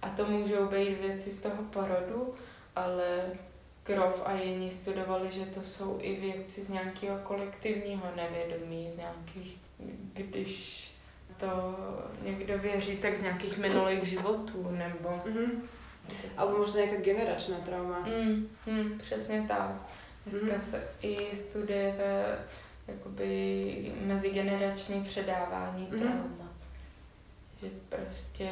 A 0.03 0.09
to 0.09 0.27
můžou 0.27 0.67
být 0.67 1.01
věci 1.01 1.31
z 1.31 1.43
toho 1.43 1.63
porodu, 1.63 2.35
ale 2.77 3.23
Krov 3.83 4.23
a 4.25 4.33
jiní 4.35 4.71
studovali, 4.71 5.31
že 5.31 5.47
to 5.47 5.63
jsou 5.63 5.99
i 6.03 6.17
věci 6.17 6.63
z 6.65 6.69
nějakého 6.69 7.19
kolektivního 7.19 8.03
nevědomí, 8.17 8.91
z 8.95 8.97
nějakých, 8.97 9.61
když 10.13 10.87
to 11.37 11.77
někdo 12.23 12.59
věří, 12.59 12.97
tak 12.97 13.17
z 13.17 13.23
nějakých 13.23 13.59
minulých 13.59 14.05
životů, 14.05 14.69
nebo... 14.71 15.09
Mm-hmm. 15.09 15.51
Alebo 16.37 16.59
možno 16.59 16.77
nějaká 16.81 17.01
generačná 17.01 17.57
trauma. 17.57 17.99
Mm, 17.99 18.49
mm, 18.67 18.99
přesně 18.99 19.45
tak. 19.49 19.71
Dneska 20.27 20.47
Mhm. 20.47 20.59
se 20.61 20.89
i 21.03 21.37
studuje 21.37 21.95
to 21.97 22.03
jakoby 22.93 23.93
mezigenerační 24.01 25.05
předávání 25.05 25.89
Mhm. 25.91 26.01
trauma. 26.01 26.53
Že 27.61 27.69
prostě 27.89 28.51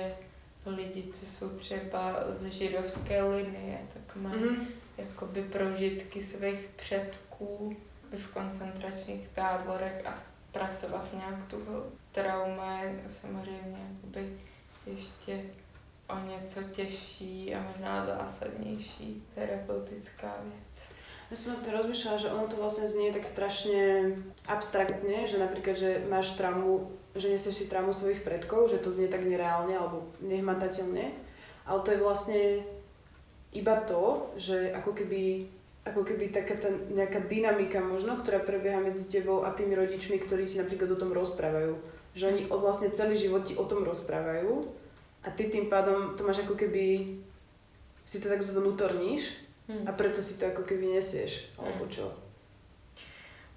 lidi, 0.68 1.02
co 1.12 1.26
jsou 1.26 1.48
třeba 1.48 2.24
z 2.28 2.46
židovské 2.46 3.22
linie, 3.22 3.78
tak 3.94 4.16
mají 4.16 4.40
Mm-hmm. 4.40 4.66
jakoby 4.98 5.42
prožitky 5.42 6.22
svých 6.22 6.68
předků 6.76 7.76
v 8.18 8.28
koncentračních 8.28 9.28
táborech 9.28 10.06
a 10.06 10.12
pracovat 10.52 11.12
nějak 11.12 11.46
tu 11.50 11.56
trauma 12.12 12.80
je 12.80 13.04
samozřejmě 13.08 13.78
jakoby 13.94 14.40
ještě 14.86 15.42
o 16.08 16.18
něco 16.18 16.62
těžší 16.62 17.54
a 17.54 17.62
možná 17.62 18.06
zásadnější 18.06 19.22
terapeutická 19.34 20.34
věc. 20.42 20.97
Ja 21.28 21.36
som 21.36 21.60
to 21.60 21.68
rozmýšľala, 21.68 22.22
že 22.24 22.32
ono 22.32 22.48
to 22.48 22.56
vlastne 22.56 22.88
znie 22.88 23.12
tak 23.12 23.28
strašne 23.28 24.16
abstraktne, 24.48 25.28
že 25.28 25.36
napríklad, 25.36 25.76
že 25.76 25.90
máš 26.08 26.40
traumu, 26.40 26.88
že 27.12 27.28
nesieš 27.28 27.64
si 27.64 27.64
traumu 27.68 27.92
svojich 27.92 28.24
predkov, 28.24 28.72
že 28.72 28.80
to 28.80 28.88
znie 28.88 29.12
tak 29.12 29.28
nereálne 29.28 29.76
alebo 29.76 30.08
nehmatateľne, 30.24 31.12
ale 31.68 31.78
to 31.84 31.92
je 31.92 32.00
vlastne 32.00 32.42
iba 33.52 33.76
to, 33.84 34.32
že 34.40 34.72
ako 34.72 34.96
keby, 34.96 35.52
ako 35.84 36.00
keby 36.00 36.32
taká 36.32 36.56
tá 36.56 36.72
nejaká 36.72 37.20
dynamika 37.28 37.84
možno, 37.84 38.16
ktorá 38.16 38.40
prebieha 38.40 38.80
medzi 38.80 39.12
tebou 39.12 39.44
a 39.44 39.52
tými 39.52 39.76
rodičmi, 39.76 40.16
ktorí 40.16 40.48
ti 40.48 40.56
napríklad 40.56 40.96
o 40.96 41.00
tom 41.00 41.12
rozprávajú. 41.12 41.76
Že 42.16 42.24
oni 42.24 42.42
o 42.48 42.56
vlastne 42.56 42.88
celý 42.88 43.20
život 43.20 43.44
ti 43.44 43.52
o 43.52 43.68
tom 43.68 43.84
rozprávajú 43.84 44.64
a 45.24 45.28
ty 45.28 45.52
tým 45.52 45.68
pádom 45.68 46.16
to 46.16 46.24
máš 46.24 46.40
ako 46.48 46.56
keby 46.56 47.20
si 48.08 48.16
to 48.16 48.32
tak 48.32 48.40
zvnútorníš 48.40 49.47
Hmm. 49.68 49.84
a 49.88 49.92
preto 49.92 50.22
si 50.24 50.40
to 50.40 50.48
ako 50.48 50.64
keby 50.64 50.96
nesieš, 50.96 51.52
alebo 51.60 51.84
čo. 51.92 52.08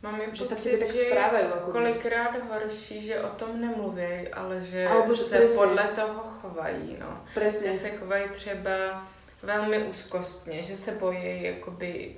Mám 0.01 0.17
je 0.21 0.27
Že 0.33 0.43
k 0.55 0.63
tebe 0.65 0.77
tak 0.81 0.91
že 0.91 1.03
správajú. 1.07 1.47
Ako 1.61 1.67
by. 1.69 1.73
kolikrát 1.77 2.33
horší, 2.49 2.97
že 3.01 3.21
o 3.21 3.29
tom 3.37 3.61
nemluví, 3.61 4.27
ale 4.33 4.57
že 4.61 4.87
Alebo 4.87 5.13
že 5.13 5.23
se 5.23 5.37
presne. 5.37 5.57
podle 5.61 5.83
toho 5.95 6.21
chovají. 6.41 6.97
No. 6.99 7.21
Že 7.27 7.33
Presne. 7.33 7.73
se 7.73 7.89
chovají 7.89 8.29
třeba 8.29 9.07
velmi 9.43 9.77
úzkostně, 9.83 10.63
že 10.63 10.75
se 10.75 10.91
bojí 10.91 11.43
jakoby 11.43 12.17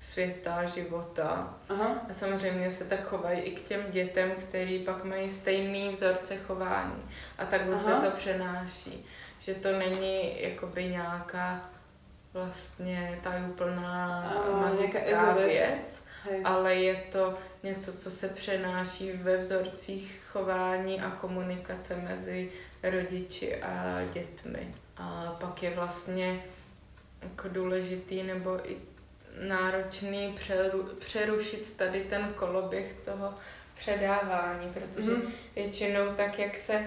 světa, 0.00 0.64
života. 0.64 1.58
Aha. 1.68 2.06
A 2.10 2.12
samozřejmě 2.14 2.70
se 2.70 2.84
tak 2.84 3.04
chovají 3.08 3.40
i 3.40 3.50
k 3.50 3.60
těm 3.62 3.82
dětem, 3.90 4.30
který 4.48 4.78
pak 4.78 5.04
mají 5.04 5.30
stejný 5.30 5.90
vzorce 5.90 6.36
chování. 6.36 7.02
A 7.38 7.46
takhle 7.46 7.74
Aha. 7.76 8.00
se 8.00 8.06
to 8.10 8.16
přenáší. 8.16 9.06
Že 9.38 9.54
to 9.54 9.78
není 9.78 10.42
jakoby 10.42 10.84
nějaká 10.84 11.70
vlastně 12.34 13.20
Ano, 13.24 13.54
nějaká 13.80 14.56
magická 14.70 15.34
věc, 15.34 16.04
Hej. 16.24 16.40
ale 16.44 16.74
je 16.74 16.94
to 17.12 17.34
něco, 17.62 17.92
co 17.92 18.10
se 18.10 18.28
přenáší 18.28 19.12
ve 19.12 19.36
vzorcích 19.36 20.20
chování 20.32 21.00
a 21.00 21.10
komunikace 21.10 21.96
mezi 21.96 22.50
rodiči 22.82 23.62
a 23.62 24.00
dětmi. 24.12 24.74
A 24.96 25.36
pak 25.40 25.62
je 25.62 25.70
vlastně 25.70 26.44
jako 27.22 27.48
důležitý 27.48 28.22
nebo 28.22 28.70
i 28.70 28.76
náročný 29.40 30.32
přeru, 30.36 30.88
přerušit 31.00 31.76
tady 31.76 32.00
ten 32.00 32.32
koloběh 32.36 32.92
toho 33.04 33.34
předávání, 33.74 34.72
protože 34.72 35.10
Mhm. 35.10 35.32
většinou 35.54 36.14
tak, 36.16 36.38
jak 36.38 36.56
se 36.56 36.86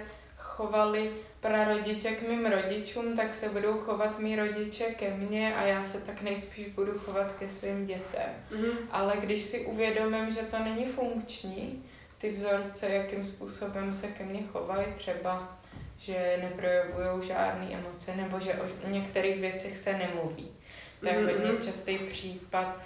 chovali 0.58 1.12
prarodiče 1.40 2.12
k 2.12 2.28
mým 2.28 2.46
rodičům, 2.46 3.16
tak 3.16 3.34
se 3.34 3.50
budou 3.50 3.74
chovat 3.74 4.20
mý 4.20 4.36
rodiče 4.36 4.84
ke 4.84 5.10
mně 5.10 5.56
a 5.56 5.64
já 5.64 5.84
se 5.84 6.02
tak 6.06 6.22
nejspíš 6.22 6.68
budu 6.68 7.00
chovat 7.00 7.32
ke 7.40 7.50
svým 7.50 7.86
dětem. 7.86 8.30
Mhm. 8.52 8.72
Ale 8.92 9.14
když 9.20 9.42
si 9.42 9.60
uvědomím, 9.60 10.32
že 10.32 10.42
to 10.42 10.60
není 10.60 10.86
funkční, 10.86 11.84
ty 12.18 12.30
vzorce, 12.32 12.90
jakým 12.90 13.24
způsobem 13.24 13.94
se 13.94 14.08
ke 14.08 14.24
mně 14.24 14.40
chovají, 14.52 14.86
třeba, 14.94 15.60
že 15.98 16.40
neprojevují 16.42 17.28
žádné 17.28 17.68
emoce, 17.72 18.16
nebo 18.16 18.40
že 18.40 18.54
o 18.86 18.90
některých 18.90 19.42
věcech 19.42 19.78
se 19.78 19.94
nemluví. 19.98 20.52
To 21.00 21.08
je 21.08 21.14
Mhm, 21.14 21.26
hodně 21.26 21.52
mhm. 21.52 21.62
častý 21.62 21.98
případ 21.98 22.78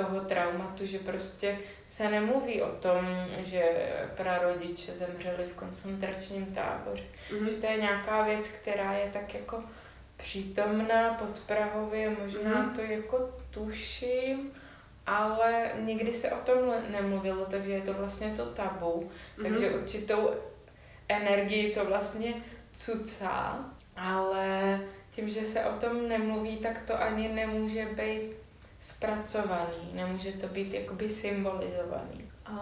toho 0.00 0.20
traumatu, 0.20 0.86
že 0.86 0.98
prostě 0.98 1.58
se 1.86 2.10
nemluví 2.10 2.62
o 2.62 2.70
tom, 2.72 3.06
že 3.38 3.62
prarodiče 4.16 4.92
zemřeli 4.92 5.44
v 5.44 5.54
koncentračním 5.54 6.46
táboře. 6.46 7.02
Mhm. 7.32 7.46
Že 7.46 7.52
to 7.52 7.66
je 7.66 7.76
nějaká 7.76 8.22
věc, 8.22 8.48
která 8.48 8.92
je 8.92 9.10
tak 9.12 9.34
jako 9.34 9.64
přítomná 10.16 11.14
pod 11.14 11.38
Prahově, 11.46 12.10
možná 12.22 12.50
Mhm. 12.62 12.70
to 12.74 12.80
jako 12.80 13.30
tuším, 13.50 14.52
ale 15.06 15.70
nikdy 15.80 16.12
se 16.12 16.30
o 16.32 16.36
tom 16.38 16.56
nemluvilo, 16.90 17.46
takže 17.46 17.72
je 17.72 17.80
to 17.80 17.92
vlastně 17.94 18.28
to 18.36 18.46
tabu. 18.46 19.10
Takže 19.42 19.70
Mhm. 19.70 19.78
určitou 19.82 20.30
energii 21.08 21.74
to 21.74 21.84
vlastně 21.84 22.34
cucá, 22.72 23.64
ale 23.96 24.80
tím, 25.10 25.28
že 25.28 25.44
se 25.44 25.64
o 25.64 25.72
tom 25.72 26.08
nemluví, 26.08 26.56
tak 26.56 26.82
to 26.86 27.02
ani 27.02 27.28
nemůže 27.28 27.84
být 27.86 28.32
zpracovaný, 28.80 29.90
nemůže 29.92 30.32
to 30.32 30.46
být 30.46 30.74
jakoby 30.74 31.08
symbolizovaný. 31.10 32.30
A 32.46 32.58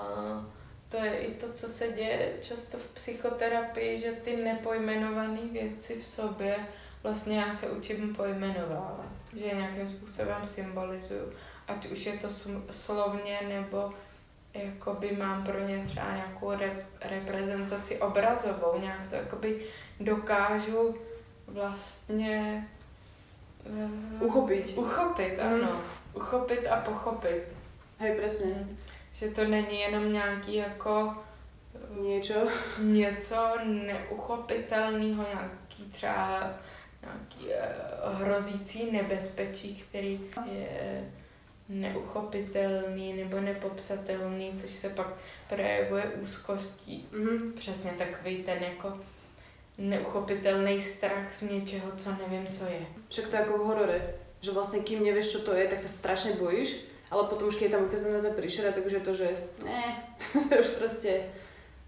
to 0.88 0.96
je 0.96 1.16
i 1.18 1.34
to, 1.34 1.52
co 1.52 1.68
se 1.68 1.88
děje 1.88 2.32
často 2.42 2.78
v 2.78 2.86
psychoterapii, 2.94 3.98
že 3.98 4.12
ty 4.12 4.36
nepojmenované 4.36 5.40
věci 5.52 6.00
v 6.02 6.06
sobě 6.06 6.56
vlastně 7.02 7.38
já 7.40 7.52
se 7.54 7.70
učím 7.70 8.14
pojmenovávat, 8.14 9.06
že 9.36 9.44
je 9.44 9.54
nějakým 9.54 9.86
způsobem 9.86 10.44
symbolizuju. 10.44 11.32
Ať 11.68 11.86
už 11.86 12.06
je 12.06 12.12
to 12.12 12.28
slovně, 12.70 13.40
nebo 13.48 13.92
jakoby 14.54 15.16
mám 15.16 15.44
pro 15.44 15.60
ně 15.68 15.82
třeba 15.86 16.14
nějakou 16.14 16.50
re- 16.50 16.86
reprezentaci 17.00 17.98
obrazovou, 17.98 18.80
nějak 18.80 19.08
to 19.08 19.14
jakoby 19.14 19.62
dokážu 20.00 20.96
vlastně 21.46 22.68
eh. 23.66 24.24
Uchopit, 24.76 25.38
Mhm. 25.38 25.54
ano. 25.54 25.80
Uchopit 26.14 26.66
a 26.66 26.76
pochopit. 26.76 27.42
Hej, 27.98 28.16
presne. 28.16 28.68
Že 29.12 29.28
to 29.28 29.44
není 29.44 29.80
jenom 29.80 30.12
nějaký 30.12 30.54
jako 30.54 31.14
eh, 31.74 32.00
Niečo. 32.00 32.34
něco 32.82 33.36
neuchopitelného, 33.64 35.24
nějaký 35.34 35.84
třeba 35.90 36.50
nějaký 37.02 37.52
eh, 37.52 37.74
hrozící 38.14 38.92
nebezpečí, 38.92 39.76
který 39.88 40.20
je 40.52 41.10
neuchopitelný 41.68 43.12
nebo 43.12 43.40
nepopsatelný, 43.40 44.52
což 44.52 44.70
se 44.70 44.88
pak 44.88 45.06
projevuje 45.48 46.04
úzkostí. 46.04 47.08
Mhm. 47.12 47.52
Přesně 47.52 47.90
takový 47.90 48.42
ten 48.42 48.62
jako 48.62 48.98
neuchopitelný 49.78 50.80
strach 50.80 51.32
z 51.32 51.42
něčeho, 51.42 51.92
co 51.96 52.10
nevím, 52.10 52.46
co 52.46 52.64
je. 52.64 52.86
Však 53.08 53.28
to 53.28 53.36
je 53.36 53.42
ako 53.42 53.58
v 53.58 53.66
horore, 53.66 54.14
že 54.44 54.52
vlastne 54.52 54.84
kým 54.84 55.00
nevieš, 55.00 55.32
čo 55.32 55.40
to 55.40 55.56
je, 55.56 55.64
tak 55.64 55.80
sa 55.80 55.88
strašne 55.88 56.36
bojíš, 56.36 56.84
ale 57.08 57.24
potom 57.32 57.48
už 57.48 57.56
keď 57.56 57.64
je 57.64 57.74
tam 57.74 57.84
ukázaná 57.88 58.20
tá 58.20 58.36
príšera, 58.36 58.76
tak 58.76 58.84
už 58.84 59.00
je 59.00 59.06
to, 59.08 59.12
že 59.16 59.28
ne, 59.64 59.84
už 60.60 60.68
proste, 60.76 61.32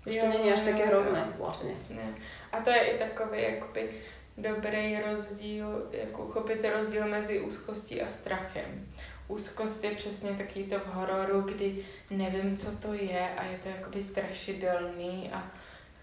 už 0.08 0.16
to 0.16 0.26
není 0.32 0.48
až 0.48 0.64
také 0.64 0.88
hrozné 0.88 1.20
vlastne. 1.36 1.76
Přesně. 1.76 2.14
A 2.52 2.60
to 2.60 2.70
je 2.70 2.80
i 2.80 2.98
takový 2.98 3.42
jakoby 3.42 3.90
dobrý 4.38 5.00
rozdíl, 5.00 5.88
jako 5.92 6.24
uchopit 6.24 6.64
rozdíl 6.64 7.08
mezi 7.08 7.40
úzkostí 7.40 8.02
a 8.02 8.08
strachem. 8.08 8.88
Úzkost 9.28 9.84
je 9.84 9.90
přesně 9.90 10.30
takový 10.30 10.64
to 10.64 10.78
v 10.78 10.86
hororu, 10.86 11.40
kdy 11.40 11.84
nevím, 12.10 12.56
co 12.56 12.70
to 12.70 12.92
je 12.94 13.28
a 13.36 13.44
je 13.44 13.58
to 13.58 13.68
jakoby 13.68 14.02
strašidelný 14.02 15.30
a 15.32 15.50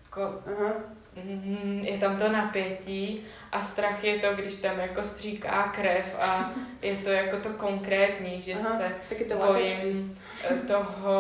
jako 0.03 0.21
Aha. 0.21 0.73
Mm, 1.15 1.81
je 1.85 1.98
tam 1.98 2.18
to 2.18 2.31
napětí 2.31 3.26
a 3.52 3.61
strach 3.61 4.03
je 4.03 4.19
to, 4.19 4.34
když 4.34 4.56
tam 4.56 4.80
jako 4.80 5.03
stříká 5.03 5.64
krev 5.76 6.15
a 6.19 6.52
je 6.81 6.95
to 6.95 7.10
jako 7.10 7.38
to 7.38 7.49
konkrétní, 7.49 8.41
že 8.41 8.53
Aha, 8.53 8.77
se 8.77 8.95
tie 9.10 9.35
lakačky. 9.35 9.81
bojím 9.81 10.19
eh, 10.49 10.56
toho, 10.68 11.11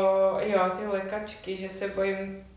jo, 0.43 0.71
ty 0.79 0.87
lekačky, 0.87 1.57
že 1.57 1.69
se 1.69 1.87
bojím 1.87 2.47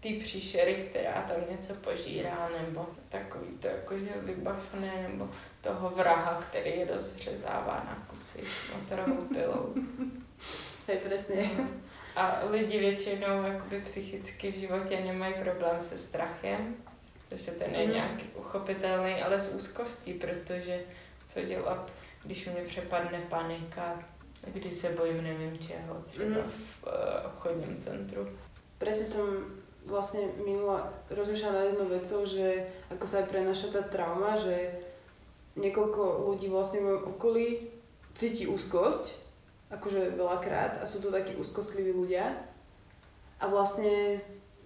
ty 0.00 0.12
příšery, 0.12 0.74
která 0.74 1.12
tam 1.12 1.36
něco 1.50 1.74
požírá, 1.74 2.48
nebo 2.60 2.86
takový 3.08 3.46
to 3.60 3.66
jakože 3.66 4.10
vybavné, 4.22 5.08
nebo 5.08 5.30
toho 5.60 5.90
vraha, 5.90 6.42
který 6.50 6.70
je 6.70 6.86
rozřezává 6.86 7.84
na 7.86 8.06
kusy 8.10 8.40
motorovou 8.74 9.22
pilou. 9.22 9.74
Hej, 10.88 10.96
presne. 10.96 11.42
A 12.16 12.40
lidi 12.50 12.78
většinou 12.78 13.42
jakoby 13.42 13.80
psychicky 13.80 14.52
v 14.52 14.54
životě 14.54 15.00
nemají 15.00 15.34
problém 15.42 15.82
se 15.82 15.98
strachem, 15.98 16.76
protože 17.28 17.50
ten 17.50 17.74
je 17.74 17.84
Mhm. 17.84 17.92
nějak 17.94 18.20
uchopitelný, 18.34 19.22
ale 19.22 19.40
s 19.40 19.54
úzkostí, 19.54 20.12
protože 20.12 20.80
co 21.26 21.40
dělat, 21.42 21.92
když 22.24 22.46
mě 22.46 22.62
přepadne 22.66 23.20
panika, 23.28 23.98
když 24.46 24.74
se 24.74 24.88
bojím 24.88 25.24
nevím 25.24 25.58
čeho, 25.58 26.04
třeba 26.10 26.28
Mhm. 26.28 26.50
v 26.50 26.86
uh, 26.86 26.92
obchodním 27.26 27.76
centru. 27.78 28.28
Presne 28.78 29.06
som 29.06 29.26
vlastne 29.86 30.26
minula 30.42 30.90
rozmýšľala 31.10 31.54
nad 31.54 31.66
jednou 31.70 31.86
vecou, 31.86 32.20
že 32.26 32.66
ako 32.90 33.06
sa 33.06 33.22
aj 33.22 33.30
prenaša 33.30 33.66
tá 33.70 33.82
trauma, 33.86 34.34
že 34.34 34.74
niekoľko 35.54 36.26
ľudí 36.26 36.50
vlastne 36.50 36.82
v 36.82 36.84
mojom 36.90 37.04
okolí 37.14 37.46
cíti 38.14 38.46
úzkosť, 38.50 39.21
akože 39.72 40.14
veľakrát 40.14 40.78
a 40.78 40.84
sú 40.84 41.00
to 41.00 41.08
takí 41.08 41.32
úzkostliví 41.34 41.96
ľudia. 41.96 42.28
A 43.42 43.50
vlastne 43.50 44.20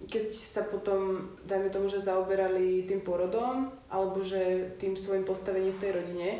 keď 0.04 0.28
sa 0.28 0.68
potom, 0.68 1.32
dajme 1.48 1.72
tomu, 1.72 1.88
že 1.88 2.02
zaoberali 2.02 2.84
tým 2.84 3.00
porodom 3.00 3.72
alebo 3.88 4.20
že 4.20 4.76
tým 4.76 4.92
svojim 4.92 5.24
postavením 5.24 5.72
v 5.72 5.80
tej 5.80 5.92
rodine, 5.96 6.30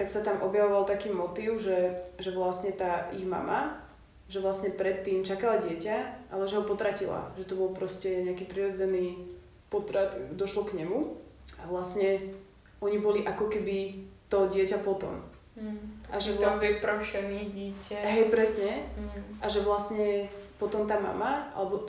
tak 0.00 0.08
sa 0.08 0.24
tam 0.24 0.40
objavoval 0.40 0.88
taký 0.88 1.12
motív, 1.12 1.60
že, 1.60 2.08
že 2.16 2.32
vlastne 2.32 2.72
tá 2.72 3.10
ich 3.12 3.26
mama, 3.26 3.76
že 4.30 4.40
vlastne 4.40 4.78
predtým 4.78 5.26
čakala 5.26 5.58
dieťa, 5.60 6.30
ale 6.32 6.46
že 6.46 6.56
ho 6.56 6.64
potratila. 6.64 7.34
Že 7.36 7.44
to 7.44 7.58
bol 7.58 7.70
proste 7.74 8.24
nejaký 8.24 8.46
prirodzený 8.46 9.18
potrat, 9.68 10.16
došlo 10.38 10.64
k 10.64 10.84
nemu 10.84 11.18
a 11.60 11.68
vlastne 11.68 12.32
oni 12.80 12.96
boli 13.02 13.20
ako 13.26 13.50
keby 13.50 14.06
to 14.30 14.48
dieťa 14.48 14.86
potom. 14.86 15.18
Hmm. 15.58 15.97
A 16.08 16.16
že 16.18 16.32
To 16.34 16.40
vlastne, 16.42 16.68
vyprošený 16.68 17.40
dítě. 17.52 17.96
hej, 18.02 18.24
presne, 18.32 18.72
Hmm. 18.96 19.38
a 19.42 19.48
že 19.48 19.60
vlastne 19.60 20.28
potom 20.58 20.86
tá 20.88 20.96
mama, 21.00 21.52
alebo 21.54 21.86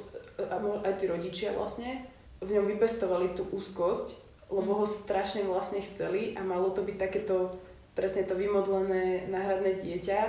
aj 0.84 0.94
tí 1.00 1.08
rodičia 1.08 1.52
vlastne, 1.56 2.04
v 2.40 2.52
ňom 2.56 2.66
vypestovali 2.68 3.36
tú 3.36 3.44
úzkosť, 3.52 4.16
lebo 4.50 4.74
ho 4.74 4.86
strašne 4.88 5.44
vlastne 5.44 5.80
chceli 5.82 6.36
a 6.36 6.42
malo 6.44 6.70
to 6.72 6.82
byť 6.84 6.98
takéto 6.98 7.56
presne 7.96 8.24
to 8.24 8.36
vymodlené 8.36 9.28
náhradné 9.28 9.76
dieťa, 9.76 10.20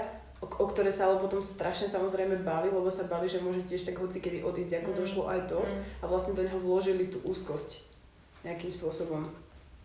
o, 0.42 0.46
o 0.46 0.66
ktoré 0.66 0.90
sa 0.90 1.06
ale 1.06 1.22
potom 1.22 1.38
strašne 1.38 1.86
samozrejme 1.86 2.42
báli, 2.42 2.66
lebo 2.66 2.90
sa 2.90 3.06
báli, 3.06 3.28
že 3.30 3.38
môže 3.38 3.62
tiež 3.62 3.86
tak 3.86 3.98
hoci 3.98 4.18
kedy 4.18 4.42
odísť, 4.42 4.82
ako 4.82 4.90
Mm. 4.90 4.98
došlo 4.98 5.22
aj 5.30 5.40
to. 5.46 5.58
Hmm. 5.62 5.82
A 6.02 6.04
vlastne 6.06 6.34
do 6.34 6.42
neho 6.42 6.58
vložili 6.58 7.06
tú 7.06 7.22
úzkosť 7.22 7.86
nejakým 8.42 8.70
spôsobom. 8.70 9.30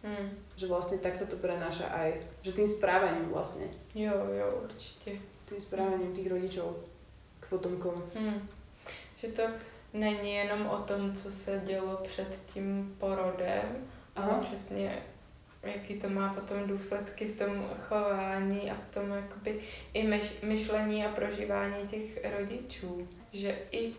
Hmm. 0.01 0.27
Že 0.57 0.65
vlastne 0.67 0.97
tak 1.01 1.13
sa 1.13 1.25
to 1.25 1.37
prenáša 1.37 1.85
aj, 1.93 2.09
že 2.41 2.51
tým 2.53 2.65
správaním 2.65 3.29
vlastne, 3.29 3.69
Jo, 3.95 4.13
jo, 4.37 4.61
určitě. 4.63 5.11
tým 5.45 5.61
správaním 5.61 6.13
tých 6.13 6.27
rodičov 6.27 6.75
k 7.39 7.49
potomkom. 7.49 8.03
Hmm. 8.15 8.49
Že 9.17 9.27
to 9.27 9.43
není 9.93 10.33
jenom 10.35 10.67
o 10.67 10.77
tom, 10.77 11.13
co 11.13 11.31
se 11.31 11.63
dělo 11.65 11.97
před 12.03 12.41
tím 12.53 12.95
porodem, 12.99 13.87
ale 14.15 14.31
Aha. 14.31 14.39
přesně 14.41 15.03
jaký 15.63 15.99
to 15.99 16.09
má 16.09 16.33
potom 16.33 16.67
důsledky 16.67 17.27
v 17.27 17.37
tom 17.39 17.69
chování 17.87 18.71
a 18.71 18.75
v 18.75 18.85
tom 18.85 19.11
jakoby 19.11 19.59
i 19.93 20.07
myš, 20.07 20.41
myšlení 20.43 21.05
a 21.05 21.09
prožívání 21.09 21.87
těch 21.87 22.31
rodičů. 22.37 23.07
Že 23.31 23.59
i 23.71 23.93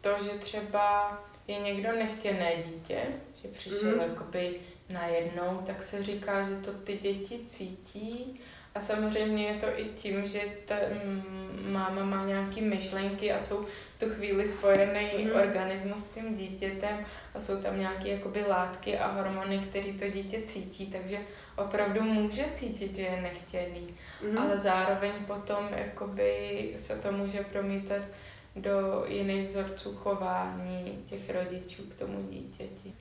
to, 0.00 0.10
že 0.24 0.30
třeba 0.30 1.18
je 1.48 1.58
někdo 1.58 1.92
nechtěné 1.92 2.52
dítě, 2.66 3.02
že 3.42 3.48
přišel 3.48 3.94
mm. 3.94 4.00
jakoby 4.00 4.60
najednou, 4.90 5.62
tak 5.66 5.82
se 5.82 6.02
říká, 6.02 6.48
že 6.48 6.56
to 6.56 6.72
ty 6.72 6.96
děti 6.96 7.44
cítí 7.46 8.40
a 8.74 8.80
samozřejmě 8.80 9.46
je 9.46 9.54
to 9.60 9.66
i 9.76 9.84
tím, 9.84 10.26
že 10.26 10.40
ta 10.64 10.74
mm, 11.04 11.22
máma 11.72 12.04
má 12.04 12.26
nějaké 12.26 12.60
myšlenky 12.60 13.32
a 13.32 13.40
jsou 13.40 13.66
v 13.92 13.98
tu 13.98 14.10
chvíli 14.10 14.46
spojený 14.46 15.24
Mhm. 15.24 15.40
organismus 15.40 16.00
s 16.04 16.14
tím 16.14 16.36
dítětem 16.36 17.06
a 17.34 17.40
jsou 17.40 17.62
tam 17.62 17.78
nějaké 17.80 18.08
jakoby 18.08 18.42
látky 18.48 18.98
a 18.98 19.12
hormony, 19.12 19.58
které 19.58 19.92
to 19.92 20.08
dítě 20.08 20.42
cítí, 20.42 20.86
takže 20.86 21.18
opravdu 21.56 22.00
může 22.02 22.44
cítit, 22.52 22.96
že 22.96 23.02
je 23.02 23.20
nechtěný, 23.22 23.94
Mhm. 24.22 24.38
ale 24.38 24.58
zároveň 24.58 25.12
potom 25.26 25.68
jakoby 25.76 26.72
se 26.76 26.98
to 27.02 27.12
může 27.12 27.40
promítat 27.40 28.02
do 28.56 29.04
jiných 29.08 29.48
vzorců 29.48 29.94
chování 29.96 31.02
těch 31.06 31.30
rodičů 31.30 31.82
k 31.82 31.94
tomu 31.94 32.28
dítěti. 32.30 32.92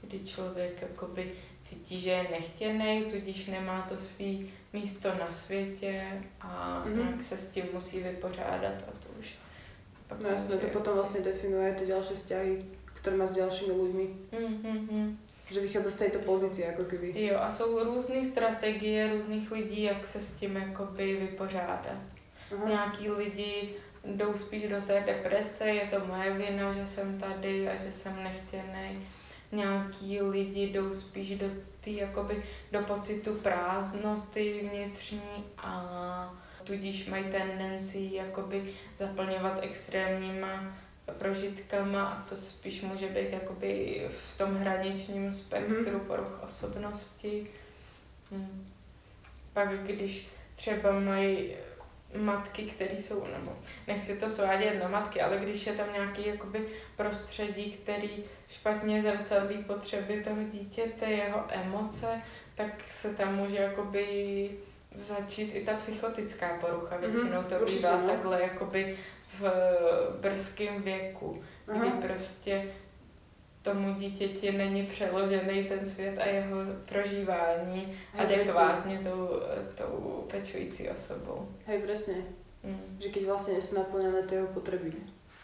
Kdy 0.00 0.20
člověk 0.26 0.82
jakoby 0.82 1.32
cítí, 1.62 2.00
že 2.00 2.10
je 2.10 2.26
nechtěný, 2.30 3.04
tudíž 3.10 3.46
nemá 3.46 3.86
to 3.88 3.98
svý 3.98 4.50
místo 4.72 5.08
na 5.18 5.32
světě 5.32 6.04
a 6.40 6.82
Mhm. 6.86 6.94
mm-hmm. 6.94 7.04
nějak 7.04 7.22
se 7.22 7.36
s 7.36 7.50
tím 7.50 7.64
musí 7.72 8.00
vypořádat 8.02 8.74
a 8.88 8.90
to 9.02 9.08
už 9.20 9.34
pak 10.08 10.20
No 10.20 10.28
jasné, 10.28 10.56
to 10.56 10.66
může- 10.66 10.72
potom 10.72 10.94
vlastne 10.94 11.20
definuje 11.22 11.74
tie 11.74 11.86
ďalšie 11.86 12.16
vzťahy, 12.16 12.52
ktoré 12.98 13.14
má 13.16 13.26
s 13.26 13.36
ďalšími 13.38 13.72
ľuďmi. 13.72 14.06
Mm, 14.34 14.54
mm, 14.62 14.80
mm. 14.90 15.08
Že 15.50 15.60
vychádza 15.60 15.90
z 15.90 15.98
tejto 15.98 16.18
pozície, 16.26 16.66
ako 16.66 16.84
keby. 16.84 17.10
Jo, 17.14 17.38
a 17.38 17.50
jsou 17.50 17.84
různé 17.84 18.24
strategie 18.26 19.10
různých 19.12 19.50
lidí, 19.52 19.82
jak 19.82 20.06
se 20.06 20.20
s 20.20 20.34
tím 20.34 20.56
jakoby 20.56 21.16
vypořádat. 21.16 21.98
Aha. 22.54 22.68
Nějaký 22.68 23.10
lidi 23.10 23.74
jdou 24.04 24.34
spíš 24.36 24.68
do 24.68 24.82
té 24.82 25.00
deprese, 25.06 25.68
je 25.70 25.86
to 25.90 26.06
moje 26.06 26.30
vina, 26.30 26.72
že 26.72 26.86
jsem 26.86 27.18
tady 27.18 27.68
a 27.68 27.76
že 27.76 27.92
jsem 27.92 28.14
nechtěný. 28.24 29.06
Nějaký 29.52 30.20
lidi 30.22 30.62
jdou 30.66 30.92
spíš 30.92 31.38
do 31.38 31.46
ty, 31.80 31.96
jakoby, 31.96 32.44
do 32.72 32.80
pocitu 32.82 33.34
prázdnoty 33.34 34.68
vnitřní 34.72 35.44
a 35.58 36.34
tudíž 36.64 37.06
mají 37.08 37.24
tendenci 37.24 38.10
jakoby 38.12 38.72
zaplňovat 38.96 39.58
extrémníma 39.62 40.76
prožitkama 41.18 42.04
a 42.04 42.22
to 42.28 42.36
spíš 42.36 42.82
může 42.82 43.06
být 43.06 43.32
jakoby 43.32 44.02
v 44.10 44.38
tom 44.38 44.54
hraničním 44.56 45.32
spektru 45.32 45.98
Mhm. 45.98 46.06
poruch 46.06 46.42
osobnosti. 46.46 47.46
Hmm. 48.30 48.66
Pak 49.52 49.82
když 49.82 50.28
třeba 50.54 51.00
mají 51.00 51.54
matky, 52.14 52.62
které 52.62 52.98
jsou, 52.98 53.26
nebo 53.26 53.56
nechci 53.86 54.18
to 54.18 54.28
svádět 54.28 54.82
na 54.82 54.88
matky, 54.88 55.20
ale 55.20 55.38
když 55.38 55.66
je 55.66 55.72
tam 55.72 55.92
nějaký 55.92 56.26
jakoby 56.26 56.66
prostředí, 56.96 57.72
který 57.72 58.24
špatně 58.48 59.02
zrcadlí 59.02 59.64
potřeby 59.64 60.22
toho 60.24 60.42
dítěte, 60.42 61.06
jeho 61.06 61.44
emoce, 61.48 62.22
tak 62.54 62.84
se 62.90 63.14
tam 63.14 63.36
může 63.36 63.56
jakoby 63.56 64.50
začít 64.94 65.54
i 65.54 65.64
ta 65.64 65.74
psychotická 65.74 66.58
porucha. 66.60 66.98
Mhm, 66.98 67.12
Většinou 67.12 67.42
to 67.42 67.64
bývá 67.64 68.00
no. 68.00 68.08
takhle 68.08 68.42
jakoby 68.42 68.98
v 69.38 69.50
brzkém 70.20 70.82
věku, 70.82 71.42
Aha. 71.68 71.84
kdy 71.84 72.08
prostě 72.08 72.64
tomu 73.62 73.94
dítěti 73.94 74.52
není 74.52 74.86
přeložený 74.86 75.64
ten 75.64 75.86
svět 75.86 76.18
a 76.18 76.26
jeho 76.26 76.56
prožívání 76.88 77.96
Hej, 78.12 78.26
presne. 78.26 78.52
adekvátně 78.54 78.98
tou, 79.04 79.28
tou 79.74 80.24
pečující 80.30 80.88
osobou. 80.88 81.48
Hej, 81.66 81.78
presne. 81.82 82.14
Mm. 82.64 82.96
Že 83.00 83.08
keď 83.08 83.22
vlastne 83.24 83.56
nie 83.56 83.64
sú 83.64 83.72
naplňané 83.80 84.20
tie 84.28 84.36
jeho 84.40 84.48
potreby, 84.52 84.92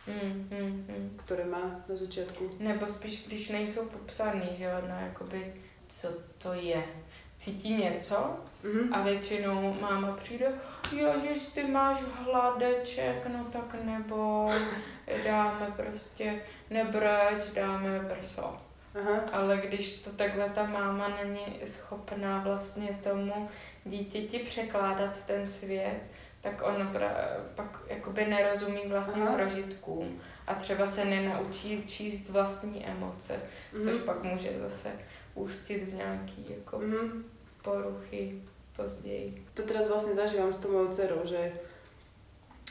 Mm, 0.07 0.47
mm, 0.55 0.73
mm. 0.87 1.07
ktoré 1.19 1.43
má 1.51 1.83
na 1.89 1.97
začiatku. 1.99 2.63
Nebo 2.63 2.87
spíš, 2.87 3.27
když 3.27 3.49
nejsou 3.51 3.89
popsaný, 3.91 4.47
že 4.59 4.65
jo, 4.65 4.79
no 4.89 4.95
jakoby, 5.07 5.55
co 5.89 6.09
to 6.39 6.53
je. 6.55 6.79
Cítí 7.37 7.75
něco 7.75 8.37
Mhm. 8.63 8.95
a 8.95 9.03
většinou 9.03 9.75
máma 9.81 10.13
přijde, 10.13 10.47
ježiš, 10.93 11.43
ty 11.55 11.65
máš 11.67 11.99
hladeček, 12.25 13.27
no 13.33 13.45
tak 13.53 13.77
nebo 13.85 14.51
dáme 15.25 15.73
prostě 15.77 16.41
nebreč, 16.71 17.45
dáme 17.55 18.01
prso. 18.01 18.57
Aha. 19.01 19.21
Ale 19.33 19.57
když 19.57 20.03
to 20.03 20.11
takhle 20.11 20.49
ta 20.49 20.67
máma 20.67 21.09
není 21.23 21.61
schopná 21.65 22.41
vlastně 22.45 22.99
tomu 23.03 23.49
dítěti 23.85 24.39
překládat 24.39 25.11
ten 25.27 25.47
svět, 25.47 26.01
tak 26.41 26.63
on 26.67 26.89
pra, 26.93 27.11
pak 27.55 27.81
jakoby 27.89 28.27
nerozumí 28.27 28.81
vlastním 28.87 29.23
Aha. 29.27 29.37
prožitkům 29.37 30.21
a 30.47 30.55
třeba 30.55 30.87
se 30.87 31.05
nenaučí 31.05 31.85
číst 31.87 32.29
vlastní 32.29 32.87
emoce, 32.87 33.41
což 33.85 33.93
Mhm. 33.97 34.03
pak 34.03 34.23
může 34.23 34.51
zase 34.61 34.89
ústit 35.35 35.83
v 35.83 35.95
nějaký 35.95 36.47
jako 36.49 36.79
Mhm. 36.79 37.25
poruchy 37.63 38.43
později. 38.77 39.47
To 39.55 39.63
teraz 39.63 39.89
vlastne 39.89 40.15
zažívam 40.15 40.53
s 40.53 40.61
tou 40.61 40.73
mojou 40.73 40.89
dcerou, 40.93 41.21
že 41.25 41.53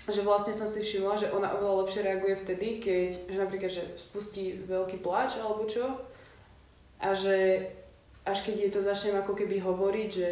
že 0.05 0.21
vlastne 0.21 0.53
som 0.53 0.67
si 0.69 0.85
všimla, 0.85 1.17
že 1.17 1.31
ona 1.33 1.49
oveľa 1.57 1.85
lepšie 1.85 2.01
reaguje 2.05 2.35
vtedy, 2.35 2.67
keď, 2.83 3.09
že 3.31 3.37
napríklad, 3.41 3.71
že 3.71 3.83
spustí 3.97 4.61
veľký 4.67 5.01
pláč 5.01 5.41
alebo 5.41 5.65
čo 5.65 5.85
a 7.01 7.09
že 7.17 7.67
až 8.25 8.41
keď 8.45 8.55
jej 8.55 8.71
to 8.71 8.81
začnem 8.81 9.17
ako 9.21 9.33
keby 9.33 9.61
hovoriť, 9.61 10.09
že 10.09 10.29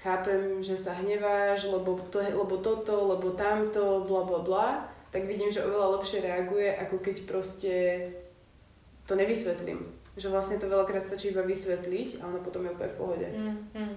chápem, 0.00 0.60
že 0.60 0.76
sa 0.76 0.96
hneváš, 1.00 1.68
lebo, 1.68 1.96
to, 2.12 2.20
lebo 2.20 2.56
toto, 2.60 3.16
lebo 3.16 3.32
tamto, 3.32 4.04
bla 4.04 4.22
bla 4.24 4.40
bla, 4.44 4.68
tak 5.12 5.24
vidím, 5.24 5.48
že 5.48 5.64
oveľa 5.64 5.96
lepšie 5.96 6.20
reaguje, 6.20 6.68
ako 6.76 6.96
keď 7.00 7.16
proste 7.24 7.74
to 9.08 9.16
nevysvetlím. 9.16 9.80
Že 10.16 10.32
vlastne 10.32 10.60
to 10.60 10.72
veľakrát 10.72 11.04
stačí 11.04 11.28
iba 11.32 11.44
vysvetliť 11.44 12.20
a 12.20 12.28
ona 12.28 12.40
potom 12.40 12.64
je 12.64 12.72
úplne 12.72 12.92
v 12.92 12.98
pohode. 13.00 13.28
Hmm, 13.28 13.68
hmm. 13.72 13.94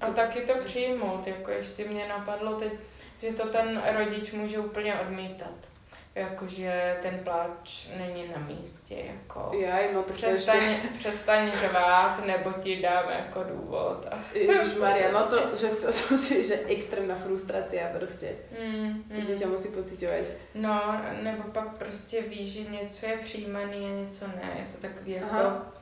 A 0.00 0.10
taky 0.10 0.40
to 0.40 0.54
přijmout, 0.58 1.26
jako 1.26 1.50
ještě 1.50 1.88
mě 1.88 2.08
napadlo 2.08 2.54
teď 2.54 2.72
že 3.20 3.32
to 3.32 3.48
ten 3.48 3.82
rodič 3.96 4.32
může 4.32 4.58
úplně 4.58 4.94
odmítat. 4.94 5.70
Jakože 6.14 6.96
ten 7.02 7.18
pláč 7.18 7.88
není 7.98 8.28
na 8.28 8.38
místě, 8.38 8.94
jako 8.94 9.58
Jaj, 9.58 9.94
no 9.94 10.02
tak 10.02 10.16
to 10.16 10.22
přestaň, 10.22 10.58
ešte... 10.58 10.88
přestaň 10.98 11.52
řvát, 11.52 12.26
nebo 12.26 12.52
ti 12.52 12.82
dáme 12.82 13.12
jako 13.12 13.42
důvod. 13.42 14.06
A... 14.10 14.18
Ježišmaria, 14.34 15.12
no 15.12 15.26
to, 15.26 15.56
že 15.56 15.68
to, 15.68 15.86
to 15.86 16.18
si, 16.18 16.48
že 16.48 16.60
extrémna 16.66 17.14
frustrácia 17.14 17.88
proste. 17.98 18.26
Mm, 18.58 19.04
Ty 19.14 19.22
dieťa 19.22 19.46
musí 19.46 19.68
pociťovať. 19.70 20.26
No, 20.54 21.02
nebo 21.22 21.42
pak 21.42 21.76
prostě 21.78 22.22
víš, 22.22 22.52
že 22.52 22.70
něco 22.70 23.06
je 23.06 23.16
přijímaný 23.16 23.86
a 23.86 23.98
něco 24.00 24.26
ne. 24.26 24.50
Je 24.58 24.74
to 24.74 24.80
takový 24.80 25.12
jako 25.12 25.36
Aha. 25.36 25.72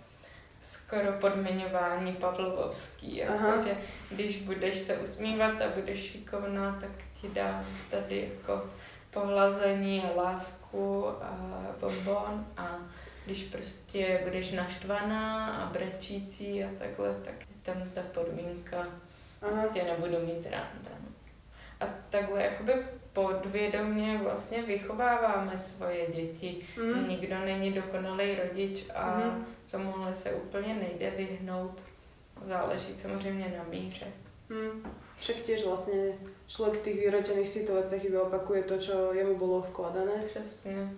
skoro 0.60 1.12
podmiňování 1.12 2.12
Pavlovský. 2.12 3.24
Aha. 3.24 3.48
Jako, 3.48 3.68
že 3.68 3.76
když 4.10 4.42
budeš 4.42 4.78
se 4.78 4.96
usmívat 4.96 5.60
a 5.62 5.68
budeš 5.74 6.10
šikovná, 6.10 6.78
tak 6.80 6.90
ti 7.20 7.28
dám 7.28 7.64
tady 7.90 8.30
jako 8.38 8.66
pohlazení 9.10 10.02
a 10.02 10.22
lásku 10.22 11.08
a 11.08 11.36
bonbon 11.80 12.46
a 12.56 12.78
když 13.26 13.44
prostě 13.44 14.20
budeš 14.24 14.52
naštvaná 14.52 15.46
a 15.56 15.66
brečící 15.72 16.64
a 16.64 16.68
takhle, 16.78 17.14
tak 17.24 17.34
je 17.40 17.56
tam 17.62 17.90
ta 17.94 18.00
podmínka, 18.14 18.86
Aha. 19.42 19.66
tě 19.72 19.82
nebudu 19.84 20.26
mít 20.26 20.46
ráda. 20.50 20.90
A 21.80 21.86
takhle 22.10 22.42
jakoby 22.42 22.72
podvědomě 23.12 24.20
vlastně 24.22 24.62
vychováváme 24.62 25.58
svoje 25.58 26.06
děti. 26.12 26.66
Mhm. 26.76 27.08
Nikdo 27.08 27.38
není 27.38 27.72
dokonalý 27.72 28.34
rodič 28.34 28.84
a 28.94 29.18
Mhm. 29.18 29.46
tomuhle 29.70 30.14
se 30.14 30.32
úplně 30.32 30.74
nejde 30.74 31.10
vyhnout. 31.10 31.82
Záleží 32.42 32.92
samozřejmě 32.92 33.54
na 33.58 33.64
míře. 33.70 34.06
Hm. 34.50 34.82
Však 35.18 35.36
tiež 35.36 35.64
vlastne 35.66 35.94
človek 36.48 36.74
v 36.80 36.84
tých 36.84 36.98
vyrotených 37.00 37.48
situáciách 37.48 38.04
iba 38.04 38.22
opakuje 38.24 38.62
to, 38.62 38.78
čo 38.78 39.12
jemu 39.12 39.36
bolo 39.36 39.62
vkladané. 39.62 40.24
Přesně. 40.28 40.92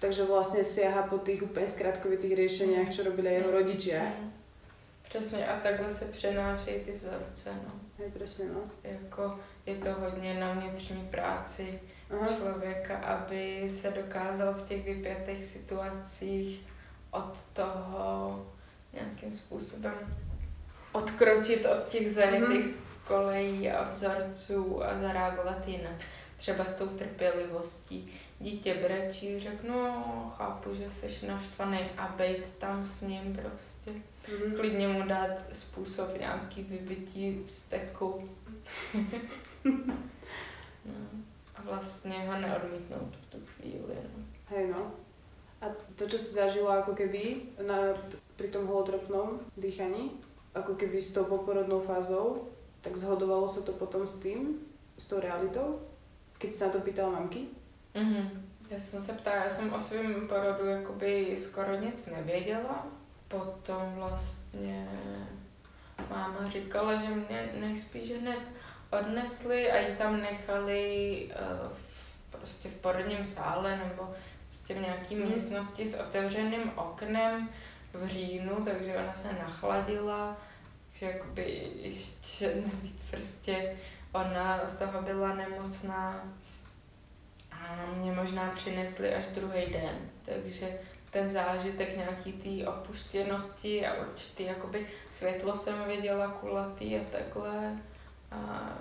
Takže 0.00 0.24
vlastne 0.24 0.64
siaha 0.66 1.06
po 1.06 1.18
tých 1.18 1.42
úplne 1.46 1.68
skratkovitých 1.70 2.34
riešeniach, 2.34 2.90
čo 2.90 3.06
robili 3.06 3.32
jeho 3.34 3.50
rodičia. 3.50 4.02
Mhm. 4.02 4.32
Přesně 5.08 5.46
a 5.46 5.60
takhle 5.60 5.90
se 5.90 6.04
přenášejí 6.04 6.80
ty 6.84 6.92
vzorce. 6.92 7.50
No. 7.54 7.72
Hej, 7.98 8.10
presne, 8.10 8.44
no. 8.54 8.60
Jako 8.84 9.38
je 9.66 9.74
to 9.74 9.92
hodně 9.92 10.34
na 10.40 10.52
vnitřní 10.52 11.08
práci 11.10 11.80
Aha. 12.10 12.26
člověka, 12.26 12.96
aby 12.96 13.70
se 13.70 13.90
dokázal 13.90 14.54
v 14.54 14.68
těch 14.68 14.84
vypjatých 14.84 15.44
situacích 15.44 16.66
od 17.10 17.32
toho 17.52 18.46
nějakým 18.92 19.32
způsobem 19.32 19.94
odkročit 20.92 21.66
od 21.66 21.88
těch 21.88 22.12
zanitých 22.12 22.66
Mhm. 22.66 22.74
Kolejí 23.06 23.70
a 23.70 23.88
vzorců 23.88 24.84
a 24.84 24.98
zareagovat 24.98 25.68
jinak. 25.68 26.00
Třeba 26.36 26.64
s 26.64 26.74
tou 26.74 26.86
trpělivostí. 26.86 28.12
Dítě 28.40 28.74
brečí, 28.74 29.40
řeknu, 29.40 29.82
no, 29.82 30.32
chápu, 30.36 30.74
že 30.74 30.90
jsi 30.90 31.26
naštvaný 31.26 31.78
a 31.96 32.14
bejt 32.16 32.46
tam 32.58 32.84
s 32.84 33.00
ním 33.00 33.38
prostě. 33.42 33.90
Mhm. 34.28 34.56
Klidně 34.56 34.88
mu 34.88 35.02
dát 35.02 35.30
způsob 35.52 36.18
nějaký 36.18 36.62
vybití 36.62 37.42
steku. 37.46 38.28
no. 39.64 40.94
A 41.56 41.62
vlastně 41.62 42.14
ho 42.26 42.40
neodmítnout 42.40 43.16
v 43.16 43.30
tu 43.30 43.38
chvíli. 43.46 43.94
No. 44.16 44.24
Hej, 44.46 44.68
no. 44.68 44.92
A 45.60 45.66
to, 45.96 46.10
čo 46.10 46.18
si 46.18 46.34
zažila 46.34 46.82
ako 46.82 46.98
keby 46.98 47.54
na, 47.62 47.94
pri 48.34 48.50
tom 48.50 48.66
holotropnom 48.66 49.46
dýchaní, 49.54 50.18
ako 50.58 50.74
keby 50.74 50.98
s 50.98 51.14
tou 51.14 51.24
poporodnou 51.30 51.78
fázou, 51.78 52.50
tak 52.82 52.96
zhodovalo 52.96 53.48
sa 53.48 53.62
to 53.62 53.72
potom 53.72 54.06
s 54.06 54.18
tým, 54.18 54.58
s 54.98 55.06
tou 55.06 55.20
realitou? 55.22 55.80
Keď 56.38 56.50
sa 56.52 56.66
na 56.66 56.72
to 56.72 56.80
pýtala 56.82 57.10
mamky? 57.14 57.46
Mhm. 57.94 58.46
Já 58.70 58.78
jsem 58.80 59.00
se 59.02 59.12
ptala, 59.12 59.36
já 59.36 59.48
jsem 59.48 59.72
o 59.72 59.78
svém 59.78 60.28
porodu 60.28 60.66
jakoby 60.66 61.36
skoro 61.38 61.76
nic 61.76 62.06
nevěděla. 62.06 62.86
Potom 63.28 63.92
vlastně 63.94 64.88
máma 66.10 66.48
říkala, 66.48 66.96
že 66.96 67.06
mě 67.08 67.52
nejspíš 67.60 68.10
hned 68.18 68.38
odnesli 68.90 69.70
a 69.70 69.76
ji 69.78 69.96
tam 69.96 70.20
nechali 70.20 70.82
uh, 71.32 71.68
v, 71.76 72.30
prostě 72.30 72.68
v 72.68 72.74
porodním 72.74 73.24
sále 73.24 73.76
nebo 73.76 74.14
prostě 74.48 74.74
v 74.74 74.80
nějaký 74.80 75.14
Mhm. 75.16 75.32
místnosti 75.32 75.86
s 75.86 76.00
otevřeným 76.00 76.72
oknem 76.76 77.48
v 77.94 78.06
říjnu, 78.06 78.64
takže 78.64 78.96
ona 78.96 79.14
se 79.14 79.32
nachladila, 79.32 80.36
že 81.02 81.08
jakoby 81.08 81.70
ještě 81.74 82.54
navíc 82.72 83.04
prostě 83.10 83.76
ona 84.12 84.66
z 84.66 84.78
toho 84.78 85.02
byla 85.02 85.34
nemocná 85.34 86.24
a 87.52 87.86
mě 87.96 88.12
možná 88.12 88.50
přinesli 88.50 89.14
až 89.14 89.24
druhý 89.24 89.66
den, 89.66 90.10
takže 90.24 90.78
ten 91.10 91.30
zážitek 91.30 91.96
nějaký 91.96 92.32
té 92.32 92.68
opuštěnosti 92.68 93.86
a 93.86 93.94
určitý 93.94 94.44
jakoby 94.44 94.86
světlo 95.10 95.56
jsem 95.56 95.84
viděla 95.84 96.28
kulatý 96.28 96.96
a 96.96 97.04
takhle. 97.12 97.78
A 98.30 98.72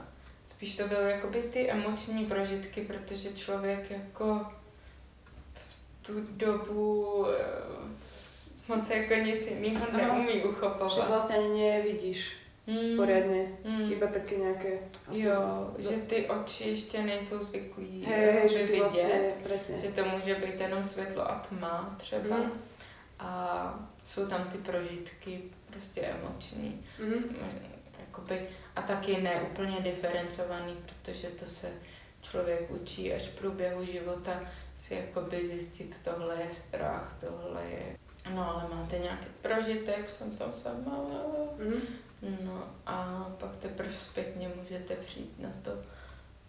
spíš 0.46 0.78
to 0.78 0.88
byly 0.88 1.12
jakoby 1.12 1.42
ty 1.42 1.72
emoční 1.72 2.26
prožitky, 2.26 2.82
protože 2.82 3.34
člověk 3.34 3.92
jako 3.92 4.46
v 5.54 6.06
tu 6.06 6.14
dobu 6.32 7.26
eh, 7.28 7.62
moc 8.68 8.90
jako 8.90 9.14
nic 9.14 9.48
jiného 9.48 9.86
neumí 9.98 10.34
Že 10.34 10.44
uchopovat. 10.44 11.08
vlastne 11.10 11.36
ani 11.38 11.62
nevidíš 11.70 12.42
Mm, 12.68 12.94
poriadne, 12.98 13.58
mm. 13.66 13.90
iba 13.92 14.06
také 14.08 14.38
nejaké... 14.38 14.86
Jo, 15.12 15.74
že 15.82 15.98
ty 16.06 16.30
oči 16.30 16.70
ještě 16.70 17.02
nejsou 17.02 17.40
zvyklí 17.44 18.06
hej, 18.06 18.36
jakoby 18.36 18.54
že 18.54 18.60
ty 18.60 18.66
vidět. 18.66 18.80
vlastne, 18.80 19.20
presne. 19.44 19.76
Že 19.82 19.88
to 19.92 20.06
může 20.06 20.36
být 20.36 20.60
jenom 20.62 20.84
světlo 20.84 21.32
a 21.32 21.36
tma 21.50 21.96
třeba. 21.98 22.38
Mhm. 22.38 22.52
A 23.20 23.30
jsou 24.06 24.26
tam 24.28 24.44
ty 24.52 24.58
prožitky 24.58 25.42
prostě 25.68 26.02
emoční. 26.02 26.86
Jsme, 27.16 27.38
Jakoby, 28.00 28.42
a 28.76 28.82
taky 28.82 29.22
ne 29.22 29.42
úplně 29.52 29.78
diferencovaný, 29.82 30.78
protože 30.86 31.28
to 31.28 31.46
se 31.46 31.74
člověk 32.22 32.72
učí 32.72 33.14
až 33.14 33.22
v 33.24 33.36
průběhu 33.40 33.86
života 33.86 34.42
si 34.76 34.94
jakoby 34.96 35.48
zjistit, 35.48 36.02
tohle 36.04 36.36
je 36.44 36.50
strach, 36.52 37.18
tohle 37.20 37.62
je... 37.72 37.98
No 38.30 38.50
ale 38.50 38.76
máte 38.76 39.00
nějaký 39.00 39.28
prožitek, 39.42 40.10
jsem 40.10 40.38
tam 40.38 40.54
sama. 40.54 41.00
Mhm. 41.58 41.82
No 42.46 42.64
a 42.86 43.28
pak 43.40 43.58
teprve 43.58 43.96
zpětně 43.96 44.52
můžete 44.56 44.96
přijít 44.96 45.40
na 45.40 45.50
to, 45.62 45.72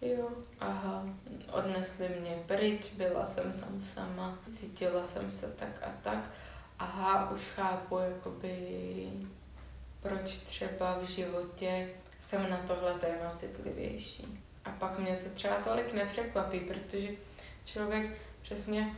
jo, 0.01 0.29
aha, 0.59 1.05
odnesli 1.51 2.09
mě 2.09 2.43
pryč, 2.47 2.93
byla 2.93 3.25
jsem 3.25 3.51
tam 3.53 3.83
sama, 3.83 4.37
cítila 4.51 5.07
jsem 5.07 5.31
se 5.31 5.47
tak 5.47 5.83
a 5.83 5.91
tak, 6.01 6.19
aha, 6.79 7.31
už 7.31 7.41
chápu, 7.41 7.97
jakoby, 7.97 9.09
proč 10.01 10.37
třeba 10.37 10.97
v 10.99 11.03
životě 11.03 11.89
jsem 12.19 12.49
na 12.49 12.57
tohle 12.57 12.93
téma 12.93 13.31
citlivější. 13.35 14.43
A 14.65 14.69
pak 14.69 14.99
mě 14.99 15.15
to 15.23 15.29
třeba 15.29 15.55
tolik 15.55 15.93
nepřekvapí, 15.93 16.59
protože 16.59 17.07
člověk 17.65 18.17
přesně, 18.41 18.95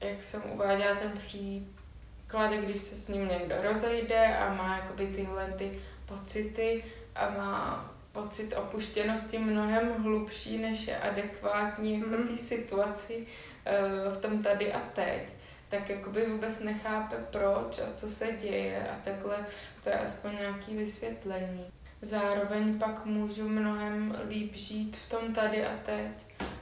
jak 0.00 0.22
jsem 0.22 0.42
uváděla 0.52 0.94
ten 0.94 1.12
příklad, 1.12 2.50
když 2.52 2.76
se 2.76 2.94
s 2.94 3.08
ním 3.08 3.28
někdo 3.28 3.54
rozejde 3.62 4.36
a 4.36 4.54
má 4.54 4.76
jakoby 4.76 5.06
tyhle 5.06 5.54
ty 5.58 5.80
pocity 6.06 6.84
a 7.14 7.30
má 7.30 7.90
pocit 8.12 8.54
opuštěnosti 8.54 9.38
mnohem 9.38 10.02
hlubší, 10.02 10.58
než 10.58 10.86
je 10.86 10.98
adekvátní 10.98 11.94
jako 11.98 12.08
Mhm. 12.10 12.28
té 12.28 12.36
situaci 12.36 13.26
eh, 13.64 14.10
v 14.14 14.20
tom 14.20 14.42
tady 14.42 14.72
a 14.72 14.80
teď, 14.94 15.22
tak 15.68 15.88
jakoby 15.90 16.26
vůbec 16.26 16.60
nechápe 16.60 17.16
proč 17.30 17.78
a 17.78 17.92
co 17.92 18.08
se 18.08 18.32
děje 18.42 18.88
a 18.88 18.96
takhle 19.04 19.36
to 19.84 19.88
je 19.88 19.98
aspoň 19.98 20.32
nějaký 20.32 20.76
vysvětlení. 20.76 21.66
Zároveň 22.02 22.78
pak 22.78 23.04
můžu 23.04 23.48
mnohem 23.48 24.18
líp 24.28 24.54
žít 24.54 24.96
v 24.96 25.10
tom 25.10 25.34
tady 25.34 25.66
a 25.66 25.76
teď, 25.82 26.10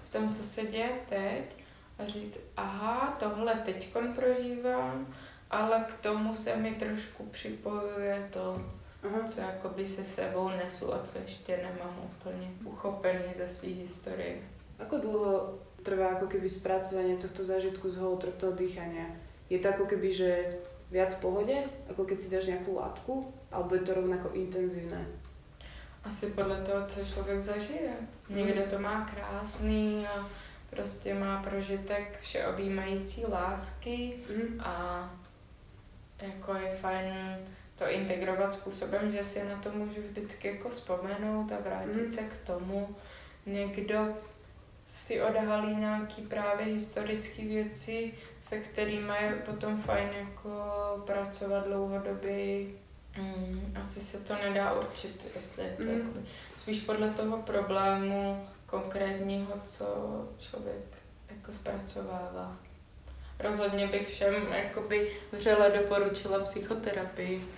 v 0.05 0.11
tom, 0.11 0.35
co 0.35 0.43
se 0.45 0.67
děje 0.67 0.91
teď 1.09 1.64
a 1.99 2.07
říct, 2.07 2.41
aha, 2.57 3.17
tohle 3.19 3.55
teďkon 3.55 4.13
prožívám, 4.13 5.07
ale 5.51 5.85
k 5.89 6.03
tomu 6.03 6.35
se 6.35 6.57
mi 6.57 6.75
trošku 6.75 7.27
připojuje 7.27 8.29
to, 8.33 8.63
Aha. 9.05 9.21
co 9.27 9.41
jakoby 9.41 9.87
se 9.87 10.05
sebou 10.05 10.49
nesu 10.49 10.95
a 10.95 10.99
co 10.99 11.19
ještě 11.19 11.57
nemám 11.57 12.01
úplně 12.05 12.51
uchopený 12.65 13.35
ze 13.39 13.49
své 13.49 13.69
historie. 13.69 14.37
Ako 14.79 14.99
dlho 14.99 15.59
trvá 15.83 16.19
ako 16.19 16.27
keby 16.27 16.49
spracovanie 16.49 17.15
tohto 17.17 17.45
zážitku 17.45 17.91
z 17.91 17.97
holotropného 18.03 18.59
dýchania? 18.59 19.07
Je 19.47 19.59
to 19.63 19.69
ako 19.69 19.87
keby, 19.87 20.11
že 20.11 20.59
viac 20.91 21.15
v 21.15 21.21
pohode, 21.21 21.57
ako 21.93 22.03
keď 22.05 22.19
si 22.19 22.33
dáš 22.33 22.51
nejakú 22.51 22.75
látku, 22.75 23.31
alebo 23.53 23.77
je 23.77 23.87
to 23.87 23.95
rovnako 23.95 24.35
intenzívne? 24.35 24.99
Asi 26.05 26.27
podle 26.27 26.57
toho, 26.57 26.87
co 26.87 27.05
člověk 27.05 27.41
zažije. 27.41 27.93
Někdo 28.29 28.63
to 28.71 28.79
má 28.79 29.07
krásný 29.15 30.07
a 30.07 30.27
prostě 30.75 31.15
má 31.15 31.43
prožitek 31.43 32.19
všeobjímající 32.21 33.27
lásky 33.27 34.15
Mhm. 34.31 34.61
a 34.61 35.11
jako 36.23 36.55
je 36.55 36.77
fajn 36.81 37.15
to 37.79 37.91
integrovat 37.91 38.53
způsobem, 38.53 39.13
že 39.13 39.25
si 39.25 39.45
na 39.49 39.57
to 39.57 39.71
můžu 39.73 40.01
vždycky 40.11 40.49
jako 40.49 40.69
vzpomenout 40.69 41.53
a 41.53 41.61
vrátit 41.69 41.97
Mhm. 42.03 42.11
se 42.11 42.23
k 42.23 42.47
tomu. 42.47 42.97
někdo 43.47 44.07
si 44.87 45.23
odhalí 45.23 45.77
nějaký 45.77 46.23
právě 46.23 46.67
historické 46.67 47.43
věci, 47.43 48.15
se 48.41 48.59
kterými 48.59 49.13
je 49.23 49.33
potom 49.47 49.83
fajn 49.83 50.09
jako 50.19 50.51
pracovat 51.07 51.67
dlouhodobě. 51.67 52.67
Mm, 53.19 53.75
asi 53.81 54.01
se 54.01 54.21
to 54.25 54.35
nedá 54.35 54.73
určit, 54.73 55.27
jestli 55.37 55.65
je 55.65 55.71
to 55.77 55.83
Mm. 55.83 55.89
jakoby, 55.99 56.21
spíš 56.57 56.81
podle 56.81 57.11
toho 57.11 57.43
problému 57.43 58.47
konkrétního, 58.67 59.53
co 59.63 59.87
člověk 60.39 60.85
jako 61.31 61.53
zpracovává. 61.53 62.57
Rozhodně 63.39 63.87
bych 63.87 64.09
všem 64.09 64.35
jakoby 64.53 65.17
vřele 65.33 65.71
doporučila 65.71 66.39
psychoterapii 66.39 67.49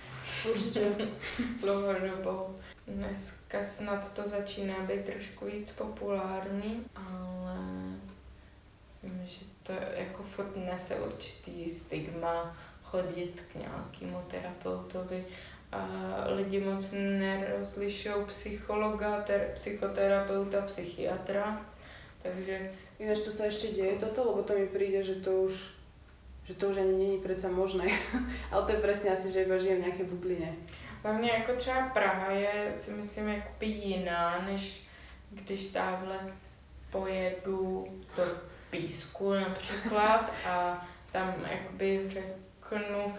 Určitě. 0.49 0.91
dlouhodobou. 1.61 2.59
Dneska 2.87 3.63
snad 3.63 4.13
to 4.13 4.27
začíná 4.27 4.79
být 4.79 5.05
trošku 5.05 5.45
víc 5.45 5.71
populární, 5.71 6.85
ale 6.95 7.57
vím, 9.03 9.21
že 9.25 9.45
to 9.63 9.73
jako 9.97 10.23
furt 10.23 10.55
nese 10.55 10.95
určitý 10.95 11.69
stigma 11.69 12.57
chodit 12.83 13.43
k 13.51 13.55
nějakému 13.55 14.25
terapeutovi 14.27 15.25
a 15.71 15.83
lidi 16.27 16.59
moc 16.59 16.91
nerozlišují 16.91 18.25
psychologa, 18.27 19.21
ter, 19.21 19.51
psychoterapeuta, 19.53 20.61
psychiatra, 20.61 21.65
takže 22.23 22.71
Ináč 22.97 23.21
to 23.21 23.29
sa 23.29 23.45
ešte 23.45 23.77
deje 23.77 24.01
toto, 24.01 24.25
lebo 24.25 24.41
to 24.41 24.57
mi 24.57 24.65
príde, 24.65 25.05
že 25.05 25.21
to 25.21 25.49
už 25.49 25.77
že 26.47 26.55
to 26.55 26.71
už 26.71 26.79
ani 26.79 26.95
není 26.95 27.17
predsa 27.19 27.51
možné. 27.51 27.91
Ale 28.51 28.63
to 28.63 28.71
je 28.71 28.79
presne 28.79 29.11
asi, 29.11 29.27
že 29.35 29.43
iba 29.43 29.59
žijem 29.59 29.83
v 29.83 29.85
nejakej 29.91 30.07
bubline. 30.07 30.55
Hlavně 31.03 31.31
jako 31.31 31.53
třeba 31.53 31.89
Praha 31.89 32.31
je 32.31 32.73
si 32.73 32.91
myslím 32.91 33.27
jakoby 33.27 33.65
jiná, 33.65 34.45
než 34.47 34.87
když 35.31 35.67
tamhle 35.67 36.19
pojedu 36.91 37.87
do 38.17 38.23
Písku 38.69 39.33
například 39.33 40.33
a 40.47 40.87
tam 41.11 41.35
jakoby 41.51 42.09
řeknu 42.09 43.15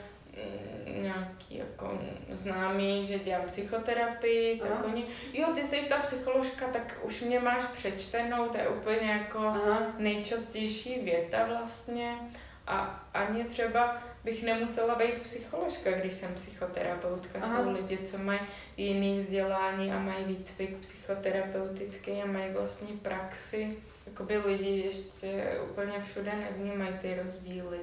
nějaký 1.02 1.56
jako 1.56 2.01
známý, 2.32 3.05
že 3.05 3.19
dělám 3.19 3.47
psychoterapii, 3.47 4.59
tak 4.59 4.70
Aha. 4.70 4.85
oni, 4.85 5.06
jo, 5.32 5.47
ty 5.55 5.65
jsi 5.65 5.89
ta 5.89 5.97
psycholožka, 5.97 6.66
tak 6.66 6.98
už 7.02 7.20
mě 7.20 7.40
máš 7.40 7.65
přečtenou, 7.65 8.48
to 8.48 8.59
je 8.59 8.69
úplně 8.69 9.10
jako 9.10 9.39
Aha. 9.39 9.82
nejčastější 9.98 11.01
věta 11.01 11.47
vlastně 11.47 12.19
a 12.66 13.09
ani 13.15 13.44
třeba 13.44 14.02
bych 14.24 14.43
nemusela 14.43 14.94
být 14.94 15.23
psycholožka, 15.23 15.90
když 15.90 16.12
jsem 16.15 16.35
psychoterapeutka. 16.35 17.39
Aha. 17.43 17.56
Jsou 17.56 17.73
lidi, 17.73 17.98
co 17.98 18.19
mají 18.19 18.40
jiný 18.77 19.19
vzdělání 19.19 19.93
a 19.93 19.98
mají 19.98 20.24
výcvik 20.24 20.77
psychoterapeutický 20.77 22.23
a 22.23 22.27
mají 22.27 22.52
vlastní 22.52 22.97
praxi. 22.97 23.77
Jakoby 24.06 24.39
lidi 24.39 24.70
ještě 24.70 25.59
úplně 25.70 26.02
všude 26.02 26.32
nevnímají 26.36 26.94
ty 27.01 27.20
rozdíly. 27.23 27.78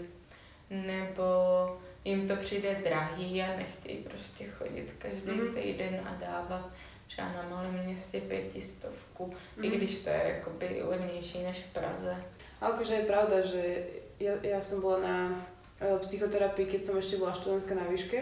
Nebo 0.69 1.23
jim 2.05 2.27
to 2.27 2.35
přijde 2.35 2.81
drahý 2.83 3.41
a 3.41 3.57
nechtějí 3.57 3.97
prostě 3.97 4.45
chodit 4.47 4.93
každý 4.97 5.31
Mhm. 5.31 5.53
týden 5.53 5.99
a 6.05 6.11
dávat 6.25 6.69
třeba 7.07 7.27
na 7.27 7.45
malém 7.49 7.85
městě 7.85 8.21
pětistovku, 8.21 9.33
i 9.61 9.67
Mhm. 9.69 9.77
když 9.77 9.97
to 10.03 10.09
je 10.09 10.21
jakoby 10.37 10.81
levnější 10.83 11.43
než 11.43 11.57
v 11.63 11.73
Praze. 11.73 12.15
Ale 12.61 12.73
akože 12.73 12.93
je 12.93 13.05
pravda, 13.05 13.37
že 13.41 13.61
ja, 14.19 14.31
ja 14.43 14.61
som 14.63 14.79
bola 14.81 14.99
na 15.03 15.17
e, 15.75 15.99
psychoterapii, 15.99 16.65
keď 16.71 16.81
som 16.87 16.95
ešte 16.95 17.19
bola 17.19 17.35
študentka 17.35 17.75
na 17.75 17.83
výške 17.83 18.15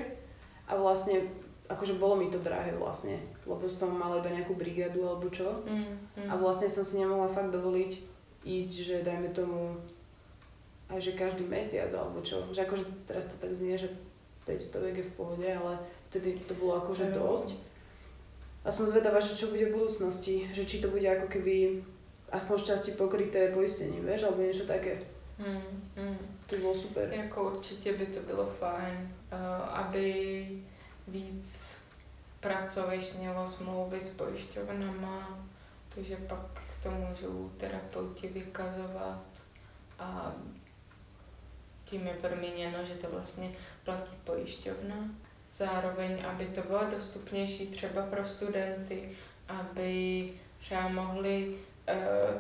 a 0.66 0.74
vlastne, 0.74 1.22
akože 1.70 2.02
bolo 2.02 2.18
mi 2.18 2.34
to 2.34 2.42
drahé 2.42 2.74
vlastne, 2.74 3.22
lebo 3.46 3.70
som 3.70 3.94
mala 3.94 4.18
iba 4.26 4.34
nejakú 4.34 4.58
brigádu 4.58 5.06
alebo 5.06 5.30
čo 5.30 5.62
Mm, 5.70 5.86
mm. 6.18 6.30
a 6.32 6.34
vlastne 6.42 6.66
som 6.74 6.82
si 6.82 6.98
nemohla 6.98 7.30
fakt 7.30 7.54
dovoliť 7.54 7.92
ísť, 8.42 8.74
že 8.84 9.06
dajme 9.06 9.30
tomu 9.38 9.78
aj 10.94 11.02
že 11.02 11.18
každý 11.18 11.44
mesiac 11.50 11.90
alebo 11.94 12.22
čo, 12.22 12.46
že 12.54 12.62
akože 12.64 13.10
teraz 13.10 13.34
to 13.34 13.42
tak 13.42 13.58
znie, 13.58 13.74
že 13.78 13.90
500 14.46 14.94
je 14.94 15.04
v 15.04 15.16
pohode, 15.18 15.48
ale 15.48 15.80
vtedy 16.10 16.38
to 16.46 16.54
bolo 16.54 16.78
akože 16.78 17.12
dosť. 17.16 17.58
A 18.64 18.72
som 18.72 18.88
zvedavá, 18.88 19.20
že 19.20 19.36
čo 19.36 19.52
bude 19.52 19.68
v 19.68 19.76
budúcnosti, 19.76 20.48
že 20.56 20.64
či 20.64 20.80
to 20.80 20.88
bude 20.88 21.04
ako 21.04 21.28
keby 21.28 21.84
aspoň 22.32 22.56
z 22.60 22.66
časti 22.66 22.92
pokryté 22.96 23.52
poistením, 23.52 24.08
vieš, 24.08 24.24
alebo 24.24 24.42
niečo 24.42 24.64
také. 24.64 25.04
Mm, 25.38 25.60
mm. 26.00 26.18
To 26.48 26.56
by 26.56 26.62
bylo 26.62 26.76
super. 26.76 27.14
Jako 27.14 27.44
určitě 27.44 27.94
by 27.94 28.06
to 28.06 28.20
bylo 28.20 28.46
fajn, 28.60 29.16
eh, 29.32 29.38
aby 29.68 30.08
víc 31.08 31.78
pracovišť 32.40 33.20
mělo 33.20 33.48
smlouvy 33.48 34.00
s 34.00 34.10
pojišťovnama, 34.10 35.48
takže 35.96 36.18
pak 36.28 36.64
to 36.84 36.92
můžou 36.92 37.52
terapeuti 37.58 38.28
vykazovat 38.28 39.24
a 40.00 40.36
tím 41.86 42.08
je 42.08 42.14
podmíněno, 42.14 42.78
že 42.86 42.94
to 42.94 43.08
vlastně 43.12 43.52
platí 43.86 44.12
pojišťovna. 44.24 44.96
Zároveň, 45.52 46.26
aby 46.26 46.46
to 46.46 46.62
bylo 46.62 46.82
dostupnější 46.92 47.68
třeba 47.68 48.02
pro 48.06 48.26
studenty, 48.28 49.10
aby 49.48 50.30
třeba 50.58 50.88
mohli 50.88 51.56
eh, 51.88 51.96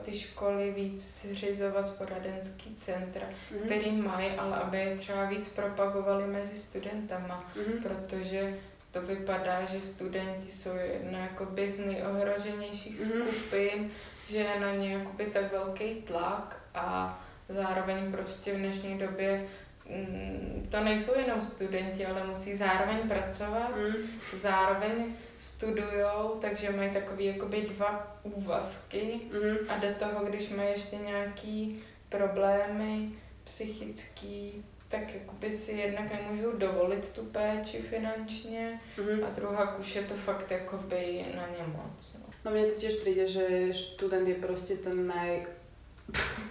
ty 0.05 0.19
školy 0.19 0.71
víc 0.71 1.25
zřizovat 1.31 1.97
poradenský 1.97 2.75
centra, 2.75 3.25
Mhm. 3.51 3.59
který 3.65 3.91
mají, 3.91 4.29
ale 4.31 4.57
aby 4.57 4.77
je 4.79 4.95
třeba 4.95 5.25
víc 5.25 5.49
propagovali 5.49 6.27
mezi 6.27 6.57
studentama, 6.57 7.51
Mhm. 7.55 7.83
protože 7.83 8.57
to 8.91 9.01
vypadá, 9.01 9.65
že 9.65 9.81
studenti 9.81 10.51
jsou 10.51 10.75
jedna 10.75 11.19
jakoby 11.19 11.71
z 11.71 11.79
nejohroženějších 11.79 12.99
Mhm. 12.99 13.25
skupin, 13.27 13.91
že 14.29 14.37
je 14.37 14.59
na 14.59 14.71
ně 14.75 14.93
jakoby 14.93 15.25
tak 15.25 15.51
velký 15.51 15.95
tlak 15.95 16.61
a 16.75 17.19
zároveň 17.49 18.11
prostě 18.11 18.53
v 18.53 18.57
dnešní 18.57 18.97
době 18.97 19.45
mm, 19.89 20.67
to 20.71 20.83
nejsou 20.83 21.19
jenom 21.19 21.41
studenti, 21.41 22.05
ale 22.05 22.23
musí 22.27 22.55
zároveň 22.55 22.97
pracovat, 23.09 23.71
Mhm. 23.77 23.95
zároveň 24.33 24.91
studujou, 25.39 26.37
takže 26.41 26.69
mají 26.71 26.89
takový 26.91 27.25
jakoby 27.25 27.61
dva 27.61 28.17
úvazky 28.23 29.19
Mhm. 29.33 29.57
a 29.69 29.77
do 29.77 29.87
toho, 29.99 30.25
když 30.25 30.49
mají 30.49 30.69
ještě 30.69 30.95
nějaký 30.95 31.83
problémy 32.09 33.09
psychický, 33.43 34.65
tak 34.89 35.13
jakoby 35.13 35.51
si 35.51 35.71
jednak 35.71 36.11
nemůžou 36.13 36.51
dovolit 36.57 37.09
tu 37.09 37.21
péči 37.25 37.77
finančně 37.77 38.79
Mhm. 38.97 39.23
a 39.23 39.29
druhá 39.29 39.75
už 39.77 39.95
je 39.95 40.01
to 40.01 40.13
fakt 40.13 40.51
jakoby 40.51 41.25
na 41.35 41.47
ně 41.47 41.63
moc. 41.67 42.17
No. 42.19 42.33
No 42.45 42.51
mne 42.51 42.67
to 42.67 42.75
tiež 42.75 42.99
príde, 42.99 43.23
že 43.23 43.71
študent 43.73 44.27
je 44.27 44.35
proste 44.35 44.75
ten 44.83 45.07
naj... 45.07 45.47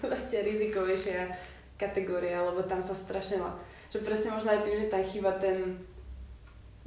proste 0.05 0.43
rizikovejšia 0.43 1.31
kategória, 1.79 2.43
lebo 2.43 2.63
tam 2.63 2.83
sa 2.83 2.95
strašne 2.95 3.43
má... 3.43 3.55
Že 3.93 4.07
presne 4.07 4.35
možno 4.35 4.51
aj 4.57 4.65
tým, 4.65 4.77
že 4.79 4.93
tam 4.93 5.03
chýba 5.05 5.33
ten 5.37 5.77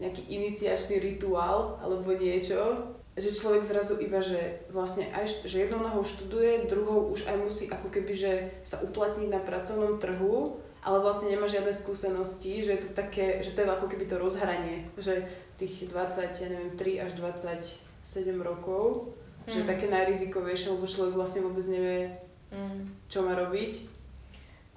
nejaký 0.02 0.28
iniciačný 0.28 1.00
rituál 1.00 1.80
alebo 1.80 2.12
niečo, 2.12 2.92
že 3.16 3.32
človek 3.32 3.64
zrazu 3.64 3.96
iba, 4.04 4.20
že 4.20 4.68
vlastne 4.76 5.08
aj, 5.16 5.48
že 5.48 5.64
jednou 5.64 5.80
nohou 5.80 6.04
študuje, 6.04 6.68
druhou 6.68 7.16
už 7.16 7.32
aj 7.32 7.38
musí 7.40 7.72
ako 7.72 7.88
keby, 7.88 8.12
že 8.12 8.32
sa 8.68 8.84
uplatniť 8.84 9.32
na 9.32 9.40
pracovnom 9.40 9.96
trhu, 10.04 10.60
ale 10.84 11.00
vlastne 11.00 11.32
nemá 11.32 11.48
žiadne 11.48 11.72
skúsenosti, 11.72 12.68
že 12.68 12.76
je 12.76 12.82
to 12.84 12.90
také, 12.92 13.40
že 13.40 13.56
to 13.56 13.64
je 13.64 13.72
ako 13.72 13.88
keby 13.88 14.06
to 14.06 14.20
rozhranie, 14.20 14.84
že 15.00 15.24
tých 15.56 15.88
20, 15.88 16.44
ja 16.44 16.48
neviem, 16.52 16.76
3 16.76 17.08
až 17.08 17.12
27 17.16 18.36
rokov, 18.44 19.16
že 19.48 19.64
je 19.64 19.66
Mm. 19.66 19.72
také 19.72 19.86
najrizikovejšie, 19.88 20.76
lebo 20.76 20.90
človek 20.90 21.16
vlastne 21.16 21.46
vôbec 21.48 21.64
nevie, 21.72 22.12
Mm. 22.52 22.96
čo 23.08 23.22
má 23.22 23.36
robiť. 23.36 23.90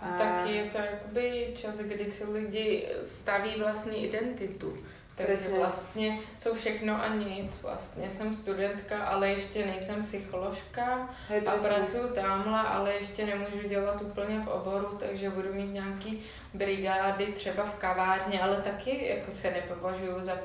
A 0.01 0.07
taky 0.19 0.55
je 0.55 0.65
to 0.71 0.79
jakoby 0.79 1.53
čas, 1.57 1.79
kdy 1.79 2.11
si 2.11 2.25
lidi 2.25 2.87
staví 3.03 3.51
vlastní 3.59 4.05
identitu. 4.07 4.77
Takže 5.15 5.33
Přesně. 5.33 5.59
vlastně 5.59 6.19
jsou 6.37 6.55
všechno 6.55 7.03
a 7.03 7.09
nic. 7.09 7.63
Vlastně 7.63 8.11
jsem 8.11 8.35
studentka, 8.35 9.05
ale 9.05 9.29
ještě 9.31 9.67
nejsem 9.67 10.03
psycholožka. 10.03 11.09
Hej, 11.29 11.39
A 11.47 11.51
pracuju 11.51 12.09
tamhle, 12.15 12.61
ale 12.61 12.95
ještě 12.95 13.27
nemůžu 13.27 13.69
dělat 13.69 14.03
úplně 14.03 14.39
v 14.41 14.49
oboru, 14.49 14.97
takže 15.01 15.31
budu 15.31 15.55
mít 15.55 15.73
nějaký 15.75 16.23
brigády 16.55 17.27
třeba 17.27 17.65
v 17.65 17.75
kavárně, 17.75 18.41
ale 18.41 18.57
taky 18.57 19.07
jako 19.09 19.31
se 19.31 19.51
nepovažuju 19.51 20.21
za 20.23 20.37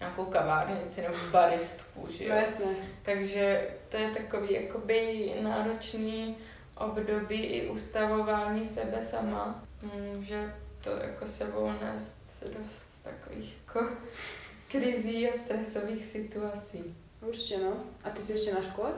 nějakou 0.00 0.24
kavárnici 0.24 1.02
nebo 1.02 1.14
baristku, 1.30 2.06
že 2.10 2.28
No 2.28 2.34
jo. 2.34 2.40
jasné. 2.40 2.66
Takže 3.02 3.68
to 3.88 3.96
je 3.96 4.10
takový 4.10 4.54
jakoby 4.54 5.32
náročný 5.42 6.36
období 6.76 7.42
i 7.42 7.68
ustavování 7.68 8.66
sebe 8.66 9.02
sama. 9.02 9.64
Může 9.82 10.54
to 10.84 10.90
jako 10.90 11.26
sebou 11.26 11.72
nést 11.82 12.44
dost 12.58 12.84
takových 13.02 13.56
jako 13.66 13.88
krizí 14.70 15.28
a 15.28 15.36
stresových 15.36 16.02
situací. 16.04 16.96
Určite 17.20 17.64
no. 17.64 17.76
A 18.04 18.10
ty 18.10 18.22
si 18.22 18.32
ešte 18.32 18.52
na 18.54 18.62
škole? 18.62 18.92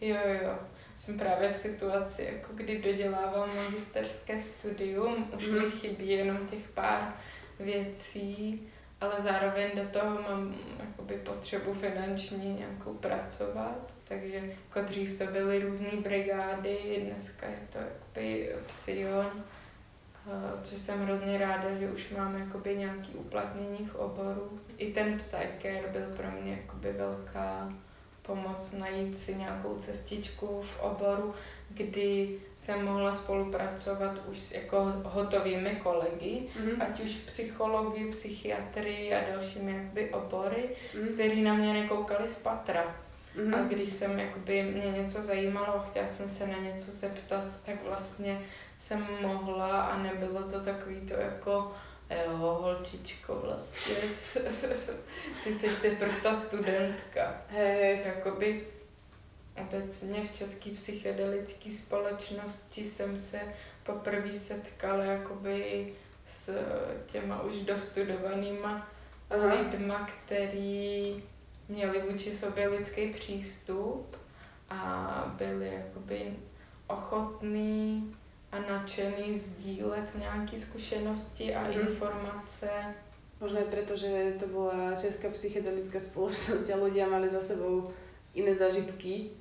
Jo, 0.00 0.16
jo. 0.42 0.58
Jsem 0.96 1.18
právě 1.18 1.52
v 1.52 1.56
situaci, 1.56 2.22
jako 2.32 2.52
kdy 2.54 2.82
dodělávám 2.82 3.48
magisterské 3.56 4.40
studium, 4.42 5.30
už 5.36 5.46
mi 5.48 5.58
Mhm. 5.58 5.70
chybí 5.70 6.08
jenom 6.10 6.46
těch 6.46 6.68
pár 6.68 7.14
věcí 7.60 8.68
ale 9.00 9.14
zároveň 9.18 9.70
do 9.74 10.00
toho 10.00 10.22
mám 10.22 10.54
jakoby 10.80 11.14
potřebu 11.14 11.74
finanční 11.74 12.54
nějakou 12.54 12.94
pracovat, 12.94 13.92
takže 14.04 14.36
jako 14.36 14.86
dřív 14.86 15.18
to 15.18 15.26
byly 15.26 15.62
různé 15.62 15.90
brigády, 16.02 17.06
dneska 17.10 17.46
je 17.46 17.68
to 17.72 17.78
jakoby 17.78 18.54
psion, 18.66 19.30
eh, 19.34 20.62
což 20.62 20.80
jsem 20.80 21.04
hrozně 21.04 21.38
ráda, 21.38 21.74
že 21.80 21.90
už 21.90 22.10
mám 22.10 22.38
jakoby 22.38 22.76
nějaký 22.76 23.12
uplatnění 23.14 23.86
v 23.92 23.94
oboru. 23.94 24.60
I 24.78 24.92
ten 24.92 25.18
psyker 25.18 25.88
byl 25.92 26.16
pro 26.16 26.30
mě 26.30 26.52
jakoby 26.52 26.92
velká 26.92 27.72
pomoc 28.22 28.72
najít 28.72 29.18
si 29.18 29.34
nějakou 29.34 29.74
cestičku 29.74 30.62
v 30.62 30.80
oboru, 30.80 31.34
kdy 31.76 32.38
jsem 32.56 32.84
mohla 32.84 33.12
spolupracovat 33.12 34.22
už 34.30 34.38
s 34.38 34.52
jako 34.52 34.92
hotovými 35.04 35.80
kolegy, 35.82 36.42
mm-hmm. 36.58 36.82
ať 36.82 37.00
už 37.00 37.10
psychologii, 37.10 38.10
psychiatrii 38.10 39.14
a 39.14 39.30
dalšími 39.32 39.72
jakoby 39.72 40.10
obory, 40.10 40.68
mm-hmm. 40.94 41.14
který 41.14 41.42
na 41.42 41.54
mě 41.54 41.72
nekoukali 41.72 42.28
z 42.28 42.36
patra. 42.36 42.96
Mm-hmm. 43.36 43.54
A 43.54 43.68
když 43.68 43.88
jsem 43.88 44.18
jakoby 44.18 44.62
mě 44.62 44.90
něco 44.90 45.22
zajímalo, 45.22 45.84
chtěla 45.90 46.08
jsem 46.08 46.28
se 46.28 46.46
na 46.46 46.58
něco 46.58 46.90
zeptat, 46.90 47.44
tak 47.66 47.84
vlastně 47.84 48.40
jsem 48.78 49.06
mohla 49.22 49.82
a 49.82 50.02
nebylo 50.02 50.42
to 50.42 50.60
takový 50.60 51.00
to 51.00 51.14
jako 51.14 51.72
Jo, 52.10 52.38
holčičko 52.38 53.34
vlastně. 53.34 53.94
Ty 55.44 55.54
jsi 55.54 55.80
teprve 55.80 56.20
ta 56.22 56.34
studentka. 56.34 57.42
Hej, 57.48 58.02
jakoby 58.06 58.66
obecně 59.62 60.24
v 60.24 60.32
české 60.32 60.70
psychedelické 60.70 61.70
společnosti 61.70 62.84
jsem 62.84 63.16
se 63.16 63.40
poprvé 63.82 64.32
setkala 64.32 65.04
jakoby 65.04 65.92
s 66.26 66.58
těma 67.06 67.42
už 67.42 67.56
dostudovanýma 67.56 68.88
Aha. 69.30 69.54
lidma, 69.54 70.06
který 70.06 71.22
měli 71.68 72.02
vůči 72.10 72.32
sobě 72.32 72.68
lidský 72.68 73.08
přístup 73.08 74.16
a 74.70 75.34
byli 75.38 75.72
jakoby 75.74 76.36
ochotní 76.86 78.16
a 78.52 78.58
nadšený 78.58 79.34
sdílet 79.34 80.18
nějaké 80.18 80.58
zkušenosti 80.58 81.54
a 81.54 81.62
mm. 81.62 81.72
informace. 81.72 82.70
Možno 83.40 83.60
aj 83.60 83.68
preto, 83.68 83.96
že 84.00 84.40
to 84.40 84.48
bola 84.48 84.96
česká 84.96 85.28
psychedelická 85.28 86.00
spoločnosť 86.00 86.72
a 86.72 86.80
ľudia 86.80 87.04
mali 87.04 87.28
za 87.28 87.44
sebou 87.44 87.92
iné 88.32 88.56
zažitky. 88.56 89.36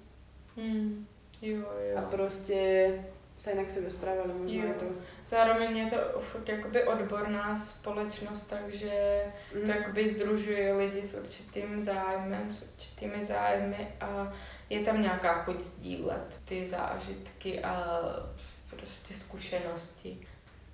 Mm. 0.57 1.07
Jo, 1.41 1.57
jo. 1.57 1.97
A 1.97 2.01
prostě 2.01 2.91
se 3.37 3.51
jinak 3.51 3.71
sebe 3.71 3.89
správali, 3.89 4.33
možná 4.33 4.63
jo. 4.63 4.73
to... 4.79 4.85
Zároveň 5.25 5.77
je 5.77 5.89
to 5.89 6.19
furt 6.19 6.49
jakoby 6.49 6.83
odborná 6.83 7.55
společnost, 7.55 8.47
takže 8.47 9.23
mm. 9.55 9.61
to 9.61 9.67
jakoby 9.67 10.09
združuje 10.09 10.73
lidi 10.73 11.03
s 11.03 11.23
určitým 11.23 11.81
zájmem, 11.81 12.53
s 12.53 12.63
určitými 12.63 13.23
zájmy 13.23 13.87
a 14.01 14.33
je 14.69 14.79
tam 14.79 15.01
nějaká 15.01 15.43
chuť 15.43 15.61
sdílet 15.61 16.39
ty 16.45 16.67
zážitky 16.67 17.63
a 17.63 18.03
prostě 18.69 19.13
zkušenosti. 19.13 20.17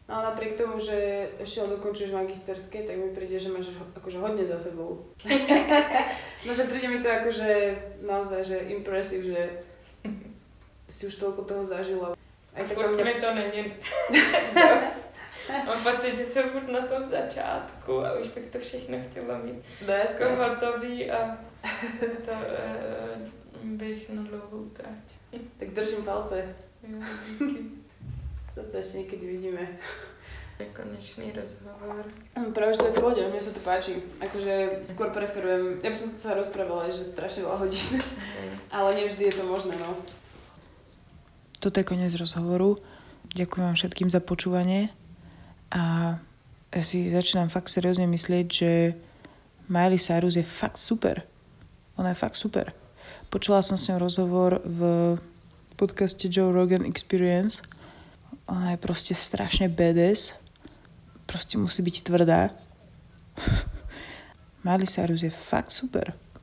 No 0.10 0.18
a 0.18 0.22
napriek 0.22 0.54
tomu, 0.58 0.80
že 0.80 1.30
ešte 1.40 1.68
dokončuješ 1.68 2.12
magisterské, 2.12 2.84
tak 2.84 2.98
mi 2.98 3.16
príde, 3.16 3.40
že 3.40 3.48
máš 3.48 3.72
akože 3.96 4.20
hodne 4.20 4.44
za 4.46 4.60
sebou. 4.60 5.08
no 6.46 6.54
že 6.54 6.64
príde 6.64 6.88
mi 6.88 7.00
to 7.00 7.08
akože 7.10 7.76
naozaj, 8.04 8.44
že 8.44 8.58
impresiv, 8.76 9.24
že 9.24 9.64
si 10.92 11.08
už 11.08 11.16
toľko 11.16 11.42
toho 11.48 11.64
zažila. 11.66 12.14
Aj 12.54 12.68
furt 12.68 12.92
mě... 12.94 13.04
mi 13.04 13.14
to 13.14 13.34
není 13.34 13.64
dost. 14.54 15.16
Mám 15.66 15.84
pocit, 15.84 16.16
že 16.16 16.26
jsem 16.26 16.50
furt 16.50 16.68
na 16.68 16.82
tom 16.82 17.04
začátku 17.04 18.06
a 18.06 18.14
už 18.20 18.28
bych 18.28 18.46
to 18.46 18.60
všechno 18.60 18.98
chtěla 19.10 19.38
mít 19.38 19.56
no, 19.88 19.94
jako 19.94 20.44
hotový 20.44 21.12
a 21.12 21.38
to 22.26 22.32
e, 22.32 23.32
bych 23.64 24.10
na 24.10 24.24
dlouhou 24.24 24.70
trať. 24.74 25.04
Tak 25.58 25.70
držím 25.70 26.04
palce. 26.04 26.56
Jo, 26.88 26.98
díky. 27.40 27.60
Snad 28.52 28.68
sa 28.68 28.84
ešte 28.84 29.00
niekedy 29.00 29.26
vidíme. 29.32 29.64
Konečný 30.76 31.32
rozhovor. 31.32 32.04
Práve, 32.52 32.76
že 32.76 32.84
to 32.84 32.88
je 32.92 32.94
v 32.94 33.00
pohode, 33.00 33.22
mne 33.32 33.42
sa 33.42 33.56
to 33.56 33.64
páči. 33.64 33.96
Akože 34.20 34.84
skôr 34.84 35.10
preferujem, 35.16 35.80
ja 35.80 35.90
by 35.90 35.98
som 35.98 36.10
sa 36.12 36.36
rozprávala, 36.36 36.92
že 36.92 37.08
strašne 37.08 37.48
veľa 37.48 37.58
hodín, 37.64 37.98
ale 38.76 38.94
nevždy 39.00 39.32
je 39.32 39.36
to 39.40 39.48
možné, 39.48 39.74
no. 39.80 39.90
Toto 41.62 41.78
je 41.78 41.86
koniec 41.86 42.12
rozhovoru. 42.18 42.82
Ďakujem 43.38 43.64
vám 43.64 43.78
všetkým 43.78 44.10
za 44.10 44.20
počúvanie 44.20 44.90
a 45.70 46.18
ja 46.74 46.82
si 46.82 47.14
začínam 47.14 47.54
fakt 47.54 47.70
seriózne 47.70 48.10
myslieť, 48.10 48.46
že 48.50 48.72
Miley 49.70 50.02
Cyrus 50.02 50.36
je 50.36 50.44
fakt 50.44 50.82
super. 50.82 51.22
Ona 51.96 52.12
je 52.12 52.20
fakt 52.20 52.36
super. 52.36 52.74
Počula 53.30 53.62
som 53.62 53.78
s 53.78 53.88
ňou 53.88 54.02
rozhovor 54.02 54.60
v 54.66 55.16
podcaste 55.78 56.28
Joe 56.28 56.52
Rogan 56.52 56.84
Experience 56.84 57.62
ona 58.52 58.72
je 58.72 58.78
prostě 58.78 59.16
strašně 59.16 59.70
badass. 59.70 60.34
Prostě 61.26 61.58
musí 61.58 61.82
být 61.82 62.02
tvrdá. 62.02 62.50
Miley 64.64 64.88
Cyrus 64.88 65.24
je 65.24 65.30
fakt 65.30 65.72
super. 65.72 66.14